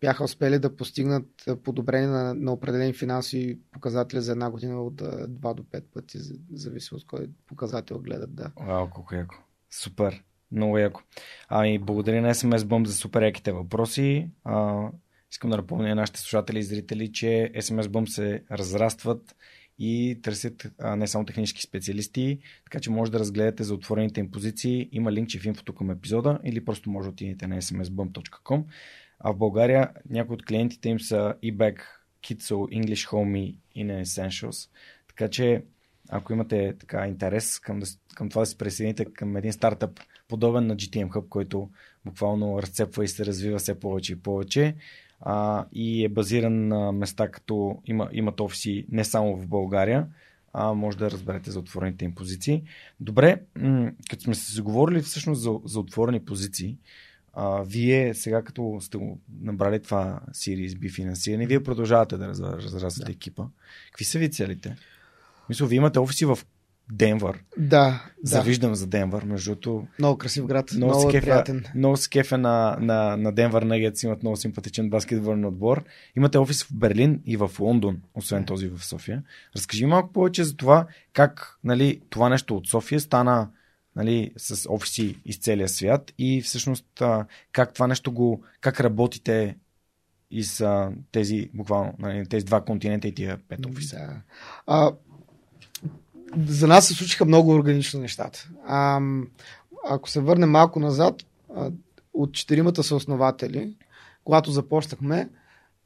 бяха 0.00 0.24
успели 0.24 0.58
да 0.58 0.76
постигнат 0.76 1.26
подобрение 1.64 2.08
на, 2.08 2.34
на 2.34 2.52
определени 2.52 2.92
финансови 2.92 3.58
показатели 3.72 4.20
за 4.20 4.32
една 4.32 4.50
година 4.50 4.82
от 4.82 4.94
2 4.94 5.54
до 5.54 5.62
5 5.62 5.82
пъти, 5.94 6.18
зависи 6.52 6.94
от 6.94 7.06
кой 7.06 7.30
показател 7.46 7.98
гледат. 7.98 8.34
Да. 8.34 8.52
Вау, 8.60 8.90
колко 8.90 9.14
яко. 9.14 9.34
Супер. 9.70 10.24
Много 10.52 10.78
яко. 10.78 11.02
Ами, 11.48 11.78
благодаря 11.78 12.22
на 12.22 12.34
SMS 12.34 12.58
Bomb 12.58 12.86
за 12.86 12.92
супер 12.92 13.22
яките 13.22 13.52
въпроси. 13.52 14.30
А, 14.44 14.88
Искам 15.30 15.50
да 15.50 15.56
напомня 15.56 15.94
нашите 15.94 16.20
слушатели 16.20 16.58
и 16.58 16.62
зрители, 16.62 17.12
че 17.12 17.52
SMS 17.56 17.82
Bump 17.82 18.06
се 18.06 18.42
разрастват 18.50 19.36
и 19.78 20.18
търсят 20.22 20.66
а, 20.78 20.96
не 20.96 21.06
само 21.06 21.24
технически 21.24 21.62
специалисти, 21.62 22.38
така 22.64 22.80
че 22.80 22.90
може 22.90 23.12
да 23.12 23.18
разгледате 23.18 23.62
за 23.62 23.74
отворените 23.74 24.20
им 24.20 24.30
позиции. 24.30 24.88
Има 24.92 25.12
линк 25.12 25.30
в 25.30 25.46
инфото 25.46 25.74
към 25.74 25.90
епизода 25.90 26.38
или 26.44 26.64
просто 26.64 26.90
може 26.90 27.06
да 27.06 27.12
отидете 27.12 27.46
на 27.46 27.62
smsbump.com. 27.62 28.64
А 29.18 29.32
в 29.32 29.36
България 29.36 29.90
някои 30.10 30.34
от 30.34 30.44
клиентите 30.44 30.88
им 30.88 31.00
са 31.00 31.34
eBag, 31.44 31.78
Kitso, 32.22 32.54
English 32.54 33.10
Home 33.10 33.56
и 33.74 33.86
Essentials. 33.86 34.70
Така 35.08 35.28
че 35.28 35.62
ако 36.08 36.32
имате 36.32 36.74
така 36.78 37.06
интерес 37.06 37.58
към, 37.58 37.82
към 38.14 38.28
това 38.28 38.42
да 38.42 38.46
се 38.46 38.58
присъедините 38.58 39.04
към 39.04 39.36
един 39.36 39.52
стартъп, 39.52 40.00
подобен 40.28 40.66
на 40.66 40.76
GTM 40.76 41.08
Hub, 41.08 41.28
който 41.28 41.70
буквално 42.04 42.62
разцепва 42.62 43.04
и 43.04 43.08
се 43.08 43.26
развива 43.26 43.58
все 43.58 43.80
повече 43.80 44.12
и 44.12 44.16
повече, 44.16 44.74
а, 45.20 45.64
и 45.72 46.04
е 46.04 46.08
базиран 46.08 46.68
на 46.68 46.92
места, 46.92 47.28
като 47.28 47.78
има, 47.86 48.08
имат 48.12 48.40
офиси 48.40 48.86
не 48.92 49.04
само 49.04 49.36
в 49.36 49.46
България, 49.46 50.06
а 50.52 50.72
може 50.72 50.98
да 50.98 51.10
разберете 51.10 51.50
за 51.50 51.58
отворените 51.58 52.04
им 52.04 52.14
позиции. 52.14 52.62
Добре, 53.00 53.40
м- 53.58 53.90
като 54.10 54.22
сме 54.22 54.34
се 54.34 54.54
заговорили 54.54 55.02
всъщност 55.02 55.42
за, 55.42 55.52
за 55.64 55.80
отворени 55.80 56.24
позиции, 56.24 56.78
а, 57.32 57.62
вие 57.62 58.14
сега 58.14 58.42
като 58.42 58.78
сте 58.80 58.98
го 58.98 59.20
набрали 59.42 59.82
това 59.82 60.20
Series 60.30 60.78
B 60.78 60.94
финансиране, 60.94 61.46
вие 61.46 61.62
продължавате 61.62 62.16
да 62.16 62.28
разраствате 62.28 63.06
да. 63.06 63.12
екипа. 63.12 63.44
Какви 63.90 64.04
са 64.04 64.18
ви 64.18 64.30
целите? 64.30 64.76
Мисля, 65.48 65.66
вие 65.66 65.76
имате 65.76 65.98
офиси 65.98 66.24
в 66.24 66.38
Денвър. 66.92 67.44
Да. 67.58 68.04
Завиждам 68.22 68.70
да. 68.70 68.76
за 68.76 68.86
Денвър, 68.86 69.24
между 69.24 69.50
другото. 69.50 69.86
Много 69.98 70.18
красив 70.18 70.46
град, 70.46 70.72
много, 70.72 70.92
много 70.92 71.10
скефа, 71.10 71.24
приятен. 71.24 71.64
Много 71.74 71.96
скефа 71.96 72.38
на, 72.38 72.76
на, 72.80 73.16
на 73.16 73.32
Денвър 73.32 73.62
Нагетс 73.62 74.02
имат 74.02 74.22
много 74.22 74.36
симпатичен 74.36 74.90
баскетболен 74.90 75.44
отбор. 75.44 75.84
Имате 76.16 76.38
офис 76.38 76.64
в 76.64 76.74
Берлин 76.74 77.22
и 77.26 77.36
в 77.36 77.50
Лондон, 77.60 78.00
освен 78.14 78.44
този 78.44 78.68
в 78.68 78.84
София. 78.84 79.22
Разкажи 79.56 79.86
малко 79.86 80.12
повече 80.12 80.44
за 80.44 80.56
това, 80.56 80.86
как 81.12 81.58
нали, 81.64 82.00
това 82.10 82.28
нещо 82.28 82.56
от 82.56 82.68
София 82.68 83.00
стана 83.00 83.48
нали, 83.96 84.32
с 84.36 84.70
офиси 84.70 85.16
из 85.24 85.38
целия 85.38 85.68
свят 85.68 86.12
и 86.18 86.42
всъщност 86.42 87.02
как 87.52 87.74
това 87.74 87.86
нещо 87.86 88.12
го, 88.12 88.42
как 88.60 88.80
работите 88.80 89.56
и 90.30 90.44
с 90.44 90.90
тези, 91.12 91.50
буквално, 91.54 91.94
нали, 91.98 92.26
тези 92.26 92.44
два 92.44 92.60
континента 92.60 93.08
и 93.08 93.14
тия 93.14 93.38
пет 93.48 93.66
офиса. 93.66 93.96
Да. 93.96 94.22
А, 94.66 94.92
за 96.36 96.66
нас 96.66 96.86
се 96.86 96.94
случиха 96.94 97.24
много 97.24 97.50
органично 97.50 98.00
нещата. 98.00 98.48
А, 98.66 99.00
ако 99.88 100.10
се 100.10 100.20
върнем 100.20 100.50
малко 100.50 100.80
назад, 100.80 101.22
от 102.14 102.32
четиримата 102.32 102.82
са 102.82 102.96
основатели, 102.96 103.76
когато 104.24 104.50
започнахме, 104.50 105.28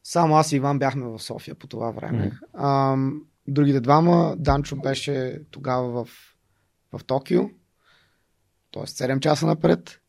само 0.05 0.37
аз 0.37 0.53
и 0.53 0.57
Иван 0.57 0.79
бяхме 0.79 1.05
в 1.05 1.19
София 1.19 1.55
по 1.55 1.67
това 1.67 1.91
време. 1.91 2.31
Mm. 2.31 2.39
А, 2.55 2.97
другите 3.49 3.81
двама, 3.81 4.35
Данчо 4.39 4.77
беше 4.77 5.41
тогава 5.51 6.05
в, 6.05 6.09
в 6.93 7.05
Токио, 7.05 7.43
т.е. 8.73 8.83
7 8.83 9.21
часа 9.21 9.47
напред. 9.47 10.01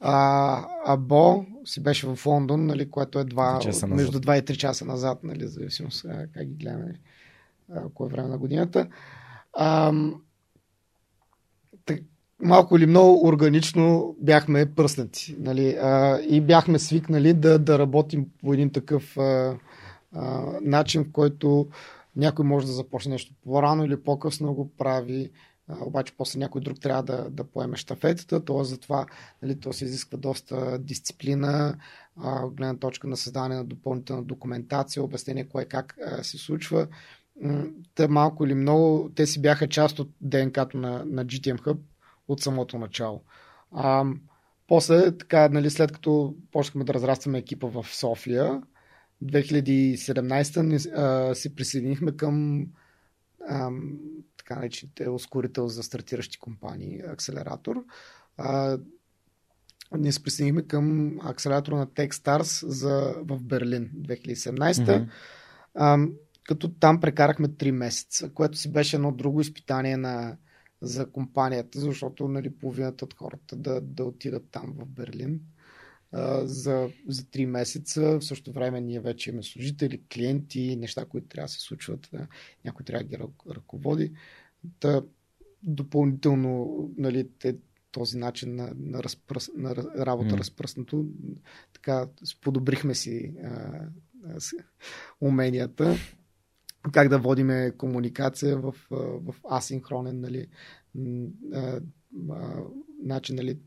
А, 0.00 0.66
а 0.86 0.96
Бо 0.96 1.44
си 1.64 1.82
беше 1.82 2.06
в 2.06 2.26
Лондон, 2.26 2.66
нали, 2.66 2.90
което 2.90 3.18
е 3.18 3.24
два, 3.24 3.60
между 3.86 4.20
2 4.20 4.40
и 4.40 4.42
3 4.42 4.56
часа 4.56 4.84
назад, 4.84 5.18
нали, 5.22 5.46
зависимост 5.46 6.06
как 6.34 6.44
ги 6.44 6.54
гледаме, 6.54 7.00
кое 7.94 8.08
време 8.08 8.28
на 8.28 8.38
годината. 8.38 8.88
А, 9.52 9.92
так, 11.84 12.00
малко 12.42 12.76
или 12.76 12.86
много 12.86 13.26
органично 13.26 14.16
бяхме 14.20 14.74
пръснати. 14.74 15.36
Нали, 15.38 15.76
а, 15.82 16.20
и 16.20 16.40
бяхме 16.40 16.78
свикнали 16.78 17.34
да, 17.34 17.58
да 17.58 17.78
работим 17.78 18.26
по 18.40 18.54
един 18.54 18.70
такъв 18.70 19.16
а, 19.16 19.58
а, 20.12 20.42
начин, 20.60 21.04
в 21.04 21.12
който 21.12 21.68
някой 22.16 22.44
може 22.44 22.66
да 22.66 22.72
започне 22.72 23.12
нещо 23.12 23.34
по-рано 23.44 23.84
или 23.84 24.02
по-късно 24.02 24.54
го 24.54 24.70
прави, 24.78 25.30
а, 25.68 25.76
обаче 25.84 26.14
после 26.18 26.38
някой 26.38 26.60
друг 26.60 26.80
трябва 26.80 27.02
да, 27.02 27.30
да 27.30 27.44
поеме 27.44 27.76
щафетата, 27.76 28.44
т.е. 28.44 28.64
затова 28.64 29.06
нали, 29.42 29.60
то 29.60 29.72
се 29.72 29.84
изисква 29.84 30.18
доста 30.18 30.78
дисциплина, 30.78 31.76
гледна 32.50 32.76
точка 32.76 33.08
на 33.08 33.16
създаване 33.16 33.54
на 33.54 33.64
допълнителна 33.64 34.22
документация, 34.22 35.02
обяснение 35.02 35.44
кое 35.44 35.64
как 35.64 35.96
а, 36.06 36.24
се 36.24 36.38
случва. 36.38 36.86
Те 37.94 38.08
малко 38.08 38.44
или 38.44 38.54
много, 38.54 39.10
те 39.14 39.26
си 39.26 39.42
бяха 39.42 39.68
част 39.68 39.98
от 39.98 40.10
ДНК-то 40.20 40.76
на, 40.76 41.04
на 41.04 41.26
GTM 41.26 41.58
Hub 41.58 41.78
от 42.28 42.40
самото 42.40 42.78
начало. 42.78 43.22
А, 43.72 44.04
после, 44.66 45.18
така, 45.18 45.48
нали, 45.48 45.70
след 45.70 45.92
като 45.92 46.34
почнахме 46.52 46.84
да 46.84 46.94
разрастваме 46.94 47.38
екипа 47.38 47.66
в 47.66 47.86
София, 47.88 48.62
2017 49.24 51.32
се 51.32 51.54
присъединихме 51.54 52.12
към 52.12 52.66
а, 53.48 53.70
така 54.36 54.54
наречените 54.54 55.08
ускорител 55.08 55.68
за 55.68 55.82
стартиращи 55.82 56.38
компании, 56.38 57.00
акселератор. 57.08 57.84
А, 58.36 58.78
ние 59.98 60.12
се 60.12 60.22
присъединихме 60.22 60.62
към 60.62 61.16
акселератора 61.22 61.76
на 61.76 61.86
Techstars 61.86 62.66
за, 62.66 63.14
в 63.18 63.42
Берлин 63.42 63.90
2017. 63.96 65.08
Mm-hmm. 65.76 66.12
Като 66.44 66.68
там 66.68 67.00
прекарахме 67.00 67.48
3 67.48 67.70
месеца, 67.70 68.30
което 68.30 68.58
си 68.58 68.72
беше 68.72 68.96
едно 68.96 69.12
друго 69.12 69.40
изпитание 69.40 69.96
на, 69.96 70.36
за 70.80 71.10
компанията, 71.10 71.80
защото 71.80 72.28
нали, 72.28 72.50
половината 72.50 73.04
от 73.04 73.14
хората 73.14 73.56
да, 73.56 73.80
да 73.80 74.04
отидат 74.04 74.44
там 74.50 74.74
в 74.78 74.86
Берлин 74.86 75.40
а, 76.12 76.46
за, 76.46 76.90
за 77.08 77.22
3 77.22 77.46
месеца. 77.46 78.18
В 78.18 78.24
същото 78.24 78.52
време 78.52 78.80
ние 78.80 79.00
вече 79.00 79.30
имаме 79.30 79.42
служители, 79.42 80.02
клиенти, 80.12 80.76
неща, 80.76 81.04
които 81.04 81.28
трябва 81.28 81.46
да 81.46 81.52
се 81.52 81.60
случват. 81.60 82.10
Някой 82.64 82.84
трябва 82.84 83.04
да 83.04 83.08
ги 83.08 83.24
ръководи. 83.50 84.12
Та, 84.80 85.02
допълнително 85.62 86.90
нали, 86.96 87.28
те, 87.38 87.56
този 87.92 88.18
начин 88.18 88.54
на, 88.54 88.72
на, 88.76 89.02
разпръс, 89.02 89.50
на 89.56 89.76
работа 89.76 90.34
mm. 90.34 90.38
разпръснато, 90.38 91.06
така 91.72 92.08
сподобрихме 92.24 92.94
си 92.94 93.34
а, 93.44 93.48
а, 94.26 94.38
уменията 95.20 95.96
как 96.92 97.08
да 97.08 97.18
водиме 97.18 97.72
комуникация 97.78 98.58
в, 98.58 98.74
в 98.90 99.34
асинхронен 99.50 100.20
нали, 100.20 100.46
начин, 103.02 103.36
нали, 103.36 103.58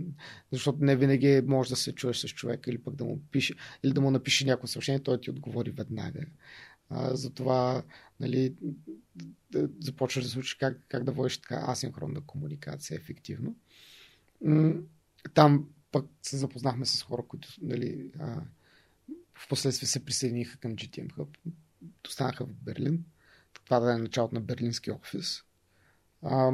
защото 0.52 0.84
не 0.84 0.96
винаги 0.96 1.42
може 1.46 1.70
да 1.70 1.76
се 1.76 1.96
чуеш 1.96 2.18
с 2.18 2.28
човека 2.28 2.70
или 2.70 2.78
пък 2.78 2.96
да 2.96 3.06
му 3.06 3.22
пише, 3.32 3.56
или 3.84 3.94
да 3.94 4.02
му 4.02 4.12
напише 4.12 4.46
някакво 4.46 4.68
съобщение, 4.68 5.04
той 5.04 5.22
ти 5.22 5.30
отговори 5.30 5.72
веднага. 5.72 6.20
А, 6.90 7.16
затова 7.16 7.84
нали, 8.20 8.56
започваш 9.80 10.24
да 10.24 10.30
случиш 10.30 10.54
как, 10.54 10.80
как 10.88 11.04
да 11.04 11.12
водиш 11.12 11.38
така 11.38 11.64
асинхронна 11.68 12.22
комуникация 12.22 12.98
ефективно. 12.98 13.56
Там 15.34 15.70
пък 15.92 16.06
се 16.22 16.38
запознахме 16.38 16.86
с 16.86 17.04
хора, 17.04 17.24
които 17.28 17.48
нали, 17.62 18.12
а, 18.20 18.42
в 19.34 19.48
последствие 19.50 19.88
се 19.88 20.06
присъединиха 20.06 20.58
към 20.58 20.76
GTM 20.76 21.14
Hub. 21.14 21.38
Останаха 22.07 22.45
в 22.45 22.53
Берлин. 22.64 23.03
Това 23.66 23.80
да 23.80 23.94
е 23.94 23.98
началото 23.98 24.36
на 24.36 24.41
берлински 24.41 24.91
офис. 24.91 25.41
А, 26.22 26.52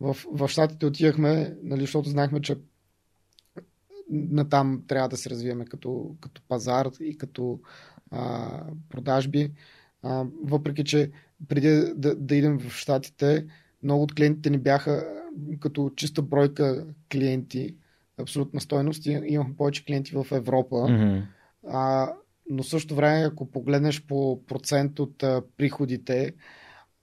в, 0.00 0.16
в 0.32 0.48
Штатите 0.48 0.86
отивахме, 0.86 1.56
нали, 1.62 1.80
защото 1.80 2.08
знаехме, 2.08 2.40
че 2.40 2.58
натам 4.10 4.84
трябва 4.88 5.08
да 5.08 5.16
се 5.16 5.30
развиеме 5.30 5.64
като, 5.64 6.16
като 6.20 6.42
пазар 6.48 6.90
и 7.00 7.18
като 7.18 7.60
а, 8.10 8.62
продажби. 8.88 9.52
А, 10.02 10.24
въпреки, 10.42 10.84
че 10.84 11.10
преди 11.48 11.92
да, 11.96 12.14
да 12.14 12.36
идем 12.36 12.58
в 12.58 12.70
Штатите, 12.70 13.46
много 13.82 14.02
от 14.02 14.14
клиентите 14.14 14.50
ни 14.50 14.58
бяха 14.58 15.22
като 15.60 15.90
чиста 15.96 16.22
бройка 16.22 16.86
клиенти, 17.12 17.76
абсолютна 18.18 18.60
стойност. 18.60 19.06
Имахме 19.06 19.56
повече 19.56 19.84
клиенти 19.84 20.14
в 20.14 20.26
Европа. 20.32 20.76
Mm-hmm. 20.76 21.22
А, 21.68 22.12
но 22.50 22.62
също 22.62 22.94
време, 22.94 23.26
ако 23.26 23.50
погледнеш 23.50 24.06
по 24.06 24.44
процент 24.46 24.98
от 24.98 25.22
а, 25.22 25.42
приходите, 25.56 26.32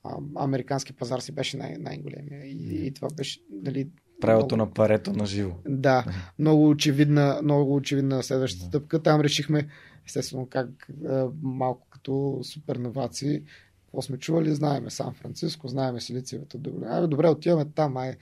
а, 0.03 0.17
американски 0.35 0.93
пазар 0.93 1.19
си 1.19 1.31
беше 1.31 1.57
най- 1.57 1.77
най-големия. 1.79 2.45
И, 2.45 2.87
и 2.87 2.93
това 2.93 3.07
беше. 3.17 3.39
Нали, 3.63 3.89
Правилото 4.21 4.55
много... 4.55 4.69
на 4.69 4.73
парето 4.73 5.13
на 5.13 5.25
живо. 5.25 5.53
Да, 5.67 6.05
много 6.39 6.69
очевидна, 6.69 7.39
много 7.43 7.75
очевидна 7.75 8.23
следващата 8.23 8.65
стъпка. 8.65 9.03
Там 9.03 9.21
решихме, 9.21 9.67
естествено, 10.05 10.47
как 10.49 10.69
а, 11.09 11.27
малко 11.41 11.87
като 11.89 12.39
суперновации, 12.43 13.41
какво 13.85 14.01
сме 14.01 14.17
чували, 14.17 14.55
знаеме 14.55 14.89
Сан 14.89 15.13
Франциско, 15.13 15.67
знаеме 15.67 16.01
Силициевата 16.01 16.57
добре. 16.57 16.87
Абе, 16.89 17.07
добре, 17.07 17.29
отиваме 17.29 17.65
там, 17.65 17.97
ай, 17.97 18.15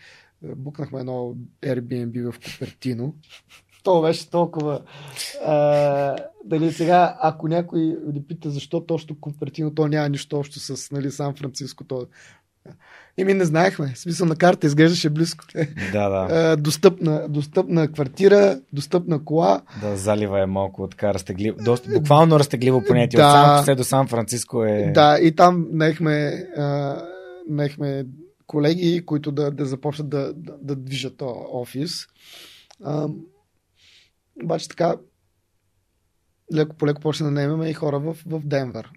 букнахме 0.55 0.99
едно 0.99 1.35
Airbnb 1.61 2.31
в 2.31 2.39
Купертино 2.39 3.15
то 3.83 4.01
беше 4.01 4.29
толкова. 4.29 4.81
А, 5.45 6.15
дали 6.45 6.71
сега, 6.71 7.17
ако 7.19 7.47
някой 7.47 7.81
ни 8.13 8.23
пита 8.27 8.49
защо 8.49 8.81
точно 8.81 9.19
Купертино, 9.19 9.75
то 9.75 9.87
няма 9.87 10.09
нищо 10.09 10.39
общо 10.39 10.59
с 10.59 10.91
нали, 10.91 11.11
Сан 11.11 11.35
Франциско. 11.35 11.83
То... 11.83 12.07
И 13.17 13.23
ми 13.23 13.33
не 13.33 13.45
знаехме. 13.45 13.93
Смисъл 13.95 14.27
на 14.27 14.35
карта 14.35 14.67
изглеждаше 14.67 15.09
близко. 15.09 15.45
Да, 15.93 16.09
да. 16.09 16.27
А, 16.31 16.57
достъпна, 16.57 17.29
достъпна 17.29 17.91
квартира, 17.91 18.59
достъпна 18.73 19.25
кола. 19.25 19.61
Да, 19.81 19.97
залива 19.97 20.41
е 20.41 20.45
малко 20.45 20.87
така 20.87 21.13
разтегливо. 21.13 21.57
Доста, 21.63 21.91
буквално 21.91 22.39
разтегливо 22.39 22.83
понятие. 22.87 23.17
Да, 23.17 23.57
От 23.59 23.65
Сан 23.65 23.75
до 23.75 23.83
Сан 23.83 24.07
Франциско 24.07 24.63
е. 24.63 24.91
Да, 24.95 25.19
и 25.21 25.35
там 25.35 25.67
наехме, 25.71 26.47
а, 26.57 26.97
наехме 27.49 28.05
колеги, 28.47 29.05
които 29.05 29.31
да, 29.31 29.51
да 29.51 29.65
започнат 29.65 30.09
да, 30.09 30.33
да, 30.33 30.53
да 30.61 30.75
движат 30.75 31.21
офис. 31.53 32.07
А, 32.83 33.07
обаче 34.43 34.69
така, 34.69 34.95
леко 36.53 36.75
по 36.75 36.87
леко 36.87 37.01
почна 37.01 37.25
да 37.25 37.31
наемаме 37.31 37.69
и 37.69 37.73
хора 37.73 37.99
в, 37.99 38.17
в 38.25 38.39
Денвър. 38.39 38.91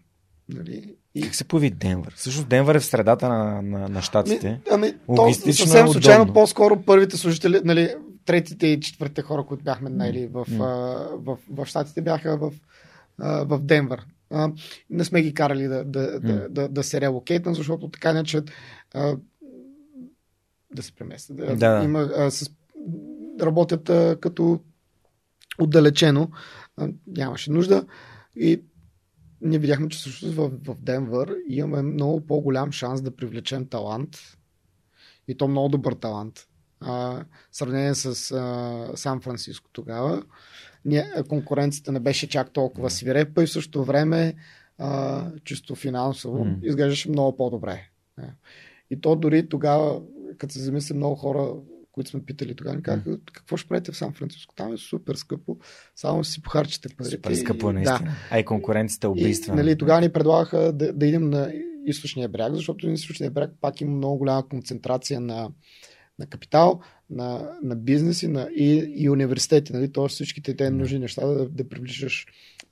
Нали? 0.48 0.96
И... 1.14 1.22
Как 1.22 1.34
се 1.34 1.44
появи 1.44 1.70
Денвър? 1.70 2.14
Всъщност 2.16 2.48
Денвър 2.48 2.74
е 2.74 2.80
в 2.80 2.84
средата 2.84 3.28
на, 3.28 3.62
на, 3.62 3.88
на 3.88 4.02
щатите. 4.02 4.60
Ами, 4.70 4.86
ами 5.08 5.16
то, 5.16 5.34
съвсем 5.34 5.88
случайно 5.88 6.32
по-скоро 6.32 6.82
първите 6.82 7.16
служители, 7.16 7.60
нали, 7.64 7.94
третите 8.24 8.66
и 8.66 8.80
четвъртите 8.80 9.22
хора, 9.22 9.44
които 9.46 9.64
бяхме 9.64 9.90
нали, 9.90 10.26
в, 10.26 10.46
mm. 10.50 10.58
в, 11.16 11.38
в, 11.50 11.64
в 11.64 11.66
щатите, 11.66 12.02
бяха 12.02 12.36
в, 12.36 12.52
в 13.18 13.58
Денвър. 13.58 14.06
А, 14.30 14.52
не 14.90 15.04
сме 15.04 15.22
ги 15.22 15.34
карали 15.34 15.62
да, 15.62 15.84
да, 15.84 16.20
mm. 16.20 16.20
да, 16.20 16.48
да, 16.48 16.68
да 16.68 16.82
се 16.82 17.00
релокейтнат, 17.00 17.54
защото 17.54 17.88
така 17.88 18.12
не 18.12 18.24
че 18.24 18.42
да 20.74 20.82
се 20.82 20.92
преместят. 20.92 21.36
Да, 21.36 21.56
да. 21.56 21.84
Има, 21.84 22.10
а, 22.16 22.30
с, 22.30 22.50
работят 23.40 23.90
а, 23.90 24.16
като 24.20 24.60
отдалечено. 25.58 26.30
Нямаше 27.06 27.50
нужда. 27.50 27.86
И 28.36 28.62
ние 29.40 29.58
видяхме, 29.58 29.88
че 29.88 30.02
също 30.02 30.32
в, 30.32 30.50
в 30.66 30.80
Денвър 30.80 31.36
имаме 31.48 31.82
много 31.82 32.26
по-голям 32.26 32.72
шанс 32.72 33.02
да 33.02 33.16
привлечем 33.16 33.66
талант. 33.66 34.16
И 35.28 35.36
то 35.36 35.48
много 35.48 35.68
добър 35.68 35.92
талант. 35.92 36.46
А, 36.80 36.92
в 37.50 37.56
сравнение 37.56 37.94
с 37.94 38.30
а, 38.32 38.96
Сан 38.96 39.20
Франциско 39.20 39.70
тогава. 39.72 40.22
Ние, 40.84 41.12
конкуренцията 41.28 41.92
не 41.92 42.00
беше 42.00 42.28
чак 42.28 42.52
толкова 42.52 42.90
свирепа 42.90 43.42
и 43.42 43.46
в 43.46 43.52
същото 43.52 43.84
време 43.84 44.34
а, 44.78 45.30
чисто 45.44 45.74
финансово 45.74 46.44
mm. 46.44 46.62
изглеждаше 46.62 47.08
много 47.08 47.36
по-добре. 47.36 47.88
И 48.90 49.00
то 49.00 49.16
дори 49.16 49.48
тогава, 49.48 50.02
като 50.38 50.54
се 50.54 50.60
замисля, 50.60 50.94
много 50.94 51.14
хора 51.14 51.54
които 51.94 52.10
сме 52.10 52.24
питали 52.24 52.54
тогава, 52.54 52.76
ни 52.76 52.82
казаха, 52.82 53.18
какво 53.32 53.56
ще 53.56 53.68
правите 53.68 53.92
в 53.92 53.96
Сан 53.96 54.12
Франциско? 54.12 54.54
Там 54.54 54.74
е 54.74 54.76
супер 54.76 55.14
скъпо, 55.14 55.56
само 55.96 56.24
си 56.24 56.42
похарчите 56.42 56.88
парите. 56.88 57.16
Супер 57.16 57.34
скъпо, 57.34 57.72
наистина. 57.72 57.98
Да. 57.98 58.16
А 58.30 58.38
и 58.38 58.44
конкуренцията 58.44 59.06
е 59.06 59.10
убийствена. 59.10 59.56
нали, 59.56 59.78
тогава 59.78 60.00
ни 60.00 60.12
предлагаха 60.12 60.72
да, 60.72 60.92
да 60.92 61.06
идем 61.06 61.30
на 61.30 61.52
източния 61.86 62.28
бряг, 62.28 62.54
защото 62.54 62.86
на 62.86 62.92
източния 62.92 63.30
бряг 63.30 63.50
пак 63.60 63.80
има 63.80 63.96
много 63.96 64.18
голяма 64.18 64.48
концентрация 64.48 65.20
на, 65.20 65.50
на 66.18 66.26
капитал, 66.26 66.80
на, 67.10 67.58
на 67.62 67.76
бизнеси 67.76 68.28
на, 68.28 68.48
и, 68.56 68.92
и 68.96 69.10
университети. 69.10 69.72
Нали? 69.72 69.92
Тоест 69.92 70.14
всичките 70.14 70.56
те 70.56 70.70
нужни 70.70 70.98
неща 70.98 71.26
да, 71.26 71.48
да 71.48 71.68
привличаш 71.68 72.26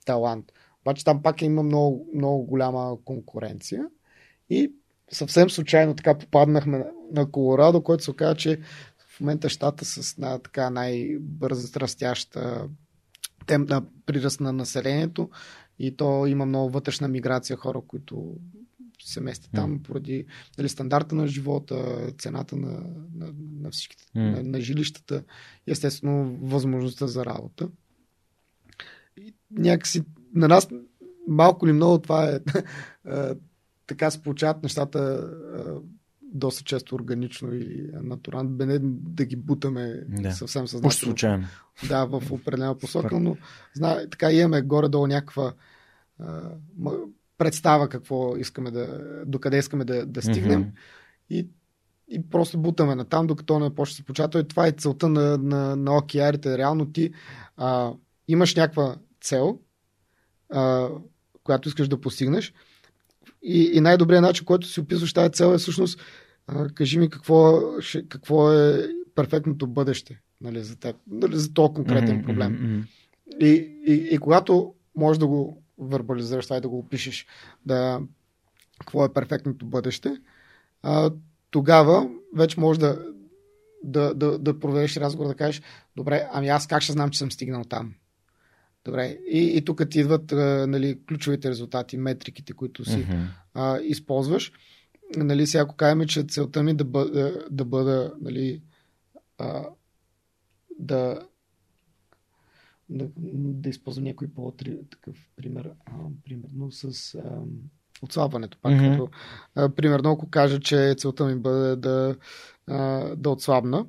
талант. 0.07 0.53
Обаче 0.81 1.05
там 1.05 1.23
пак 1.23 1.43
има 1.43 1.63
много, 1.63 2.09
много 2.15 2.45
голяма 2.45 2.97
конкуренция 3.05 3.85
и 4.51 4.73
съвсем 5.13 5.51
случайно 5.51 5.95
така 5.95 6.19
попаднахме 6.19 6.79
на, 6.79 6.87
на 7.13 7.31
Колорадо, 7.31 7.83
който 7.83 8.05
се 8.05 8.11
оказа, 8.11 8.37
че 8.37 8.59
в 9.13 9.21
момента 9.21 9.49
щата 9.49 9.85
с 9.85 10.19
на, 10.19 10.39
така 10.39 10.71
най-бързо 10.71 11.81
растяща 11.81 12.69
темп 13.47 13.69
на 13.69 13.83
приръст 14.07 14.41
на 14.41 14.53
населението 14.53 15.31
и 15.79 15.97
то 15.97 16.27
има 16.27 16.47
много 16.47 16.71
вътрешна 16.71 17.09
миграция 17.09 17.57
хора, 17.57 17.81
които 17.89 18.37
се 19.03 19.21
местят 19.21 19.51
mm. 19.51 19.55
там 19.55 19.83
поради 19.83 20.27
дали, 20.57 20.69
стандарта 20.69 21.15
на 21.15 21.27
живота, 21.27 22.09
цената 22.19 22.57
на, 22.57 22.85
на, 23.15 23.33
на 23.61 23.71
всичките, 23.71 24.05
mm. 24.05 24.37
на, 24.37 24.43
на 24.43 24.61
жилищата 24.61 25.25
и 25.67 25.71
естествено 25.71 26.39
възможността 26.43 27.07
за 27.07 27.25
работа. 27.25 27.69
И 29.17 29.35
някакси 29.51 30.03
на 30.35 30.49
нас 30.49 30.69
малко 31.29 31.67
ли 31.67 31.73
много 31.73 31.99
това 31.99 32.31
е 32.31 32.41
така 33.87 34.11
се 34.11 34.23
получават 34.23 34.63
нещата 34.63 35.31
доста 36.35 36.65
често 36.65 36.95
органично 36.95 37.55
и 37.55 37.91
натурално, 37.93 38.51
бе 38.51 38.79
да 38.83 39.25
ги 39.25 39.37
бутаме 39.37 40.03
да. 40.09 40.33
съвсем 40.33 40.69
съзнателно. 40.69 40.93
Случайно. 40.93 41.47
Да, 41.89 42.05
в 42.05 42.23
определена 42.31 42.79
посока, 42.79 43.21
но 43.21 43.37
зна, 43.75 44.07
така 44.11 44.33
имаме 44.33 44.63
горе-долу 44.63 45.07
някаква 45.07 45.53
а, 46.19 46.51
представа 47.39 47.89
какво 47.89 48.37
искаме 48.37 48.71
да, 48.71 49.01
докъде 49.27 49.59
искаме 49.59 49.85
да, 49.85 50.07
да 50.07 50.23
стигнем 50.23 50.65
mm-hmm. 50.65 50.73
и, 51.31 51.49
и 52.09 52.31
просто 52.31 52.59
бутаме 52.59 52.95
на 52.95 53.05
там, 53.05 53.27
докато 53.27 53.59
не 53.59 53.75
почне 53.75 53.97
се 53.97 54.05
получава. 54.05 54.41
И 54.41 54.49
това 54.49 54.67
е 54.67 54.73
целта 54.73 55.09
на, 55.09 55.39
на, 55.39 55.77
на 55.77 55.91
OKR-ите. 55.91 56.59
Реално 56.59 56.93
ти 56.93 57.13
а, 57.57 57.93
имаш 58.29 58.55
някаква 58.55 58.97
цел, 59.21 59.59
а, 60.51 60.89
която 61.45 61.69
искаш 61.69 61.89
да 61.89 62.01
постигнеш 62.01 62.55
и, 63.43 63.71
и 63.75 63.81
най-добрият 63.81 64.23
начин, 64.23 64.45
който 64.45 64.67
си 64.67 64.81
описваш 64.81 65.13
тази 65.13 65.33
цел 65.33 65.55
е 65.55 65.59
всъщност 65.59 66.01
а, 66.47 66.69
кажи 66.69 66.99
ми 66.99 67.11
какво, 67.11 67.61
какво 68.09 68.53
е 68.53 68.89
перфектното 69.15 69.67
бъдеще 69.67 70.21
нали, 70.43 70.63
за 70.63 70.77
теб, 70.77 70.97
нали, 71.11 71.37
за 71.37 71.53
този 71.55 71.75
конкретен 71.75 72.23
проблем. 72.23 72.53
Mm-hmm. 72.53 72.89
И, 73.41 73.79
и, 73.87 74.15
и 74.15 74.19
когато 74.19 74.75
можеш 74.97 75.19
да 75.19 75.27
го 75.27 75.63
вербализираш 75.79 76.45
това 76.45 76.57
и 76.57 76.61
да 76.61 76.69
го 76.69 76.79
опишеш 76.79 77.27
да, 77.67 78.01
какво 78.81 79.05
е 79.05 79.13
перфектното 79.13 79.67
бъдеще, 79.67 80.17
а, 80.83 81.11
тогава 81.51 82.11
вече 82.37 82.61
можеш 82.61 82.81
да, 82.81 83.07
да, 83.85 84.15
да, 84.15 84.39
да 84.39 84.61
проведеш 84.61 84.97
разговор, 84.97 85.29
да 85.29 85.35
кажеш, 85.35 85.63
добре, 85.97 86.29
ами 86.33 86.49
аз 86.49 86.67
как 86.67 86.83
ще 86.83 86.93
знам, 86.93 87.11
че 87.11 87.19
съм 87.19 87.33
стигнал 87.33 87.65
там? 87.65 87.95
Добре. 88.85 89.19
И, 89.31 89.57
и 89.57 89.65
тук 89.65 89.91
ти 89.91 90.01
идват 90.01 90.33
а, 90.33 90.67
нали, 90.69 90.99
ключовите 91.09 91.51
резултати, 91.51 91.97
метриките, 91.97 92.53
които 92.53 92.85
си 92.85 93.07
mm-hmm. 93.07 93.27
а, 93.55 93.79
използваш. 93.81 94.53
Нали, 95.17 95.47
сега 95.47 95.63
ако 95.63 95.77
кажем, 95.77 96.07
че 96.07 96.23
целта 96.23 96.63
ми 96.63 96.75
да 96.75 96.85
бъда, 96.85 97.47
да 97.51 97.65
бъда 97.65 98.15
нали, 98.21 98.63
а, 99.39 99.65
да, 100.79 101.21
да, 102.89 103.09
да 103.17 103.69
използвам 103.69 104.05
някой 104.05 104.29
по-такъв 104.29 105.31
пример, 105.37 105.71
а, 105.87 105.93
примерно 106.25 106.73
с 106.73 107.15
а, 107.15 107.43
отслабването. 108.03 108.59
Пак, 108.63 108.73
mm-hmm. 108.73 108.93
като, 108.93 109.09
а, 109.55 109.69
примерно, 109.69 110.11
ако 110.11 110.31
кажа, 110.31 110.61
че 110.61 110.95
целта 110.99 111.25
ми 111.25 111.37
бъде 111.41 111.77
да, 111.77 112.17
а, 112.67 112.79
да 113.17 113.31
отслабна, 113.31 113.87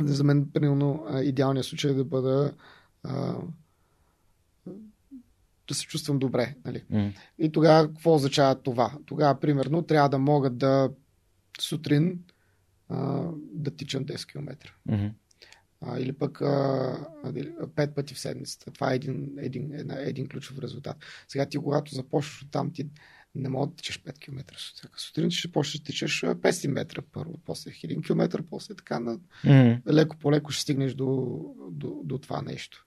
за 0.00 0.24
мен, 0.24 0.50
примерно, 0.52 1.06
идеалният 1.22 1.66
случай 1.66 1.90
е 1.90 1.94
да 1.94 2.04
бъда 2.04 2.52
а, 3.02 3.36
да 5.68 5.74
се 5.74 5.86
чувствам 5.86 6.18
добре. 6.18 6.54
Нали? 6.64 6.84
Mm. 6.92 7.12
И 7.38 7.52
тогава 7.52 7.88
какво 7.88 8.14
означава 8.14 8.62
това? 8.62 8.98
Тогава, 9.06 9.40
примерно, 9.40 9.82
трябва 9.82 10.08
да 10.08 10.18
мога 10.18 10.50
да 10.50 10.90
сутрин 11.60 12.18
а, 12.88 13.28
да 13.36 13.70
тичам 13.76 14.06
10 14.06 14.26
км. 14.26 14.56
Mm-hmm. 14.88 15.12
А, 15.80 15.98
или 15.98 16.12
пък 16.12 16.40
а, 16.40 16.44
5 17.24 17.94
пъти 17.94 18.14
в 18.14 18.18
седмицата. 18.18 18.70
Това 18.70 18.92
е 18.92 18.96
един, 18.96 19.34
един, 19.38 19.74
един, 19.74 19.90
един 19.90 20.28
ключов 20.28 20.58
резултат. 20.58 20.96
Сега 21.28 21.46
ти, 21.46 21.58
когато 21.58 21.94
започнеш 21.94 22.42
от 22.42 22.50
там, 22.50 22.72
ти 22.72 22.86
не 23.34 23.48
мога 23.48 23.66
да 23.66 23.76
тичаш 23.76 24.02
5 24.02 24.18
км 24.18 24.54
всяка 24.56 25.00
сутрин, 25.00 25.30
ще 25.30 25.52
почнеш 25.52 25.80
да 25.80 25.84
тичаш 25.84 26.22
500 26.22 26.68
метра 26.68 27.02
първо, 27.12 27.38
после 27.44 27.70
1000 27.70 28.06
км, 28.06 28.42
после 28.50 28.74
така 28.74 29.00
на... 29.00 29.18
Mm-hmm. 29.18 29.92
леко 29.92 30.16
по 30.16 30.32
леко 30.32 30.50
ще 30.50 30.62
стигнеш 30.62 30.94
до, 30.94 31.38
до, 31.70 32.00
до 32.04 32.18
това 32.18 32.42
нещо. 32.42 32.86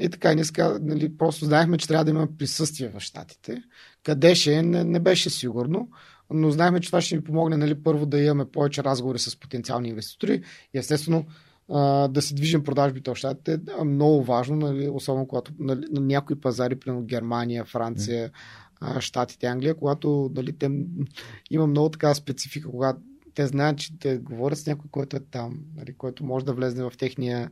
И 0.00 0.08
така, 0.08 0.34
ние 0.34 0.44
ска, 0.44 0.78
нали, 0.82 1.16
просто 1.16 1.44
знаехме, 1.44 1.78
че 1.78 1.88
трябва 1.88 2.04
да 2.04 2.10
има 2.10 2.28
присъствие 2.38 2.88
в 2.88 3.00
Штатите. 3.00 3.62
Къде 4.02 4.34
ще 4.34 4.54
е, 4.54 4.62
не, 4.62 4.84
не 4.84 5.00
беше 5.00 5.30
сигурно, 5.30 5.88
но 6.30 6.50
знаехме, 6.50 6.80
че 6.80 6.88
това 6.88 7.00
ще 7.00 7.16
ни 7.16 7.24
помогне 7.24 7.56
нали, 7.56 7.82
първо 7.82 8.06
да 8.06 8.20
имаме 8.20 8.50
повече 8.50 8.84
разговори 8.84 9.18
с 9.18 9.40
потенциални 9.40 9.88
инвеститори 9.88 10.42
и 10.74 10.78
естествено 10.78 11.24
да 12.08 12.22
се 12.22 12.34
движим 12.34 12.64
продажбите 12.64 13.10
в 13.10 13.16
Штатите 13.16 13.60
е 13.80 13.84
много 13.84 14.24
важно, 14.24 14.56
нали, 14.56 14.88
особено 14.88 15.28
когато 15.28 15.52
нали, 15.58 15.86
на 15.90 16.00
някои 16.00 16.40
пазари, 16.40 16.78
примерно 16.78 17.04
Германия, 17.04 17.64
Франция. 17.64 18.30
Штатите, 19.00 19.46
Англия, 19.46 19.74
когато 19.74 20.30
нали, 20.34 20.52
те, 20.52 20.70
има 21.50 21.66
много 21.66 21.88
така 21.88 22.14
специфика, 22.14 22.70
когато 22.70 23.00
те 23.34 23.46
знаят, 23.46 23.78
че 23.78 23.98
те 23.98 24.18
говорят 24.18 24.58
с 24.58 24.66
някой, 24.66 24.90
който 24.90 25.16
е 25.16 25.20
там, 25.20 25.58
нали, 25.76 25.94
който 25.94 26.24
може 26.24 26.44
да 26.44 26.52
влезе 26.52 26.82
в 26.82 26.92
техния 26.98 27.50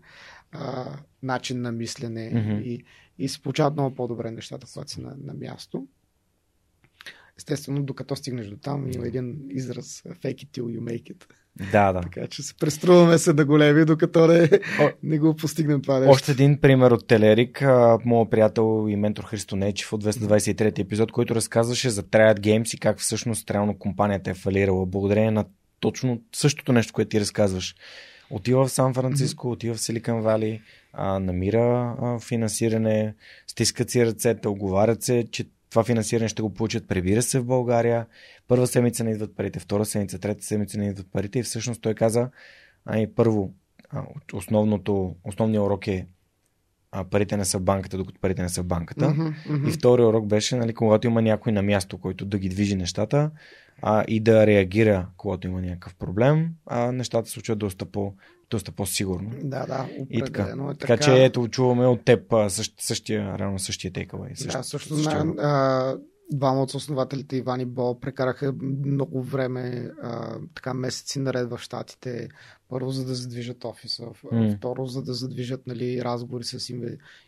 а, 0.55 0.97
начин 1.23 1.61
на 1.61 1.73
мислене 1.73 2.33
mm-hmm. 2.35 2.63
и, 2.63 2.85
и 3.19 3.29
се 3.29 3.43
получават 3.43 3.75
много 3.75 3.95
по-добре 3.95 4.31
нещата, 4.31 4.67
когато 4.73 4.91
си 4.91 5.01
на, 5.01 5.17
на 5.25 5.35
място. 5.35 5.87
Естествено, 7.39 7.83
докато 7.83 8.17
стигнеш 8.17 8.47
до 8.47 8.57
там, 8.57 8.93
има 8.93 9.07
един 9.07 9.47
израз 9.51 10.03
fake 10.03 10.45
it 10.45 10.49
till 10.49 10.79
you 10.79 10.81
make 10.81 11.15
it. 11.15 11.25
Да, 11.73 11.93
да. 11.93 12.01
Така 12.01 12.27
че 12.27 12.43
се 12.43 12.55
преструваме 12.55 13.19
се 13.19 13.33
да 13.33 13.45
големи, 13.45 13.85
докато 13.85 14.27
не, 14.27 14.51
не 15.03 15.19
го 15.19 15.37
постигнем 15.37 15.83
това 15.83 15.99
нещо. 15.99 16.13
Още 16.13 16.33
един 16.33 16.61
пример 16.61 16.91
от 16.91 17.07
Телерик, 17.07 17.65
моят 18.05 18.31
приятел 18.31 18.87
и 18.89 18.97
ментор 18.97 19.25
Христо 19.25 19.57
Нечев 19.57 19.93
от 19.93 20.05
223 20.05 20.79
епизод, 20.79 21.13
който 21.13 21.35
разказваше 21.35 21.91
за 21.91 22.03
Triad 22.03 22.39
Games 22.39 22.75
и 22.75 22.79
как 22.79 22.99
всъщност 22.99 23.51
реално 23.51 23.79
компанията 23.79 24.31
е 24.31 24.35
фалирала 24.35 24.87
благодарение 24.87 25.31
на 25.31 25.45
точно 25.81 26.23
същото 26.33 26.73
нещо, 26.73 26.93
което 26.93 27.09
ти 27.09 27.21
разказваш. 27.21 27.75
Отива 28.35 28.67
в 28.67 28.71
Сан 28.71 28.95
Франциско, 28.95 29.51
отива 29.51 29.75
в 29.75 29.81
Силикан 29.81 30.21
Вали, 30.21 30.63
а, 30.93 31.19
намира 31.19 31.97
а, 32.01 32.19
финансиране, 32.19 33.15
стискат 33.47 33.91
си 33.91 34.07
ръцете, 34.07 34.49
оговарят 34.49 35.03
се, 35.03 35.25
че 35.31 35.45
това 35.71 35.85
финансиране 35.85 36.29
ще 36.29 36.43
го 36.43 36.55
получат, 36.55 36.89
прибира 36.89 37.23
се 37.23 37.41
в 37.41 37.45
България. 37.45 38.07
Първа 38.49 38.67
седмица 38.67 39.05
не 39.05 39.11
идват 39.11 39.37
парите, 39.37 39.59
втора 39.61 39.85
седмица, 39.85 40.19
трета 40.19 40.45
седмица 40.45 40.79
не 40.79 40.89
идват 40.89 41.07
парите 41.13 41.39
и 41.39 41.43
всъщност 41.43 41.83
той 41.83 41.95
каза, 41.95 42.31
ами 42.85 43.15
първо, 43.15 43.53
основното, 44.33 45.17
основният 45.25 45.65
урок 45.65 45.87
е 45.87 46.07
а, 46.93 47.05
парите 47.05 47.37
не 47.37 47.45
са 47.45 47.59
в 47.59 47.63
банката, 47.63 47.97
докато 47.97 48.21
парите 48.21 48.43
не 48.43 48.49
са 48.49 48.63
в 48.63 48.67
банката. 48.67 49.05
Uh-huh, 49.05 49.35
uh-huh. 49.49 49.69
И 49.69 49.73
втория 49.73 50.09
урок 50.09 50.27
беше, 50.27 50.57
нали, 50.57 50.75
когато 50.75 51.07
има 51.07 51.23
някой 51.23 51.53
на 51.53 51.63
място, 51.63 51.99
който 51.99 52.25
да 52.25 52.39
ги 52.39 52.49
движи 52.49 52.77
нещата 52.77 53.31
а, 53.83 54.05
и 54.09 54.21
да 54.21 54.47
реагира, 54.47 55.07
когато 55.17 55.47
има 55.47 55.61
някакъв 55.61 55.95
проблем, 55.95 56.49
а 56.67 56.93
нещата 56.93 57.29
се 57.29 57.33
случват 57.33 57.59
доста, 57.59 57.87
по, 57.87 58.13
доста 58.51 58.73
по-сигурно. 58.73 59.31
Да, 59.43 59.67
да, 59.67 59.89
и 60.11 60.23
така. 60.23 60.43
Е 60.43 60.47
така. 60.47 60.75
така. 60.75 60.97
че 60.97 61.25
ето, 61.25 61.49
чуваме 61.49 61.87
от 61.87 62.05
теб 62.05 62.35
същ, 62.49 62.75
същия, 62.79 63.39
реално 63.39 63.59
същия 63.59 63.93
тейкъвей. 63.93 64.31
Същ, 64.35 64.53
да, 64.53 64.63
също 64.63 64.95
знаем. 64.95 65.35
Двама 66.33 66.63
от 66.63 66.75
основателите 66.75 67.37
Иван 67.37 67.61
и 67.61 67.65
Бо 67.65 68.01
прекараха 68.01 68.55
много 68.63 69.23
време, 69.23 69.91
а, 70.03 70.39
така 70.55 70.75
месеци 70.75 71.19
наред 71.19 71.51
в 71.51 71.59
Штатите. 71.59 72.29
Първо, 72.69 72.91
за 72.91 73.05
да 73.05 73.15
задвижат 73.15 73.65
офиса, 73.65 74.03
mm. 74.03 74.57
второ, 74.57 74.87
за 74.87 75.03
да 75.03 75.15
задвижат 75.15 75.67
нали, 75.67 76.05
разговори 76.05 76.45
с 76.45 76.71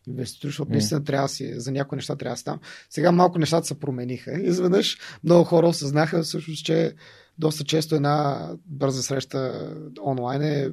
инвеститори, 0.06 0.48
защото 0.48 0.70
mm. 0.70 0.72
наистина 0.72 1.04
трябва 1.04 1.28
си, 1.28 1.60
за 1.60 1.72
някои 1.72 1.96
неща 1.96 2.16
трябва 2.16 2.34
да 2.34 2.40
става. 2.40 2.58
Сега 2.90 3.12
малко 3.12 3.38
нещата 3.38 3.66
се 3.66 3.80
промениха. 3.80 4.40
Изведнъж 4.42 4.98
много 5.24 5.44
хора 5.44 5.68
осъзнаха 5.68 6.22
всъщност, 6.22 6.64
че 6.64 6.94
доста 7.38 7.64
често 7.64 7.94
една 7.94 8.48
бърза 8.66 9.02
среща 9.02 9.70
онлайн 10.04 10.42
е 10.42 10.70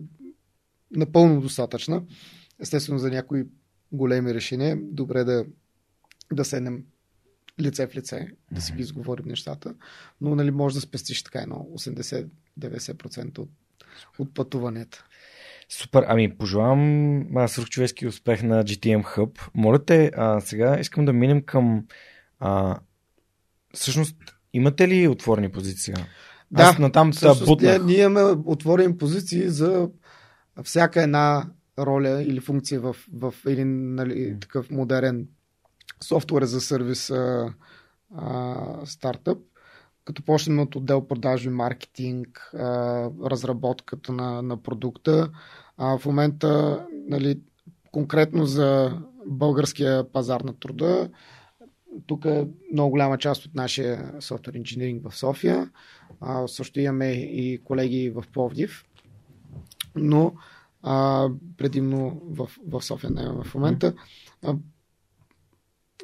напълно 0.92 1.42
достатъчна. 1.42 2.04
Естествено, 2.60 3.00
за 3.00 3.10
някои 3.10 3.46
големи 3.92 4.34
решения, 4.34 4.78
добре 4.82 5.24
да, 5.24 5.46
да 6.34 6.46
седнем 6.46 6.84
лице 7.62 7.88
в 7.88 7.96
лице, 7.96 8.28
да 8.52 8.62
си 8.62 8.74
ги 8.74 8.82
изговорим 8.82 9.26
нещата, 9.26 9.76
но 10.22 10.36
нали, 10.36 10.52
може 10.52 10.76
да 10.76 10.82
спестиш 10.82 11.24
така 11.24 11.40
едно 11.40 11.56
80-90% 11.56 13.38
от, 13.40 13.50
от 14.20 14.34
пътуванията. 14.34 15.06
Супер, 15.70 16.06
ами 16.08 16.38
пожелавам 16.38 17.26
свръхчовешки 17.48 18.08
успех 18.08 18.44
на 18.44 18.64
GTM 18.64 19.04
Hub. 19.04 19.40
Моля 19.56 19.86
те, 19.86 20.12
а, 20.16 20.40
сега 20.40 20.80
искам 20.80 21.06
да 21.06 21.14
минем 21.14 21.42
към 21.42 21.86
а, 22.40 22.80
всъщност 23.74 24.16
имате 24.54 24.88
ли 24.88 25.08
отворени 25.08 25.52
позиции 25.52 25.80
сега? 25.80 26.06
Да, 26.52 26.64
Аз 26.64 26.78
натам 26.78 27.12
всъщност, 27.12 27.62
ние, 27.62 27.80
ние 27.80 28.02
имаме 28.02 28.22
отворени 28.46 28.98
позиции 28.98 29.50
за 29.50 29.90
всяка 30.64 31.02
една 31.02 31.50
роля 31.80 32.24
или 32.24 32.40
функция 32.40 32.82
в, 32.82 32.96
в 33.14 33.34
един 33.46 33.96
нали, 33.96 34.38
такъв 34.40 34.72
модерен 34.72 35.28
софтуер 36.04 36.44
за 36.44 36.62
сервис 36.62 37.10
а, 37.10 37.54
стартъп. 38.86 39.38
като 40.06 40.24
почнем 40.24 40.60
от 40.60 40.76
отдел 40.76 41.08
продажи, 41.08 41.50
маркетинг, 41.50 42.52
а, 42.54 43.10
разработката 43.26 44.12
на, 44.12 44.42
на 44.42 44.58
продукта. 44.58 45.32
А, 45.78 45.98
в 45.98 46.06
момента, 46.06 46.86
нали, 47.08 47.40
конкретно 47.92 48.46
за 48.46 48.98
българския 49.26 50.12
пазар 50.12 50.42
на 50.42 50.54
труда, 50.54 51.10
тук 52.08 52.26
е 52.26 52.48
много 52.74 52.90
голяма 52.90 53.18
част 53.18 53.46
от 53.46 53.56
нашия 53.56 54.12
софтуер 54.20 54.54
инженеринг 54.54 55.10
в 55.10 55.18
София. 55.18 55.70
А, 56.22 56.48
също 56.48 56.80
имаме 56.80 57.12
и 57.12 57.62
колеги 57.64 58.10
в 58.10 58.24
Пловдив, 58.34 58.86
но 59.96 60.34
а, 60.84 61.30
предимно 61.58 62.22
в, 62.30 62.50
в 62.68 62.82
София 62.82 63.10
не 63.10 63.44
в 63.44 63.56
момента. 63.56 63.94
А, 64.44 64.56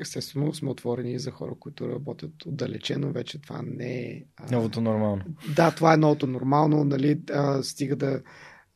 естествено 0.02 0.54
сме 0.54 0.70
отворени 0.70 1.20
за 1.20 1.32
хора, 1.32 1.56
които 1.60 1.90
работят 1.90 2.46
отдалечено. 2.46 3.12
Вече 3.12 3.42
това 3.42 3.62
не 3.66 4.02
е... 4.02 4.26
А... 4.38 4.52
Новото 4.52 4.82
нормално. 4.82 5.24
Да, 5.56 5.72
това 5.72 5.94
е 5.94 5.98
новото 5.98 6.28
нормално. 6.28 6.84
Нали, 6.84 7.22
а, 7.34 7.64
стига 7.64 7.96
да, 7.96 8.22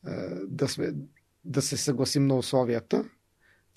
а, 0.06 0.30
да, 0.48 0.68
сме, 0.68 0.92
да 1.44 1.62
се 1.62 1.76
съгласим 1.76 2.26
на 2.26 2.36
условията. 2.36 3.04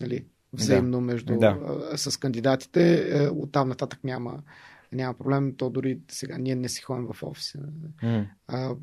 Нали, 0.02 0.26
взаимно 0.54 0.98
да. 0.98 1.02
между, 1.02 1.38
да. 1.38 1.60
а, 1.92 1.98
с 1.98 2.18
кандидатите. 2.18 3.10
Е, 3.24 3.28
оттам 3.28 3.70
нататък 3.70 4.04
няма, 4.04 4.44
няма 4.92 5.14
проблем. 5.14 5.56
То 5.58 5.70
дори 5.70 6.00
сега 6.12 6.38
ние 6.38 6.56
не 6.56 6.70
си 6.70 6.82
ходим 6.82 7.08
в 7.14 7.24
офиса. 7.24 7.60
Mm. 8.04 8.28
А, 8.48 8.76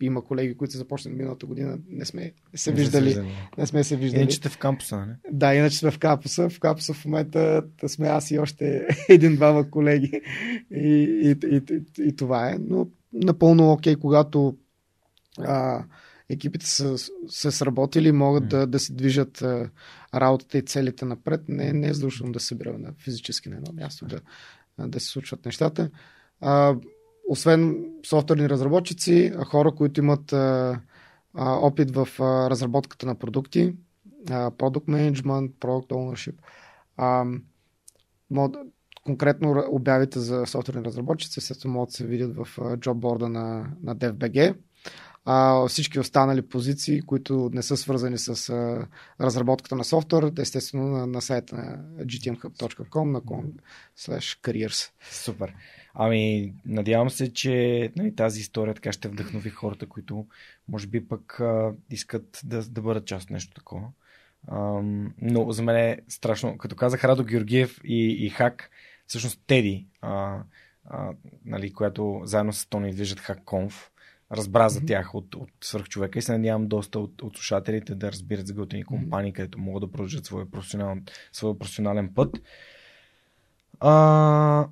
има 0.00 0.24
колеги, 0.24 0.56
които 0.56 0.72
са 0.72 0.78
започнали 0.78 1.14
миналата 1.14 1.46
година, 1.46 1.78
не 1.88 2.04
сме 2.04 2.32
се 2.54 2.70
не 2.70 2.76
виждали. 2.76 3.12
Се 3.12 3.24
не 3.58 3.66
сме 3.66 3.84
се 3.84 3.96
виждали. 3.96 4.22
Иначе 4.22 4.36
сте 4.36 4.48
в 4.48 4.58
кампуса, 4.58 5.06
не? 5.06 5.16
Да, 5.30 5.54
иначе 5.54 5.78
сме 5.78 5.90
в 5.90 5.98
кампуса. 5.98 6.48
В 6.50 6.60
кампуса 6.60 6.94
в 6.94 7.04
момента 7.04 7.62
сме 7.86 8.08
аз 8.08 8.30
и 8.30 8.38
още 8.38 8.86
един-двама 9.08 9.70
колеги. 9.70 10.20
И, 10.70 10.88
и, 11.22 11.36
и, 11.46 11.62
и, 11.70 11.82
и 12.08 12.16
това 12.16 12.50
е. 12.50 12.56
Но 12.60 12.86
напълно 13.12 13.72
окей, 13.72 13.94
okay, 13.94 13.98
когато 13.98 14.56
а, 15.38 15.84
екипите 16.28 16.66
са 16.66 16.96
се 17.28 17.50
сработили, 17.50 18.12
могат 18.12 18.48
да, 18.48 18.66
да 18.66 18.78
се 18.78 18.92
движат 18.92 19.42
а, 19.42 19.70
работата 20.14 20.58
и 20.58 20.62
целите 20.62 21.04
напред. 21.04 21.40
Не, 21.48 21.72
не 21.72 21.88
е 21.88 21.94
задължително 21.94 22.32
да 22.32 22.40
се 22.40 22.46
събира 22.46 22.78
на 22.78 22.92
физически 22.98 23.48
на 23.48 23.56
едно 23.56 23.72
място, 23.72 24.06
да, 24.06 24.20
да 24.88 25.00
се 25.00 25.06
случват 25.06 25.44
нещата. 25.44 25.90
А, 26.40 26.76
освен 27.30 27.86
софтуерни 28.06 28.48
разработчици, 28.48 29.32
хора, 29.46 29.74
които 29.74 30.00
имат 30.00 30.32
а, 30.32 30.80
а, 31.34 31.54
опит 31.54 31.90
в 31.90 32.08
а, 32.20 32.50
разработката 32.50 33.06
на 33.06 33.14
продукти, 33.14 33.74
а, 34.30 34.50
product 34.50 34.84
management, 34.84 35.50
product 35.50 35.88
ownership. 35.88 36.34
А, 36.96 37.24
мод, 38.30 38.56
конкретно 39.04 39.64
обявите 39.70 40.18
за 40.18 40.46
софтуерни 40.46 40.84
разработчици, 40.84 41.40
естествено 41.40 41.74
могат 41.74 41.88
да 41.88 41.94
се 41.94 42.06
видят 42.06 42.36
в 42.36 42.48
джобборда 42.76 43.28
на, 43.28 43.66
на 43.82 43.96
DevBG. 43.96 44.56
А, 45.24 45.66
всички 45.68 46.00
останали 46.00 46.42
позиции, 46.42 47.00
които 47.00 47.50
не 47.52 47.62
са 47.62 47.76
свързани 47.76 48.18
с 48.18 48.48
а, 48.48 48.86
разработката 49.20 49.76
на 49.76 49.84
софтуер, 49.84 50.32
естествено 50.38 50.86
на, 50.86 51.06
на 51.06 51.22
сайта 51.22 51.56
на 51.56 52.04
gtmhub.com 52.04 53.04
на 53.04 53.20
careers. 54.42 54.90
Супер. 55.10 55.54
Ами, 55.94 56.52
надявам 56.66 57.10
се, 57.10 57.32
че 57.32 57.92
нали, 57.96 58.16
тази 58.16 58.40
история 58.40 58.74
така 58.74 58.92
ще 58.92 59.08
вдъхнови 59.08 59.50
хората, 59.50 59.86
които 59.86 60.26
може 60.68 60.86
би 60.86 61.08
пък 61.08 61.40
а, 61.40 61.72
искат 61.90 62.40
да, 62.44 62.62
да 62.62 62.82
бъдат 62.82 63.06
част 63.06 63.24
от 63.24 63.30
нещо 63.30 63.54
такова. 63.54 63.88
А, 64.48 64.58
но 65.22 65.52
за 65.52 65.62
мен 65.62 65.76
е 65.76 65.98
страшно. 66.08 66.58
Като 66.58 66.76
казах 66.76 67.04
Радо 67.04 67.24
Георгиев 67.24 67.80
и, 67.84 68.26
и 68.26 68.30
Хак, 68.30 68.70
всъщност 69.06 69.40
Теди, 69.46 69.86
а, 70.00 70.38
а, 70.84 71.12
нали, 71.44 71.72
която 71.72 72.20
заедно 72.24 72.52
с 72.52 72.66
Тони 72.66 72.92
движат 72.92 73.20
HackConf, 73.20 73.90
разбра 74.32 74.68
за 74.68 74.86
тях 74.86 75.14
от, 75.14 75.34
от 75.34 75.50
свърхчовека 75.60 76.18
и 76.18 76.22
се 76.22 76.32
надявам 76.32 76.68
доста 76.68 77.00
от, 77.00 77.22
от 77.22 77.36
слушателите 77.36 77.94
да 77.94 78.12
разбират 78.12 78.46
за 78.46 78.54
готини 78.54 78.84
компании, 78.84 79.32
където 79.32 79.58
могат 79.58 79.80
да 79.80 79.92
продължат 79.92 80.24
своя 80.24 80.50
професионален, 80.50 81.04
своя 81.32 81.58
професионален 81.58 82.14
път. 82.14 82.42
А, 83.80 84.68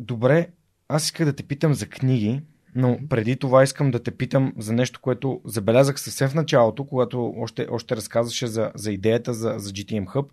Добре, 0.00 0.48
аз 0.88 1.04
исках 1.04 1.26
да 1.26 1.36
те 1.36 1.42
питам 1.42 1.74
за 1.74 1.86
книги, 1.86 2.42
но 2.74 2.98
преди 3.08 3.36
това 3.36 3.62
искам 3.62 3.90
да 3.90 4.02
те 4.02 4.16
питам 4.16 4.52
за 4.58 4.72
нещо, 4.72 5.00
което 5.00 5.40
забелязах 5.44 6.00
съвсем 6.00 6.28
в 6.28 6.34
началото, 6.34 6.86
когато 6.86 7.34
още, 7.36 7.66
още 7.70 7.96
разказваше 7.96 8.46
за, 8.46 8.72
за 8.74 8.92
идеята 8.92 9.34
за, 9.34 9.54
за 9.56 9.70
GTM 9.70 10.04
Hub 10.04 10.28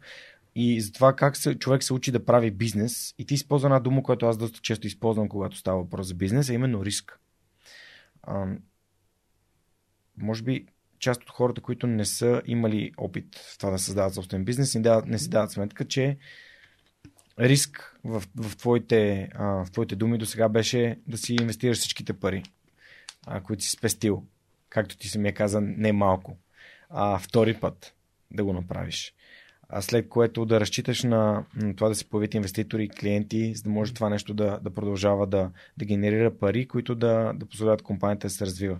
и 0.56 0.82
за 0.82 0.92
това 0.92 1.16
как 1.16 1.38
се, 1.38 1.56
човек 1.56 1.84
се 1.84 1.94
учи 1.94 2.12
да 2.12 2.26
прави 2.26 2.52
бизнес. 2.52 3.16
И 3.18 3.26
ти 3.26 3.34
използва 3.34 3.68
една 3.68 3.80
дума, 3.80 4.04
която 4.04 4.26
аз 4.26 4.38
доста 4.38 4.60
често 4.60 4.88
използвам, 4.88 5.30
когато 5.30 5.58
става 5.58 5.82
въпрос 5.82 6.08
за 6.08 6.14
бизнес, 6.14 6.50
а 6.50 6.54
именно 6.54 6.86
риск. 6.86 7.20
А, 8.24 8.46
може 10.18 10.44
би 10.44 10.66
част 11.00 11.24
от 11.24 11.30
хората, 11.30 11.62
които 11.62 11.88
не 11.88 12.06
са 12.06 12.42
имали 12.46 12.92
опит 12.98 13.36
в 13.36 13.58
това 13.58 13.72
да 13.72 13.80
създават 13.80 14.14
собствен 14.14 14.46
бизнес, 14.46 14.76
не, 14.76 14.82
дават, 14.82 15.06
не 15.06 15.20
си 15.20 15.30
дават 15.30 15.52
сметка, 15.52 15.88
че 15.88 16.18
риск 17.42 17.98
в, 18.04 18.24
в, 18.36 18.58
твоите, 18.58 19.30
в 19.40 19.68
твоите 19.72 19.96
думи 19.96 20.18
до 20.18 20.26
сега 20.26 20.50
беше 20.50 21.00
да 21.08 21.18
си 21.18 21.36
инвестираш 21.42 21.78
всичките 21.78 22.14
пари, 22.14 22.44
а, 23.28 23.42
които 23.42 23.64
си 23.64 23.70
спестил. 23.70 24.24
Както 24.70 24.98
ти 24.98 25.20
ми 25.20 25.30
е 25.30 25.32
каза, 25.32 25.62
не 25.62 25.92
малко. 25.92 26.38
А 26.90 27.20
втори 27.20 27.54
път 27.54 27.94
да 28.32 28.44
го 28.44 28.54
направиш. 28.54 29.14
А 29.70 29.82
след 29.82 30.10
което 30.10 30.46
да 30.46 30.60
разчиташ 30.60 31.04
на, 31.04 31.46
на 31.56 31.76
това 31.76 31.90
да 31.90 31.96
се 31.96 32.10
появят 32.10 32.34
инвеститори 32.34 32.84
и 32.84 32.90
клиенти, 32.90 33.56
за 33.56 33.64
да 33.64 33.70
може 33.70 33.94
това 33.94 34.10
нещо 34.10 34.34
да, 34.34 34.60
да 34.62 34.70
продължава 34.70 35.28
да, 35.28 35.52
да 35.78 35.86
генерира 35.86 36.38
пари, 36.38 36.68
които 36.68 36.96
да, 36.96 37.34
да 37.36 37.46
позволяват 37.46 37.82
компанията 37.82 38.28
да 38.28 38.34
се 38.34 38.46
развива. 38.46 38.80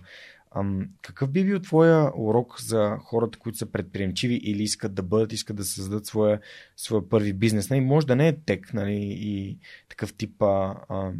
Какъв 1.02 1.30
би 1.30 1.44
бил 1.44 1.60
твоя 1.60 2.10
урок 2.16 2.60
за 2.60 2.96
хората, 3.00 3.38
които 3.38 3.58
са 3.58 3.66
предприемчиви 3.66 4.34
или 4.34 4.62
искат 4.62 4.94
да 4.94 5.02
бъдат, 5.02 5.32
искат 5.32 5.56
да 5.56 5.64
създадат 5.64 6.06
своя, 6.06 6.40
своя 6.76 7.08
първи 7.08 7.32
бизнес? 7.32 7.70
Нали, 7.70 7.80
може 7.80 8.06
да 8.06 8.16
не 8.16 8.28
е 8.28 8.40
тек 8.40 8.74
нали, 8.74 8.98
и 9.00 9.58
такъв 9.88 10.14
тип 10.14 10.42
а, 10.42 10.76
а, 10.88 11.12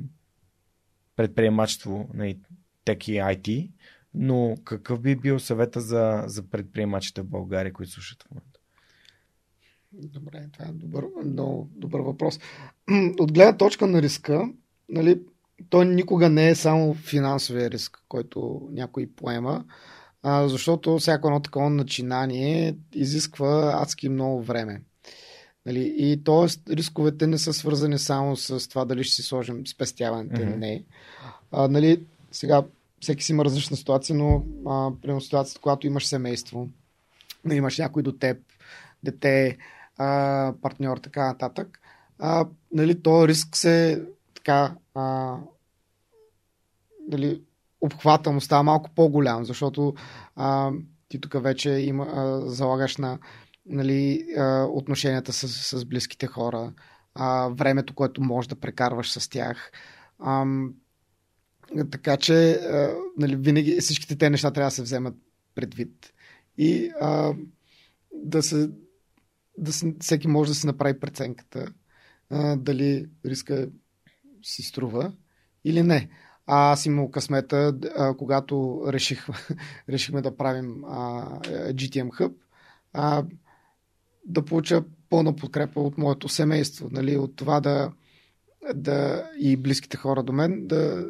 предприемачество, 1.16 2.08
нали, 2.14 2.38
тек 2.84 3.08
и 3.08 3.12
IT, 3.12 3.70
но 4.14 4.56
какъв 4.64 5.00
би 5.00 5.16
бил 5.16 5.38
съвета 5.38 5.80
за, 5.80 6.24
за 6.26 6.42
предприемачите 6.42 7.22
в 7.22 7.26
България, 7.26 7.72
които 7.72 7.92
слушат 7.92 8.22
в 8.22 8.30
момента? 8.30 8.60
Добре, 9.92 10.48
това 10.52 10.64
е 10.64 10.72
добър, 10.72 11.04
много 11.24 11.70
добър 11.74 12.00
въпрос. 12.00 12.40
От 13.18 13.32
гледна 13.32 13.56
точка 13.56 13.86
на 13.86 14.02
риска, 14.02 14.52
нали, 14.88 15.20
той 15.70 15.86
никога 15.86 16.28
не 16.28 16.48
е 16.48 16.54
само 16.54 16.94
финансовия 16.94 17.70
риск, 17.70 18.02
който 18.08 18.68
някой 18.72 19.08
поема, 19.16 19.64
а, 20.22 20.48
защото 20.48 20.98
всяко 20.98 21.28
едно 21.28 21.40
такова 21.40 21.70
начинание 21.70 22.76
изисква 22.94 23.72
адски 23.82 24.08
много 24.08 24.42
време. 24.42 24.82
Нали? 25.66 25.94
И 25.98 26.24
т.е. 26.24 26.74
рисковете 26.74 27.26
не 27.26 27.38
са 27.38 27.52
свързани 27.52 27.98
само 27.98 28.36
с 28.36 28.68
това 28.68 28.84
дали 28.84 29.04
ще 29.04 29.14
си 29.16 29.22
сложим 29.22 29.66
спестяването 29.66 30.40
или 30.40 30.48
mm-hmm. 30.48 30.56
не. 30.56 30.84
А, 31.52 31.68
нали, 31.68 32.04
сега 32.32 32.62
всеки 33.00 33.24
си 33.24 33.32
има 33.32 33.44
различна 33.44 33.76
ситуация, 33.76 34.16
но 34.16 34.44
а, 34.66 34.90
примерно 35.02 35.20
ситуацията, 35.20 35.60
когато 35.60 35.86
имаш 35.86 36.06
семейство, 36.06 36.68
нали, 37.44 37.56
имаш 37.56 37.78
някой 37.78 38.02
до 38.02 38.12
теб, 38.12 38.38
дете, 39.02 39.58
а, 39.96 40.52
партньор, 40.62 40.98
така 40.98 41.26
нататък, 41.26 41.80
а, 42.18 42.46
нали, 42.72 43.02
то 43.02 43.28
риск 43.28 43.56
се 43.56 44.02
така 44.34 44.74
а, 44.94 45.36
дали, 47.08 47.42
обхвата 47.80 48.30
му 48.30 48.40
става 48.40 48.62
малко 48.62 48.90
по-голям, 48.94 49.44
защото 49.44 49.94
а, 50.36 50.70
ти 51.08 51.20
тук 51.20 51.42
вече 51.42 51.70
има, 51.70 52.04
а, 52.04 52.40
залагаш 52.50 52.96
на 52.96 53.18
нали, 53.66 54.26
а, 54.36 54.64
отношенията 54.64 55.32
с, 55.32 55.48
с 55.48 55.84
близките 55.84 56.26
хора, 56.26 56.72
а, 57.14 57.48
времето, 57.48 57.94
което 57.94 58.22
можеш 58.22 58.48
да 58.48 58.60
прекарваш 58.60 59.12
с 59.12 59.28
тях. 59.28 59.72
А, 60.18 60.46
така 61.90 62.16
че 62.16 62.52
а, 62.52 62.94
нали, 63.18 63.36
винаги 63.36 63.80
всичките 63.80 64.16
те 64.16 64.30
неща 64.30 64.50
трябва 64.50 64.66
да 64.66 64.74
се 64.74 64.82
вземат 64.82 65.14
предвид. 65.54 66.12
И 66.58 66.92
а, 67.00 67.34
да 68.14 68.42
се, 68.42 68.70
да 69.58 69.72
се, 69.72 69.94
всеки 70.00 70.28
може 70.28 70.50
да 70.50 70.54
се 70.54 70.66
направи 70.66 71.00
преценката 71.00 71.72
а, 72.30 72.56
дали 72.56 73.08
риска 73.24 73.68
си 74.42 74.62
струва 74.62 75.12
или 75.64 75.82
не. 75.82 76.08
А 76.46 76.72
аз 76.72 76.86
имал 76.86 77.10
късмета, 77.10 77.78
а, 77.96 78.16
когато 78.16 78.84
реших, 78.88 79.26
решихме 79.88 80.22
да 80.22 80.36
правим 80.36 80.84
а, 80.84 81.26
GTM 81.72 82.08
Hub, 82.08 82.34
а, 82.92 83.24
да 84.26 84.44
получа 84.44 84.84
пълна 85.10 85.36
подкрепа 85.36 85.80
от 85.80 85.98
моето 85.98 86.28
семейство, 86.28 86.88
нали, 86.92 87.16
от 87.16 87.36
това 87.36 87.60
да, 87.60 87.92
да 88.74 89.30
и 89.38 89.56
близките 89.56 89.96
хора 89.96 90.22
до 90.22 90.32
мен 90.32 90.66
да, 90.66 91.06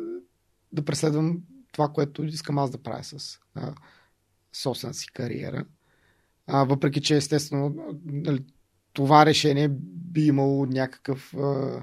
да 0.73 0.85
преследвам 0.85 1.43
това, 1.73 1.89
което 1.89 2.25
искам 2.25 2.59
аз 2.59 2.71
да 2.71 2.83
правя 2.83 3.05
с 3.05 3.39
а, 3.55 3.75
собствената 4.53 4.99
си 4.99 5.13
кариера. 5.13 5.65
А, 6.47 6.65
въпреки, 6.65 7.01
че 7.01 7.17
естествено 7.17 7.75
нали, 8.05 8.45
това 8.93 9.27
решение 9.27 9.69
би 9.85 10.27
имало 10.27 10.67
някакъв 10.67 11.35
а, 11.35 11.83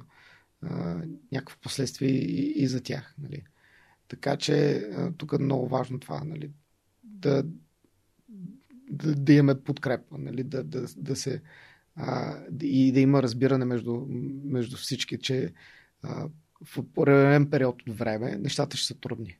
някакво 1.32 1.58
последствие 1.62 2.10
и, 2.10 2.64
и 2.64 2.68
за 2.68 2.82
тях. 2.82 3.16
Нали. 3.18 3.44
Така 4.08 4.38
че 4.38 4.88
тук 5.18 5.34
е 5.34 5.44
много 5.44 5.68
важно 5.68 6.00
това, 6.00 6.24
нали, 6.24 6.52
да, 7.04 7.44
да, 8.90 9.16
да 9.16 9.34
имаме 9.34 9.64
подкрепа, 9.64 10.18
нали, 10.18 10.44
да, 10.44 10.64
да, 10.64 10.86
да 10.98 11.16
се 11.16 11.42
а, 11.96 12.38
и 12.62 12.92
да 12.92 13.00
има 13.00 13.24
разбиране 13.24 13.66
между, 13.66 14.06
между 14.44 14.78
всички, 14.78 15.20
че 15.20 15.54
а, 16.04 16.28
в 16.66 16.78
определен 16.78 17.50
период 17.50 17.82
от 17.82 17.98
време 17.98 18.38
нещата 18.38 18.78
ще 18.78 18.88
са 18.88 19.00
трудни. 19.00 19.38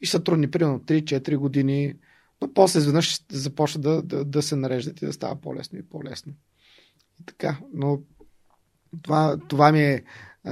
И 0.00 0.06
ще 0.06 0.16
са 0.16 0.24
трудни, 0.24 0.50
примерно 0.50 0.80
3-4 0.80 1.36
години, 1.36 1.94
но 2.40 2.54
после 2.54 2.78
изведнъж 2.78 3.10
ще 3.10 3.36
започне 3.36 3.80
да, 3.80 4.02
да, 4.02 4.24
да 4.24 4.42
се 4.42 4.56
нареждат 4.56 5.02
и 5.02 5.06
да 5.06 5.12
става 5.12 5.40
по-лесно 5.40 5.78
и 5.78 5.82
по-лесно. 5.82 6.32
И 7.20 7.24
така, 7.24 7.58
но 7.74 8.00
това, 9.02 9.38
това 9.48 9.72
ми 9.72 9.82
е 9.82 10.04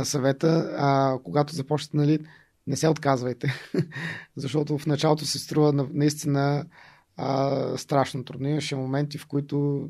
съвета. 0.03 0.75
А, 0.77 1.19
когато 1.25 1.55
започнете, 1.55 1.97
нали, 1.97 2.19
не 2.67 2.77
се 2.77 2.89
отказвайте, 2.89 3.53
защото 4.37 4.79
в 4.79 4.87
началото 4.87 5.25
се 5.25 5.39
струва 5.39 5.89
наистина 5.93 6.67
а, 7.17 7.79
страшно 7.79 8.25
трудно. 8.25 8.49
Имаше 8.49 8.77
моменти, 8.77 9.19
в 9.19 9.27
които 9.27 9.89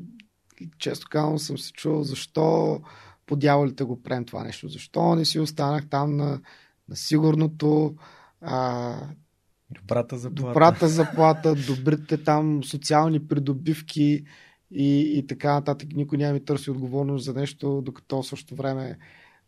често 0.77 1.07
казвам 1.09 1.39
съм 1.39 1.57
се 1.57 1.71
чувал 1.71 2.03
защо 2.03 2.79
по 3.25 3.35
дяволите 3.35 3.83
го 3.83 4.03
правим 4.03 4.25
това 4.25 4.43
нещо. 4.43 4.67
Защо 4.67 5.15
не 5.15 5.25
си 5.25 5.39
останах 5.39 5.89
там 5.89 6.15
на, 6.15 6.41
на 6.89 6.95
сигурното, 6.95 7.95
а, 8.41 8.95
добрата 9.71 10.17
заплата, 10.17 10.47
добрата 10.47 10.87
заплата 10.87 11.55
добрите 11.55 12.23
там 12.23 12.63
социални 12.63 13.27
придобивки 13.27 14.25
и, 14.71 15.19
и 15.19 15.27
така 15.27 15.53
нататък. 15.53 15.89
Никой 15.95 16.17
няма 16.17 16.33
ми 16.33 16.45
търси 16.45 16.71
отговорност 16.71 17.25
за 17.25 17.33
нещо, 17.33 17.81
докато 17.85 18.21
в 18.21 18.27
същото 18.27 18.55
време 18.55 18.97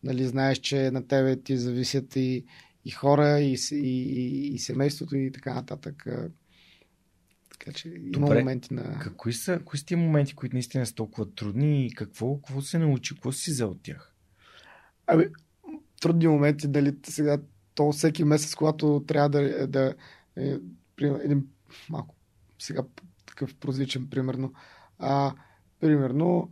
нали, 0.04 0.28
знаеш, 0.28 0.58
че 0.58 0.92
на 0.92 1.08
тебе 1.08 1.42
ти 1.42 1.58
зависят 1.58 2.16
и, 2.16 2.46
и 2.86 2.92
хора, 2.92 3.40
и, 3.40 3.58
и, 3.72 3.76
и, 3.76 4.54
и 4.54 4.60
семейството 4.60 5.18
и 5.18 5.32
така 5.32 5.54
нататък. 5.54 6.06
Така 7.52 7.72
че 7.72 7.90
има 7.90 8.12
Добре. 8.12 8.40
моменти 8.40 8.74
на... 8.74 9.14
Кои 9.18 9.34
са, 9.34 9.60
кои 9.66 9.80
са 9.80 9.86
тия 9.86 9.98
моменти, 9.98 10.36
които 10.36 10.56
наистина 10.56 10.86
са 10.86 10.96
толкова 10.96 11.36
трудни 11.36 11.86
и 11.86 11.92
какво, 11.92 12.38
какво 12.38 12.62
се 12.62 12.80
научи, 12.80 13.16
какво 13.16 13.32
си 13.32 13.52
взел 13.52 13.70
от 13.70 13.82
тях? 13.84 14.14
Ами, 15.08 15.26
трудни 16.02 16.28
моменти, 16.28 16.68
дали 16.68 16.96
сега, 17.04 17.38
то 17.76 17.92
всеки 17.92 18.24
месец, 18.24 18.56
когато 18.56 19.04
трябва 19.08 19.30
да, 19.30 19.68
да 19.68 19.96
е, 20.38 20.58
един 21.02 21.48
малко 21.90 22.16
сега 22.60 22.82
такъв 23.26 23.56
прозичен, 23.56 24.10
примерно, 24.10 24.54
а, 25.00 25.34
примерно 25.80 26.52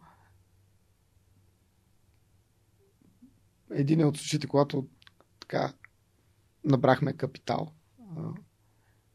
един 3.75 4.05
от 4.05 4.17
случаите, 4.17 4.47
когато 4.47 4.87
така 5.39 5.73
набрахме 6.63 7.13
капитал, 7.13 7.73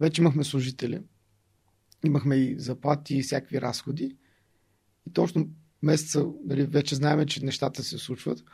вече 0.00 0.22
имахме 0.22 0.44
служители, 0.44 1.02
имахме 2.04 2.36
и 2.36 2.58
заплати 2.58 3.16
и 3.16 3.22
всякакви 3.22 3.60
разходи. 3.60 4.16
И 5.06 5.12
точно 5.12 5.48
месеца 5.82 6.26
нали, 6.44 6.66
вече 6.66 6.94
знаем, 6.94 7.26
че 7.26 7.44
нещата 7.44 7.82
се 7.82 7.98
случват. 7.98 8.44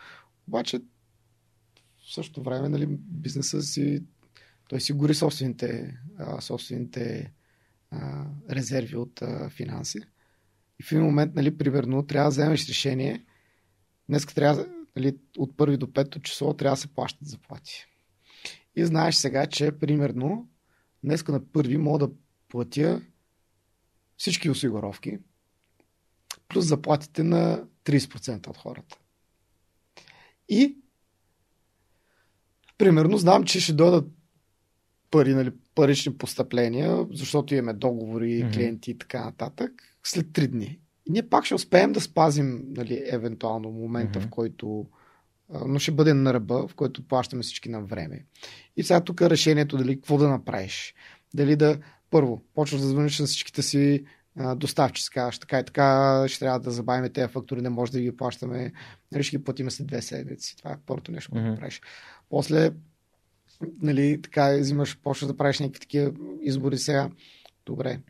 Обаче 0.49 0.79
в 0.79 2.15
същото 2.15 2.43
време 2.43 2.69
нали, 2.69 2.87
бизнеса 2.99 3.63
си 3.63 4.05
той 4.69 4.81
си 4.81 4.93
гори 4.93 5.15
собствените, 5.15 5.99
собствените 6.41 7.33
резерви 8.51 8.97
от 8.97 9.23
финанси. 9.51 9.99
И 10.81 10.83
в 10.83 10.93
един 10.93 11.05
момент, 11.05 11.35
нали, 11.35 11.59
примерно, 11.59 12.07
трябва 12.07 12.31
да 12.31 12.31
вземеш 12.31 12.69
решение. 12.69 13.25
Днес 14.09 14.27
трябва, 14.27 14.67
нали, 14.97 15.17
от 15.39 15.57
първи 15.57 15.77
до 15.77 15.93
пето 15.93 16.21
число 16.21 16.55
трябва 16.55 16.77
да 16.77 16.81
се 16.81 16.95
плащат 16.95 17.29
заплати. 17.29 17.87
И 18.77 18.85
знаеш 18.85 19.15
сега, 19.15 19.47
че 19.47 19.73
примерно 19.73 20.49
днес 21.05 21.29
на 21.29 21.53
първи 21.53 21.77
мога 21.77 22.07
да 22.07 22.15
платя 22.49 23.03
всички 24.17 24.51
осигуровки, 24.51 25.19
плюс 26.49 26.67
заплатите 26.67 27.23
на 27.23 27.65
30% 27.85 28.49
от 28.49 28.57
хората. 28.57 28.99
И 30.49 30.77
примерно 32.79 33.19
знам, 33.19 33.45
че 33.45 33.61
ще 33.61 33.73
дойдат 33.73 34.09
пари, 35.11 35.35
нали, 35.35 35.53
парични 35.75 36.19
постъпления, 36.19 37.07
защото 37.13 37.55
имаме 37.55 37.73
договори, 37.73 38.51
клиенти 38.55 38.91
и 38.91 38.99
така 38.99 39.25
нататък, 39.25 39.99
след 40.05 40.27
3 40.27 40.47
дни. 40.47 40.81
И 41.07 41.13
ние 41.13 41.29
пак 41.29 41.45
ще 41.45 41.55
успеем 41.55 41.93
да 41.93 42.01
спазим, 42.01 42.65
нали, 42.69 43.03
евентуално 43.07 43.71
момента, 43.71 44.21
mm-hmm. 44.21 44.27
в 44.27 44.31
който 44.31 44.87
но 45.67 45.79
ще 45.79 45.93
бъде 45.93 46.15
на 46.15 46.35
ръба, 46.35 46.69
в 46.69 46.75
който 46.75 47.09
плащаме 47.09 47.43
всички 47.43 47.69
на 47.69 47.83
време. 47.83 48.25
И 48.77 48.83
сега 48.83 49.01
тук 49.01 49.21
е 49.21 49.31
решението 49.31 49.77
дали 49.77 49.97
какво 49.97 50.19
да 50.19 50.29
направиш. 50.29 50.95
Дали 51.35 51.57
да 51.57 51.79
първо, 52.11 52.43
почваш 52.55 52.81
да 52.81 52.87
звъниш 52.87 53.19
на 53.19 53.27
всичките 53.27 53.63
си 53.63 54.05
доставчици, 54.57 55.11
казваш 55.11 55.39
така 55.39 55.59
и 55.59 55.65
така, 55.65 56.25
ще 56.29 56.39
трябва 56.39 56.61
да 56.61 56.71
забавим 56.71 57.13
тези 57.13 57.33
фактури, 57.33 57.63
не 57.63 57.69
може 57.69 57.93
да 57.93 58.01
ги 58.01 58.17
плащаме, 58.17 58.73
нали, 59.13 59.23
ще 59.23 59.37
ги 59.37 59.45
платим 59.45 59.71
след 59.71 59.87
две 59.87 60.03
седмици. 60.03 60.57
Това 60.57 60.73
е 60.73 60.79
първото 60.87 61.13
нещо, 61.13 61.31
което 61.31 61.47
mm-hmm. 61.47 61.57
правиш. 61.57 61.81
После, 62.31 62.71
нали, 63.83 64.23
така, 64.23 64.59
взимаш, 64.59 64.99
почваш 65.03 65.27
да 65.27 65.37
правиш 65.37 65.59
някакви 65.59 65.81
такива 65.81 66.13
избори 66.43 66.79
сега. 66.79 67.11
Добре. 67.67 68.01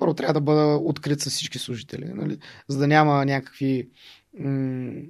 Първо 0.00 0.14
трябва 0.14 0.34
да 0.34 0.40
бъда 0.40 0.76
открит 0.76 1.20
с 1.20 1.30
всички 1.30 1.58
служители, 1.58 2.04
нали, 2.14 2.38
за 2.68 2.78
да 2.78 2.86
няма 2.86 3.24
някакви 3.24 3.90
м- 4.38 5.02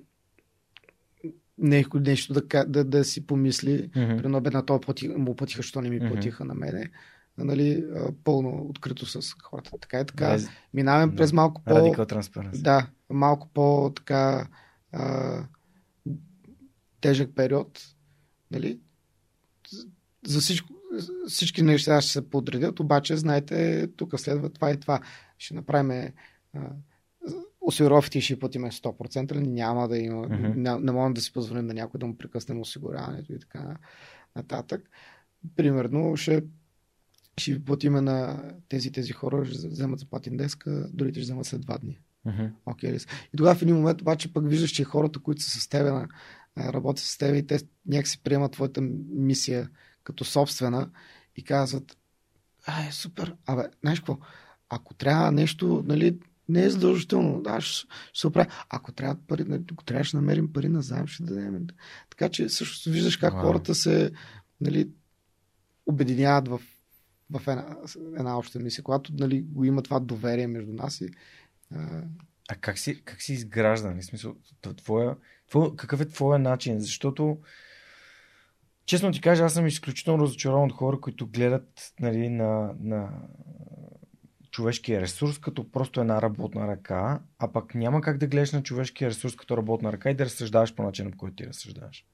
нещо 1.95 2.33
да, 2.33 2.65
да, 2.65 2.85
да 2.85 3.05
си 3.05 3.27
помисли, 3.27 3.89
mm-hmm. 3.89 4.17
примерно 4.17 4.41
бе 4.41 4.51
на 4.51 4.67
това 4.67 4.97
му 5.17 5.37
платиха, 5.37 5.62
що 5.62 5.81
не 5.81 5.91
ми 5.91 5.99
платиха 5.99 6.45
mm-hmm. 6.45 6.49
на 6.49 6.55
мене 6.55 6.91
нали, 7.45 7.85
пълно 8.25 8.67
открито 8.69 9.07
с 9.07 9.35
хората. 9.43 9.71
Така 9.81 10.01
и 10.01 10.07
така. 10.07 10.33
Без... 10.33 10.49
Минаваме 10.75 11.17
през 11.17 11.33
малко 11.33 11.62
по... 11.65 11.71
Радикал 11.71 12.07
Да, 12.62 12.87
малко 13.11 13.49
по 13.55 13.93
така 13.97 14.49
а, 14.93 15.43
тежък 17.01 17.31
период. 17.35 17.81
Нали? 18.51 18.81
За 20.27 20.41
всичко, 20.41 20.73
всички 21.29 21.62
неща 21.62 22.01
ще 22.01 22.12
се 22.12 22.31
подредят, 22.31 22.81
обаче, 22.81 23.17
знаете, 23.17 23.89
тук 23.97 24.21
следва 24.21 24.51
това 24.51 24.71
и 24.71 24.81
това. 24.81 25.01
Ще 25.39 25.55
направим 25.55 26.12
осигуровките 27.61 28.21
ще 28.21 28.39
платиме 28.39 28.71
100%, 28.71 29.35
няма 29.35 29.89
да 29.89 29.99
има, 29.99 30.29
mm-hmm. 30.29 30.55
не, 30.55 30.79
не 30.79 30.93
можем 30.93 31.15
да 31.15 31.21
си 31.21 31.33
позволим 31.33 31.67
на 31.67 31.75
някой 31.75 31.99
да 31.99 32.07
му 32.07 32.19
прекъснем 32.19 32.61
осигуряването 32.61 33.33
и 33.33 33.39
така 33.39 33.77
нататък. 34.37 34.91
Примерно 35.57 36.17
ще 36.17 36.43
ще 37.37 37.53
ви 37.53 37.65
платиме 37.65 38.01
на 38.01 38.43
тези 38.69 38.93
тези 38.93 39.12
хора, 39.12 39.45
ще 39.45 39.69
вземат 39.69 39.99
заплати 39.99 40.31
днеска, 40.31 40.89
другите 40.93 41.21
ще 41.21 41.25
вземат 41.25 41.47
след 41.47 41.61
два 41.61 41.79
дни. 41.79 41.99
Uh-huh. 42.27 42.53
Okay, 42.67 43.11
и 43.35 43.37
тогава 43.37 43.55
в 43.55 43.62
един 43.62 43.77
момент 43.77 44.01
обаче 44.01 44.33
пък 44.33 44.49
виждаш, 44.49 44.71
че 44.71 44.85
хората, 44.85 45.19
които 45.19 45.43
са 45.43 45.61
с 45.61 45.69
тебе, 45.69 45.91
работят 46.59 47.05
с 47.05 47.19
теб 47.19 47.37
и 47.37 47.47
те 47.47 47.59
някакси 47.87 48.23
приемат 48.23 48.53
твоята 48.53 48.81
мисия 49.11 49.71
като 50.05 50.24
собствена 50.24 50.90
и 51.36 51.44
казват, 51.44 51.97
а, 52.66 52.86
е 52.86 52.93
супер, 52.93 53.36
абе, 53.47 53.62
знаеш 53.81 54.01
какво, 54.01 54.18
ако 54.68 54.94
трябва 54.94 55.32
нещо, 55.32 55.85
нали, 55.86 56.18
не 56.48 56.64
е 56.64 56.70
задължително, 56.70 57.43
да, 57.43 57.60
ще, 57.60 57.86
ще 58.12 58.20
се 58.20 58.27
оправи. 58.27 58.48
Ако 58.68 58.93
трябва 58.93 59.16
пари, 59.28 59.44
нали, 59.44 59.62
ако 59.72 59.85
трябва 59.85 60.05
да 60.05 60.16
намерим 60.16 60.52
пари 60.52 60.68
на 60.68 60.82
заем, 60.82 61.06
ще 61.06 61.22
дадем. 61.22 61.66
Така 62.10 62.28
че 62.28 62.48
също 62.48 62.90
виждаш 62.90 63.16
как 63.16 63.35
wow. 63.35 63.40
хората 63.40 63.74
се 63.74 64.12
нали, 64.60 64.90
обединяват 65.86 66.48
в 66.48 66.60
в 67.31 67.48
една, 67.48 67.77
една 68.18 68.39
обща 68.39 68.59
мисия, 68.59 68.85
когато 68.85 69.12
нали, 69.14 69.40
го 69.43 69.64
има 69.64 69.82
това 69.82 70.01
доверие 70.01 70.47
между 70.47 70.72
нас 70.72 71.01
и. 71.01 71.09
А, 71.74 72.02
а 72.48 72.55
как, 72.55 72.78
си, 72.78 73.02
как 73.05 73.22
си 73.22 73.32
изграждан? 73.32 74.01
В 74.01 74.05
смисъл, 74.05 74.36
твоя, 74.77 75.16
твоя, 75.48 75.77
какъв 75.77 76.01
е 76.01 76.09
твоя 76.09 76.39
начин? 76.39 76.81
Защото, 76.81 77.39
честно 78.86 79.12
ти 79.12 79.20
кажа, 79.20 79.44
аз 79.44 79.52
съм 79.52 79.66
изключително 79.66 80.23
разочарован 80.23 80.65
от 80.65 80.73
хора, 80.73 81.01
които 81.01 81.27
гледат 81.27 81.93
нали, 82.01 82.28
на, 82.28 82.74
на 82.81 83.09
човешкия 84.51 85.01
ресурс 85.01 85.39
като 85.39 85.70
просто 85.70 86.01
една 86.01 86.23
работна 86.23 86.69
ръка, 86.69 87.20
а 87.39 87.52
пък 87.52 87.74
няма 87.74 88.01
как 88.01 88.19
да 88.19 88.27
гледаш 88.27 88.52
на 88.52 88.62
човешкия 88.62 89.11
ресурс 89.11 89.36
като 89.36 89.57
работна 89.57 89.93
ръка 89.93 90.11
и 90.11 90.15
да 90.15 90.24
разсъждаваш 90.24 90.74
по 90.74 90.82
начина, 90.82 91.11
по 91.11 91.16
който 91.16 91.36
ти 91.36 91.47
разсъждаваш. 91.47 92.07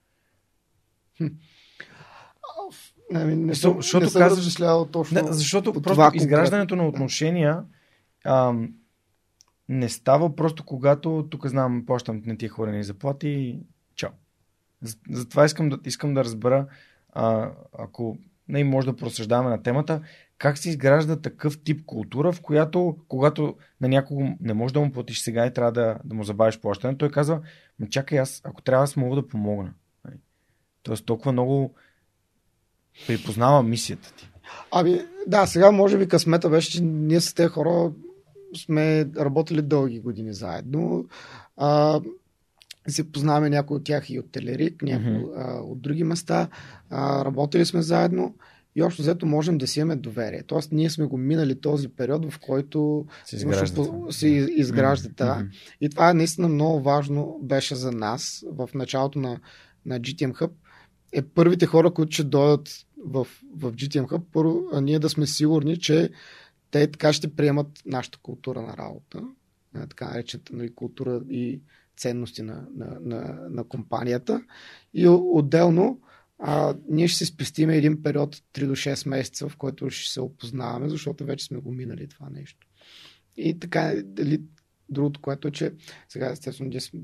Не, 3.11 3.21
ами, 3.21 3.35
не, 3.35 3.55
съм, 3.55 3.75
защото 3.75 4.03
не 4.03 4.09
съм 4.09 4.19
казваш, 4.21 4.39
размишлявал 4.39 4.85
точно. 4.85 5.21
Не, 5.21 5.33
защото 5.33 5.73
просто 5.73 5.91
това, 5.91 6.11
изграждането 6.13 6.75
на 6.75 6.87
отношения 6.87 7.63
ам, 8.25 8.73
не 9.69 9.89
става 9.89 10.35
просто 10.35 10.65
когато 10.65 11.27
тук 11.29 11.47
знам, 11.47 11.83
плащам 11.85 12.21
на 12.25 12.37
тия 12.37 12.49
хора 12.49 12.71
ни 12.71 12.83
заплати 12.83 13.29
и 13.29 13.59
чао. 13.95 14.11
Затова 15.11 15.45
искам 15.45 15.69
да, 15.69 15.79
искам 15.85 16.13
да 16.13 16.23
разбера, 16.23 16.67
а, 17.13 17.51
ако 17.79 18.17
не 18.47 18.63
може 18.63 18.87
да 18.87 18.95
просъждаваме 18.95 19.49
на 19.49 19.63
темата, 19.63 20.01
как 20.37 20.57
се 20.57 20.69
изгражда 20.69 21.21
такъв 21.21 21.63
тип 21.63 21.85
култура, 21.85 22.31
в 22.31 22.41
която, 22.41 22.97
когато 23.07 23.55
на 23.81 23.87
някого 23.87 24.29
не 24.39 24.53
може 24.53 24.73
да 24.73 24.79
му 24.79 24.91
платиш 24.91 25.19
сега 25.19 25.45
и 25.45 25.53
трябва 25.53 25.71
да, 25.71 25.97
да 26.05 26.15
му 26.15 26.23
забавиш 26.23 26.59
плащане, 26.59 26.97
той 26.97 27.11
казва, 27.11 27.41
чакай 27.89 28.19
аз, 28.19 28.41
ако 28.43 28.61
трябва, 28.61 28.83
аз 28.83 28.95
мога 28.95 29.15
да 29.15 29.27
помогна. 29.27 29.73
Нали? 30.05 30.15
Тоест 30.83 31.05
толкова 31.05 31.31
много 31.31 31.75
припознава 33.07 33.63
мисията 33.63 34.13
ти. 34.13 34.29
Ами, 34.71 35.01
да, 35.27 35.45
сега 35.45 35.71
може 35.71 35.97
би 35.97 36.07
късмета 36.07 36.49
беше, 36.49 36.71
че 36.71 36.83
ние 36.83 37.21
с 37.21 37.33
тези 37.33 37.49
хора 37.49 37.91
сме 38.55 39.05
работили 39.17 39.61
дълги 39.61 39.99
години 39.99 40.33
заедно. 40.33 41.05
А, 41.57 42.01
се 42.91 43.11
познаваме 43.11 43.49
някои 43.49 43.77
от 43.77 43.83
тях 43.83 44.09
и 44.09 44.19
от 44.19 44.31
Телерик, 44.31 44.81
някои 44.81 45.11
mm-hmm. 45.11 45.61
от 45.61 45.81
други 45.81 46.03
места. 46.03 46.47
А, 46.89 47.25
работили 47.25 47.65
сме 47.65 47.81
заедно 47.81 48.35
и 48.75 48.83
общо 48.83 49.01
взето 49.01 49.25
можем 49.25 49.57
да 49.57 49.67
си 49.67 49.79
имаме 49.79 49.95
доверие. 49.95 50.43
Тоест, 50.43 50.71
ние 50.71 50.89
сме 50.89 51.05
го 51.05 51.17
минали 51.17 51.61
този 51.61 51.87
период, 51.87 52.31
в 52.31 52.39
който 52.39 53.05
се 53.25 53.35
изгражда. 53.35 53.83
Се 54.09 54.27
mm-hmm. 55.23 55.49
И 55.81 55.89
това 55.89 56.09
е 56.09 56.13
наистина 56.13 56.47
много 56.47 56.81
важно 56.81 57.39
беше 57.41 57.75
за 57.75 57.91
нас 57.91 58.45
в 58.51 58.69
началото 58.73 59.19
на, 59.19 59.39
на 59.85 59.99
GTM 59.99 60.33
Hub. 60.33 60.51
Е 61.13 61.21
първите 61.21 61.65
хора, 61.65 61.91
които 61.91 62.11
ще 62.11 62.23
дойдат 62.23 62.69
в, 63.05 63.27
в 63.55 63.71
GTM 63.71 64.05
Hub, 64.05 64.21
първо, 64.33 64.81
ние 64.81 64.99
да 64.99 65.09
сме 65.09 65.27
сигурни, 65.27 65.79
че 65.79 66.09
те 66.71 66.91
така 66.91 67.13
ще 67.13 67.35
приемат 67.35 67.67
нашата 67.85 68.17
култура 68.17 68.61
на 68.61 68.77
работа, 68.77 69.21
така 69.89 70.09
наречената 70.09 70.55
нали, 70.55 70.75
култура 70.75 71.21
и 71.29 71.61
ценности 71.97 72.41
на, 72.41 72.67
на, 72.75 72.97
на, 73.01 73.39
на 73.49 73.63
компанията. 73.63 74.41
И 74.93 75.07
отделно 75.07 76.01
а, 76.39 76.75
ние 76.89 77.07
ще 77.07 77.17
си 77.17 77.25
спестим 77.25 77.69
един 77.69 78.03
период 78.03 78.35
3 78.35 78.67
до 78.67 78.75
6 78.75 79.09
месеца, 79.09 79.49
в 79.49 79.57
който 79.57 79.89
ще 79.89 80.11
се 80.11 80.21
опознаваме, 80.21 80.89
защото 80.89 81.25
вече 81.25 81.45
сме 81.45 81.57
го 81.57 81.71
минали 81.71 82.07
това 82.07 82.29
нещо. 82.29 82.67
И 83.37 83.59
така, 83.59 83.93
дали, 84.05 84.41
другото, 84.89 85.21
което 85.21 85.47
е, 85.47 85.51
че 85.51 85.73
сега 86.09 86.29
естествено 86.31 86.69
ние 86.69 86.81
сме 86.81 86.99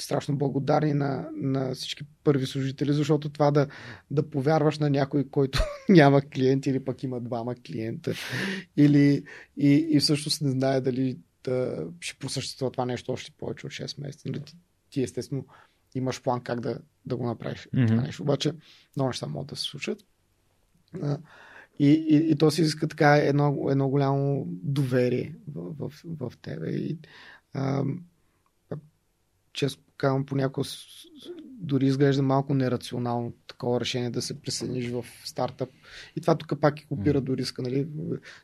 страшно 0.00 0.38
благодарни 0.38 0.92
на, 0.92 1.28
на 1.36 1.74
всички 1.74 2.04
първи 2.24 2.46
служители, 2.46 2.92
защото 2.92 3.28
това 3.28 3.50
да, 3.50 3.66
да 4.10 4.30
повярваш 4.30 4.78
на 4.78 4.90
някой, 4.90 5.28
който 5.30 5.60
няма 5.88 6.20
клиент 6.20 6.66
или 6.66 6.84
пък 6.84 7.02
има 7.02 7.20
двама 7.20 7.54
клиента 7.54 8.12
или 8.76 9.24
и, 9.56 9.88
и 9.90 10.00
всъщност 10.00 10.42
не 10.42 10.50
знае 10.50 10.80
дали 10.80 11.18
да 11.44 11.86
ще 12.00 12.18
просъществува 12.18 12.70
това 12.70 12.84
нещо 12.84 13.12
още 13.12 13.30
повече 13.30 13.66
от 13.66 13.72
6 13.72 14.00
месеца. 14.00 14.28
Нали, 14.28 14.44
ти, 14.44 14.56
ти 14.90 15.02
естествено 15.02 15.46
имаш 15.94 16.22
план 16.22 16.40
как 16.40 16.60
да, 16.60 16.78
да 17.06 17.16
го 17.16 17.26
направиш 17.26 17.68
mm-hmm. 17.74 17.88
това 17.88 18.02
нещо. 18.02 18.22
Обаче 18.22 18.52
много 18.96 19.08
неща 19.08 19.26
могат 19.26 19.48
да 19.48 19.56
се 19.56 19.62
случат. 19.62 20.04
И, 21.78 21.86
и, 21.88 22.30
и 22.30 22.36
то 22.36 22.50
си 22.50 22.62
иска 22.62 22.88
така 22.88 23.16
едно, 23.16 23.66
едно 23.70 23.88
голямо 23.88 24.44
доверие 24.48 25.34
в, 25.54 25.74
в, 25.78 25.92
в 26.04 26.32
тебе. 26.42 26.70
И, 26.70 26.98
а, 27.52 27.84
често 29.52 29.82
казвам, 29.96 30.26
понякога 30.26 30.68
дори 31.42 31.86
изглежда 31.86 32.22
малко 32.22 32.54
нерационално 32.54 33.32
такова 33.46 33.80
решение 33.80 34.10
да 34.10 34.22
се 34.22 34.40
присъединиш 34.40 34.90
в 34.90 35.04
стартъп. 35.24 35.68
И 36.16 36.20
това 36.20 36.38
тук 36.38 36.60
пак 36.60 36.80
и 36.80 36.86
копира 36.86 37.20
до 37.20 37.36
риска. 37.36 37.62
Нали? 37.62 37.88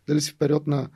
Дали 0.06 0.20
си 0.20 0.32
в 0.32 0.38
период 0.38 0.66
на 0.66 0.88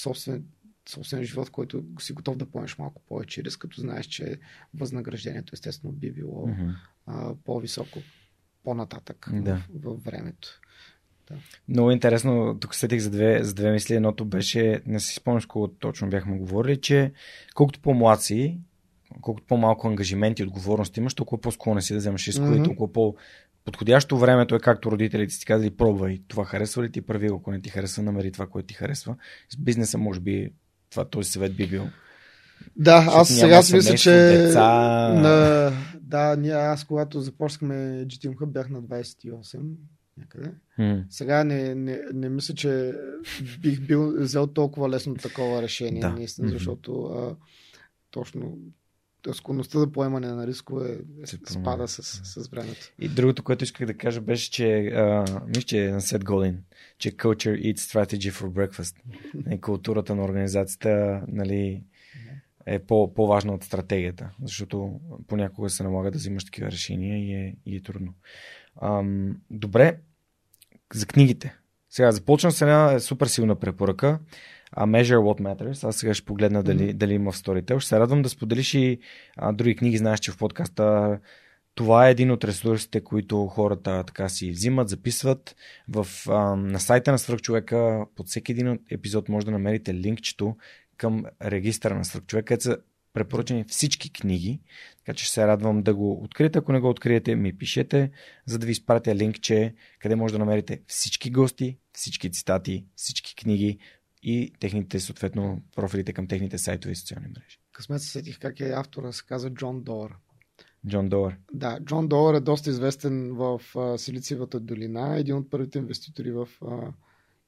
собствен, 0.00 0.44
собствен 0.88 1.24
живот, 1.24 1.50
който 1.50 1.84
си 2.00 2.12
готов 2.12 2.36
да 2.36 2.46
поемеш 2.46 2.78
малко 2.78 3.02
повече 3.02 3.44
риск, 3.44 3.60
като 3.60 3.80
знаеш, 3.80 4.06
че 4.06 4.38
възнаграждението 4.74 5.50
естествено 5.54 5.92
би 5.92 6.12
било 6.12 6.46
mm-hmm. 6.46 6.74
а, 7.06 7.34
по-високо 7.44 7.98
по-нататък 8.64 9.28
да. 9.32 9.66
в, 9.74 9.94
в 9.94 10.04
времето. 10.04 10.60
Да. 11.30 11.36
Много 11.68 11.90
интересно, 11.90 12.58
тук 12.60 12.74
сетих 12.74 13.00
за 13.00 13.10
две, 13.10 13.44
за 13.44 13.54
две 13.54 13.72
мисли. 13.72 13.94
Едното 13.94 14.24
беше, 14.24 14.82
не 14.86 15.00
си 15.00 15.14
спомняш 15.14 15.46
колко 15.46 15.68
точно 15.68 16.10
бяхме 16.10 16.38
говорили, 16.38 16.80
че 16.80 17.12
колкото 17.54 17.80
по-млад 17.80 18.22
си, 18.22 18.58
колкото 19.20 19.46
по-малко 19.46 19.88
ангажименти 19.88 20.42
и 20.42 20.44
отговорности 20.44 21.00
имаш, 21.00 21.14
толкова 21.14 21.40
по-склонен 21.40 21.82
си 21.82 21.92
да 21.92 21.98
вземаш 21.98 22.28
рискове 22.28 22.58
mm-hmm. 22.58 22.64
толкова 22.64 22.92
по- 22.92 23.16
подходящо 23.64 24.18
времето 24.18 24.54
е 24.54 24.60
както 24.60 24.90
родителите 24.90 25.34
си 25.34 25.46
казали, 25.46 25.70
пробвай, 25.70 26.20
това 26.28 26.44
харесва 26.44 26.82
ли 26.82 26.92
ти, 26.92 27.00
прави 27.00 27.28
го, 27.28 27.36
ако 27.36 27.50
не 27.50 27.60
ти 27.60 27.70
харесва, 27.70 28.02
намери 28.02 28.32
това, 28.32 28.46
което 28.46 28.66
ти 28.66 28.74
харесва. 28.74 29.16
С 29.48 29.56
бизнеса, 29.56 29.98
може 29.98 30.20
би, 30.20 30.52
това 30.90 31.04
този 31.04 31.30
съвет 31.30 31.56
би 31.56 31.66
бил. 31.66 31.88
Да, 32.76 33.06
аз 33.10 33.28
сега 33.28 33.62
си 33.62 33.74
мисля, 33.74 33.94
че 33.94 34.12
деца... 34.12 35.08
на... 35.14 35.72
да, 36.00 36.36
ние, 36.36 36.52
аз 36.52 36.84
когато 36.84 37.20
започнахме 37.20 37.74
GTM 38.06 38.34
Hub 38.34 38.46
бях 38.46 38.68
на 38.70 38.82
28 38.82 39.60
някъде. 40.16 40.52
Hmm. 40.78 41.04
Сега 41.10 41.44
не, 41.44 41.74
не, 41.74 42.00
не 42.14 42.28
мисля, 42.28 42.54
че 42.54 42.92
бих 43.60 43.80
бил 43.80 44.14
взел 44.18 44.46
толкова 44.46 44.88
лесно 44.88 45.14
такова 45.14 45.62
решение, 45.62 46.00
да. 46.00 46.10
наистина, 46.10 46.48
защото 46.48 47.04
а, 47.04 47.36
точно 48.10 48.58
склонността 49.32 49.78
за 49.78 49.92
поемане 49.92 50.28
на 50.28 50.46
рискове 50.46 50.98
се 51.24 51.38
спада 51.46 51.88
с, 51.88 52.02
с 52.24 52.48
времето. 52.48 52.92
И 52.98 53.08
другото, 53.08 53.42
което 53.42 53.64
исках 53.64 53.86
да 53.86 53.94
кажа, 53.94 54.20
беше, 54.20 54.50
че 54.50 54.92
мисля, 55.46 55.62
че 55.62 55.84
е 55.84 55.90
на 55.90 56.00
Сет 56.00 56.24
Голин, 56.24 56.58
че 56.98 57.10
culture 57.10 57.74
eats 57.74 57.78
strategy 57.78 58.32
for 58.32 58.48
breakfast. 58.48 58.96
И 59.54 59.60
културата 59.60 60.14
на 60.14 60.24
организацията 60.24 61.22
нали, 61.28 61.82
е 62.66 62.78
по, 62.78 63.14
по-важна 63.14 63.54
от 63.54 63.64
стратегията, 63.64 64.30
защото 64.42 65.00
понякога 65.26 65.70
се 65.70 65.82
налага 65.82 66.10
да 66.10 66.18
взимаш 66.18 66.44
такива 66.44 66.70
решения 66.70 67.18
и 67.18 67.32
е, 67.32 67.56
и 67.66 67.76
е 67.76 67.82
трудно. 67.82 68.14
Ам, 68.82 69.36
добре, 69.50 69.98
за 70.94 71.06
книгите. 71.06 71.54
Сега 71.90 72.12
започвам 72.12 72.52
с 72.52 72.62
една 72.62 73.00
супер 73.00 73.26
силна 73.26 73.56
препоръка. 73.56 74.18
А 74.72 74.86
Measure 74.86 75.16
What 75.16 75.40
Matters. 75.40 75.88
Аз 75.88 75.96
сега 75.96 76.14
ще 76.14 76.24
погледна 76.24 76.62
дали, 76.62 76.82
mm-hmm. 76.82 76.92
дали 76.92 77.14
има 77.14 77.32
в 77.32 77.36
Storytel. 77.36 77.78
Ще 77.78 77.88
се 77.88 78.00
радвам 78.00 78.22
да 78.22 78.28
споделиш 78.28 78.74
и 78.74 78.98
а, 79.36 79.52
други 79.52 79.76
книги. 79.76 79.98
Знаеш, 79.98 80.20
че 80.20 80.32
в 80.32 80.36
подкаста 80.36 81.18
това 81.74 82.08
е 82.08 82.10
един 82.10 82.30
от 82.30 82.44
ресурсите, 82.44 83.00
които 83.00 83.46
хората 83.46 84.04
така 84.04 84.28
си 84.28 84.50
взимат, 84.50 84.88
записват. 84.88 85.56
В, 85.88 86.06
а, 86.28 86.56
на 86.56 86.80
сайта 86.80 87.12
на 87.12 87.18
Свърхчовека 87.18 88.06
под 88.16 88.28
всеки 88.28 88.52
един 88.52 88.78
епизод 88.90 89.28
може 89.28 89.46
да 89.46 89.52
намерите 89.52 89.94
линкчето 89.94 90.56
към 90.96 91.24
регистъра 91.44 91.94
на 91.94 92.04
Свърхчовека, 92.04 92.46
където 92.46 92.64
са 92.64 92.78
препоръчени 93.12 93.64
всички 93.64 94.12
книги, 94.12 94.60
така 94.98 95.16
че 95.16 95.24
ще 95.24 95.34
се 95.34 95.46
радвам 95.46 95.82
да 95.82 95.94
го 95.94 96.22
откриете. 96.22 96.58
Ако 96.58 96.72
не 96.72 96.80
го 96.80 96.88
откриете, 96.88 97.34
ми 97.34 97.58
пишете, 97.58 98.10
за 98.46 98.58
да 98.58 98.66
ви 98.66 98.72
изпратя 98.72 99.14
линк, 99.14 99.40
че 99.40 99.74
къде 99.98 100.16
може 100.16 100.32
да 100.32 100.38
намерите 100.38 100.80
всички 100.86 101.30
гости, 101.30 101.78
всички 101.92 102.30
цитати, 102.30 102.84
всички 102.96 103.36
книги, 103.36 103.78
и 104.22 104.52
техните, 104.60 105.00
съответно, 105.00 105.62
профилите 105.76 106.12
към 106.12 106.26
техните 106.26 106.58
сайтове 106.58 106.92
и 106.92 106.96
социални 106.96 107.28
мрежи. 107.28 107.60
Късмет 107.72 108.02
се 108.02 108.08
сетих 108.08 108.38
как 108.38 108.60
е 108.60 108.72
автора, 108.76 109.12
се 109.12 109.26
казва 109.26 109.50
Джон 109.50 109.82
Дор. 109.82 110.16
Джон 110.88 111.08
Дор. 111.08 111.36
Да, 111.52 111.80
Джон 111.84 112.08
Дор 112.08 112.34
е 112.34 112.40
доста 112.40 112.70
известен 112.70 113.32
в 113.32 113.60
uh, 113.74 113.96
Силициевата 113.96 114.60
долина, 114.60 115.16
един 115.16 115.36
от 115.36 115.50
първите 115.50 115.78
инвеститори 115.78 116.32
в 116.32 116.48
uh, 116.60 116.92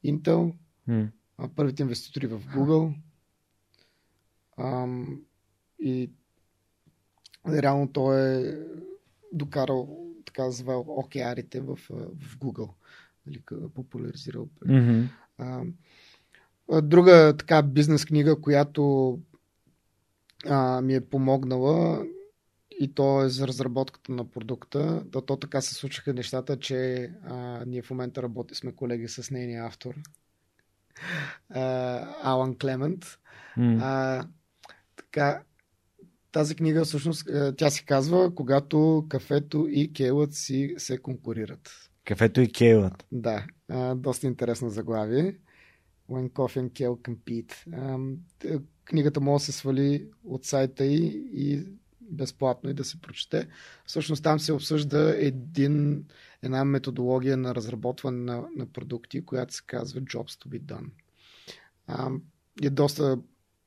Intel, 0.04 0.54
uh, 0.88 1.10
първите 1.56 1.82
инвеститори 1.82 2.26
в 2.26 2.40
Google. 2.40 2.94
Um, 4.58 5.20
и 5.78 6.10
реално 7.48 7.92
той 7.92 8.20
е 8.20 8.56
докарал, 9.32 10.06
така 10.24 10.50
завел 10.50 10.84
океарите 10.88 11.60
в, 11.60 11.76
в 12.18 12.38
Google. 12.38 12.70
Нали, 13.26 13.42
популяризирал. 13.74 14.48
Mm-hmm. 14.66 15.08
Uh, 15.40 15.72
Друга 16.80 17.34
така 17.38 17.62
бизнес 17.62 18.04
книга, 18.04 18.40
която 18.40 19.18
а, 20.46 20.80
ми 20.80 20.94
е 20.94 21.00
помогнала 21.00 22.06
и 22.80 22.94
то 22.94 23.22
е 23.24 23.28
за 23.28 23.48
разработката 23.48 24.12
на 24.12 24.30
продукта. 24.30 25.02
Да, 25.06 25.24
то 25.26 25.36
така 25.36 25.60
се 25.60 25.74
случиха 25.74 26.14
нещата, 26.14 26.58
че 26.58 27.10
а, 27.24 27.64
ние 27.66 27.82
в 27.82 27.90
момента 27.90 28.22
работим, 28.22 28.54
сме 28.54 28.72
колеги 28.72 29.08
с 29.08 29.30
нейния 29.30 29.66
автор. 29.66 29.94
Алан 32.22 32.58
Клемент. 32.58 33.04
Mm. 33.58 33.78
А, 33.82 34.24
така, 34.96 35.42
тази 36.32 36.54
книга 36.54 36.84
всъщност 36.84 37.28
тя 37.56 37.70
се 37.70 37.84
казва 37.84 38.34
Когато 38.34 39.06
кафето 39.08 39.66
и 39.70 39.92
кейлът 39.92 40.34
си 40.34 40.74
се 40.78 40.98
конкурират. 40.98 41.90
Кафето 42.04 42.40
и 42.40 42.52
кейлът. 42.52 43.06
Да, 43.12 43.46
а, 43.68 43.94
доста 43.94 44.26
интересно 44.26 44.70
заглавие. 44.70 45.36
When 46.10 46.30
Coffee 46.30 46.60
and 46.60 46.70
Kale 46.70 46.98
Compete. 47.02 47.54
Книгата 48.84 49.20
може 49.20 49.42
да 49.42 49.44
се 49.44 49.52
свали 49.52 50.08
от 50.24 50.44
сайта 50.44 50.84
и, 50.84 51.24
и 51.32 51.66
безплатно 52.00 52.70
и 52.70 52.74
да 52.74 52.84
се 52.84 53.00
прочете. 53.00 53.48
Всъщност 53.86 54.22
там 54.22 54.40
се 54.40 54.52
обсъжда 54.52 55.14
един, 55.16 56.04
една 56.42 56.64
методология 56.64 57.36
на 57.36 57.54
разработване 57.54 58.18
на, 58.18 58.44
на 58.56 58.66
продукти, 58.66 59.24
която 59.24 59.54
се 59.54 59.62
казва 59.66 60.00
Jobs 60.00 60.44
to 60.44 60.46
be 60.46 60.60
done. 60.60 60.86
А, 61.86 62.10
е 62.62 62.70
доста 62.70 63.18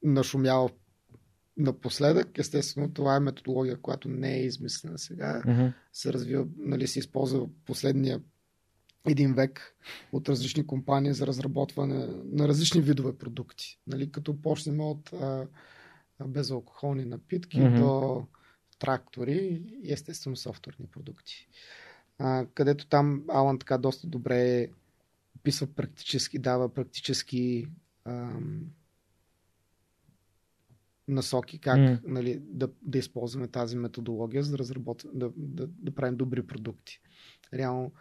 нашумяла 0.04 0.70
напоследък. 1.58 2.38
Естествено, 2.38 2.94
това 2.94 3.16
е 3.16 3.20
методология, 3.20 3.78
която 3.78 4.10
не 4.10 4.34
е 4.34 4.46
измислена 4.46 4.98
сега. 4.98 5.42
Mm-hmm. 5.46 5.74
Се 5.94 6.14
развива, 6.14 6.46
нали, 6.58 6.88
се 6.88 7.00
използва 7.00 7.48
последния 7.66 8.22
един 9.08 9.34
век 9.34 9.76
от 10.12 10.30
различни 10.30 10.68
компании 10.68 11.14
за 11.14 11.28
разработване 11.28 12.08
на 12.32 12.48
различни 12.48 12.82
видове 12.82 13.18
продукти. 13.18 13.80
Нали, 13.88 14.12
като 14.12 14.42
почнем 14.42 14.80
от 14.80 15.14
а, 15.14 15.48
безалкохолни 16.26 17.06
напитки 17.06 17.58
mm-hmm. 17.58 17.80
до 17.80 18.24
трактори 18.80 19.64
и 19.84 19.94
естествено 19.94 20.36
софтуерни 20.36 20.88
продукти. 20.88 21.48
А, 22.20 22.46
където 22.54 22.88
там 22.88 23.24
Алан 23.30 23.60
така 23.60 23.78
доста 23.78 24.08
добре 24.08 24.70
описва 25.36 25.68
практически, 25.68 26.40
дава 26.40 26.74
практически 26.74 27.68
ам, 28.06 28.62
насоки 31.08 31.60
как 31.60 31.78
mm. 31.78 32.00
нали, 32.04 32.40
да, 32.42 32.70
да 32.82 32.98
използваме 32.98 33.48
тази 33.48 33.78
методология, 33.78 34.44
за 34.44 34.52
да, 34.52 34.58
разработ... 34.58 35.06
да, 35.14 35.32
да, 35.38 35.68
да 35.68 35.96
правим 35.96 36.18
добри 36.18 36.48
продукти. 36.48 37.02
Реално 37.54 37.92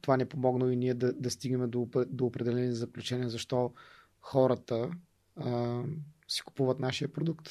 това 0.00 0.16
не 0.16 0.22
е 0.22 0.28
помогнало 0.28 0.70
и 0.70 0.76
ние 0.76 0.94
да, 0.94 1.12
да 1.12 1.30
стигнем 1.30 1.70
до, 1.70 1.88
до 2.08 2.26
определени 2.26 2.72
заключения, 2.72 3.28
защо 3.28 3.72
хората 4.20 4.90
а, 5.36 5.82
си 6.28 6.42
купуват 6.42 6.80
нашия 6.80 7.12
продукт. 7.12 7.48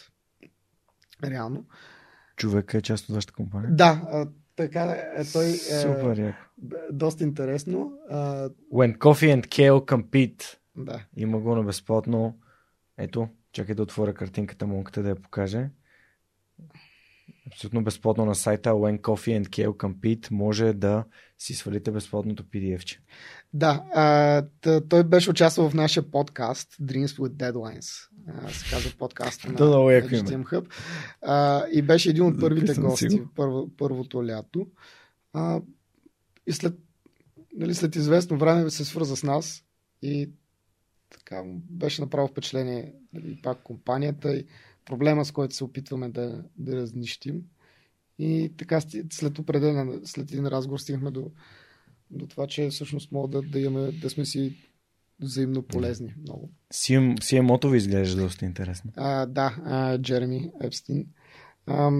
Реално. 1.24 1.66
Човек 2.36 2.74
е 2.74 2.82
част 2.82 3.10
от 3.10 3.16
вашата 3.16 3.34
компания? 3.34 3.72
Да, 3.72 4.02
а, 4.12 4.28
така 4.56 4.82
е, 4.82 5.26
той 5.34 5.46
е 5.46 5.54
Супер, 5.54 6.18
яко. 6.18 6.38
доста 6.92 7.24
интересно. 7.24 7.94
А... 8.10 8.50
When 8.74 8.98
coffee 8.98 9.42
and 9.42 9.48
kale 9.48 9.72
compete. 9.72 10.58
Да. 10.78 11.06
Има 11.18 11.40
го 11.40 11.56
на 11.56 11.64
безплатно. 11.64 12.40
Ето, 12.98 13.30
чакай 13.52 13.76
да 13.76 13.84
отворя 13.84 14.14
картинката, 14.14 14.68
монката 14.68 15.04
да 15.04 15.10
я 15.10 15.16
покаже. 15.16 15.70
Абсолютно 17.52 17.84
безплатно 17.84 18.26
на 18.26 18.36
сайта 18.36 18.70
When 18.70 19.02
Coffee 19.02 19.42
and 19.42 19.48
Kale 19.48 19.68
Compete 19.68 20.32
може 20.32 20.74
да 20.74 21.04
си 21.38 21.54
свалите 21.54 21.92
безплатното 21.92 22.44
PDF-че. 22.44 23.00
Да, 23.54 23.84
а, 23.94 24.42
т- 24.62 24.88
той 24.88 25.04
беше 25.04 25.30
участвал 25.30 25.70
в 25.70 25.74
нашия 25.74 26.12
подкаст 26.12 26.74
Dreams 26.82 27.06
with 27.08 27.30
Deadlines. 27.30 28.08
А, 28.28 28.50
се 28.50 28.70
казва 28.70 28.92
подкаста 28.98 29.48
на. 29.52 29.56
GTM 30.24 30.44
Hub. 30.44 30.68
А, 31.22 31.66
и 31.74 31.82
беше 31.82 32.10
един 32.10 32.24
от 32.26 32.40
първите 32.40 32.66
Записвам 32.66 32.98
си 32.98 33.06
гости 33.06 33.20
го. 33.20 33.30
първо, 33.36 33.70
първото 33.78 34.26
лято. 34.28 34.68
А, 35.34 35.62
и 36.48 36.52
след, 36.52 36.74
нали, 37.56 37.76
след 37.76 37.96
известно 37.96 38.38
време 38.38 38.70
се 38.70 38.86
свърза 38.86 39.16
с 39.16 39.24
нас 39.24 39.64
и 40.02 40.30
така 41.12 41.44
беше 41.70 42.02
направо 42.02 42.28
впечатление 42.28 42.94
нали, 43.14 43.40
пак 43.44 43.64
компанията 43.64 44.34
и 44.34 44.46
проблема, 44.90 45.26
с 45.26 45.32
който 45.32 45.56
се 45.56 45.64
опитваме 45.64 46.10
да, 46.10 46.44
да 46.58 46.76
разнищим. 46.76 47.42
И 48.20 48.54
така 48.58 48.82
след 49.12 49.40
определен, 49.40 50.02
след 50.06 50.32
един 50.32 50.48
разговор 50.48 50.80
стигнахме 50.80 51.12
до, 51.12 51.32
до 52.12 52.28
това, 52.28 52.48
че 52.48 52.70
всъщност 52.70 53.12
мога 53.12 53.28
да, 53.28 53.42
да, 53.42 53.60
имаме, 53.60 53.92
да 53.92 54.10
сме 54.10 54.26
си 54.26 54.58
взаимно 55.22 55.62
полезни 55.62 56.16
много. 56.22 56.50
CM, 56.74 57.20
CMO-то 57.20 57.70
ви 57.70 57.78
изглежда 57.78 58.22
доста 58.22 58.46
интересно. 58.46 58.92
А, 58.96 59.26
да, 59.26 59.58
а, 59.66 59.98
Джереми 59.98 60.52
Епстин. 60.62 61.08
А, 61.66 61.92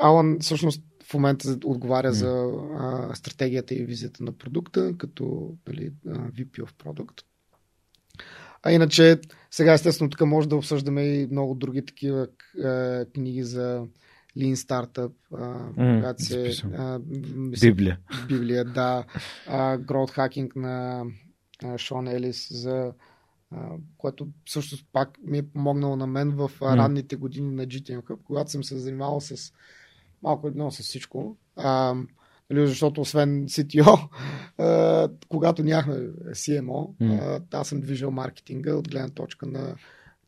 Алан 0.00 0.38
всъщност 0.40 0.82
в 1.04 1.14
момента 1.14 1.58
отговаря 1.64 2.12
за 2.12 2.50
а, 2.78 3.14
стратегията 3.14 3.74
и 3.74 3.84
визията 3.84 4.24
на 4.24 4.32
продукта, 4.32 4.94
като 4.98 5.54
нали, 5.68 5.92
VP 6.06 6.50
of 6.50 6.72
Product. 6.72 7.22
А 8.62 8.72
иначе, 8.72 9.20
сега 9.50 9.72
естествено 9.72 10.10
тук 10.10 10.20
може 10.20 10.48
да 10.48 10.56
обсъждаме 10.56 11.02
и 11.02 11.26
много 11.30 11.54
други 11.54 11.84
такива 11.84 12.28
а, 12.64 13.04
книги 13.14 13.42
за 13.42 13.86
Lean 14.38 14.54
Startup, 14.54 15.12
М, 15.30 15.72
когато 15.76 16.22
се... 16.24 16.52
А, 16.76 16.98
Библия. 17.60 17.98
Библия, 18.28 18.64
да. 18.64 19.04
А, 19.46 19.78
Growth 19.78 20.16
Hacking 20.16 20.56
на 20.56 21.04
а, 21.64 21.78
Шон 21.78 22.08
Елис, 22.08 22.48
за, 22.50 22.92
което 23.98 24.28
всъщност 24.44 24.86
пак 24.92 25.08
ми 25.22 25.38
е 25.38 25.48
помогнало 25.48 25.96
на 25.96 26.06
мен 26.06 26.30
в 26.30 26.50
М. 26.60 26.76
ранните 26.76 27.16
години 27.16 27.54
на 27.54 27.66
GTM 27.66 28.02
Hub, 28.02 28.18
когато 28.24 28.50
съм 28.50 28.64
се 28.64 28.78
занимавал 28.78 29.20
с 29.20 29.52
малко 30.22 30.48
едно 30.48 30.70
с 30.70 30.82
всичко. 30.82 31.36
А, 31.56 31.94
нали, 32.50 32.66
защото 32.66 33.00
освен 33.00 33.46
CTO, 33.46 34.08
когато 35.28 35.62
нямахме 35.62 35.94
CMO, 36.30 36.94
а, 37.20 37.40
аз 37.58 37.68
съм 37.68 37.80
движил 37.80 38.10
маркетинга 38.10 38.74
от 38.74 38.90
гледна 38.90 39.08
точка 39.08 39.46
на 39.46 39.74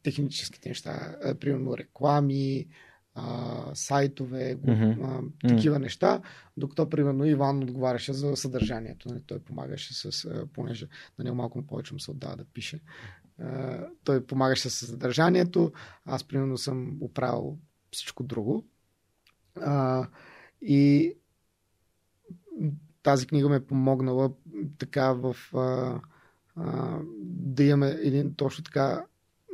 техническите 0.02 0.68
неща. 0.68 1.16
Примерно 1.40 1.76
реклами, 1.78 2.66
а, 3.14 3.64
сайтове, 3.74 4.58
а, 5.02 5.20
такива 5.48 5.78
неща, 5.78 6.20
докато 6.56 6.90
примерно 6.90 7.24
Иван 7.24 7.62
отговаряше 7.62 8.12
за 8.12 8.36
съдържанието. 8.36 9.08
Нали, 9.08 9.22
той 9.26 9.38
помагаше 9.38 9.94
с, 9.94 10.24
а, 10.24 10.46
понеже 10.52 10.86
на 11.18 11.24
него 11.24 11.36
малко 11.36 11.66
повече 11.66 11.94
му 11.94 12.00
се 12.00 12.10
отдава 12.10 12.36
да 12.36 12.44
пише. 12.44 12.80
А, 13.38 13.80
той 14.04 14.26
помагаше 14.26 14.70
с 14.70 14.86
съдържанието, 14.86 15.72
аз 16.04 16.24
примерно 16.24 16.58
съм 16.58 16.98
оправил 17.00 17.58
всичко 17.90 18.22
друго. 18.22 18.64
А, 19.60 20.06
и 20.62 21.14
тази 23.02 23.26
книга 23.26 23.48
ме 23.48 23.56
е 23.56 23.64
помогнала 23.66 24.32
така 24.78 25.12
в 25.12 25.36
а, 25.54 26.00
а, 26.56 26.98
да 27.22 27.64
имаме 27.64 27.98
един 28.02 28.34
точно 28.34 28.64
така 28.64 29.04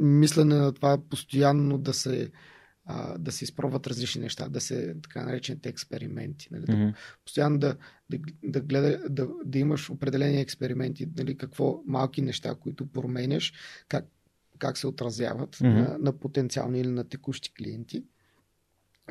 мислене 0.01 0.55
на 0.55 0.73
това 0.73 0.99
постоянно 1.11 1.79
да 1.79 1.95
се 1.95 2.31
а, 2.91 3.19
да 3.19 3.33
се 3.33 3.45
изпробват 3.45 3.87
различни 3.87 4.23
неща, 4.23 4.49
да 4.49 4.61
се 4.61 4.97
така 5.03 5.25
наречените 5.25 5.69
експерименти. 5.69 6.49
Нали? 6.51 6.65
Да, 6.67 6.77
Мгм. 6.77 6.89
постоянно 7.25 7.59
да, 7.59 7.77
да, 8.11 8.19
да, 8.45 8.61
гледа, 8.61 9.09
да, 9.09 9.29
да 9.45 9.59
имаш 9.59 9.91
определени 9.91 10.41
експерименти, 10.41 11.09
нали? 11.17 11.37
какво 11.37 11.83
малки 11.87 12.23
неща, 12.23 12.55
които 12.55 12.87
променяш, 12.87 13.53
как, 13.89 14.05
как 14.59 14.79
се 14.79 14.87
отразяват 14.87 15.59
Мгм. 15.61 15.71
на, 15.71 15.99
на 15.99 16.13
потенциални 16.13 16.81
или 16.81 16.89
на 16.89 17.05
текущи 17.05 17.55
клиенти. 17.55 18.05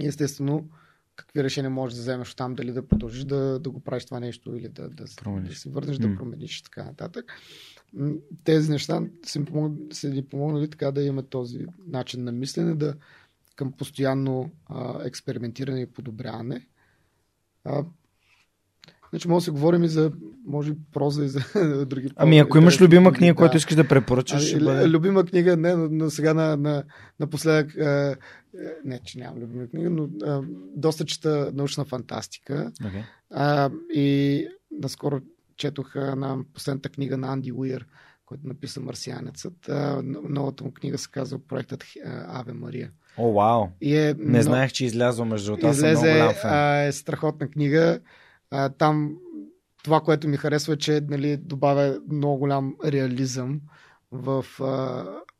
Естествено, 0.02 0.70
какви 1.18 1.44
решения 1.44 1.70
можеш 1.70 1.96
да 1.96 2.02
вземеш 2.02 2.36
там, 2.36 2.56
дали 2.56 2.72
да 2.72 2.88
продължиш 2.88 3.24
да, 3.24 3.60
да 3.60 3.70
го 3.70 3.80
правиш 3.80 4.06
това 4.06 4.20
нещо 4.20 4.56
или 4.56 4.70
да, 4.70 4.90
да, 4.90 5.06
Промениш. 5.16 5.50
да 5.50 5.56
се 5.56 5.70
върнеш, 5.70 5.98
да 5.98 6.16
промениш 6.16 6.60
и 6.60 6.64
така 6.64 6.84
нататък. 6.84 7.34
Тези 8.44 8.72
неща 8.72 9.02
са, 9.24 10.10
ни 10.10 10.26
помогнали 10.26 10.70
така 10.70 10.92
да 10.92 11.04
имаме 11.04 11.24
този 11.24 11.66
начин 11.88 12.24
на 12.24 12.32
мислене, 12.32 12.76
да 12.76 12.94
към 13.56 13.72
постоянно 13.72 14.52
а, 14.66 15.08
експериментиране 15.08 15.82
и 15.82 15.86
подобряване. 15.86 16.68
А, 17.64 17.86
значи 19.10 19.28
може 19.28 19.42
да 19.42 19.46
се 19.46 19.52
говорим 19.52 19.84
и 19.84 19.88
за, 19.88 20.12
може 20.46 20.74
проза 20.94 21.26
и 21.26 21.28
за 21.28 21.40
други. 21.86 22.10
Ами 22.16 22.40
ако 22.40 22.58
имаш 22.58 22.82
любима 22.82 23.14
книга, 23.14 23.34
да. 23.34 23.36
която 23.36 23.58
искаш 23.58 23.76
да 23.76 23.88
препоръчаш, 23.88 24.42
Ами, 24.42 24.48
ще 24.48 24.58
лю- 24.58 24.64
бъде... 24.66 24.88
Любима 24.88 25.26
книга, 25.26 25.58
не, 25.58 25.76
но, 25.76 25.88
но 25.92 26.10
сега 26.10 26.34
на, 26.34 26.58
на, 26.58 26.84
напоследък, 27.20 27.76
е, 27.76 28.16
не, 28.86 29.00
че 29.00 29.20
нямам 29.20 29.40
любима 29.40 29.68
книга, 29.68 29.90
но 29.90 30.04
е, 30.04 30.40
доста 30.76 31.06
чета 31.06 31.52
научна 31.54 31.86
фантастика. 31.86 32.72
Okay. 32.84 33.02
А, 33.32 33.70
и 33.94 34.48
наскоро 34.72 35.20
четох 35.58 35.96
а, 35.96 36.16
на 36.16 36.38
последната 36.54 36.90
книга 36.90 37.18
на 37.18 37.28
Анди 37.28 37.52
Уир, 37.52 37.86
който 38.26 38.48
написа 38.48 38.80
Марсианецът. 38.80 39.70
А, 39.70 40.02
новата 40.30 40.64
му 40.64 40.72
книга 40.72 40.98
се 40.98 41.12
казва 41.12 41.40
проектът 41.40 41.84
а, 42.06 42.40
Аве 42.40 42.54
Мария. 42.54 42.92
О, 43.18 43.34
вау! 43.34 43.68
И 43.82 43.96
е 43.96 44.14
Не 44.14 44.24
много- 44.24 44.44
знаех, 44.44 44.72
че 44.72 44.86
излязва 44.86 45.26
между. 45.26 45.54
Аз 45.54 45.60
съм 45.60 45.68
много 45.68 45.76
Излезе, 46.00 46.12
голям 46.14 46.34
фен. 46.34 46.50
а, 46.50 46.78
е 46.78 46.92
страхотна 46.92 47.48
книга. 47.48 48.00
А, 48.52 48.70
там 48.70 49.18
това, 49.84 50.02
което 50.02 50.28
ми 50.28 50.38
харесва 50.38 50.74
е, 50.74 50.78
че 50.78 51.02
нали, 51.10 51.38
добавя 51.38 52.00
много 52.12 52.38
голям 52.38 52.76
реализъм 52.86 53.62
в, 54.12 54.46
а, 54.60 54.64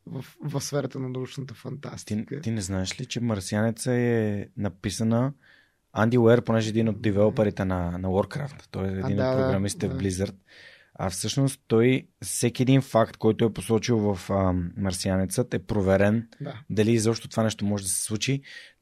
в, 0.06 0.24
в 0.44 0.60
сферата 0.60 0.98
на 0.98 1.08
научната 1.08 1.54
Ти, 1.54 1.60
фантастика. 1.60 2.40
ти 2.40 2.50
не 2.50 2.60
знаеш 2.60 3.00
ли, 3.00 3.06
че 3.06 3.20
Марсианеца 3.20 3.92
е 3.92 4.46
написана 4.56 5.32
Анди 5.92 6.18
Уер, 6.18 6.42
понеже 6.42 6.68
е 6.68 6.70
един 6.70 6.88
от 6.88 7.02
девелоперите 7.02 7.64
на, 7.64 7.98
на 7.98 8.08
Warcraft. 8.08 8.66
Той 8.70 8.88
е 8.88 8.98
един 8.98 9.16
да, 9.16 9.30
от 9.30 9.36
програмистите 9.36 9.88
да. 9.88 9.94
в 9.94 9.98
Blizzard. 9.98 10.34
А 11.00 11.10
всъщност 11.10 11.60
той, 11.66 12.02
всеки 12.22 12.62
един 12.62 12.82
факт, 12.82 13.16
който 13.16 13.44
е 13.44 13.52
посочил 13.52 13.98
в 13.98 14.30
а, 14.30 14.52
Марсианецът 14.76 15.54
е 15.54 15.58
проверен 15.58 16.28
Да. 16.40 16.54
дали 16.70 16.92
изобщо 16.92 17.28
това 17.28 17.42
нещо 17.42 17.64
може 17.64 17.84
да 17.84 17.90
се 17.90 18.02
случи. 18.02 18.40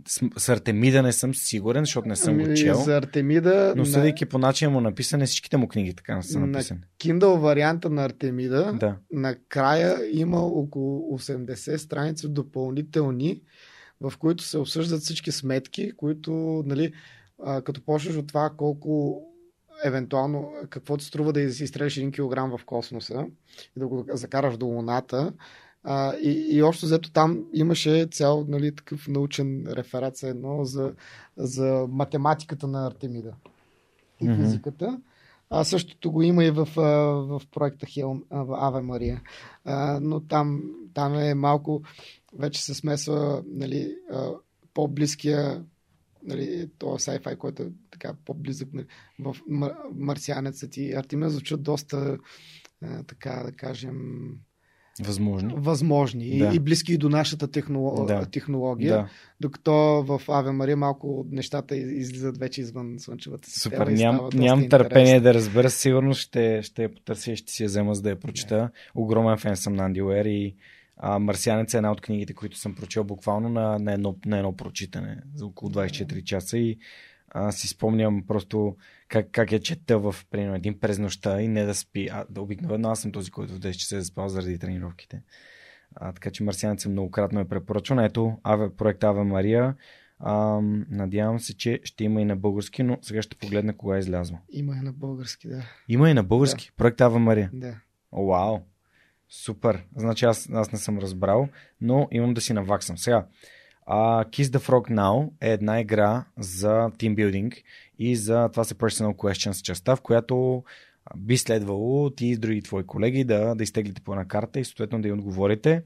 С, 0.09 0.21
с 0.37 0.49
Артемида 0.49 1.03
не 1.03 1.13
съм 1.13 1.35
сигурен, 1.35 1.85
защото 1.85 2.09
не 2.09 2.17
съм 2.17 2.37
го 2.39 2.45
Ами, 2.45 2.57
чел. 2.57 2.75
За 2.75 2.97
Артемида 2.97 3.73
Но 3.77 3.83
на, 3.83 3.87
съдейки 3.87 4.27
по 4.27 4.39
начина 4.39 4.71
му 4.71 4.81
написане, 4.81 5.27
всичките 5.27 5.57
му 5.57 5.69
книги 5.69 5.95
така 5.95 6.23
са 6.23 6.41
На- 6.41 6.47
написани. 6.47 6.81
Kindle 6.99 7.39
варианта 7.39 7.91
на 7.91 8.05
Артемида 8.05 8.73
Да. 8.81 8.97
накрая 9.13 9.97
има 10.13 10.39
около 10.39 11.19
80 11.19 11.77
страници 11.77 12.29
допълнителни, 12.29 13.41
в 14.01 14.13
които 14.19 14.45
се 14.45 14.59
обсъждат 14.59 15.01
всички 15.01 15.33
сметки, 15.33 15.93
които, 15.97 16.33
нали, 16.67 16.93
а, 17.45 17.63
като 17.63 17.85
почнеш 17.85 18.17
от 18.17 18.27
това 18.27 18.51
колко 18.57 19.23
евентуално, 19.85 20.53
какво 20.71 20.97
ти 20.97 21.05
струва 21.05 21.33
да 21.33 21.41
из- 21.41 21.61
изстреляш 21.61 21.97
един 21.97 22.13
килограм 22.13 22.59
в 22.59 22.65
космоса 22.65 23.27
и 23.77 23.81
да 23.81 23.87
го 23.87 24.05
закараш 24.09 24.57
до 24.57 24.67
Луната. 24.67 25.33
А, 25.85 26.17
и, 26.17 26.57
и 26.57 26.63
общо 26.63 26.87
взето 26.87 27.13
там 27.13 27.45
имаше 27.53 28.09
цял 28.13 28.45
нали, 28.49 28.75
такъв 28.75 29.09
научен 29.09 29.67
реферат 29.69 30.23
едно 30.23 30.65
за, 30.65 30.95
за 31.37 31.87
математиката 31.91 32.67
на 32.67 32.87
Артемида 32.87 33.35
и 34.21 34.29
физиката. 34.37 35.01
А 35.51 35.65
същото 35.65 36.13
го 36.13 36.23
има 36.23 36.45
и 36.45 36.51
в, 36.51 36.69
в 37.29 37.43
проекта 37.55 37.87
Хел, 37.87 38.21
в 38.31 38.57
Аве 38.61 38.81
Мария. 38.81 39.23
А, 39.65 40.01
но 40.03 40.21
там, 40.21 40.63
там 40.95 41.15
е 41.15 41.35
малко, 41.35 41.83
вече 42.39 42.65
се 42.65 42.75
смесва 42.75 43.43
нали, 43.47 43.97
по-близкия 44.75 45.65
нали, 46.23 46.71
то 46.79 46.87
sci-fi, 46.87 47.37
който 47.37 47.63
е 47.63 47.71
така 47.99 48.15
по-близък 48.25 48.69
нали, 48.73 48.87
в 49.19 49.37
марсианецът 49.95 50.77
и 50.77 50.93
Артемида 50.93 51.31
звучат 51.31 51.63
доста 51.63 52.19
а, 52.83 53.03
така 53.03 53.43
да 53.47 53.53
кажем 53.53 53.99
Възможни. 55.01 55.55
Възможни 55.57 56.39
да. 56.39 56.51
и, 56.53 56.57
и 56.57 56.59
близки 56.59 56.93
и 56.93 56.99
до 56.99 57.09
нашата 57.09 57.49
технолог... 57.49 58.07
да. 58.07 58.27
технология. 58.27 58.97
Да. 58.97 59.09
Докато 59.41 59.73
в 60.03 60.23
Аве 60.29 60.51
Мария 60.51 60.77
малко 60.77 61.27
нещата 61.31 61.77
излизат 61.77 62.39
вече 62.39 62.61
извън 62.61 62.95
слънчевата 62.99 63.51
система. 63.51 63.77
Супер, 63.77 63.93
ням, 63.93 64.29
нямам 64.35 64.69
търпение 64.69 65.21
да 65.21 65.35
разбера. 65.35 65.71
Сигурно 65.71 66.15
ще, 66.15 66.63
ще 66.63 66.83
я 66.83 66.95
потърся 66.95 67.33
и 67.33 67.37
ще 67.37 67.53
си 67.53 67.63
я 67.63 67.67
взема 67.67 67.95
за 67.95 68.03
да 68.03 68.11
я 68.11 68.21
прочета. 68.21 68.57
Да. 68.57 68.71
Огромен 68.95 69.39
фен 69.39 69.57
съм 69.57 69.73
на 69.73 69.85
Анди 69.85 70.03
Уер 70.03 70.25
и 70.25 70.55
а, 70.97 71.19
Марсианец 71.19 71.75
е 71.75 71.77
една 71.77 71.93
от 71.93 72.01
книгите, 72.01 72.35
които 72.35 72.59
съм 72.59 72.75
прочел 72.75 73.05
буквално 73.05 73.49
на, 73.49 73.79
на, 73.79 73.93
едно, 73.93 74.17
на 74.27 74.39
едно 74.39 74.57
прочитане 74.57 75.19
за 75.35 75.47
около 75.47 75.71
24 75.71 76.25
часа 76.25 76.59
и 76.59 76.79
а, 77.37 77.53
си 77.53 77.69
спомням 77.69 78.23
просто 78.27 78.77
как, 79.09 79.31
как 79.33 79.53
я 79.53 79.61
чета 79.61 79.99
в 79.99 80.17
примерно, 80.31 80.55
един 80.55 80.81
през 80.81 80.99
нощта 80.99 81.43
и 81.43 81.49
не 81.49 81.65
да 81.65 81.75
спи. 81.75 82.09
А, 82.13 82.25
да 82.31 82.41
обикновено 82.41 82.91
аз 82.91 83.01
съм 83.01 83.13
този, 83.13 83.31
който 83.31 83.55
в 83.55 83.61
10 83.61 83.73
часа 83.73 83.97
е 83.97 84.01
заспал 84.01 84.29
заради 84.29 84.59
тренировките. 84.59 85.23
А, 85.95 86.13
така 86.13 86.31
че 86.31 86.43
Марсианец 86.43 86.87
многократно 86.87 87.41
е 87.41 87.49
препоръчван. 87.49 87.99
Ето, 87.99 88.39
Аве, 88.43 88.71
проект 88.77 89.05
Аве 89.05 89.23
Мария. 89.23 89.75
А, 90.19 90.61
надявам 90.91 91.41
се, 91.41 91.57
че 91.57 91.81
ще 91.85 92.05
има 92.05 92.21
и 92.21 92.25
на 92.25 92.37
български, 92.37 92.83
но 92.83 92.99
сега 93.03 93.23
ще 93.23 93.37
погледна 93.37 93.77
кога 93.77 93.97
е 93.97 93.99
излязло. 93.99 94.39
Има 94.51 94.77
и 94.77 94.81
на 94.81 94.93
български, 94.93 95.49
да. 95.49 95.63
Има 95.89 96.11
и 96.11 96.15
на 96.15 96.25
български. 96.25 96.67
Да. 96.67 96.73
Проект 96.77 97.01
Ава 97.01 97.19
Мария. 97.19 97.51
Да. 97.53 97.75
О, 98.13 98.27
вау. 98.27 98.59
Супер. 99.29 99.85
Значи 99.97 100.25
аз, 100.25 100.49
аз 100.53 100.73
не 100.73 100.79
съм 100.79 100.99
разбрал, 100.99 101.49
но 101.81 102.09
имам 102.11 102.35
да 102.35 102.41
си 102.41 102.53
наваксам. 102.53 102.99
Сега, 102.99 103.27
а, 103.87 104.25
Kiss 104.25 104.43
the 104.43 104.59
Frog 104.59 104.91
Now 104.91 105.31
е 105.41 105.53
една 105.53 105.81
игра 105.81 106.25
за 106.39 106.91
тимбилдинг 106.99 107.55
и 107.99 108.17
за 108.17 108.49
това 108.49 108.65
са 108.65 108.75
Personal 108.75 109.15
Questions 109.15 109.63
частта, 109.63 109.97
в 109.97 110.01
която 110.01 110.65
би 111.17 111.37
следвало 111.37 112.11
ти 112.11 112.27
и 112.27 112.37
други 112.37 112.63
твои 112.63 112.87
колеги 112.87 113.25
да, 113.25 113.55
да 113.55 113.65
изтеглите 113.65 114.01
по 114.01 114.13
една 114.13 114.25
карта 114.29 114.61
и 114.61 114.65
съответно 114.65 115.03
да 115.03 115.09
й 115.09 115.13
отговорите. 115.13 115.83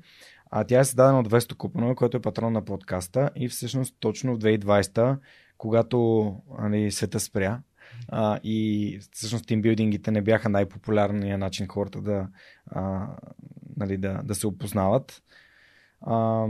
А 0.51 0.65
тя 0.65 0.81
е 0.81 0.85
създадена 0.85 1.21
от 1.21 1.31
Весто 1.31 1.57
Купанова, 1.57 1.95
който 1.95 2.17
е 2.17 2.21
патрон 2.21 2.53
на 2.53 2.65
подкаста 2.65 3.31
и 3.37 3.49
всъщност 3.49 3.97
точно 4.01 4.35
в 4.35 4.39
2020, 4.39 5.19
когато 5.59 6.37
али, 6.59 6.91
света 6.91 7.21
спря, 7.21 7.61
а, 8.09 8.41
и 8.45 8.99
всъщност 9.13 9.47
тимбилдингите 9.47 10.11
не 10.11 10.23
бяха 10.23 10.49
най-популярният 10.49 11.41
начин 11.41 11.67
хората 11.67 12.01
да, 12.01 12.29
а, 12.67 13.07
нали, 13.77 13.97
да, 13.97 14.21
да 14.25 14.35
се 14.35 14.47
опознават. 14.47 15.23
А, 16.01 16.47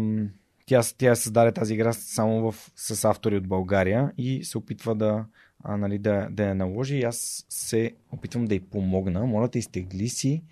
тя, 0.71 0.83
тя 0.99 1.15
създаде 1.15 1.53
тази 1.53 1.75
игра 1.75 1.93
само 1.93 2.53
в, 2.53 2.73
с 2.77 3.05
автори 3.05 3.37
от 3.37 3.49
България 3.49 4.13
и 4.19 4.45
се 4.45 4.59
опитва 4.59 4.95
да, 4.95 5.27
а, 5.65 5.77
нали, 5.77 5.99
да, 5.99 6.29
да 6.31 6.45
я 6.45 6.55
наложи. 6.55 6.97
И 6.97 7.03
аз 7.03 7.47
се 7.49 7.97
опитвам 8.11 8.45
да 8.45 8.55
й 8.55 8.61
помогна. 8.61 9.27
Моля 9.27 9.49
те, 9.49 9.59
изтегли 9.59 10.09
си 10.09 10.45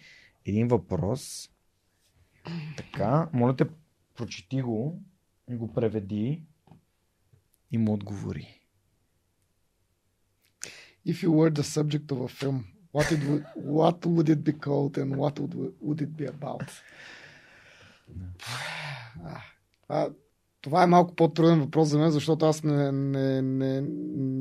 един 0.47 0.69
въпрос. 0.69 1.51
Така, 2.77 3.29
моля 3.33 3.57
те, 3.57 3.65
прочети 4.17 4.63
го 4.63 5.03
и 5.51 5.57
го 5.57 5.73
преведи 5.73 6.43
и 7.73 7.79
му 7.79 7.93
отговори. 7.93 8.61
If 11.07 11.23
you 11.25 11.31
were 11.31 11.51
the 11.51 11.63
subject 11.63 12.07
of 12.13 12.19
a 12.21 12.29
film, 12.29 12.65
what, 12.93 13.09
it 13.15 13.21
would, 13.29 13.45
what 13.79 13.99
would 14.15 14.29
it 14.35 14.43
be 14.49 14.55
called 14.67 14.95
and 15.03 15.11
what 15.23 15.35
would, 15.41 15.55
would 15.87 16.01
it 16.07 16.13
be 16.17 16.27
about? 16.37 16.69
Yeah. 19.25 19.41
А, 19.89 20.11
това 20.61 20.83
е 20.83 20.87
малко 20.87 21.15
по-труден 21.15 21.61
въпрос 21.61 21.89
за 21.89 21.99
мен, 21.99 22.11
защото 22.11 22.47
аз 22.47 22.63
не, 22.63 22.93
не, 22.93 23.43
не, 23.43 23.81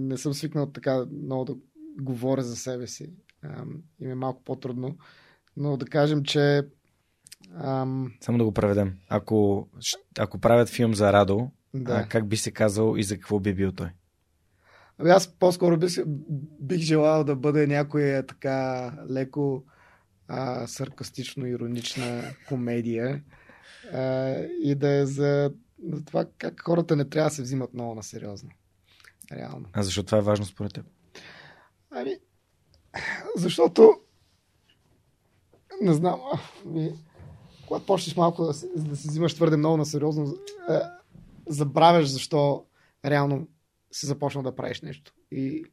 не 0.07 0.17
съм 0.17 0.33
свикнал 0.33 0.71
така 0.71 1.05
много 1.23 1.45
да 1.45 1.55
говоря 2.01 2.43
за 2.43 2.55
себе 2.55 2.87
си. 2.87 3.13
Ам, 3.43 3.81
и 3.99 4.05
ми 4.05 4.11
е 4.11 4.15
малко 4.15 4.43
по-трудно. 4.43 4.97
Но 5.57 5.77
да 5.77 5.85
кажем, 5.85 6.23
че. 6.23 6.67
Ам... 7.55 8.13
Само 8.21 8.37
да 8.37 8.43
го 8.43 8.51
преведем. 8.51 8.93
Ако, 9.09 9.67
ако 10.19 10.39
правят 10.39 10.69
филм 10.69 10.93
за 10.93 11.13
Радо, 11.13 11.51
да. 11.73 11.93
а, 11.93 12.07
как 12.07 12.27
би 12.27 12.37
се 12.37 12.51
казал 12.51 12.95
и 12.97 13.03
за 13.03 13.15
какво 13.15 13.39
би 13.39 13.53
бил 13.53 13.71
той? 13.71 13.89
Ами 14.97 15.09
аз 15.09 15.27
по-скоро 15.27 15.77
бих, 15.77 16.05
бих 16.59 16.79
желал 16.79 17.23
да 17.23 17.35
бъде 17.35 17.67
някоя 17.67 18.25
така 18.25 18.91
леко 19.09 19.63
а, 20.27 20.67
саркастично-иронична 20.67 22.35
комедия 22.47 23.23
а, 23.93 24.35
и 24.63 24.75
да 24.75 24.89
е 24.89 25.05
за, 25.05 25.51
за 25.93 26.05
това 26.05 26.25
как 26.37 26.61
хората 26.61 26.95
не 26.95 27.09
трябва 27.09 27.29
да 27.29 27.35
се 27.35 27.41
взимат 27.41 27.73
много 27.73 27.95
на 27.95 28.03
сериозно. 28.03 28.49
Реално. 29.31 29.65
А 29.73 29.83
защо 29.83 30.03
това 30.03 30.17
е 30.17 30.21
важно 30.21 30.45
според 30.45 30.73
теб? 30.73 30.85
Ами, 31.91 32.17
защото 33.35 33.99
не 35.81 35.93
знам, 35.93 36.19
ми, 36.65 36.91
когато 37.67 37.85
почнеш 37.85 38.15
малко 38.15 38.45
да, 38.45 38.53
се, 38.53 38.67
да 38.75 38.95
се 38.95 39.07
взимаш 39.07 39.33
твърде 39.33 39.57
много 39.57 39.77
на 39.77 39.85
сериозно, 39.85 40.35
е, 40.69 40.79
забравяш 41.47 42.07
защо 42.07 42.65
реално 43.05 43.47
си 43.91 44.05
започнал 44.05 44.43
да 44.43 44.55
правиш 44.55 44.81
нещо 44.81 45.13
и, 45.31 45.63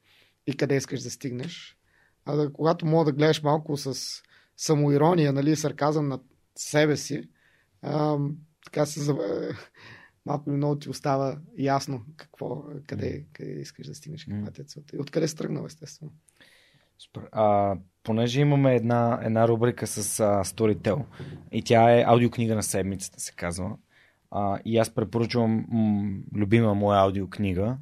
и 0.46 0.56
къде 0.56 0.76
искаш 0.76 1.02
да 1.02 1.10
стигнеш. 1.10 1.78
А 2.24 2.34
да, 2.36 2.52
когато 2.52 2.86
мога 2.86 3.04
да 3.04 3.12
гледаш 3.12 3.42
малко 3.42 3.76
с 3.76 4.22
самоирония, 4.56 5.32
нали, 5.32 5.56
сарказъм 5.56 6.08
на 6.08 6.20
себе 6.56 6.96
си, 6.96 7.28
а, 7.84 8.18
така 8.64 8.86
се 8.86 9.12
малко 10.26 10.50
или 10.50 10.56
много 10.56 10.78
ти 10.78 10.88
остава 10.88 11.38
ясно 11.58 12.02
какво, 12.16 12.64
къде, 12.86 13.24
къде 13.32 13.50
искаш 13.50 13.86
да 13.86 13.94
стигнеш, 13.94 14.24
каква 14.24 14.62
е 14.62 14.64
целта 14.64 14.96
и 14.96 15.00
откъде 15.00 15.28
си 15.28 15.36
тръгнал, 15.36 15.66
естествено. 15.66 16.12
Супер. 16.98 17.28
А, 17.32 17.76
понеже 18.02 18.40
имаме 18.40 18.74
една, 18.74 19.20
една 19.22 19.48
рубрика 19.48 19.86
с 19.86 20.20
а, 20.20 20.44
Storytel 20.44 21.04
и 21.52 21.62
тя 21.62 21.98
е 21.98 22.04
аудиокнига 22.06 22.54
на 22.54 22.62
седмицата, 22.62 23.20
се 23.20 23.32
казва. 23.32 23.76
А, 24.30 24.58
и 24.64 24.78
аз 24.78 24.94
препоръчвам 24.94 25.66
м- 25.68 26.18
любима 26.34 26.74
моя 26.74 27.00
аудиокнига 27.00 27.76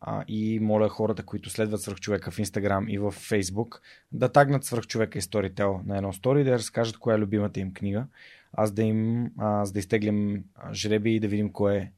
а, 0.00 0.24
и 0.28 0.60
моля 0.60 0.88
хората, 0.88 1.22
които 1.22 1.50
следват 1.50 1.80
свръхчовека 1.80 2.30
в 2.30 2.36
Instagram 2.38 2.88
и 2.88 2.98
в 2.98 3.12
Facebook, 3.12 3.80
да 4.12 4.32
тагнат 4.32 4.64
свръхчовека 4.64 5.18
и 5.18 5.22
Storytel 5.22 5.86
на 5.86 5.96
едно 5.96 6.12
стори 6.12 6.40
и 6.40 6.44
да 6.44 6.52
разкажат 6.52 6.98
коя 6.98 7.16
е 7.16 7.18
любимата 7.18 7.60
им 7.60 7.74
книга 7.74 8.06
аз 8.52 8.72
да 8.72 8.82
им, 8.82 9.30
аз 9.38 9.72
да 9.72 9.78
изтеглим 9.78 10.44
жреби 10.72 11.14
и 11.14 11.20
да 11.20 11.28
видим 11.28 11.52
кой 11.52 11.76
е 11.76 11.92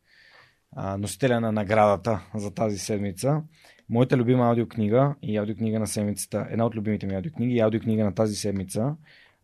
носителя 0.99 1.41
на 1.41 1.53
наградата 1.53 2.21
за 2.35 2.55
тази 2.55 2.79
седмица. 2.79 3.43
Моята 3.89 4.17
любима 4.17 4.49
аудиокнига 4.49 5.15
и 5.23 5.37
аудиокнига 5.37 5.79
на 5.79 5.87
седмицата, 5.87 6.47
една 6.51 6.67
от 6.67 6.75
любимите 6.75 7.07
ми 7.07 7.15
аудиокниги 7.15 7.55
и 7.55 7.61
аудиокнига 7.61 8.05
на 8.05 8.15
тази 8.15 8.35
седмица 8.35 8.97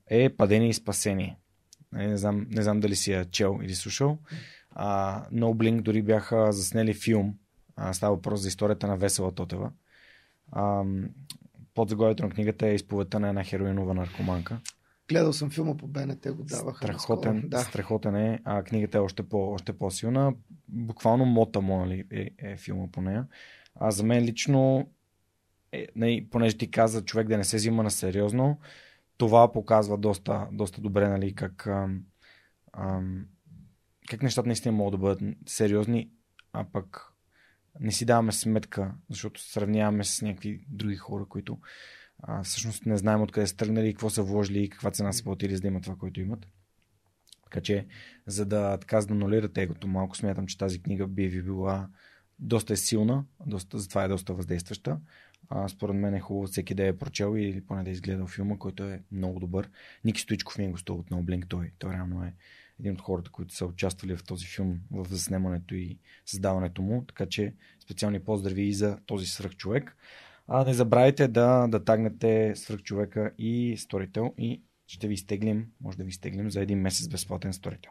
е 0.06 0.28
Падение 0.28 0.68
и 0.68 0.74
спасение. 0.74 1.36
Не, 1.92 2.16
знам, 2.16 2.46
не 2.50 2.62
знам 2.62 2.80
дали 2.80 2.96
си 2.96 3.12
я 3.12 3.24
чел 3.24 3.58
или 3.62 3.74
слушал. 3.74 4.18
А, 4.70 5.22
no 5.30 5.54
Blink 5.54 5.82
дори 5.82 6.02
бяха 6.02 6.52
заснели 6.52 6.94
филм. 6.94 7.34
А, 7.76 7.92
става 7.92 8.14
въпрос 8.14 8.40
за 8.40 8.48
историята 8.48 8.86
на 8.86 8.96
Весела 8.96 9.34
Тотева. 9.34 9.70
А, 10.52 10.84
под 11.74 11.88
заглавието 11.88 12.22
на 12.22 12.30
книгата 12.30 12.66
е 12.66 12.74
изповедта 12.74 13.20
на 13.20 13.28
една 13.28 13.44
хероинова 13.44 13.94
наркоманка. 13.94 14.60
Гледал 15.08 15.32
съм 15.32 15.50
филма 15.50 15.76
по 15.76 15.86
БНТ, 15.86 16.26
го 16.32 16.44
даваха. 16.44 16.84
Страхотен, 16.84 17.42
да. 17.46 17.60
страхотен 17.60 18.16
е, 18.16 18.40
а 18.44 18.62
книгата 18.62 18.98
е 18.98 19.00
още, 19.00 19.22
по, 19.22 19.52
още 19.52 19.72
по-силна. 19.72 20.34
Буквално 20.68 21.24
мота 21.24 21.60
му 21.60 21.78
нали, 21.78 22.04
е, 22.10 22.30
е 22.38 22.56
филма 22.56 22.86
по 22.92 23.00
нея. 23.00 23.26
А 23.74 23.90
за 23.90 24.04
мен 24.04 24.24
лично, 24.24 24.90
е, 25.72 25.78
не, 25.78 25.86
нали, 25.96 26.28
понеже 26.30 26.58
ти 26.58 26.70
каза 26.70 27.04
човек 27.04 27.28
да 27.28 27.36
не 27.36 27.44
се 27.44 27.56
взима 27.56 27.82
на 27.82 27.90
сериозно, 27.90 28.58
това 29.16 29.52
показва 29.52 29.98
доста, 29.98 30.48
доста 30.52 30.80
добре 30.80 31.08
нали, 31.08 31.34
как, 31.34 31.66
ам, 31.66 32.02
ам, 32.72 33.26
как 34.10 34.22
нещата 34.22 34.46
наистина 34.46 34.72
могат 34.72 34.92
да 34.92 34.98
бъдат 34.98 35.36
сериозни, 35.46 36.10
а 36.52 36.64
пък 36.64 37.12
не 37.80 37.92
си 37.92 38.04
даваме 38.04 38.32
сметка, 38.32 38.94
защото 39.10 39.40
сравняваме 39.40 40.04
с 40.04 40.22
някакви 40.22 40.64
други 40.68 40.96
хора, 40.96 41.26
които 41.28 41.58
а, 42.18 42.42
всъщност 42.42 42.86
не 42.86 42.96
знаем 42.96 43.22
откъде 43.22 43.46
са 43.46 43.56
тръгнали, 43.56 43.92
какво 43.94 44.10
са 44.10 44.22
вложили 44.22 44.62
и 44.62 44.70
каква 44.70 44.90
цена 44.90 45.12
са 45.12 45.24
платили, 45.24 45.54
за 45.54 45.60
да 45.60 45.68
имат 45.68 45.82
това, 45.82 45.96
което 45.96 46.20
имат. 46.20 46.46
Така 47.44 47.60
че, 47.60 47.86
за 48.26 48.46
да, 48.46 48.76
така, 48.78 49.00
за 49.00 49.06
да 49.06 49.14
нулирате 49.14 49.62
егото 49.62 49.88
малко, 49.88 50.16
смятам, 50.16 50.46
че 50.46 50.58
тази 50.58 50.82
книга 50.82 51.06
би 51.06 51.28
ви 51.28 51.42
била 51.42 51.88
доста 52.38 52.72
е 52.72 52.76
силна, 52.76 53.24
доста, 53.46 53.78
затова 53.78 54.04
е 54.04 54.08
доста 54.08 54.34
въздействаща. 54.34 55.00
А, 55.48 55.68
според 55.68 55.96
мен 55.96 56.14
е 56.14 56.20
хубаво 56.20 56.46
всеки 56.46 56.74
да 56.74 56.86
е 56.86 56.96
прочел 56.96 57.36
или 57.36 57.60
поне 57.60 57.82
да 57.82 57.90
е 57.90 57.92
изгледал 57.92 58.26
филма, 58.26 58.58
който 58.58 58.84
е 58.84 59.02
много 59.12 59.40
добър. 59.40 59.70
Ники 60.04 60.20
Стоичков 60.20 60.58
ми 60.58 60.64
е 60.64 60.70
гостувал 60.70 61.04
от 61.10 61.24
Блинк, 61.24 61.46
той, 61.48 61.72
той 61.78 61.92
реално 61.92 62.24
е 62.24 62.34
един 62.80 62.92
от 62.92 63.00
хората, 63.00 63.30
които 63.30 63.54
са 63.54 63.66
участвали 63.66 64.16
в 64.16 64.24
този 64.24 64.46
филм, 64.46 64.80
в 64.90 65.06
заснемането 65.10 65.74
и 65.74 65.98
създаването 66.26 66.82
му. 66.82 67.04
Така 67.08 67.26
че 67.26 67.54
специални 67.80 68.20
поздрави 68.20 68.62
и 68.62 68.74
за 68.74 68.98
този 69.06 69.26
свръхчовек. 69.26 69.96
А 70.48 70.64
не 70.64 70.74
забравяйте 70.74 71.28
да, 71.28 71.66
да 71.68 71.84
тагнете 71.84 72.52
свръхчовека 72.56 73.32
и 73.38 73.76
Storytel 73.78 74.34
и 74.38 74.62
ще 74.86 75.08
ви 75.08 75.14
изтеглим, 75.14 75.66
може 75.80 75.96
да 75.96 76.04
ви 76.04 76.08
изтеглим 76.08 76.50
за 76.50 76.60
един 76.60 76.80
месец 76.80 77.08
безплатен 77.08 77.52
Storytel. 77.52 77.90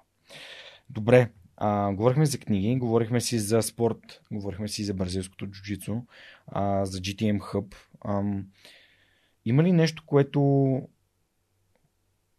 Добре, 0.89 1.29
А, 1.59 1.93
говорихме 1.93 2.25
за 2.25 2.38
книги, 2.38 2.75
говорихме 2.79 3.21
си 3.21 3.39
за 3.39 3.61
спорт, 3.61 4.21
говорихме 4.31 4.67
си 4.67 4.84
за 4.84 4.93
бразилското 4.93 5.47
джуджицу, 5.47 6.01
а, 6.47 6.85
за 6.85 6.99
GTM 6.99 7.39
Hub. 7.39 7.75
А, 8.01 8.23
има 9.45 9.63
ли 9.63 9.71
нещо, 9.71 10.03
което 10.05 10.81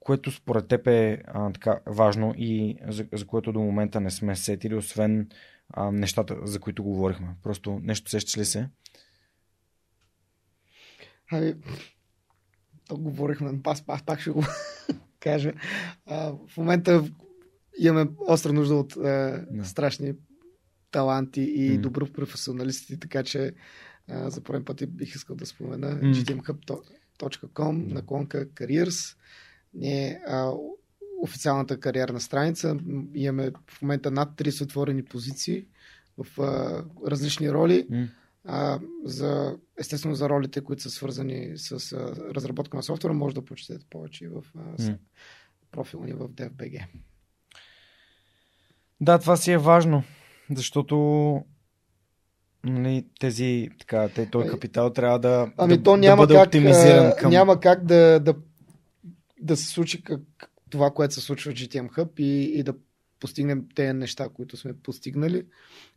което 0.00 0.30
според 0.30 0.68
теб 0.68 0.86
е 0.86 1.22
а, 1.26 1.52
така 1.52 1.80
важно 1.86 2.34
и 2.36 2.76
за, 2.88 3.06
за 3.12 3.26
което 3.26 3.52
до 3.52 3.60
момента 3.60 4.00
не 4.00 4.10
сме 4.10 4.36
сетили, 4.36 4.74
освен 4.74 5.28
а, 5.68 5.92
нещата, 5.92 6.36
за 6.42 6.60
които 6.60 6.82
говорихме? 6.82 7.28
Просто 7.42 7.80
нещо 7.82 8.10
сещаш 8.10 8.38
ли 8.38 8.44
се? 8.44 8.68
Ами, 11.32 11.54
то 12.88 12.96
говорихме, 12.96 13.60
аз, 13.64 13.84
аз 13.86 14.02
пак 14.02 14.20
ще 14.20 14.30
го 14.30 14.44
кажа. 15.20 15.52
А, 16.06 16.32
в 16.48 16.56
момента 16.56 17.04
имаме 17.78 18.10
остра 18.18 18.52
нужда 18.52 18.74
от 18.74 18.96
а, 18.96 19.00
yeah. 19.00 19.62
страшни 19.62 20.14
таланти 20.90 21.40
и 21.40 21.70
mm. 21.70 21.80
добри 21.80 22.12
професионалисти, 22.12 23.00
така 23.00 23.22
че 23.22 23.52
а, 24.08 24.30
за 24.30 24.40
първи 24.40 24.64
път 24.64 24.82
бих 24.88 25.14
искал 25.14 25.36
да 25.36 25.46
спомена 25.46 26.00
mm. 26.00 26.12
gtmhub.com, 26.12 27.92
наклонка 27.92 28.46
Careers. 28.46 29.16
Ние 29.74 30.20
а, 30.26 30.52
официалната 31.22 31.80
кариерна 31.80 32.20
страница 32.20 32.76
имаме 33.14 33.50
в 33.70 33.82
момента 33.82 34.10
над 34.10 34.28
30 34.28 34.62
отворени 34.62 35.04
позиции 35.04 35.66
в 36.18 36.40
а, 36.42 36.84
различни 37.10 37.52
роли. 37.52 37.86
Mm 37.90 38.08
а, 38.50 38.80
за, 39.04 39.56
естествено 39.78 40.14
за 40.14 40.28
ролите, 40.28 40.60
които 40.60 40.82
са 40.82 40.90
свързани 40.90 41.52
с 41.56 41.92
а, 41.92 42.16
разработка 42.34 42.76
на 42.76 42.82
софтуера, 42.82 43.14
може 43.14 43.34
да 43.34 43.44
почетете 43.44 43.86
повече 43.90 44.28
в 44.28 44.44
а, 44.56 44.76
mm. 44.76 44.98
профила 45.70 46.06
ни 46.06 46.12
в 46.12 46.28
DFBG. 46.28 46.86
Да, 49.00 49.18
това 49.18 49.36
си 49.36 49.52
е 49.52 49.58
важно, 49.58 50.02
защото 50.54 50.96
нали, 52.64 53.06
тези, 53.20 53.68
така, 53.78 54.08
те, 54.08 54.30
този 54.30 54.48
капитал 54.48 54.92
трябва 54.92 55.18
да, 55.18 55.52
ами, 55.56 55.76
да, 55.76 55.82
то 55.82 55.96
няма 55.96 56.22
да 56.22 56.26
бъде 56.26 56.34
как, 56.34 56.46
оптимизиран 56.46 57.12
към... 57.18 57.30
Няма 57.30 57.60
как 57.60 57.84
да, 57.84 58.20
да, 58.20 58.34
да 59.40 59.56
се 59.56 59.66
случи 59.66 60.02
как, 60.02 60.20
това, 60.70 60.90
което 60.90 61.14
се 61.14 61.20
случва 61.20 61.52
в 61.52 61.54
GTM 61.54 61.90
Hub 61.90 62.20
и, 62.20 62.42
и 62.58 62.62
да 62.62 62.74
постигнем 63.20 63.66
тези 63.74 63.92
неща, 63.92 64.28
които 64.28 64.56
сме 64.56 64.72
постигнали. 64.72 65.46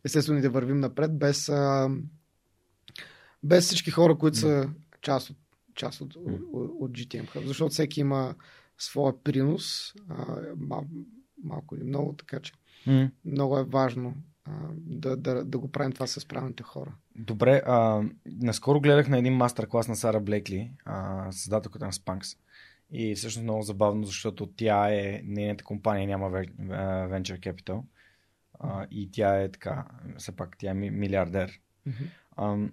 Естествено 0.04 0.38
и 0.38 0.42
да 0.42 0.50
вървим 0.50 0.80
напред 0.80 1.18
без 1.18 1.48
а, 1.48 1.90
без 3.42 3.66
всички 3.66 3.90
хора, 3.90 4.18
които 4.18 4.36
са 4.36 4.70
част 5.00 5.30
от, 5.30 5.36
част 5.74 6.00
от, 6.00 6.16
от, 6.16 6.40
от 6.80 6.90
GTM 6.90 7.34
Hub, 7.34 7.46
защото 7.46 7.70
всеки 7.70 8.00
има 8.00 8.34
своя 8.78 9.22
принос, 9.22 9.94
а, 10.08 10.36
мал, 10.56 10.86
малко 11.44 11.76
или 11.76 11.84
много, 11.84 12.12
така 12.12 12.40
че 12.40 12.52
mm. 12.86 13.10
много 13.24 13.58
е 13.58 13.64
важно 13.64 14.14
а, 14.44 14.52
да, 14.76 15.16
да, 15.16 15.44
да 15.44 15.58
го 15.58 15.72
правим 15.72 15.92
това 15.92 16.06
с 16.06 16.26
правилните 16.26 16.62
хора. 16.62 16.94
Добре, 17.16 17.62
а, 17.66 18.02
наскоро 18.26 18.80
гледах 18.80 19.08
на 19.08 19.18
един 19.18 19.34
мастер-клас 19.34 19.88
на 19.88 19.96
Сара 19.96 20.20
Блекли, 20.20 20.72
а, 20.84 21.32
създателката 21.32 21.86
на 21.86 21.92
Spanx. 21.92 22.38
И 22.90 23.14
всъщност 23.14 23.44
много 23.44 23.62
забавно, 23.62 24.04
защото 24.04 24.46
тя 24.46 24.94
е, 24.94 25.22
нейната 25.24 25.64
компания 25.64 26.08
няма 26.08 26.30
Venture 26.30 27.40
Capital. 27.40 27.82
А, 28.60 28.86
и 28.90 29.10
тя 29.10 29.42
е 29.42 29.50
така, 29.50 29.84
все 30.18 30.36
пак 30.36 30.58
тя 30.58 30.70
е 30.70 30.74
милиардер. 30.74 31.60
Mm-hmm. 31.88 32.70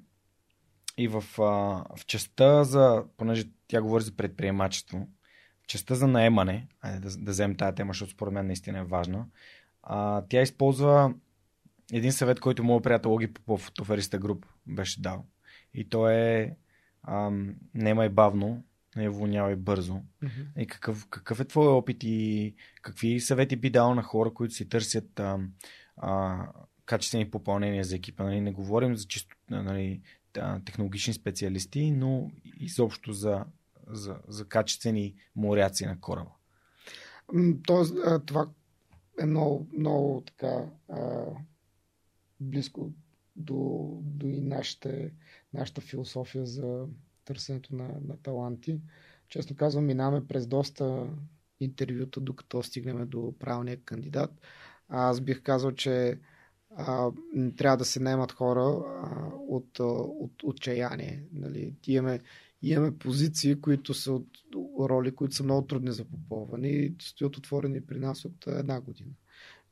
И 1.00 1.08
в, 1.08 1.24
а, 1.40 1.44
в 1.96 2.06
частта 2.06 2.64
за, 2.64 3.04
понеже 3.18 3.44
тя 3.68 3.82
говори 3.82 4.04
за 4.04 4.16
предприемачество, 4.16 5.08
в 5.64 5.68
частта 5.68 5.96
за 5.96 6.08
наемане, 6.08 6.68
айде 6.82 7.00
да, 7.00 7.18
да 7.18 7.32
вземем 7.32 7.58
тази 7.58 7.76
тема, 7.76 7.94
защото 7.94 8.12
според 8.12 8.34
мен 8.34 8.48
наистина 8.48 8.80
е 8.80 8.84
важна, 8.84 9.26
а, 9.84 10.24
тя 10.30 10.42
използва 10.42 11.14
един 11.92 12.12
съвет, 12.12 12.40
който 12.40 12.64
моят 12.64 12.84
приятел 12.84 13.12
Логи 13.12 13.34
Попов 13.34 13.68
от 13.68 13.80
Офериста 13.80 14.18
Груп 14.18 14.46
беше 14.68 15.02
дал. 15.02 15.26
И 15.74 15.90
то 15.90 16.10
е 16.10 16.56
ам, 17.04 17.56
немай 17.74 18.10
бавно, 18.10 18.64
не 18.96 19.10
уволнявай 19.10 19.56
бързо. 19.56 19.94
Mm-hmm. 19.94 20.46
И 20.58 20.68
какъв, 20.68 21.08
какъв 21.10 21.40
е 21.40 21.46
твой 21.46 21.68
опит 21.68 22.04
и 22.04 22.56
какви 22.82 23.20
съвети 23.20 23.56
би 23.56 23.70
дал 23.70 23.96
на 23.96 24.04
хора, 24.04 24.34
които 24.34 24.54
си 24.54 24.70
търсят 24.70 25.20
а, 25.20 25.40
а, 25.98 26.46
качествени 26.86 27.32
попълнения 27.32 27.84
за 27.84 27.96
екипа? 27.96 28.24
Нали, 28.24 28.42
не 28.42 28.52
говорим 28.52 28.96
за 28.96 29.08
чисто 29.08 29.36
нали, 29.50 30.02
технологични 30.66 31.14
специалисти, 31.14 31.92
но 31.92 32.32
изобщо 32.60 33.14
за, 33.14 33.46
за, 33.88 34.16
за 34.28 34.46
качествени 34.46 35.16
моряци 35.36 35.86
на 35.86 36.02
кораба. 36.02 36.32
Тоест, 37.68 37.96
това 38.26 38.50
е 39.22 39.26
много, 39.26 39.68
много 39.78 40.24
така 40.26 40.66
близко 42.40 42.92
до, 43.36 43.90
до 44.02 44.28
и 44.28 44.42
нашата, 44.42 45.10
нашата 45.54 45.82
философия 45.82 46.46
за 46.46 46.86
търсенето 47.26 47.76
на, 47.76 47.90
на 48.08 48.18
таланти. 48.18 48.80
Честно 49.28 49.56
казвам, 49.56 49.86
минаваме 49.86 50.28
през 50.28 50.48
доста 50.48 51.08
интервюта, 51.60 52.22
докато 52.22 52.64
стигнем 52.64 53.08
до 53.10 53.34
правилния 53.40 53.78
кандидат. 53.78 54.32
Аз 54.90 55.22
бих 55.22 55.44
казал, 55.44 55.72
че 55.72 56.20
а, 56.76 57.12
трябва 57.58 57.78
да 57.78 57.86
се 57.86 58.00
наемат 58.00 58.32
хора 58.32 58.62
а, 58.62 59.32
от, 59.48 59.80
от 59.80 60.44
отчаяние. 60.44 61.24
Нали. 61.34 61.76
Имаме, 61.88 62.20
имаме 62.62 62.98
позиции, 62.98 63.62
които 63.62 63.94
са 63.94 64.14
от 64.14 64.28
роли, 64.80 65.16
които 65.16 65.36
са 65.36 65.44
много 65.44 65.68
трудни 65.68 65.92
за 65.92 66.06
попълване 66.06 66.68
и 66.68 66.96
стоят 67.02 67.38
отворени 67.38 67.82
при 67.82 68.00
нас 68.00 68.26
от 68.26 68.48
една 68.48 68.82
година. 68.82 69.12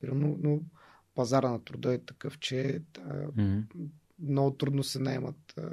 Но, 0.04 0.38
но 0.40 0.60
пазара 1.16 1.52
на 1.52 1.64
труда 1.64 1.94
е 1.94 1.98
такъв, 1.98 2.40
че 2.40 2.82
а, 2.98 3.14
mm-hmm. 3.14 3.64
много 4.20 4.58
трудно 4.58 4.84
се 4.84 5.00
наемат 5.00 5.54
а, 5.58 5.70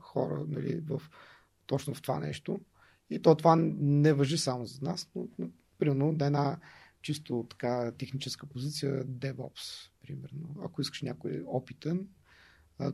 хора 0.00 0.44
нали, 0.48 0.80
в, 0.80 1.02
точно 1.66 1.94
в 1.94 2.02
това 2.02 2.18
нещо. 2.18 2.60
И 3.10 3.22
то 3.22 3.34
това 3.34 3.56
не 3.56 4.12
въжи 4.12 4.38
само 4.38 4.66
за 4.66 4.84
нас, 4.84 5.10
но, 5.14 5.28
но 5.38 5.50
примерно 5.78 6.14
да 6.14 6.26
една 6.26 6.58
чисто 7.02 7.46
така 7.50 7.92
техническа 7.98 8.46
позиция 8.46 9.04
DevOps, 9.04 9.90
примерно. 10.08 10.56
Ако 10.64 10.80
искаш 10.80 11.02
някой 11.02 11.42
опитен, 11.46 12.08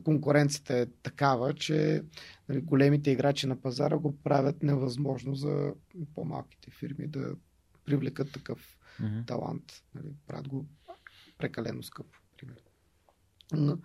конкуренцията 0.03 0.77
е 0.77 0.85
такава, 0.85 1.53
че 1.53 2.03
нали, 2.49 2.61
големите 2.61 3.11
играчи 3.11 3.47
на 3.47 3.61
пазара 3.61 3.97
го 3.97 4.17
правят 4.17 4.63
невъзможно 4.63 5.35
за 5.35 5.73
по-малките 6.15 6.71
фирми 6.71 7.07
да 7.07 7.35
привлекат 7.85 8.31
такъв 8.31 8.77
mm-hmm. 9.01 9.27
талант. 9.27 9.63
Нали, 9.95 10.13
правят 10.27 10.47
го 10.47 10.65
прекалено 11.37 11.83
скъпо, 11.83 12.19
примерно. 12.37 13.81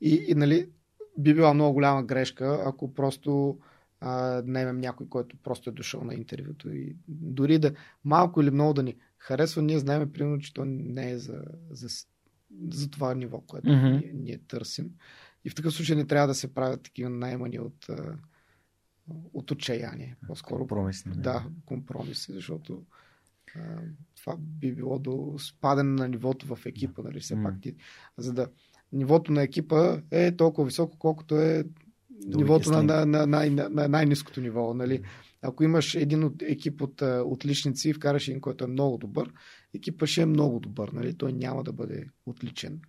И, 0.00 0.24
и 0.28 0.34
нали, 0.34 0.70
би 1.18 1.34
била 1.34 1.54
много 1.54 1.74
голяма 1.74 2.02
грешка, 2.02 2.62
ако 2.66 2.94
просто 2.94 3.58
а, 4.00 4.42
наемем 4.46 4.80
някой, 4.80 5.08
който 5.08 5.36
просто 5.36 5.70
е 5.70 5.72
дошъл 5.72 6.04
на 6.04 6.14
интервюто 6.14 6.70
и 6.70 6.96
дори 7.08 7.58
да 7.58 7.74
малко 8.04 8.42
или 8.42 8.50
много 8.50 8.74
да 8.74 8.82
ни 8.82 8.96
харесва, 9.18 9.62
ние 9.62 9.78
знаем 9.78 10.12
примерно, 10.12 10.38
че 10.38 10.54
то 10.54 10.64
не 10.64 11.10
е 11.10 11.18
за, 11.18 11.44
за, 11.70 11.88
за 12.70 12.90
това 12.90 13.14
ниво, 13.14 13.40
което 13.40 13.68
mm-hmm. 13.68 14.00
ние, 14.00 14.12
ние 14.14 14.38
търсим. 14.38 14.90
И 15.44 15.50
в 15.50 15.54
такъв 15.54 15.74
случай 15.74 15.96
не 15.96 16.06
трябва 16.06 16.28
да 16.28 16.34
се 16.34 16.54
правят 16.54 16.82
такива 16.82 17.10
наймани 17.10 17.58
от, 17.58 17.86
от 19.34 19.50
отчаяние. 19.50 20.16
По-скоро. 20.26 20.58
Компромиси. 20.58 21.04
Да, 21.16 21.46
компромиси, 21.66 22.32
защото 22.32 22.82
а, 23.56 23.78
това 24.16 24.36
би 24.38 24.74
било 24.74 24.98
до 24.98 25.34
спадане 25.38 25.90
на 25.90 26.08
нивото 26.08 26.56
в 26.56 26.66
екипа. 26.66 27.02
Нали, 27.02 27.20
все 27.20 27.34
mm-hmm. 27.34 27.42
пак 27.42 27.60
ти, 27.60 27.74
за 28.16 28.32
да 28.32 28.48
нивото 28.92 29.32
на 29.32 29.42
екипа 29.42 30.00
е 30.10 30.36
толкова 30.36 30.66
високо, 30.66 30.98
колкото 30.98 31.38
е 31.40 31.64
нивото 32.26 32.70
на, 32.70 32.82
на, 32.82 33.06
на, 33.06 33.26
на, 33.26 33.50
на, 33.50 33.68
на 33.68 33.88
най-низкото 33.88 34.40
ниво. 34.40 34.74
Нали? 34.74 35.02
Ако 35.44 35.64
имаш 35.64 35.94
един 35.94 36.24
от, 36.24 36.42
екип 36.42 36.82
от 36.82 37.02
отличници 37.02 37.88
и 37.88 37.92
вкараш 37.92 38.28
един, 38.28 38.40
който 38.40 38.64
е 38.64 38.68
много 38.68 38.98
добър, 38.98 39.32
екипа 39.74 40.06
ще 40.06 40.22
е 40.22 40.26
много 40.26 40.60
добър. 40.60 40.88
Нали? 40.88 41.16
Той 41.16 41.32
няма 41.32 41.64
да 41.64 41.72
бъде 41.72 42.06
отличен. 42.26 42.80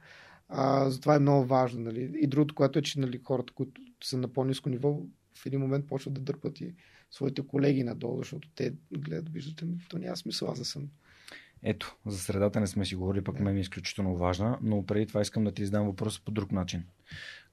А, 0.47 0.89
затова 0.89 1.15
е 1.15 1.19
много 1.19 1.45
важно. 1.45 1.81
Нали? 1.81 2.11
И 2.21 2.27
другото, 2.27 2.55
което 2.55 2.79
е, 2.79 2.81
че 2.81 2.99
нали, 2.99 3.21
хората, 3.23 3.53
които 3.53 3.81
са 4.03 4.17
на 4.17 4.27
по-низко 4.27 4.69
ниво, 4.69 5.01
в 5.37 5.45
един 5.45 5.59
момент 5.59 5.87
почват 5.87 6.13
да 6.13 6.21
дърпат 6.21 6.61
и 6.61 6.75
своите 7.11 7.47
колеги 7.47 7.83
надолу, 7.83 8.17
защото 8.17 8.49
те 8.55 8.73
гледат, 8.97 9.29
виждате, 9.29 9.65
то 9.89 9.97
няма 9.97 10.17
смисъл 10.17 10.49
аз 10.49 10.59
да 10.59 10.65
съм 10.65 10.89
ето, 11.63 11.97
за 12.05 12.17
средата 12.17 12.59
не 12.59 12.67
сме 12.67 12.85
си 12.85 12.95
говорили, 12.95 13.23
пък 13.23 13.39
мен 13.39 13.57
е 13.57 13.59
изключително 13.59 14.17
важна, 14.17 14.59
но 14.61 14.85
преди 14.85 15.05
това 15.05 15.21
искам 15.21 15.43
да 15.43 15.51
ти 15.51 15.65
задам 15.65 15.85
въпрос 15.85 16.19
по 16.19 16.31
друг 16.31 16.51
начин. 16.51 16.83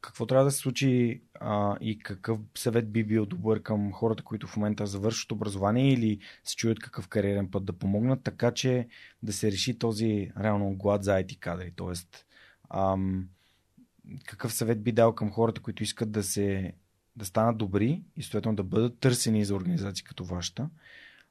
Какво 0.02 0.26
трябва 0.26 0.44
да 0.44 0.50
се 0.50 0.58
случи 0.58 1.22
а, 1.34 1.76
и 1.80 1.98
какъв 1.98 2.38
съвет 2.54 2.92
би 2.92 3.04
бил 3.04 3.26
добър 3.26 3.62
към 3.62 3.92
хората, 3.92 4.22
които 4.22 4.46
в 4.46 4.56
момента 4.56 4.86
завършват 4.86 5.32
образование 5.32 5.92
или 5.92 6.18
се 6.44 6.56
чуят 6.56 6.78
какъв 6.78 7.08
кариерен 7.08 7.50
път 7.50 7.64
да 7.64 7.72
помогнат, 7.72 8.22
така 8.22 8.50
че 8.50 8.88
да 9.22 9.32
се 9.32 9.52
реши 9.52 9.78
този 9.78 10.30
реално 10.40 10.74
глад 10.74 11.04
за 11.04 11.10
IT 11.10 11.38
кадри? 11.38 11.72
Тоест, 11.76 12.26
ам, 12.70 13.28
какъв 14.26 14.52
съвет 14.52 14.82
би 14.82 14.92
дал 14.92 15.14
към 15.14 15.30
хората, 15.30 15.60
които 15.60 15.82
искат 15.82 16.12
да 16.12 16.22
се 16.22 16.72
да 17.16 17.24
станат 17.24 17.58
добри 17.58 18.02
и 18.16 18.22
съответно 18.22 18.54
да 18.54 18.62
бъдат 18.62 18.98
търсени 18.98 19.44
за 19.44 19.54
организации 19.54 20.04
като 20.04 20.24
вашата, 20.24 20.70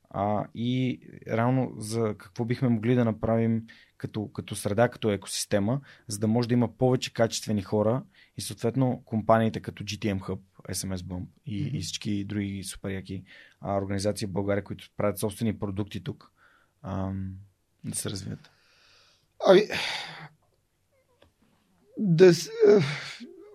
а, 0.10 0.46
и 0.56 1.00
реално 1.28 1.74
за 1.78 2.16
какво 2.18 2.46
бихме 2.46 2.70
могли 2.70 2.96
да 2.96 3.06
направим 3.06 3.64
като, 3.98 4.28
като 4.28 4.56
среда, 4.56 4.90
като 4.90 5.12
екосистема, 5.12 5.82
за 6.08 6.20
да 6.20 6.28
може 6.28 6.48
да 6.48 6.54
има 6.54 6.78
повече 6.78 7.14
качествени 7.14 7.62
хора 7.62 8.04
и 8.42 8.46
съответно 8.46 9.02
компаниите 9.06 9.60
като 9.60 9.84
GTM 9.84 10.20
Hub, 10.20 10.40
SMS 10.70 10.98
Bump 10.98 11.26
и, 11.46 11.64
mm-hmm. 11.64 11.78
и 11.78 11.82
всички 11.82 12.26
други 12.26 12.64
супер 12.64 12.90
яки 12.90 13.24
а, 13.62 13.78
организации 13.78 14.28
в 14.28 14.32
България, 14.32 14.64
които 14.64 14.90
правят 14.98 15.20
собствени 15.20 15.60
продукти 15.60 16.04
тук, 16.04 16.32
а, 16.82 17.12
да 17.84 17.96
се 17.96 18.10
развият. 18.10 18.52
Ами, 19.48 19.62
да, 21.98 22.32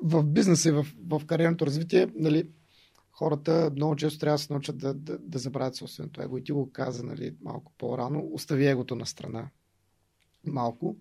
в 0.03 0.25
бизнеса 0.25 0.69
и 0.69 0.73
в, 0.73 0.87
в 1.09 1.27
кариерното 1.27 1.67
развитие, 1.67 2.09
нали, 2.15 2.49
хората 3.13 3.71
много 3.77 3.97
често 3.97 4.19
трябва 4.19 4.35
да 4.35 4.43
се 4.43 4.53
научат 4.53 4.79
да, 4.79 4.95
да, 4.95 5.19
да 5.19 5.39
забравят 5.39 5.75
собственото 5.75 6.23
его. 6.23 6.39
И 6.39 6.45
ти 6.45 6.53
го 6.53 6.73
каза 6.73 7.03
нали, 7.05 7.37
малко 7.43 7.73
по-рано. 7.79 8.29
Остави 8.33 8.67
егото 8.67 8.95
на 8.95 9.07
страна. 9.07 9.49
Малко. 10.45 10.97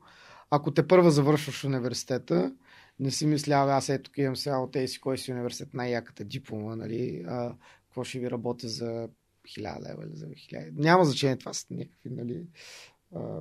Ако 0.50 0.72
те 0.72 0.88
първа 0.88 1.12
завършваш 1.12 1.64
университета, 1.64 2.56
не 3.00 3.12
си 3.12 3.26
мисля, 3.26 3.56
аз 3.56 3.90
ето 3.90 4.04
тук 4.04 4.18
имам 4.18 4.36
сега 4.36 4.58
от 4.58 4.72
тези 4.72 4.88
си, 4.88 5.00
кой 5.00 5.18
си 5.18 5.32
университет, 5.32 5.74
най-яката 5.74 6.24
диплома, 6.24 6.76
нали, 6.76 7.26
а, 7.28 7.56
какво 7.86 8.04
ще 8.04 8.20
ви 8.20 8.32
работя 8.32 8.68
за 8.68 9.10
1000 9.48 9.90
лева 9.90 10.04
или 10.06 10.16
за 10.16 10.26
1000. 10.26 10.72
Няма 10.74 11.06
значение, 11.06 11.38
това 11.38 11.54
са 11.54 11.66
някакви, 11.72 12.10
нали, 12.10 12.48
а, 13.16 13.40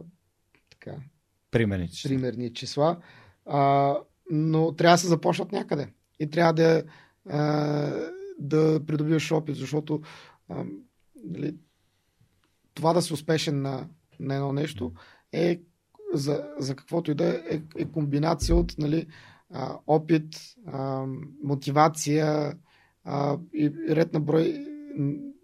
така, 0.70 0.96
примерни 1.50 1.88
числа. 1.88 2.08
Примерни 2.08 2.52
числа. 2.52 3.00
А, 3.46 3.96
но 4.30 4.72
трябва 4.72 4.94
да 4.94 4.98
се 4.98 5.06
започнат 5.06 5.52
някъде. 5.52 5.88
И 6.18 6.30
трябва 6.30 6.52
да, 6.52 6.84
а, 7.28 7.40
да 8.38 8.80
придобиваш 8.86 9.32
опит, 9.32 9.56
защото 9.56 10.02
а, 10.48 10.64
нали, 11.24 11.56
това 12.74 12.92
да 12.92 13.02
си 13.02 13.12
успешен 13.12 13.62
на, 13.62 13.88
на 14.20 14.34
едно 14.34 14.52
нещо 14.52 14.92
е 15.32 15.60
за, 16.14 16.48
за 16.58 16.76
каквото 16.76 17.10
и 17.10 17.14
да 17.14 17.28
е, 17.28 17.60
е 17.76 17.84
комбинация 17.84 18.56
от 18.56 18.74
нали, 18.78 19.06
а, 19.54 19.78
опит, 19.86 20.36
а, 20.66 21.06
мотивация 21.44 22.54
а, 23.04 23.38
и 23.52 23.70
ред 23.88 24.12
на 24.12 24.20
брой 24.20 24.66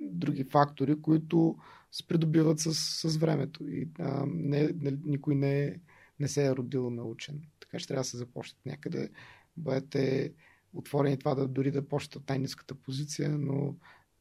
други 0.01 0.45
фактори, 0.45 1.03
които 1.03 1.57
се 1.93 2.07
придобиват 2.07 2.59
с, 2.59 2.75
с 2.75 3.17
времето. 3.17 3.69
И 3.69 3.89
а, 3.99 4.27
не, 4.27 4.71
не, 4.81 4.99
никой 5.05 5.35
не, 5.35 5.81
не 6.21 6.29
се 6.29 6.47
е 6.47 6.57
родил 6.57 6.91
научен. 6.91 7.43
Така 7.61 7.79
че 7.79 7.87
трябва 7.87 8.01
да 8.01 8.09
се 8.09 8.17
започнат 8.17 8.67
някъде. 8.67 9.11
Бъдете 9.57 10.33
отворени 10.73 11.19
това 11.19 11.35
да 11.35 11.49
дори 11.49 11.71
да 11.71 11.89
почнат 11.89 12.17
от 12.17 12.29
най-низката 12.29 12.75
позиция, 12.75 13.39
но 13.39 13.77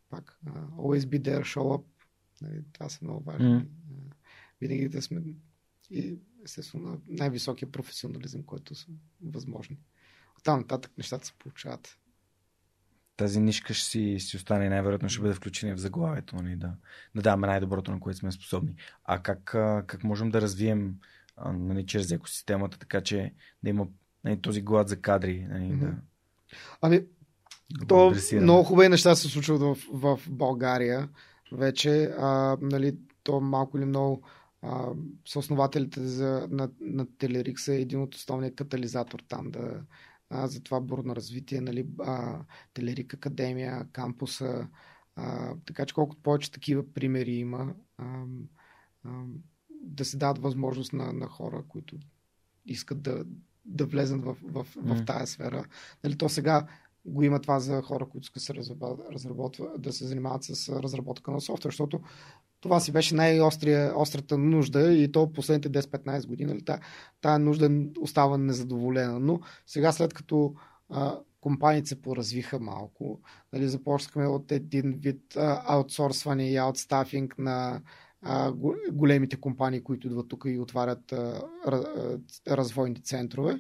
пак 0.10 0.40
uh, 0.46 0.70
always 0.70 1.00
be 1.00 1.22
there, 1.22 1.42
show 1.42 1.78
up. 1.78 1.84
Нали, 2.42 2.64
това 2.74 2.90
са 2.90 3.00
много 3.02 3.24
важни. 3.24 3.46
Mm. 3.46 3.66
Винаги 4.62 4.90
да 4.90 5.02
сме 5.02 5.22
и 5.92 6.20
естествено 6.46 6.90
на 6.90 6.98
най-високия 7.08 7.72
професионализъм, 7.72 8.44
който 8.44 8.76
са 8.76 8.88
възможни. 9.26 9.80
Оттам 10.38 10.60
нататък 10.60 10.92
нещата 10.98 11.26
се 11.26 11.34
получават. 11.40 11.98
Тази 13.18 13.40
нишка 13.40 13.74
ще 13.74 13.86
си, 13.86 14.18
си 14.20 14.38
остане 14.38 14.70
най-вероятно 14.70 15.10
ще 15.10 15.22
бъде 15.22 15.34
включена 15.34 15.76
в 15.76 15.80
заглавието, 15.80 16.36
нали, 16.36 16.56
да, 16.56 16.74
да 17.16 17.22
даваме 17.22 17.48
най-доброто, 17.48 17.92
на 17.92 18.00
което 18.00 18.20
сме 18.20 18.32
способни. 18.32 18.76
А 19.04 19.24
как, 19.24 19.44
как 19.88 20.04
можем 20.04 20.30
да 20.30 20.42
развием 20.42 20.96
нали, 21.46 21.86
чрез 21.86 22.12
екосистемата, 22.12 22.80
така 22.80 23.02
че 23.02 23.34
да 23.64 23.70
има 23.70 23.88
нали, 24.24 24.42
този 24.42 24.62
глад 24.62 24.90
за 24.90 25.02
кадри. 25.02 25.48
Нали, 25.50 25.64
mm-hmm. 25.64 25.80
да, 25.80 25.96
ами, 26.82 27.06
да 27.80 27.86
то 27.86 28.14
много 28.34 28.64
хубави 28.64 28.90
неща 28.90 29.16
се 29.16 29.28
случват 29.28 29.62
в, 29.62 29.78
в 29.94 30.20
България 30.30 31.10
вече. 31.52 32.14
А, 32.18 32.58
нали, 32.62 32.98
то 33.24 33.42
малко 33.42 33.78
или 33.78 33.86
много 33.86 34.24
а, 34.62 34.92
съоснователите 35.28 36.08
за, 36.08 36.48
на, 36.52 36.70
на 36.82 37.08
Телерик 37.18 37.60
са 37.60 37.74
един 37.74 38.02
от 38.02 38.16
основния 38.16 38.56
катализатор 38.56 39.20
там 39.28 39.52
да, 39.52 39.82
а, 40.30 40.48
за 40.48 40.64
това 40.64 40.82
бурно 40.82 41.16
развитие. 41.16 41.62
Нали, 41.62 41.88
а, 42.00 42.40
Телерик 42.74 43.14
Академия, 43.14 43.88
кампуса. 43.92 44.68
А, 45.16 45.56
така 45.66 45.86
че 45.86 45.94
колкото 45.94 46.22
повече 46.22 46.52
такива 46.52 46.94
примери 46.94 47.32
има, 47.32 47.74
а, 47.98 48.24
а, 49.04 49.24
да 49.82 50.06
се 50.06 50.18
дадат 50.18 50.44
възможност 50.44 50.94
на, 50.94 51.14
на 51.14 51.28
хора, 51.28 51.64
които 51.68 51.98
искат 52.66 53.02
да, 53.02 53.26
да 53.66 53.86
влезат 53.86 54.24
в, 54.24 54.38
в, 54.44 54.64
в, 54.64 54.76
mm. 54.76 55.04
в 55.04 55.06
тая 55.06 55.28
сфера. 55.28 55.66
Нали, 56.04 56.18
то 56.18 56.30
сега 56.30 56.68
го 57.06 57.24
има 57.24 57.42
това 57.42 57.60
за 57.60 57.82
хора, 57.82 58.06
които 58.06 58.26
искат 58.26 58.44
се 58.44 58.54
разработва, 59.12 59.78
да 59.78 59.94
се 59.94 60.08
занимават 60.08 60.44
с 60.44 60.70
разработка 60.70 61.32
на 61.32 61.42
софтуер, 61.42 61.72
защото 61.72 62.02
това 62.62 62.80
си 62.80 62.92
беше 62.92 63.16
най-острата 63.16 64.38
нужда 64.38 64.94
и 64.94 65.12
то 65.12 65.34
последните 65.34 65.70
10-15 65.70 66.28
години. 66.28 66.52
Нали, 66.52 66.66
тая, 66.66 66.80
тая 67.22 67.40
нужда 67.40 67.72
остава 68.02 68.38
незадоволена. 68.38 69.20
Но 69.20 69.40
сега 69.66 69.92
след 69.92 70.14
като 70.14 70.54
компаниите 71.42 71.90
се 71.90 72.02
поразвиха 72.02 72.60
малко, 72.60 73.20
нали, 73.54 73.68
започнахме 73.68 74.28
от 74.28 74.52
един 74.52 75.00
вид 75.02 75.36
а, 75.38 75.64
аутсорсване 75.66 76.52
и 76.52 76.58
аутстафинг 76.58 77.38
на 77.38 77.82
а, 78.22 78.52
големите 78.92 79.36
компании, 79.36 79.84
които 79.84 80.08
идват 80.08 80.28
тук 80.28 80.44
и 80.48 80.60
отварят 80.60 81.12
а, 81.12 81.42
развойни 82.48 83.04
центрове. 83.04 83.60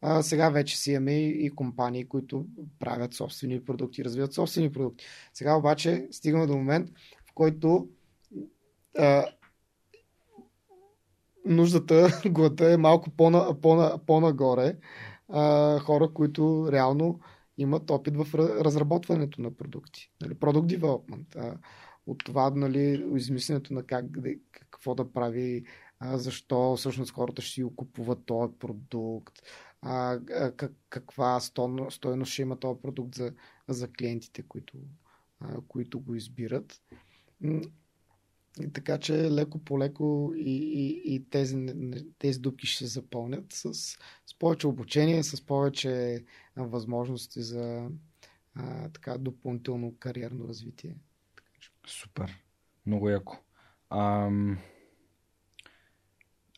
А, 0.00 0.22
сега 0.22 0.50
вече 0.50 0.78
си 0.78 0.92
имаме 0.92 1.18
и 1.18 1.50
компании, 1.50 2.08
които 2.08 2.46
правят 2.78 3.14
собствени 3.14 3.64
продукти, 3.64 4.04
развиват 4.04 4.32
собствени 4.32 4.72
продукти. 4.72 5.04
Сега 5.34 5.54
обаче 5.54 6.08
стигаме 6.10 6.46
до 6.46 6.56
момент, 6.56 6.88
в 7.30 7.32
който 7.34 7.88
а, 8.98 9.24
нуждата, 11.44 12.20
глада 12.26 12.72
е 12.72 12.76
малко 12.76 13.10
по-на, 13.10 13.60
по-на, 13.60 13.98
по-нагоре. 14.06 14.76
А, 15.28 15.78
хора, 15.78 16.12
които 16.14 16.68
реално 16.72 17.20
имат 17.58 17.90
опит 17.90 18.16
в 18.16 18.34
разработването 18.34 19.40
на 19.40 19.56
продукти. 19.56 20.10
Нали, 20.22 20.34
product 20.34 20.78
development. 20.78 21.36
А, 21.36 21.58
от 22.06 22.24
това, 22.24 22.50
нали, 22.50 23.04
измисленето 23.16 23.74
на 23.74 23.82
как, 23.82 24.04
какво 24.52 24.94
да 24.94 25.12
прави, 25.12 25.64
а, 25.98 26.18
защо 26.18 26.76
всъщност 26.76 27.12
хората 27.12 27.42
ще 27.42 27.54
си 27.54 27.64
купуват 27.76 28.26
този 28.26 28.52
продукт, 28.58 29.34
а, 29.82 30.20
как, 30.56 30.72
каква 30.88 31.40
стойност 31.40 32.04
ще 32.24 32.42
има 32.42 32.56
този 32.56 32.80
продукт 32.80 33.14
за, 33.14 33.32
за 33.68 33.92
клиентите, 33.92 34.42
които, 34.42 34.78
а, 35.40 35.60
които 35.68 36.00
го 36.00 36.14
избират. 36.14 36.82
И 38.60 38.72
така 38.72 38.98
че 38.98 39.30
леко 39.30 39.58
по 39.58 39.78
леко 39.78 40.32
и, 40.36 40.56
и, 40.56 41.14
и 41.14 41.24
тези, 41.30 41.66
тези 42.18 42.40
дупки 42.40 42.66
ще 42.66 42.78
се 42.78 42.86
запълнят 42.86 43.52
с, 43.52 43.74
с 43.74 44.38
повече 44.38 44.66
обучение, 44.66 45.22
с 45.22 45.46
повече 45.46 46.24
възможности 46.56 47.42
за 47.42 47.88
а, 48.54 48.88
така 48.88 49.18
допълнително 49.18 49.94
кариерно 49.98 50.48
развитие. 50.48 50.96
Супер. 51.86 52.44
Много 52.86 53.08
яко. 53.08 53.36
Ам... 53.90 54.58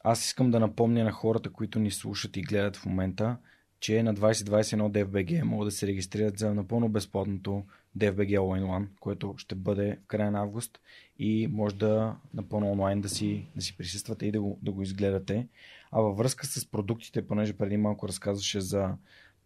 Аз 0.05 0.25
искам 0.25 0.51
да 0.51 0.61
напомня 0.61 1.05
на 1.05 1.13
хората, 1.13 1.53
които 1.53 1.79
ни 1.79 1.91
слушат 1.91 2.37
и 2.37 2.43
гледат 2.43 2.77
в 2.77 2.87
момента, 2.87 3.39
че 3.83 4.03
на 4.03 4.15
2021 4.15 4.77
DFBG 4.77 5.43
могат 5.43 5.67
да 5.67 5.71
се 5.71 5.87
регистрират 5.87 6.39
за 6.39 6.55
напълно 6.55 6.89
безплатното 6.89 7.65
DFBG 7.99 8.39
All 8.39 8.87
което 9.01 9.35
ще 9.37 9.55
бъде 9.55 9.99
в 10.05 10.07
края 10.07 10.31
на 10.31 10.41
август 10.41 10.81
и 11.19 11.49
може 11.51 11.75
да 11.75 12.17
напълно 12.35 12.73
онлайн 12.73 13.01
да 13.01 13.09
си, 13.09 13.47
да 13.57 13.63
си 13.63 13.77
присъствате 13.77 14.27
и 14.27 14.33
да 14.33 14.41
го, 14.41 14.59
да 14.63 14.73
го 14.73 14.83
изгледате. 14.83 15.49
А 15.91 16.01
във 16.01 16.17
връзка 16.17 16.47
с 16.47 16.71
продуктите, 16.71 17.27
понеже 17.27 17.53
преди 17.53 17.77
малко 17.77 18.09
разказваше 18.09 18.61
за 18.61 18.95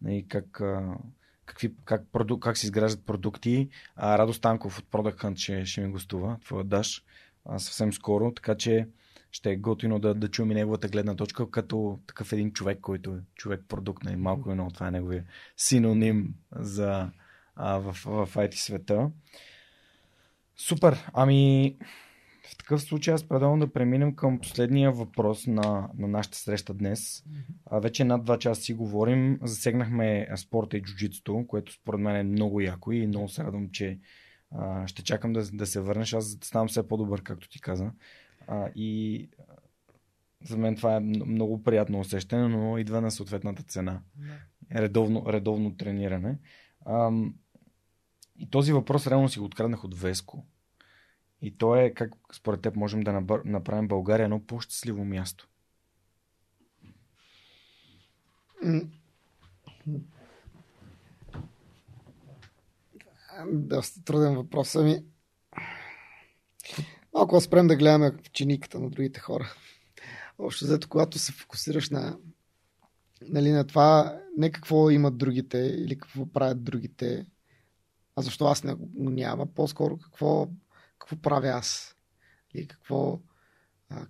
нали, 0.01 0.25
как 0.29 0.61
какви, 1.45 1.73
как, 1.85 2.07
продук, 2.11 2.43
как 2.43 2.57
се 2.57 2.65
изграждат 2.65 3.05
продукти. 3.05 3.69
А, 3.95 4.17
Радо 4.17 4.33
от 4.77 4.85
Product 4.85 5.23
Hunt 5.23 5.37
ще, 5.37 5.65
ще 5.65 5.81
ми 5.81 5.91
гостува, 5.91 6.37
твоя 6.45 6.63
даш, 6.63 7.03
съвсем 7.57 7.93
скоро, 7.93 8.31
така 8.31 8.55
че 8.55 8.87
ще 9.37 9.51
е 9.51 9.57
готино 9.57 9.99
да, 9.99 10.13
да 10.13 10.27
чуем 10.27 10.51
и 10.51 10.53
неговата 10.53 10.87
гледна 10.87 11.15
точка, 11.15 11.51
като 11.51 11.99
такъв 12.07 12.33
един 12.33 12.51
човек, 12.51 12.79
който 12.81 13.11
е 13.11 13.19
човек 13.35 13.61
продукт, 13.67 14.03
нали, 14.03 14.15
малко 14.15 14.51
едно, 14.51 14.71
това 14.71 14.87
е 14.87 14.91
неговия 14.91 15.25
синоним 15.57 16.33
за, 16.51 17.11
а, 17.55 17.77
в, 17.77 17.93
в 18.05 18.35
IT 18.35 18.55
света. 18.55 19.11
Супер, 20.55 21.09
ами 21.13 21.75
в 22.49 22.57
такъв 22.57 22.81
случай 22.81 23.13
аз 23.13 23.23
предлагам 23.23 23.59
да 23.59 23.73
преминем 23.73 24.15
към 24.15 24.39
последния 24.39 24.91
въпрос 24.91 25.47
на, 25.47 25.89
на 25.97 26.07
нашата 26.07 26.37
среща 26.37 26.73
днес. 26.73 27.23
А, 27.65 27.79
вече 27.79 28.03
над 28.03 28.23
два 28.23 28.39
часа 28.39 28.61
си 28.61 28.73
говорим. 28.73 29.39
Засегнахме 29.43 30.27
спорта 30.35 30.77
и 30.77 30.81
джуджитото, 30.81 31.45
което 31.47 31.73
според 31.73 31.99
мен 31.99 32.15
е 32.15 32.23
много 32.23 32.61
яко 32.61 32.91
и 32.91 33.07
много 33.07 33.29
се 33.29 33.43
радвам, 33.43 33.69
че 33.71 33.99
а, 34.51 34.87
ще 34.87 35.03
чакам 35.03 35.33
да, 35.33 35.43
да 35.53 35.65
се 35.65 35.79
върнеш. 35.79 36.13
Аз 36.13 36.37
ставам 36.43 36.67
все 36.67 36.87
по-добър, 36.87 37.23
както 37.23 37.49
ти 37.49 37.61
каза. 37.61 37.91
А, 38.47 38.69
и 38.75 39.29
за 40.43 40.57
мен 40.57 40.75
това 40.75 40.95
е 40.95 40.99
много 40.99 41.63
приятно 41.63 41.99
усещане, 41.99 42.47
но 42.47 42.77
идва 42.77 43.01
на 43.01 43.11
съответната 43.11 43.63
цена. 43.63 44.01
Редовно, 44.75 45.25
редовно 45.27 45.77
трениране. 45.77 46.39
А, 46.85 47.11
и 48.39 48.49
този 48.49 48.73
въпрос 48.73 49.07
реално 49.07 49.29
си 49.29 49.39
го 49.39 49.45
откраднах 49.45 49.83
от 49.83 49.97
Веско 49.99 50.45
И 51.41 51.57
то 51.57 51.75
е 51.75 51.93
как 51.93 52.13
според 52.33 52.61
теб 52.61 52.75
можем 52.75 53.01
да 53.01 53.13
набър... 53.13 53.41
направим 53.45 53.87
България 53.87 54.23
едно 54.23 54.45
по-щастливо 54.45 55.05
място. 55.05 55.49
Доста 63.47 64.03
труден 64.03 64.35
въпрос. 64.35 64.75
Ами, 64.75 65.03
малко 67.13 67.41
спрем 67.41 67.67
да 67.67 67.75
гледаме 67.75 68.11
в 68.11 68.31
чиниката 68.31 68.79
на 68.79 68.89
другите 68.89 69.19
хора. 69.19 69.53
Общо 70.39 70.65
взето, 70.65 70.89
когато 70.89 71.19
се 71.19 71.31
фокусираш 71.31 71.89
на, 71.89 72.17
нали, 73.21 73.51
на 73.51 73.67
това, 73.67 74.19
не 74.37 74.51
какво 74.51 74.89
имат 74.89 75.17
другите 75.17 75.57
или 75.57 75.97
какво 75.97 76.25
правят 76.25 76.63
другите, 76.63 77.25
а 78.15 78.21
защо 78.21 78.45
аз 78.45 78.63
не 78.63 78.75
няма, 78.95 79.45
по-скоро 79.45 79.97
какво, 79.97 80.47
какво 80.99 81.15
правя 81.15 81.47
аз 81.47 81.95
и 82.53 82.67
какво, 82.67 83.19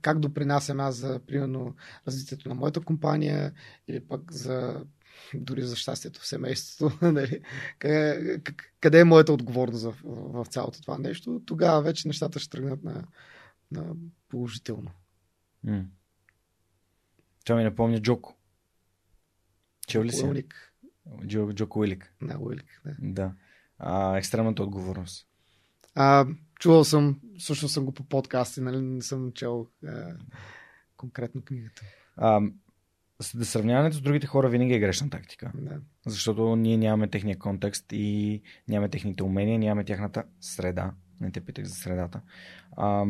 как 0.01 0.19
допринасям 0.19 0.79
аз 0.79 0.95
за, 0.95 1.19
примерно, 1.27 1.75
развитието 2.07 2.49
на 2.49 2.55
моята 2.55 2.81
компания 2.81 3.53
или 3.87 3.99
пък 3.99 4.31
за 4.31 4.85
дори 5.34 5.64
за 5.64 5.76
щастието 5.76 6.22
в 6.22 6.27
семейството, 6.27 6.98
нали? 7.11 7.41
къде, 7.80 8.41
къде 8.80 8.99
е 8.99 9.03
моята 9.03 9.34
отговорност 9.34 9.84
в, 9.84 9.95
в 10.03 10.45
цялото 10.45 10.81
това 10.81 10.98
нещо, 10.98 11.41
тогава 11.45 11.81
вече 11.81 12.07
нещата 12.07 12.39
ще 12.39 12.49
тръгнат 12.49 12.84
на, 12.84 13.03
на 13.72 13.95
положително. 14.30 14.91
Mm. 15.65 15.85
Това 17.45 17.57
ми 17.57 17.64
напомня 17.64 18.02
Джоко. 18.02 18.35
Чел 19.88 20.03
ли 20.03 20.11
си? 20.11 20.26
Уилик. 20.26 20.73
Джо, 21.26 21.53
Джоко 21.53 21.80
Уилик. 21.80 22.14
Да, 22.22 22.38
Уилик, 22.39 22.81
да. 22.85 22.95
да. 22.99 23.34
А, 23.80 24.18
екстремната 24.18 24.64
отговорност. 24.64 25.27
А, 25.95 26.27
чувал 26.60 26.84
съм, 26.84 27.19
също 27.39 27.69
съм 27.69 27.85
го 27.85 27.94
по 27.94 28.03
подкасти, 28.03 28.61
нали, 28.61 28.81
не 28.81 29.02
съм 29.02 29.31
чел 29.31 29.68
а, 29.85 30.14
конкретно 30.98 31.41
книгата. 31.41 31.81
А, 32.15 32.41
да 33.35 33.45
сравняването 33.45 33.98
с 33.98 34.02
другите 34.02 34.27
хора 34.27 34.49
винаги 34.49 34.73
е 34.73 34.80
грешна 34.80 35.10
тактика. 35.10 35.52
Да. 35.56 35.80
Защото 36.06 36.56
ние 36.56 36.77
нямаме 36.77 37.07
техния 37.07 37.39
контекст 37.39 37.85
и 37.91 38.41
нямаме 38.68 38.89
техните 38.89 39.23
умения, 39.23 39.60
нямаме 39.60 39.84
тяхната 39.84 40.23
среда. 40.41 40.91
Не 41.22 41.31
те 41.31 41.41
питах 41.41 41.65
за 41.65 41.76
средата. 41.76 42.22
А, 42.77 43.06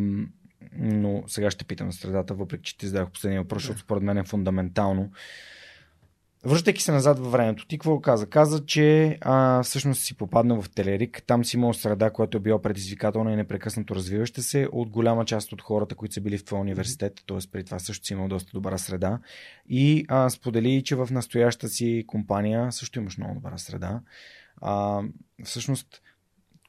но 0.73 1.23
сега 1.27 1.51
ще 1.51 1.65
питам 1.65 1.91
за 1.91 1.97
средата, 1.97 2.33
въпреки 2.33 2.63
че 2.63 2.77
ти 2.77 2.87
зададох 2.87 3.11
последния 3.11 3.41
въпрос, 3.41 3.63
защото 3.63 3.79
според 3.79 4.03
мен 4.03 4.17
е 4.17 4.23
фундаментално. 4.23 5.11
Връщайки 6.45 6.81
се 6.81 6.91
назад 6.91 7.19
във 7.19 7.31
времето, 7.31 7.67
ти 7.67 7.77
какво 7.77 8.01
каза? 8.01 8.29
Каза, 8.29 8.65
че 8.65 9.17
а, 9.21 9.63
всъщност 9.63 10.01
си 10.01 10.17
попаднал 10.17 10.61
в 10.61 10.69
Телерик. 10.69 11.23
Там 11.27 11.45
си 11.45 11.57
имал 11.57 11.73
среда, 11.73 12.09
която 12.09 12.37
е 12.37 12.41
била 12.41 12.61
предизвикателна 12.61 13.33
и 13.33 13.35
непрекъснато 13.35 13.95
развиваща 13.95 14.43
се 14.43 14.67
от 14.71 14.89
голяма 14.89 15.25
част 15.25 15.53
от 15.53 15.61
хората, 15.61 15.95
които 15.95 16.13
са 16.13 16.21
били 16.21 16.37
в 16.37 16.45
твоя 16.45 16.61
университет. 16.61 17.21
Т.е. 17.27 17.37
при 17.51 17.63
това 17.63 17.79
също 17.79 18.05
си 18.05 18.13
имал 18.13 18.27
доста 18.27 18.51
добра 18.53 18.77
среда. 18.77 19.19
И 19.69 20.05
а, 20.07 20.29
сподели, 20.29 20.83
че 20.83 20.95
в 20.95 21.07
настоящата 21.11 21.69
си 21.69 22.03
компания 22.07 22.71
също 22.71 22.99
имаш 22.99 23.17
много 23.17 23.33
добра 23.33 23.57
среда. 23.57 24.01
А, 24.61 25.01
всъщност, 25.43 26.01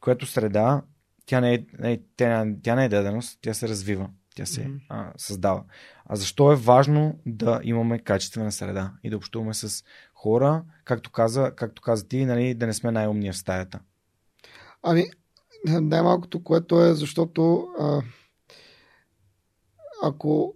което 0.01 0.25
среда, 0.25 0.81
тя 1.25 1.41
не 1.41 1.53
е, 1.53 1.65
не, 1.79 1.99
тя, 2.17 2.45
тя 2.63 2.75
не 2.75 2.85
е 2.85 2.89
даденост, 2.89 3.39
тя 3.41 3.53
се 3.53 3.67
развива 3.67 4.09
тя 4.39 4.45
се 4.45 4.67
mm-hmm. 4.67 4.79
а, 4.89 5.11
създава. 5.17 5.63
А 6.11 6.15
защо 6.15 6.51
е 6.51 6.55
важно 6.55 7.19
да 7.25 7.59
имаме 7.63 7.99
качествена 7.99 8.51
среда 8.51 8.93
и 9.03 9.09
да 9.09 9.17
общуваме 9.17 9.53
с 9.53 9.83
хора, 10.13 10.63
както 10.83 11.11
каза, 11.11 11.51
както 11.55 11.81
каза 11.81 12.07
ти, 12.07 12.25
нали, 12.25 12.53
да 12.53 12.67
не 12.67 12.73
сме 12.73 12.91
най-умния 12.91 13.33
в 13.33 13.37
стаята? 13.37 13.79
Ами, 14.83 15.05
най-малкото, 15.65 16.43
което 16.43 16.85
е, 16.85 16.93
защото 16.93 17.67
а, 17.79 18.01
ако 20.03 20.55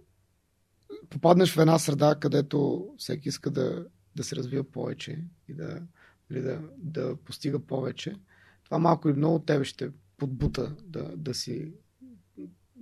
попаднеш 1.10 1.54
в 1.54 1.58
една 1.58 1.78
среда, 1.78 2.16
където 2.20 2.88
всеки 2.98 3.28
иска 3.28 3.50
да, 3.50 3.86
да 4.16 4.24
се 4.24 4.36
развива 4.36 4.64
повече 4.64 5.24
и 5.48 5.54
да, 5.54 5.82
или 6.30 6.40
да, 6.40 6.60
да 6.76 7.16
постига 7.16 7.58
повече, 7.58 8.16
това 8.64 8.78
малко 8.78 9.08
или 9.08 9.16
много 9.16 9.38
тебе 9.38 9.64
ще 9.64 9.90
подбута 10.16 10.76
да, 10.82 11.16
да 11.16 11.34
си 11.34 11.72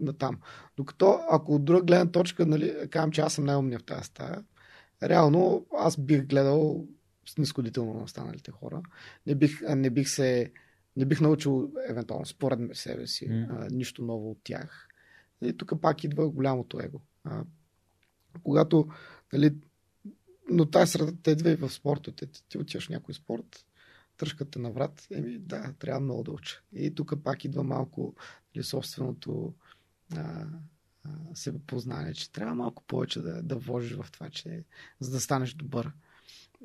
на 0.01 0.13
там. 0.13 0.39
Докато 0.77 1.21
ако 1.31 1.55
от 1.55 1.65
друга 1.65 1.83
гледна 1.83 2.13
точка, 2.13 2.47
нали, 2.47 2.75
казвам, 2.91 3.11
че 3.11 3.21
аз 3.21 3.35
съм 3.35 3.45
най-умния 3.45 3.79
в 3.79 3.85
тази 3.85 4.05
стая, 4.05 4.45
реално 5.03 5.67
аз 5.79 5.97
бих 5.97 6.27
гледал 6.27 6.87
снисходително 7.27 7.95
на 7.95 8.03
останалите 8.03 8.51
хора. 8.51 8.83
Не 9.27 9.35
бих, 9.35 9.61
не 9.77 9.91
бих 9.91 10.09
се 10.09 10.53
не 10.97 11.05
бих 11.05 11.21
научил, 11.21 11.73
евентуално, 11.89 12.27
според 12.27 12.77
себе 12.77 13.07
си, 13.07 13.29
mm. 13.29 13.47
а, 13.51 13.69
нищо 13.71 14.03
ново 14.03 14.31
от 14.31 14.39
тях. 14.45 14.89
И 15.43 15.57
тук 15.57 15.81
пак 15.81 16.05
идва 16.05 16.31
голямото 16.31 16.81
его. 16.81 17.01
А, 17.25 17.45
когато, 18.43 18.89
нали, 19.33 19.55
но 20.51 20.67
тази 20.67 20.93
среда 20.93 21.13
те 21.23 21.31
идва 21.31 21.51
и 21.51 21.57
в 21.57 21.71
спорта. 21.71 22.13
Ти, 22.13 22.27
ти 22.49 22.59
отиваш 22.59 22.87
в 22.87 22.91
някой 22.91 23.15
спорт, 23.15 23.67
тръжката 24.17 24.59
на 24.59 24.71
врат, 24.71 25.07
еми 25.11 25.39
да, 25.39 25.75
трябва 25.79 26.01
много 26.01 26.23
да 26.23 26.31
уча. 26.31 26.63
И 26.73 26.95
тук 26.95 27.15
пак 27.25 27.45
идва 27.45 27.63
малко 27.63 28.15
нали, 28.55 28.65
собственото 28.65 29.55
а, 30.17 30.47
а, 31.05 31.53
познание, 31.67 32.15
че 32.15 32.33
трябва 32.33 32.55
малко 32.55 32.83
повече 32.83 33.21
да, 33.21 33.43
да 33.43 33.57
вложиш 33.57 33.93
в 33.93 34.07
това, 34.13 34.31
че, 34.31 34.65
за 35.01 35.11
да 35.11 35.21
станеш 35.21 35.55
добър. 35.55 35.93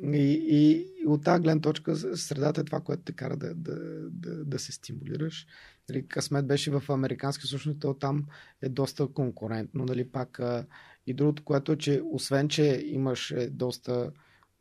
И, 0.03 0.47
и, 0.49 0.87
и 1.03 1.07
от 1.07 1.23
тази 1.23 1.43
гледна 1.43 1.61
точка 1.61 1.95
средата 1.95 2.61
е 2.61 2.63
това, 2.63 2.81
което 2.81 3.03
те 3.03 3.11
кара 3.11 3.37
да, 3.37 3.55
да, 3.55 3.75
да, 4.09 4.45
да 4.45 4.59
се 4.59 4.71
стимулираш. 4.71 5.47
Нали, 5.89 6.07
късмет 6.07 6.47
беше 6.47 6.71
в 6.71 6.83
американски 6.89 7.43
всъщност, 7.45 7.79
то 7.79 7.93
там 7.93 8.27
е 8.61 8.69
доста 8.69 9.07
конкурентно. 9.07 9.85
Нали, 9.85 10.09
пак, 10.09 10.39
а, 10.39 10.65
и 11.07 11.13
другото, 11.13 11.43
което 11.43 11.71
е, 11.71 11.77
че 11.77 12.01
освен, 12.11 12.49
че 12.49 12.83
имаш 12.85 13.31
е, 13.31 13.49
доста 13.49 14.11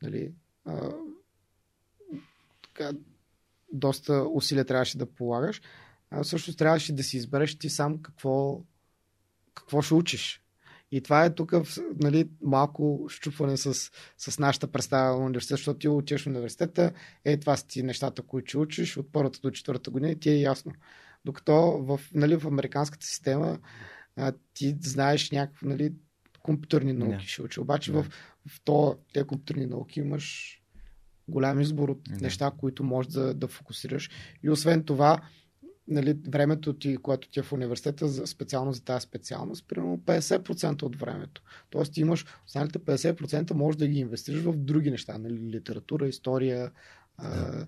нали, 0.03 0.33
а, 0.65 0.91
така, 2.63 2.93
доста 3.73 4.27
усилия 4.33 4.65
трябваше 4.65 4.99
да 4.99 5.07
полагаш, 5.07 5.63
а, 6.11 6.23
всъщност 6.23 6.59
трябваше 6.59 6.93
да 6.93 7.03
си 7.03 7.17
избереш 7.17 7.59
ти 7.59 7.71
сам 7.71 8.03
какво 8.03 8.63
какво 9.57 9.83
ще 9.83 9.95
учиш. 9.95 10.43
И 10.91 11.01
това 11.01 11.25
е 11.25 11.35
тук 11.35 11.53
нали, 12.01 12.29
малко 12.43 13.07
щупване 13.09 13.57
с, 13.57 13.91
с 14.19 14.39
нашата 14.39 14.67
представа 14.67 15.19
на 15.19 15.25
университет, 15.25 15.57
защото 15.57 15.79
ти 15.79 15.89
отиваш 15.89 16.23
в 16.23 16.27
университета, 16.27 16.93
е 17.25 17.37
това 17.37 17.57
са 17.57 17.67
ти 17.67 17.83
нещата, 17.83 18.23
които 18.23 18.49
ще 18.49 18.59
учиш 18.59 18.97
от 18.97 19.13
първата 19.13 19.41
до 19.41 19.51
четвъртата 19.51 19.91
година 19.91 20.11
и 20.11 20.21
ти 20.21 20.31
е 20.31 20.41
ясно. 20.41 20.73
Докато 21.25 21.55
в, 21.83 22.01
нали, 22.15 22.37
в 22.37 22.47
американската 22.47 23.07
система 23.07 23.59
а, 24.17 24.33
ти 24.55 24.77
знаеш 24.81 25.31
някакви 25.31 25.67
нали, 25.67 25.93
компютърни 26.43 26.93
науки 26.93 27.27
yeah. 27.27 27.29
ще 27.29 27.43
учи. 27.43 27.61
Обаче 27.61 27.93
yeah. 27.93 28.03
в, 28.03 28.11
в 28.49 28.61
то, 28.65 28.99
тези 29.13 29.27
компютърни 29.27 29.67
науки 29.67 30.01
имаш 30.01 30.57
голям 31.29 31.61
избор 31.61 31.89
от 31.89 32.09
yeah. 32.09 32.23
неща, 32.23 32.51
които 32.59 32.85
можеш 32.85 33.13
да, 33.13 33.35
да 33.35 33.49
фокусираш. 33.49 34.11
И 34.43 34.51
освен 34.51 34.85
това, 34.85 35.21
нали, 35.89 36.19
времето 36.29 36.73
ти, 36.73 36.97
което 36.97 37.29
ти 37.29 37.41
е 37.41 37.43
в 37.43 37.53
университета, 37.53 38.09
за, 38.09 38.27
специално 38.27 38.73
за 38.73 38.85
тази 38.85 39.03
специалност, 39.03 39.69
примерно 39.69 39.99
50% 39.99 40.83
от 40.83 40.97
времето. 40.97 41.43
Тоест 41.71 41.93
ти 41.93 42.01
имаш 42.01 42.27
останалите 42.47 42.79
50% 42.79 43.55
можеш 43.55 43.79
да 43.79 43.89
ги 43.89 43.99
инвестираш 43.99 44.43
в 44.43 44.57
други 44.57 44.91
неща, 44.91 45.19
нали, 45.19 45.51
литература, 45.51 46.09
история, 46.09 46.71
да. 47.23 47.27
а, 47.29 47.67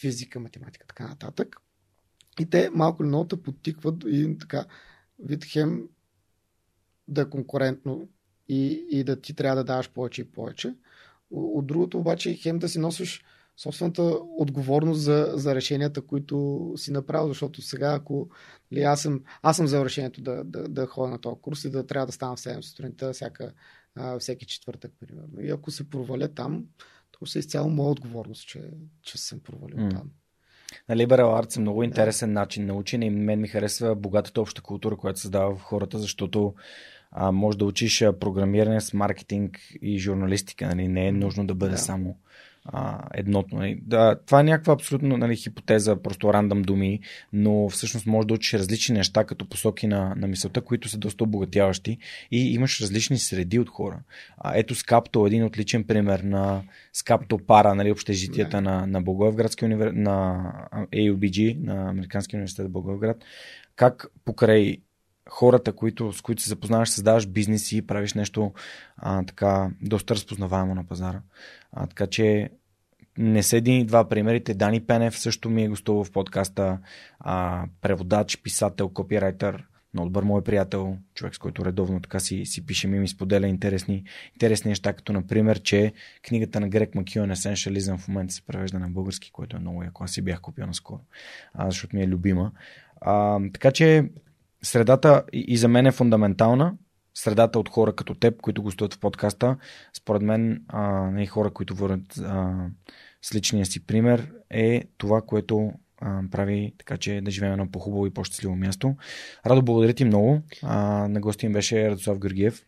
физика, 0.00 0.40
математика, 0.40 0.86
така 0.86 1.08
нататък. 1.08 1.56
И 2.40 2.50
те 2.50 2.70
малко 2.70 3.02
или 3.02 3.08
много 3.08 3.28
подтикват 3.28 4.04
и 4.06 4.38
така, 4.38 4.64
вид 5.18 5.44
хем 5.44 5.88
да 7.08 7.20
е 7.20 7.30
конкурентно 7.30 8.08
и, 8.48 8.86
и 8.90 9.04
да 9.04 9.20
ти 9.20 9.34
трябва 9.34 9.56
да 9.56 9.64
даваш 9.64 9.90
повече 9.90 10.20
и 10.20 10.30
повече. 10.30 10.74
От 11.30 11.66
другото 11.66 11.98
обаче 11.98 12.34
хем 12.34 12.58
да 12.58 12.68
си 12.68 12.78
носиш 12.78 13.24
собствената 13.56 14.02
отговорност 14.38 15.00
за, 15.00 15.32
за 15.34 15.54
решенията, 15.54 16.02
които 16.02 16.72
си 16.76 16.92
направил, 16.92 17.28
защото 17.28 17.62
сега, 17.62 17.94
ако 17.94 18.28
ли, 18.72 18.82
аз, 18.82 19.02
съм, 19.02 19.20
аз 19.42 19.56
съм 19.56 19.66
взел 19.66 19.84
решението 19.84 20.20
да, 20.20 20.44
да, 20.44 20.68
да 20.68 20.86
ходя 20.86 21.10
на 21.10 21.18
този 21.18 21.40
курс 21.40 21.64
и 21.64 21.70
да 21.70 21.86
трябва 21.86 22.06
да 22.06 22.12
стана 22.12 22.36
в 22.36 22.40
7 22.40 22.60
сутринта 22.60 23.12
всяка, 23.12 23.52
а, 23.94 24.18
всеки 24.18 24.46
четвъртък, 24.46 24.92
примерно. 25.00 25.40
И 25.40 25.50
ако 25.50 25.70
се 25.70 25.90
проваля 25.90 26.28
там, 26.28 26.64
то 27.10 27.26
се 27.26 27.38
е 27.38 27.40
изцяло 27.40 27.70
моя 27.70 27.90
отговорност, 27.90 28.48
че, 28.48 28.70
че 29.02 29.18
съм 29.18 29.40
провалил 29.40 29.76
mm. 29.76 29.90
там. 29.90 30.10
На 30.88 30.96
Liberal 30.96 31.42
Arts 31.42 31.56
е 31.56 31.60
много 31.60 31.82
интересен 31.82 32.28
да. 32.28 32.40
начин 32.40 32.66
на 32.66 32.74
учене 32.74 33.06
и 33.06 33.10
мен 33.10 33.40
ми 33.40 33.48
харесва 33.48 33.94
богатата 33.94 34.40
обща 34.40 34.62
култура, 34.62 34.96
която 34.96 35.20
създава 35.20 35.56
в 35.56 35.62
хората, 35.62 35.98
защото 35.98 36.54
а, 37.10 37.32
може 37.32 37.58
да 37.58 37.64
учиш 37.64 38.04
програмиране 38.20 38.80
с 38.80 38.92
маркетинг 38.92 39.58
и 39.82 39.98
журналистика. 39.98 40.66
Нали? 40.66 40.88
Не 40.88 41.08
е 41.08 41.12
нужно 41.12 41.46
да 41.46 41.54
бъде 41.54 41.72
да. 41.72 41.78
само 41.78 42.16
а, 42.68 43.08
едното. 43.14 43.56
Нали. 43.56 43.78
Да, 43.82 44.16
това 44.26 44.40
е 44.40 44.44
някаква 44.44 44.72
абсолютно 44.72 45.16
нали, 45.16 45.36
хипотеза, 45.36 45.96
просто 46.02 46.32
рандъм 46.34 46.62
думи, 46.62 47.00
но 47.32 47.68
всъщност 47.68 48.06
може 48.06 48.28
да 48.28 48.34
учиш 48.34 48.54
различни 48.54 48.96
неща 48.96 49.24
като 49.24 49.48
посоки 49.48 49.86
на, 49.86 50.14
на 50.16 50.26
мисълта, 50.26 50.60
които 50.60 50.88
са 50.88 50.98
доста 50.98 51.24
обогатяващи 51.24 51.98
и 52.30 52.54
имаш 52.54 52.80
различни 52.80 53.18
среди 53.18 53.58
от 53.58 53.68
хора. 53.68 53.98
А, 54.38 54.52
ето 54.56 54.74
Скапто, 54.74 55.26
един 55.26 55.44
отличен 55.44 55.84
пример 55.84 56.20
на 56.20 56.62
Скапто 56.92 57.38
Пара, 57.38 57.74
нали, 57.74 57.92
общежитията 57.92 58.60
на, 58.60 58.86
на 58.86 59.02
Благоевградския 59.02 59.66
универ... 59.66 59.90
на 59.90 60.52
AUBG, 60.72 61.64
на 61.64 61.90
Американския 61.90 62.38
университет 62.38 62.70
Благоевград, 62.70 63.16
как 63.76 64.06
покрай 64.24 64.76
хората, 65.28 65.72
които, 65.72 66.12
с 66.12 66.20
които 66.20 66.42
се 66.42 66.48
запознаваш, 66.48 66.90
създаваш 66.90 67.26
бизнес 67.26 67.72
и 67.72 67.86
правиш 67.86 68.14
нещо 68.14 68.52
а, 68.96 69.22
така 69.22 69.70
доста 69.82 70.14
разпознаваемо 70.14 70.74
на 70.74 70.84
пазара. 70.84 71.20
А, 71.72 71.86
така 71.86 72.06
че 72.06 72.50
не 73.18 73.42
са 73.42 73.56
един 73.56 73.80
и 73.80 73.86
два 73.86 74.08
примерите. 74.08 74.54
Дани 74.54 74.80
Пенев 74.80 75.18
също 75.18 75.50
ми 75.50 75.64
е 75.64 75.68
гостувал 75.68 76.04
в 76.04 76.12
подкаста. 76.12 76.78
А, 77.20 77.64
преводач, 77.80 78.42
писател, 78.42 78.88
копирайтер, 78.88 79.64
много 79.94 80.08
добър 80.08 80.22
мой 80.22 80.42
приятел, 80.42 80.96
човек 81.14 81.34
с 81.34 81.38
който 81.38 81.64
редовно 81.64 82.00
така 82.00 82.20
си, 82.20 82.46
си 82.46 82.66
пише 82.66 82.88
ми, 82.88 82.98
ми 82.98 83.08
споделя 83.08 83.46
интересни, 83.46 84.04
интересни 84.32 84.68
неща, 84.68 84.92
като 84.92 85.12
например, 85.12 85.62
че 85.62 85.92
книгата 86.28 86.60
на 86.60 86.68
Грек 86.68 86.94
Макион 86.94 87.30
Essentialism 87.30 87.98
в 87.98 88.08
момента 88.08 88.34
се 88.34 88.42
превежда 88.42 88.78
на 88.78 88.88
български, 88.88 89.30
което 89.32 89.56
е 89.56 89.60
много 89.60 89.82
яко. 89.82 90.04
Аз 90.04 90.10
си 90.10 90.22
бях 90.22 90.40
купил 90.40 90.66
наскоро, 90.66 91.00
а, 91.54 91.70
защото 91.70 91.96
ми 91.96 92.02
е 92.02 92.08
любима. 92.08 92.52
А, 93.00 93.40
така 93.52 93.70
че 93.70 94.10
средата 94.66 95.22
и 95.32 95.56
за 95.56 95.68
мен 95.68 95.86
е 95.86 95.92
фундаментална. 95.92 96.74
Средата 97.14 97.58
от 97.58 97.68
хора 97.68 97.96
като 97.96 98.14
теб, 98.14 98.40
които 98.40 98.62
гостуват 98.62 98.94
в 98.94 98.98
подкаста, 98.98 99.56
според 99.96 100.22
мен, 100.22 100.64
а, 100.68 101.10
не 101.10 101.26
хора, 101.26 101.50
които 101.50 101.74
а, 102.22 102.54
с 103.22 103.34
личния 103.34 103.66
си 103.66 103.86
пример, 103.86 104.32
е 104.50 104.82
това, 104.98 105.22
което 105.22 105.72
а, 106.00 106.20
прави 106.30 106.74
така, 106.78 106.96
че 106.96 107.20
да 107.20 107.30
живеем 107.30 107.56
на 107.56 107.70
по-хубаво 107.70 108.06
и 108.06 108.14
по-щастливо 108.14 108.56
място. 108.56 108.96
Радо, 109.46 109.62
благодаря 109.62 109.92
ти 109.92 110.04
много. 110.04 110.42
А, 110.62 111.08
на 111.08 111.20
гости 111.20 111.46
им 111.46 111.52
беше 111.52 111.90
Радослав 111.90 112.18
Георгиев, 112.18 112.62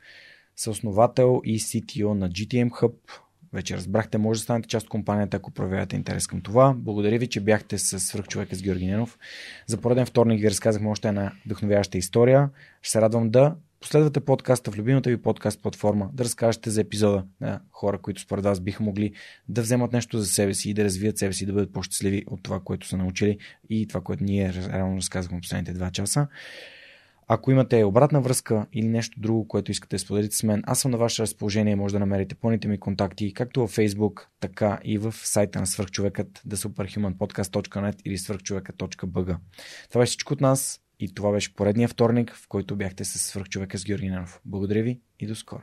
съосновател 0.57 1.41
и 1.45 1.61
CTO 1.61 2.13
на 2.13 2.31
GTM 2.31 2.71
Hub, 2.71 2.95
вече 3.53 3.77
разбрахте, 3.77 4.19
може 4.19 4.41
да 4.41 4.45
станете 4.45 4.69
част 4.69 4.87
от 4.87 4.91
компанията, 4.91 5.37
ако 5.37 5.51
проявявате 5.51 5.97
интерес 5.97 6.27
към 6.27 6.41
това. 6.41 6.75
Благодаря 6.77 7.19
ви, 7.19 7.27
че 7.27 7.41
бяхте 7.41 7.79
с 7.79 8.01
свръхчовека 8.01 8.57
с 8.57 8.63
Георги 8.63 8.87
Ненов. 8.87 9.19
За 9.67 9.77
пореден 9.77 10.07
вторник 10.07 10.41
ви 10.41 10.51
разказахме 10.51 10.89
още 10.89 11.09
една 11.09 11.33
вдъхновяваща 11.47 11.99
история. 11.99 12.51
Ще 12.83 12.93
се 12.93 13.01
радвам 13.01 13.31
да 13.31 13.55
последвате 13.81 14.21
подкаста 14.21 14.71
в 14.71 14.79
любимата 14.79 15.11
ви 15.11 15.23
подкаст 15.23 15.63
платформа, 15.63 16.11
да 16.13 16.25
разкажете 16.25 16.71
за 16.71 16.81
епизода 16.81 17.25
на 17.41 17.61
хора, 17.71 17.99
които 17.99 18.21
според 18.21 18.45
вас 18.45 18.61
биха 18.61 18.83
могли 18.83 19.13
да 19.49 19.63
вземат 19.63 19.93
нещо 19.93 20.19
за 20.19 20.27
себе 20.27 20.55
си 20.55 20.71
и 20.71 20.75
да 20.75 20.85
развият 20.85 21.19
себе 21.19 21.33
си, 21.33 21.47
да 21.47 21.53
бъдат 21.53 21.73
по-щастливи 21.73 22.25
от 22.27 22.43
това, 22.43 22.61
което 22.61 22.87
са 22.87 22.97
научили 22.97 23.39
и 23.71 23.89
това, 23.89 24.01
което 24.01 24.25
ние 24.25 24.53
реално 24.53 24.97
разказахме 24.97 25.41
последните 25.41 25.73
два 25.73 25.91
часа. 25.91 26.27
Ако 27.31 27.51
имате 27.51 27.85
обратна 27.85 28.21
връзка 28.21 28.67
или 28.73 28.89
нещо 28.89 29.21
друго, 29.21 29.49
което 29.49 29.71
искате 29.71 29.97
да 29.97 30.01
споделите 30.01 30.37
с 30.37 30.43
мен, 30.43 30.63
аз 30.67 30.81
съм 30.81 30.91
на 30.91 30.99
ваше 30.99 31.23
разположение. 31.23 31.77
Може 31.77 31.93
да 31.93 31.99
намерите 31.99 32.35
пълните 32.35 32.69
ми 32.69 32.81
контакти, 32.81 33.35
както 33.35 33.61
във 33.61 33.77
Facebook, 33.77 34.27
така 34.41 34.79
и 34.85 34.99
в 34.99 35.15
сайта 35.17 35.61
на 35.61 35.67
свърхчовекът, 35.67 36.43
да 36.45 36.57
или 38.05 38.19
свърхчовека.bg. 38.19 39.37
Това 39.89 40.01
беше 40.01 40.11
всичко 40.11 40.33
от 40.33 40.41
нас 40.41 40.81
и 41.01 41.15
това 41.15 41.33
беше 41.33 41.55
поредния 41.55 41.89
вторник, 41.89 42.35
в 42.35 42.49
който 42.49 42.77
бяхте 42.77 43.05
с 43.05 43.19
свърхчовека 43.19 43.79
с 43.79 43.85
Георги 43.85 44.09
Ненов. 44.09 44.41
Благодаря 44.45 44.83
ви 44.83 45.01
и 45.21 45.27
до 45.27 45.35
скоро. 45.35 45.63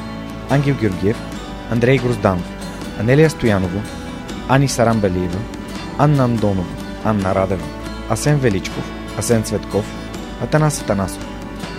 Ангел 0.51 0.75
Георгиев, 0.75 1.15
Андрей 1.71 1.97
Грозданов, 1.97 2.43
Анелия 2.99 3.29
Стоянова, 3.29 3.81
Ани 4.49 4.67
Сарамбелиева, 4.67 5.39
Анна 5.97 6.23
Андонова, 6.23 6.67
Анна 7.05 7.33
Радева, 7.35 7.63
Асен 8.09 8.37
Величков, 8.37 8.83
Асен 9.17 9.43
Цветков, 9.43 9.85
Атанас 10.41 10.81
Атанасов, 10.81 11.25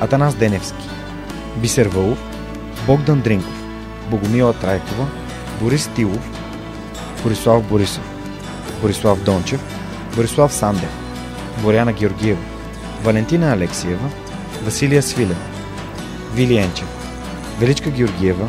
Атанас 0.00 0.34
Деневски, 0.34 0.88
Бисер 1.56 1.86
Вълов, 1.88 2.18
Богдан 2.86 3.20
Дринков, 3.20 3.62
Богомила 4.10 4.52
Трайкова, 4.52 5.06
Борис 5.60 5.90
Тилов, 5.94 6.30
Борислав 7.22 7.62
Борисов, 7.68 8.04
Борислав 8.80 9.22
Дончев, 9.24 9.60
Борислав 10.16 10.52
Сандев, 10.52 10.90
Боряна 11.62 11.92
Георгиева, 11.92 12.40
Валентина 13.04 13.52
Алексиева, 13.52 14.10
Василия 14.64 15.02
Свилев, 15.02 15.36
Вилиенчев, 16.34 16.88
Величка 17.60 17.90
Георгиева, 17.90 18.48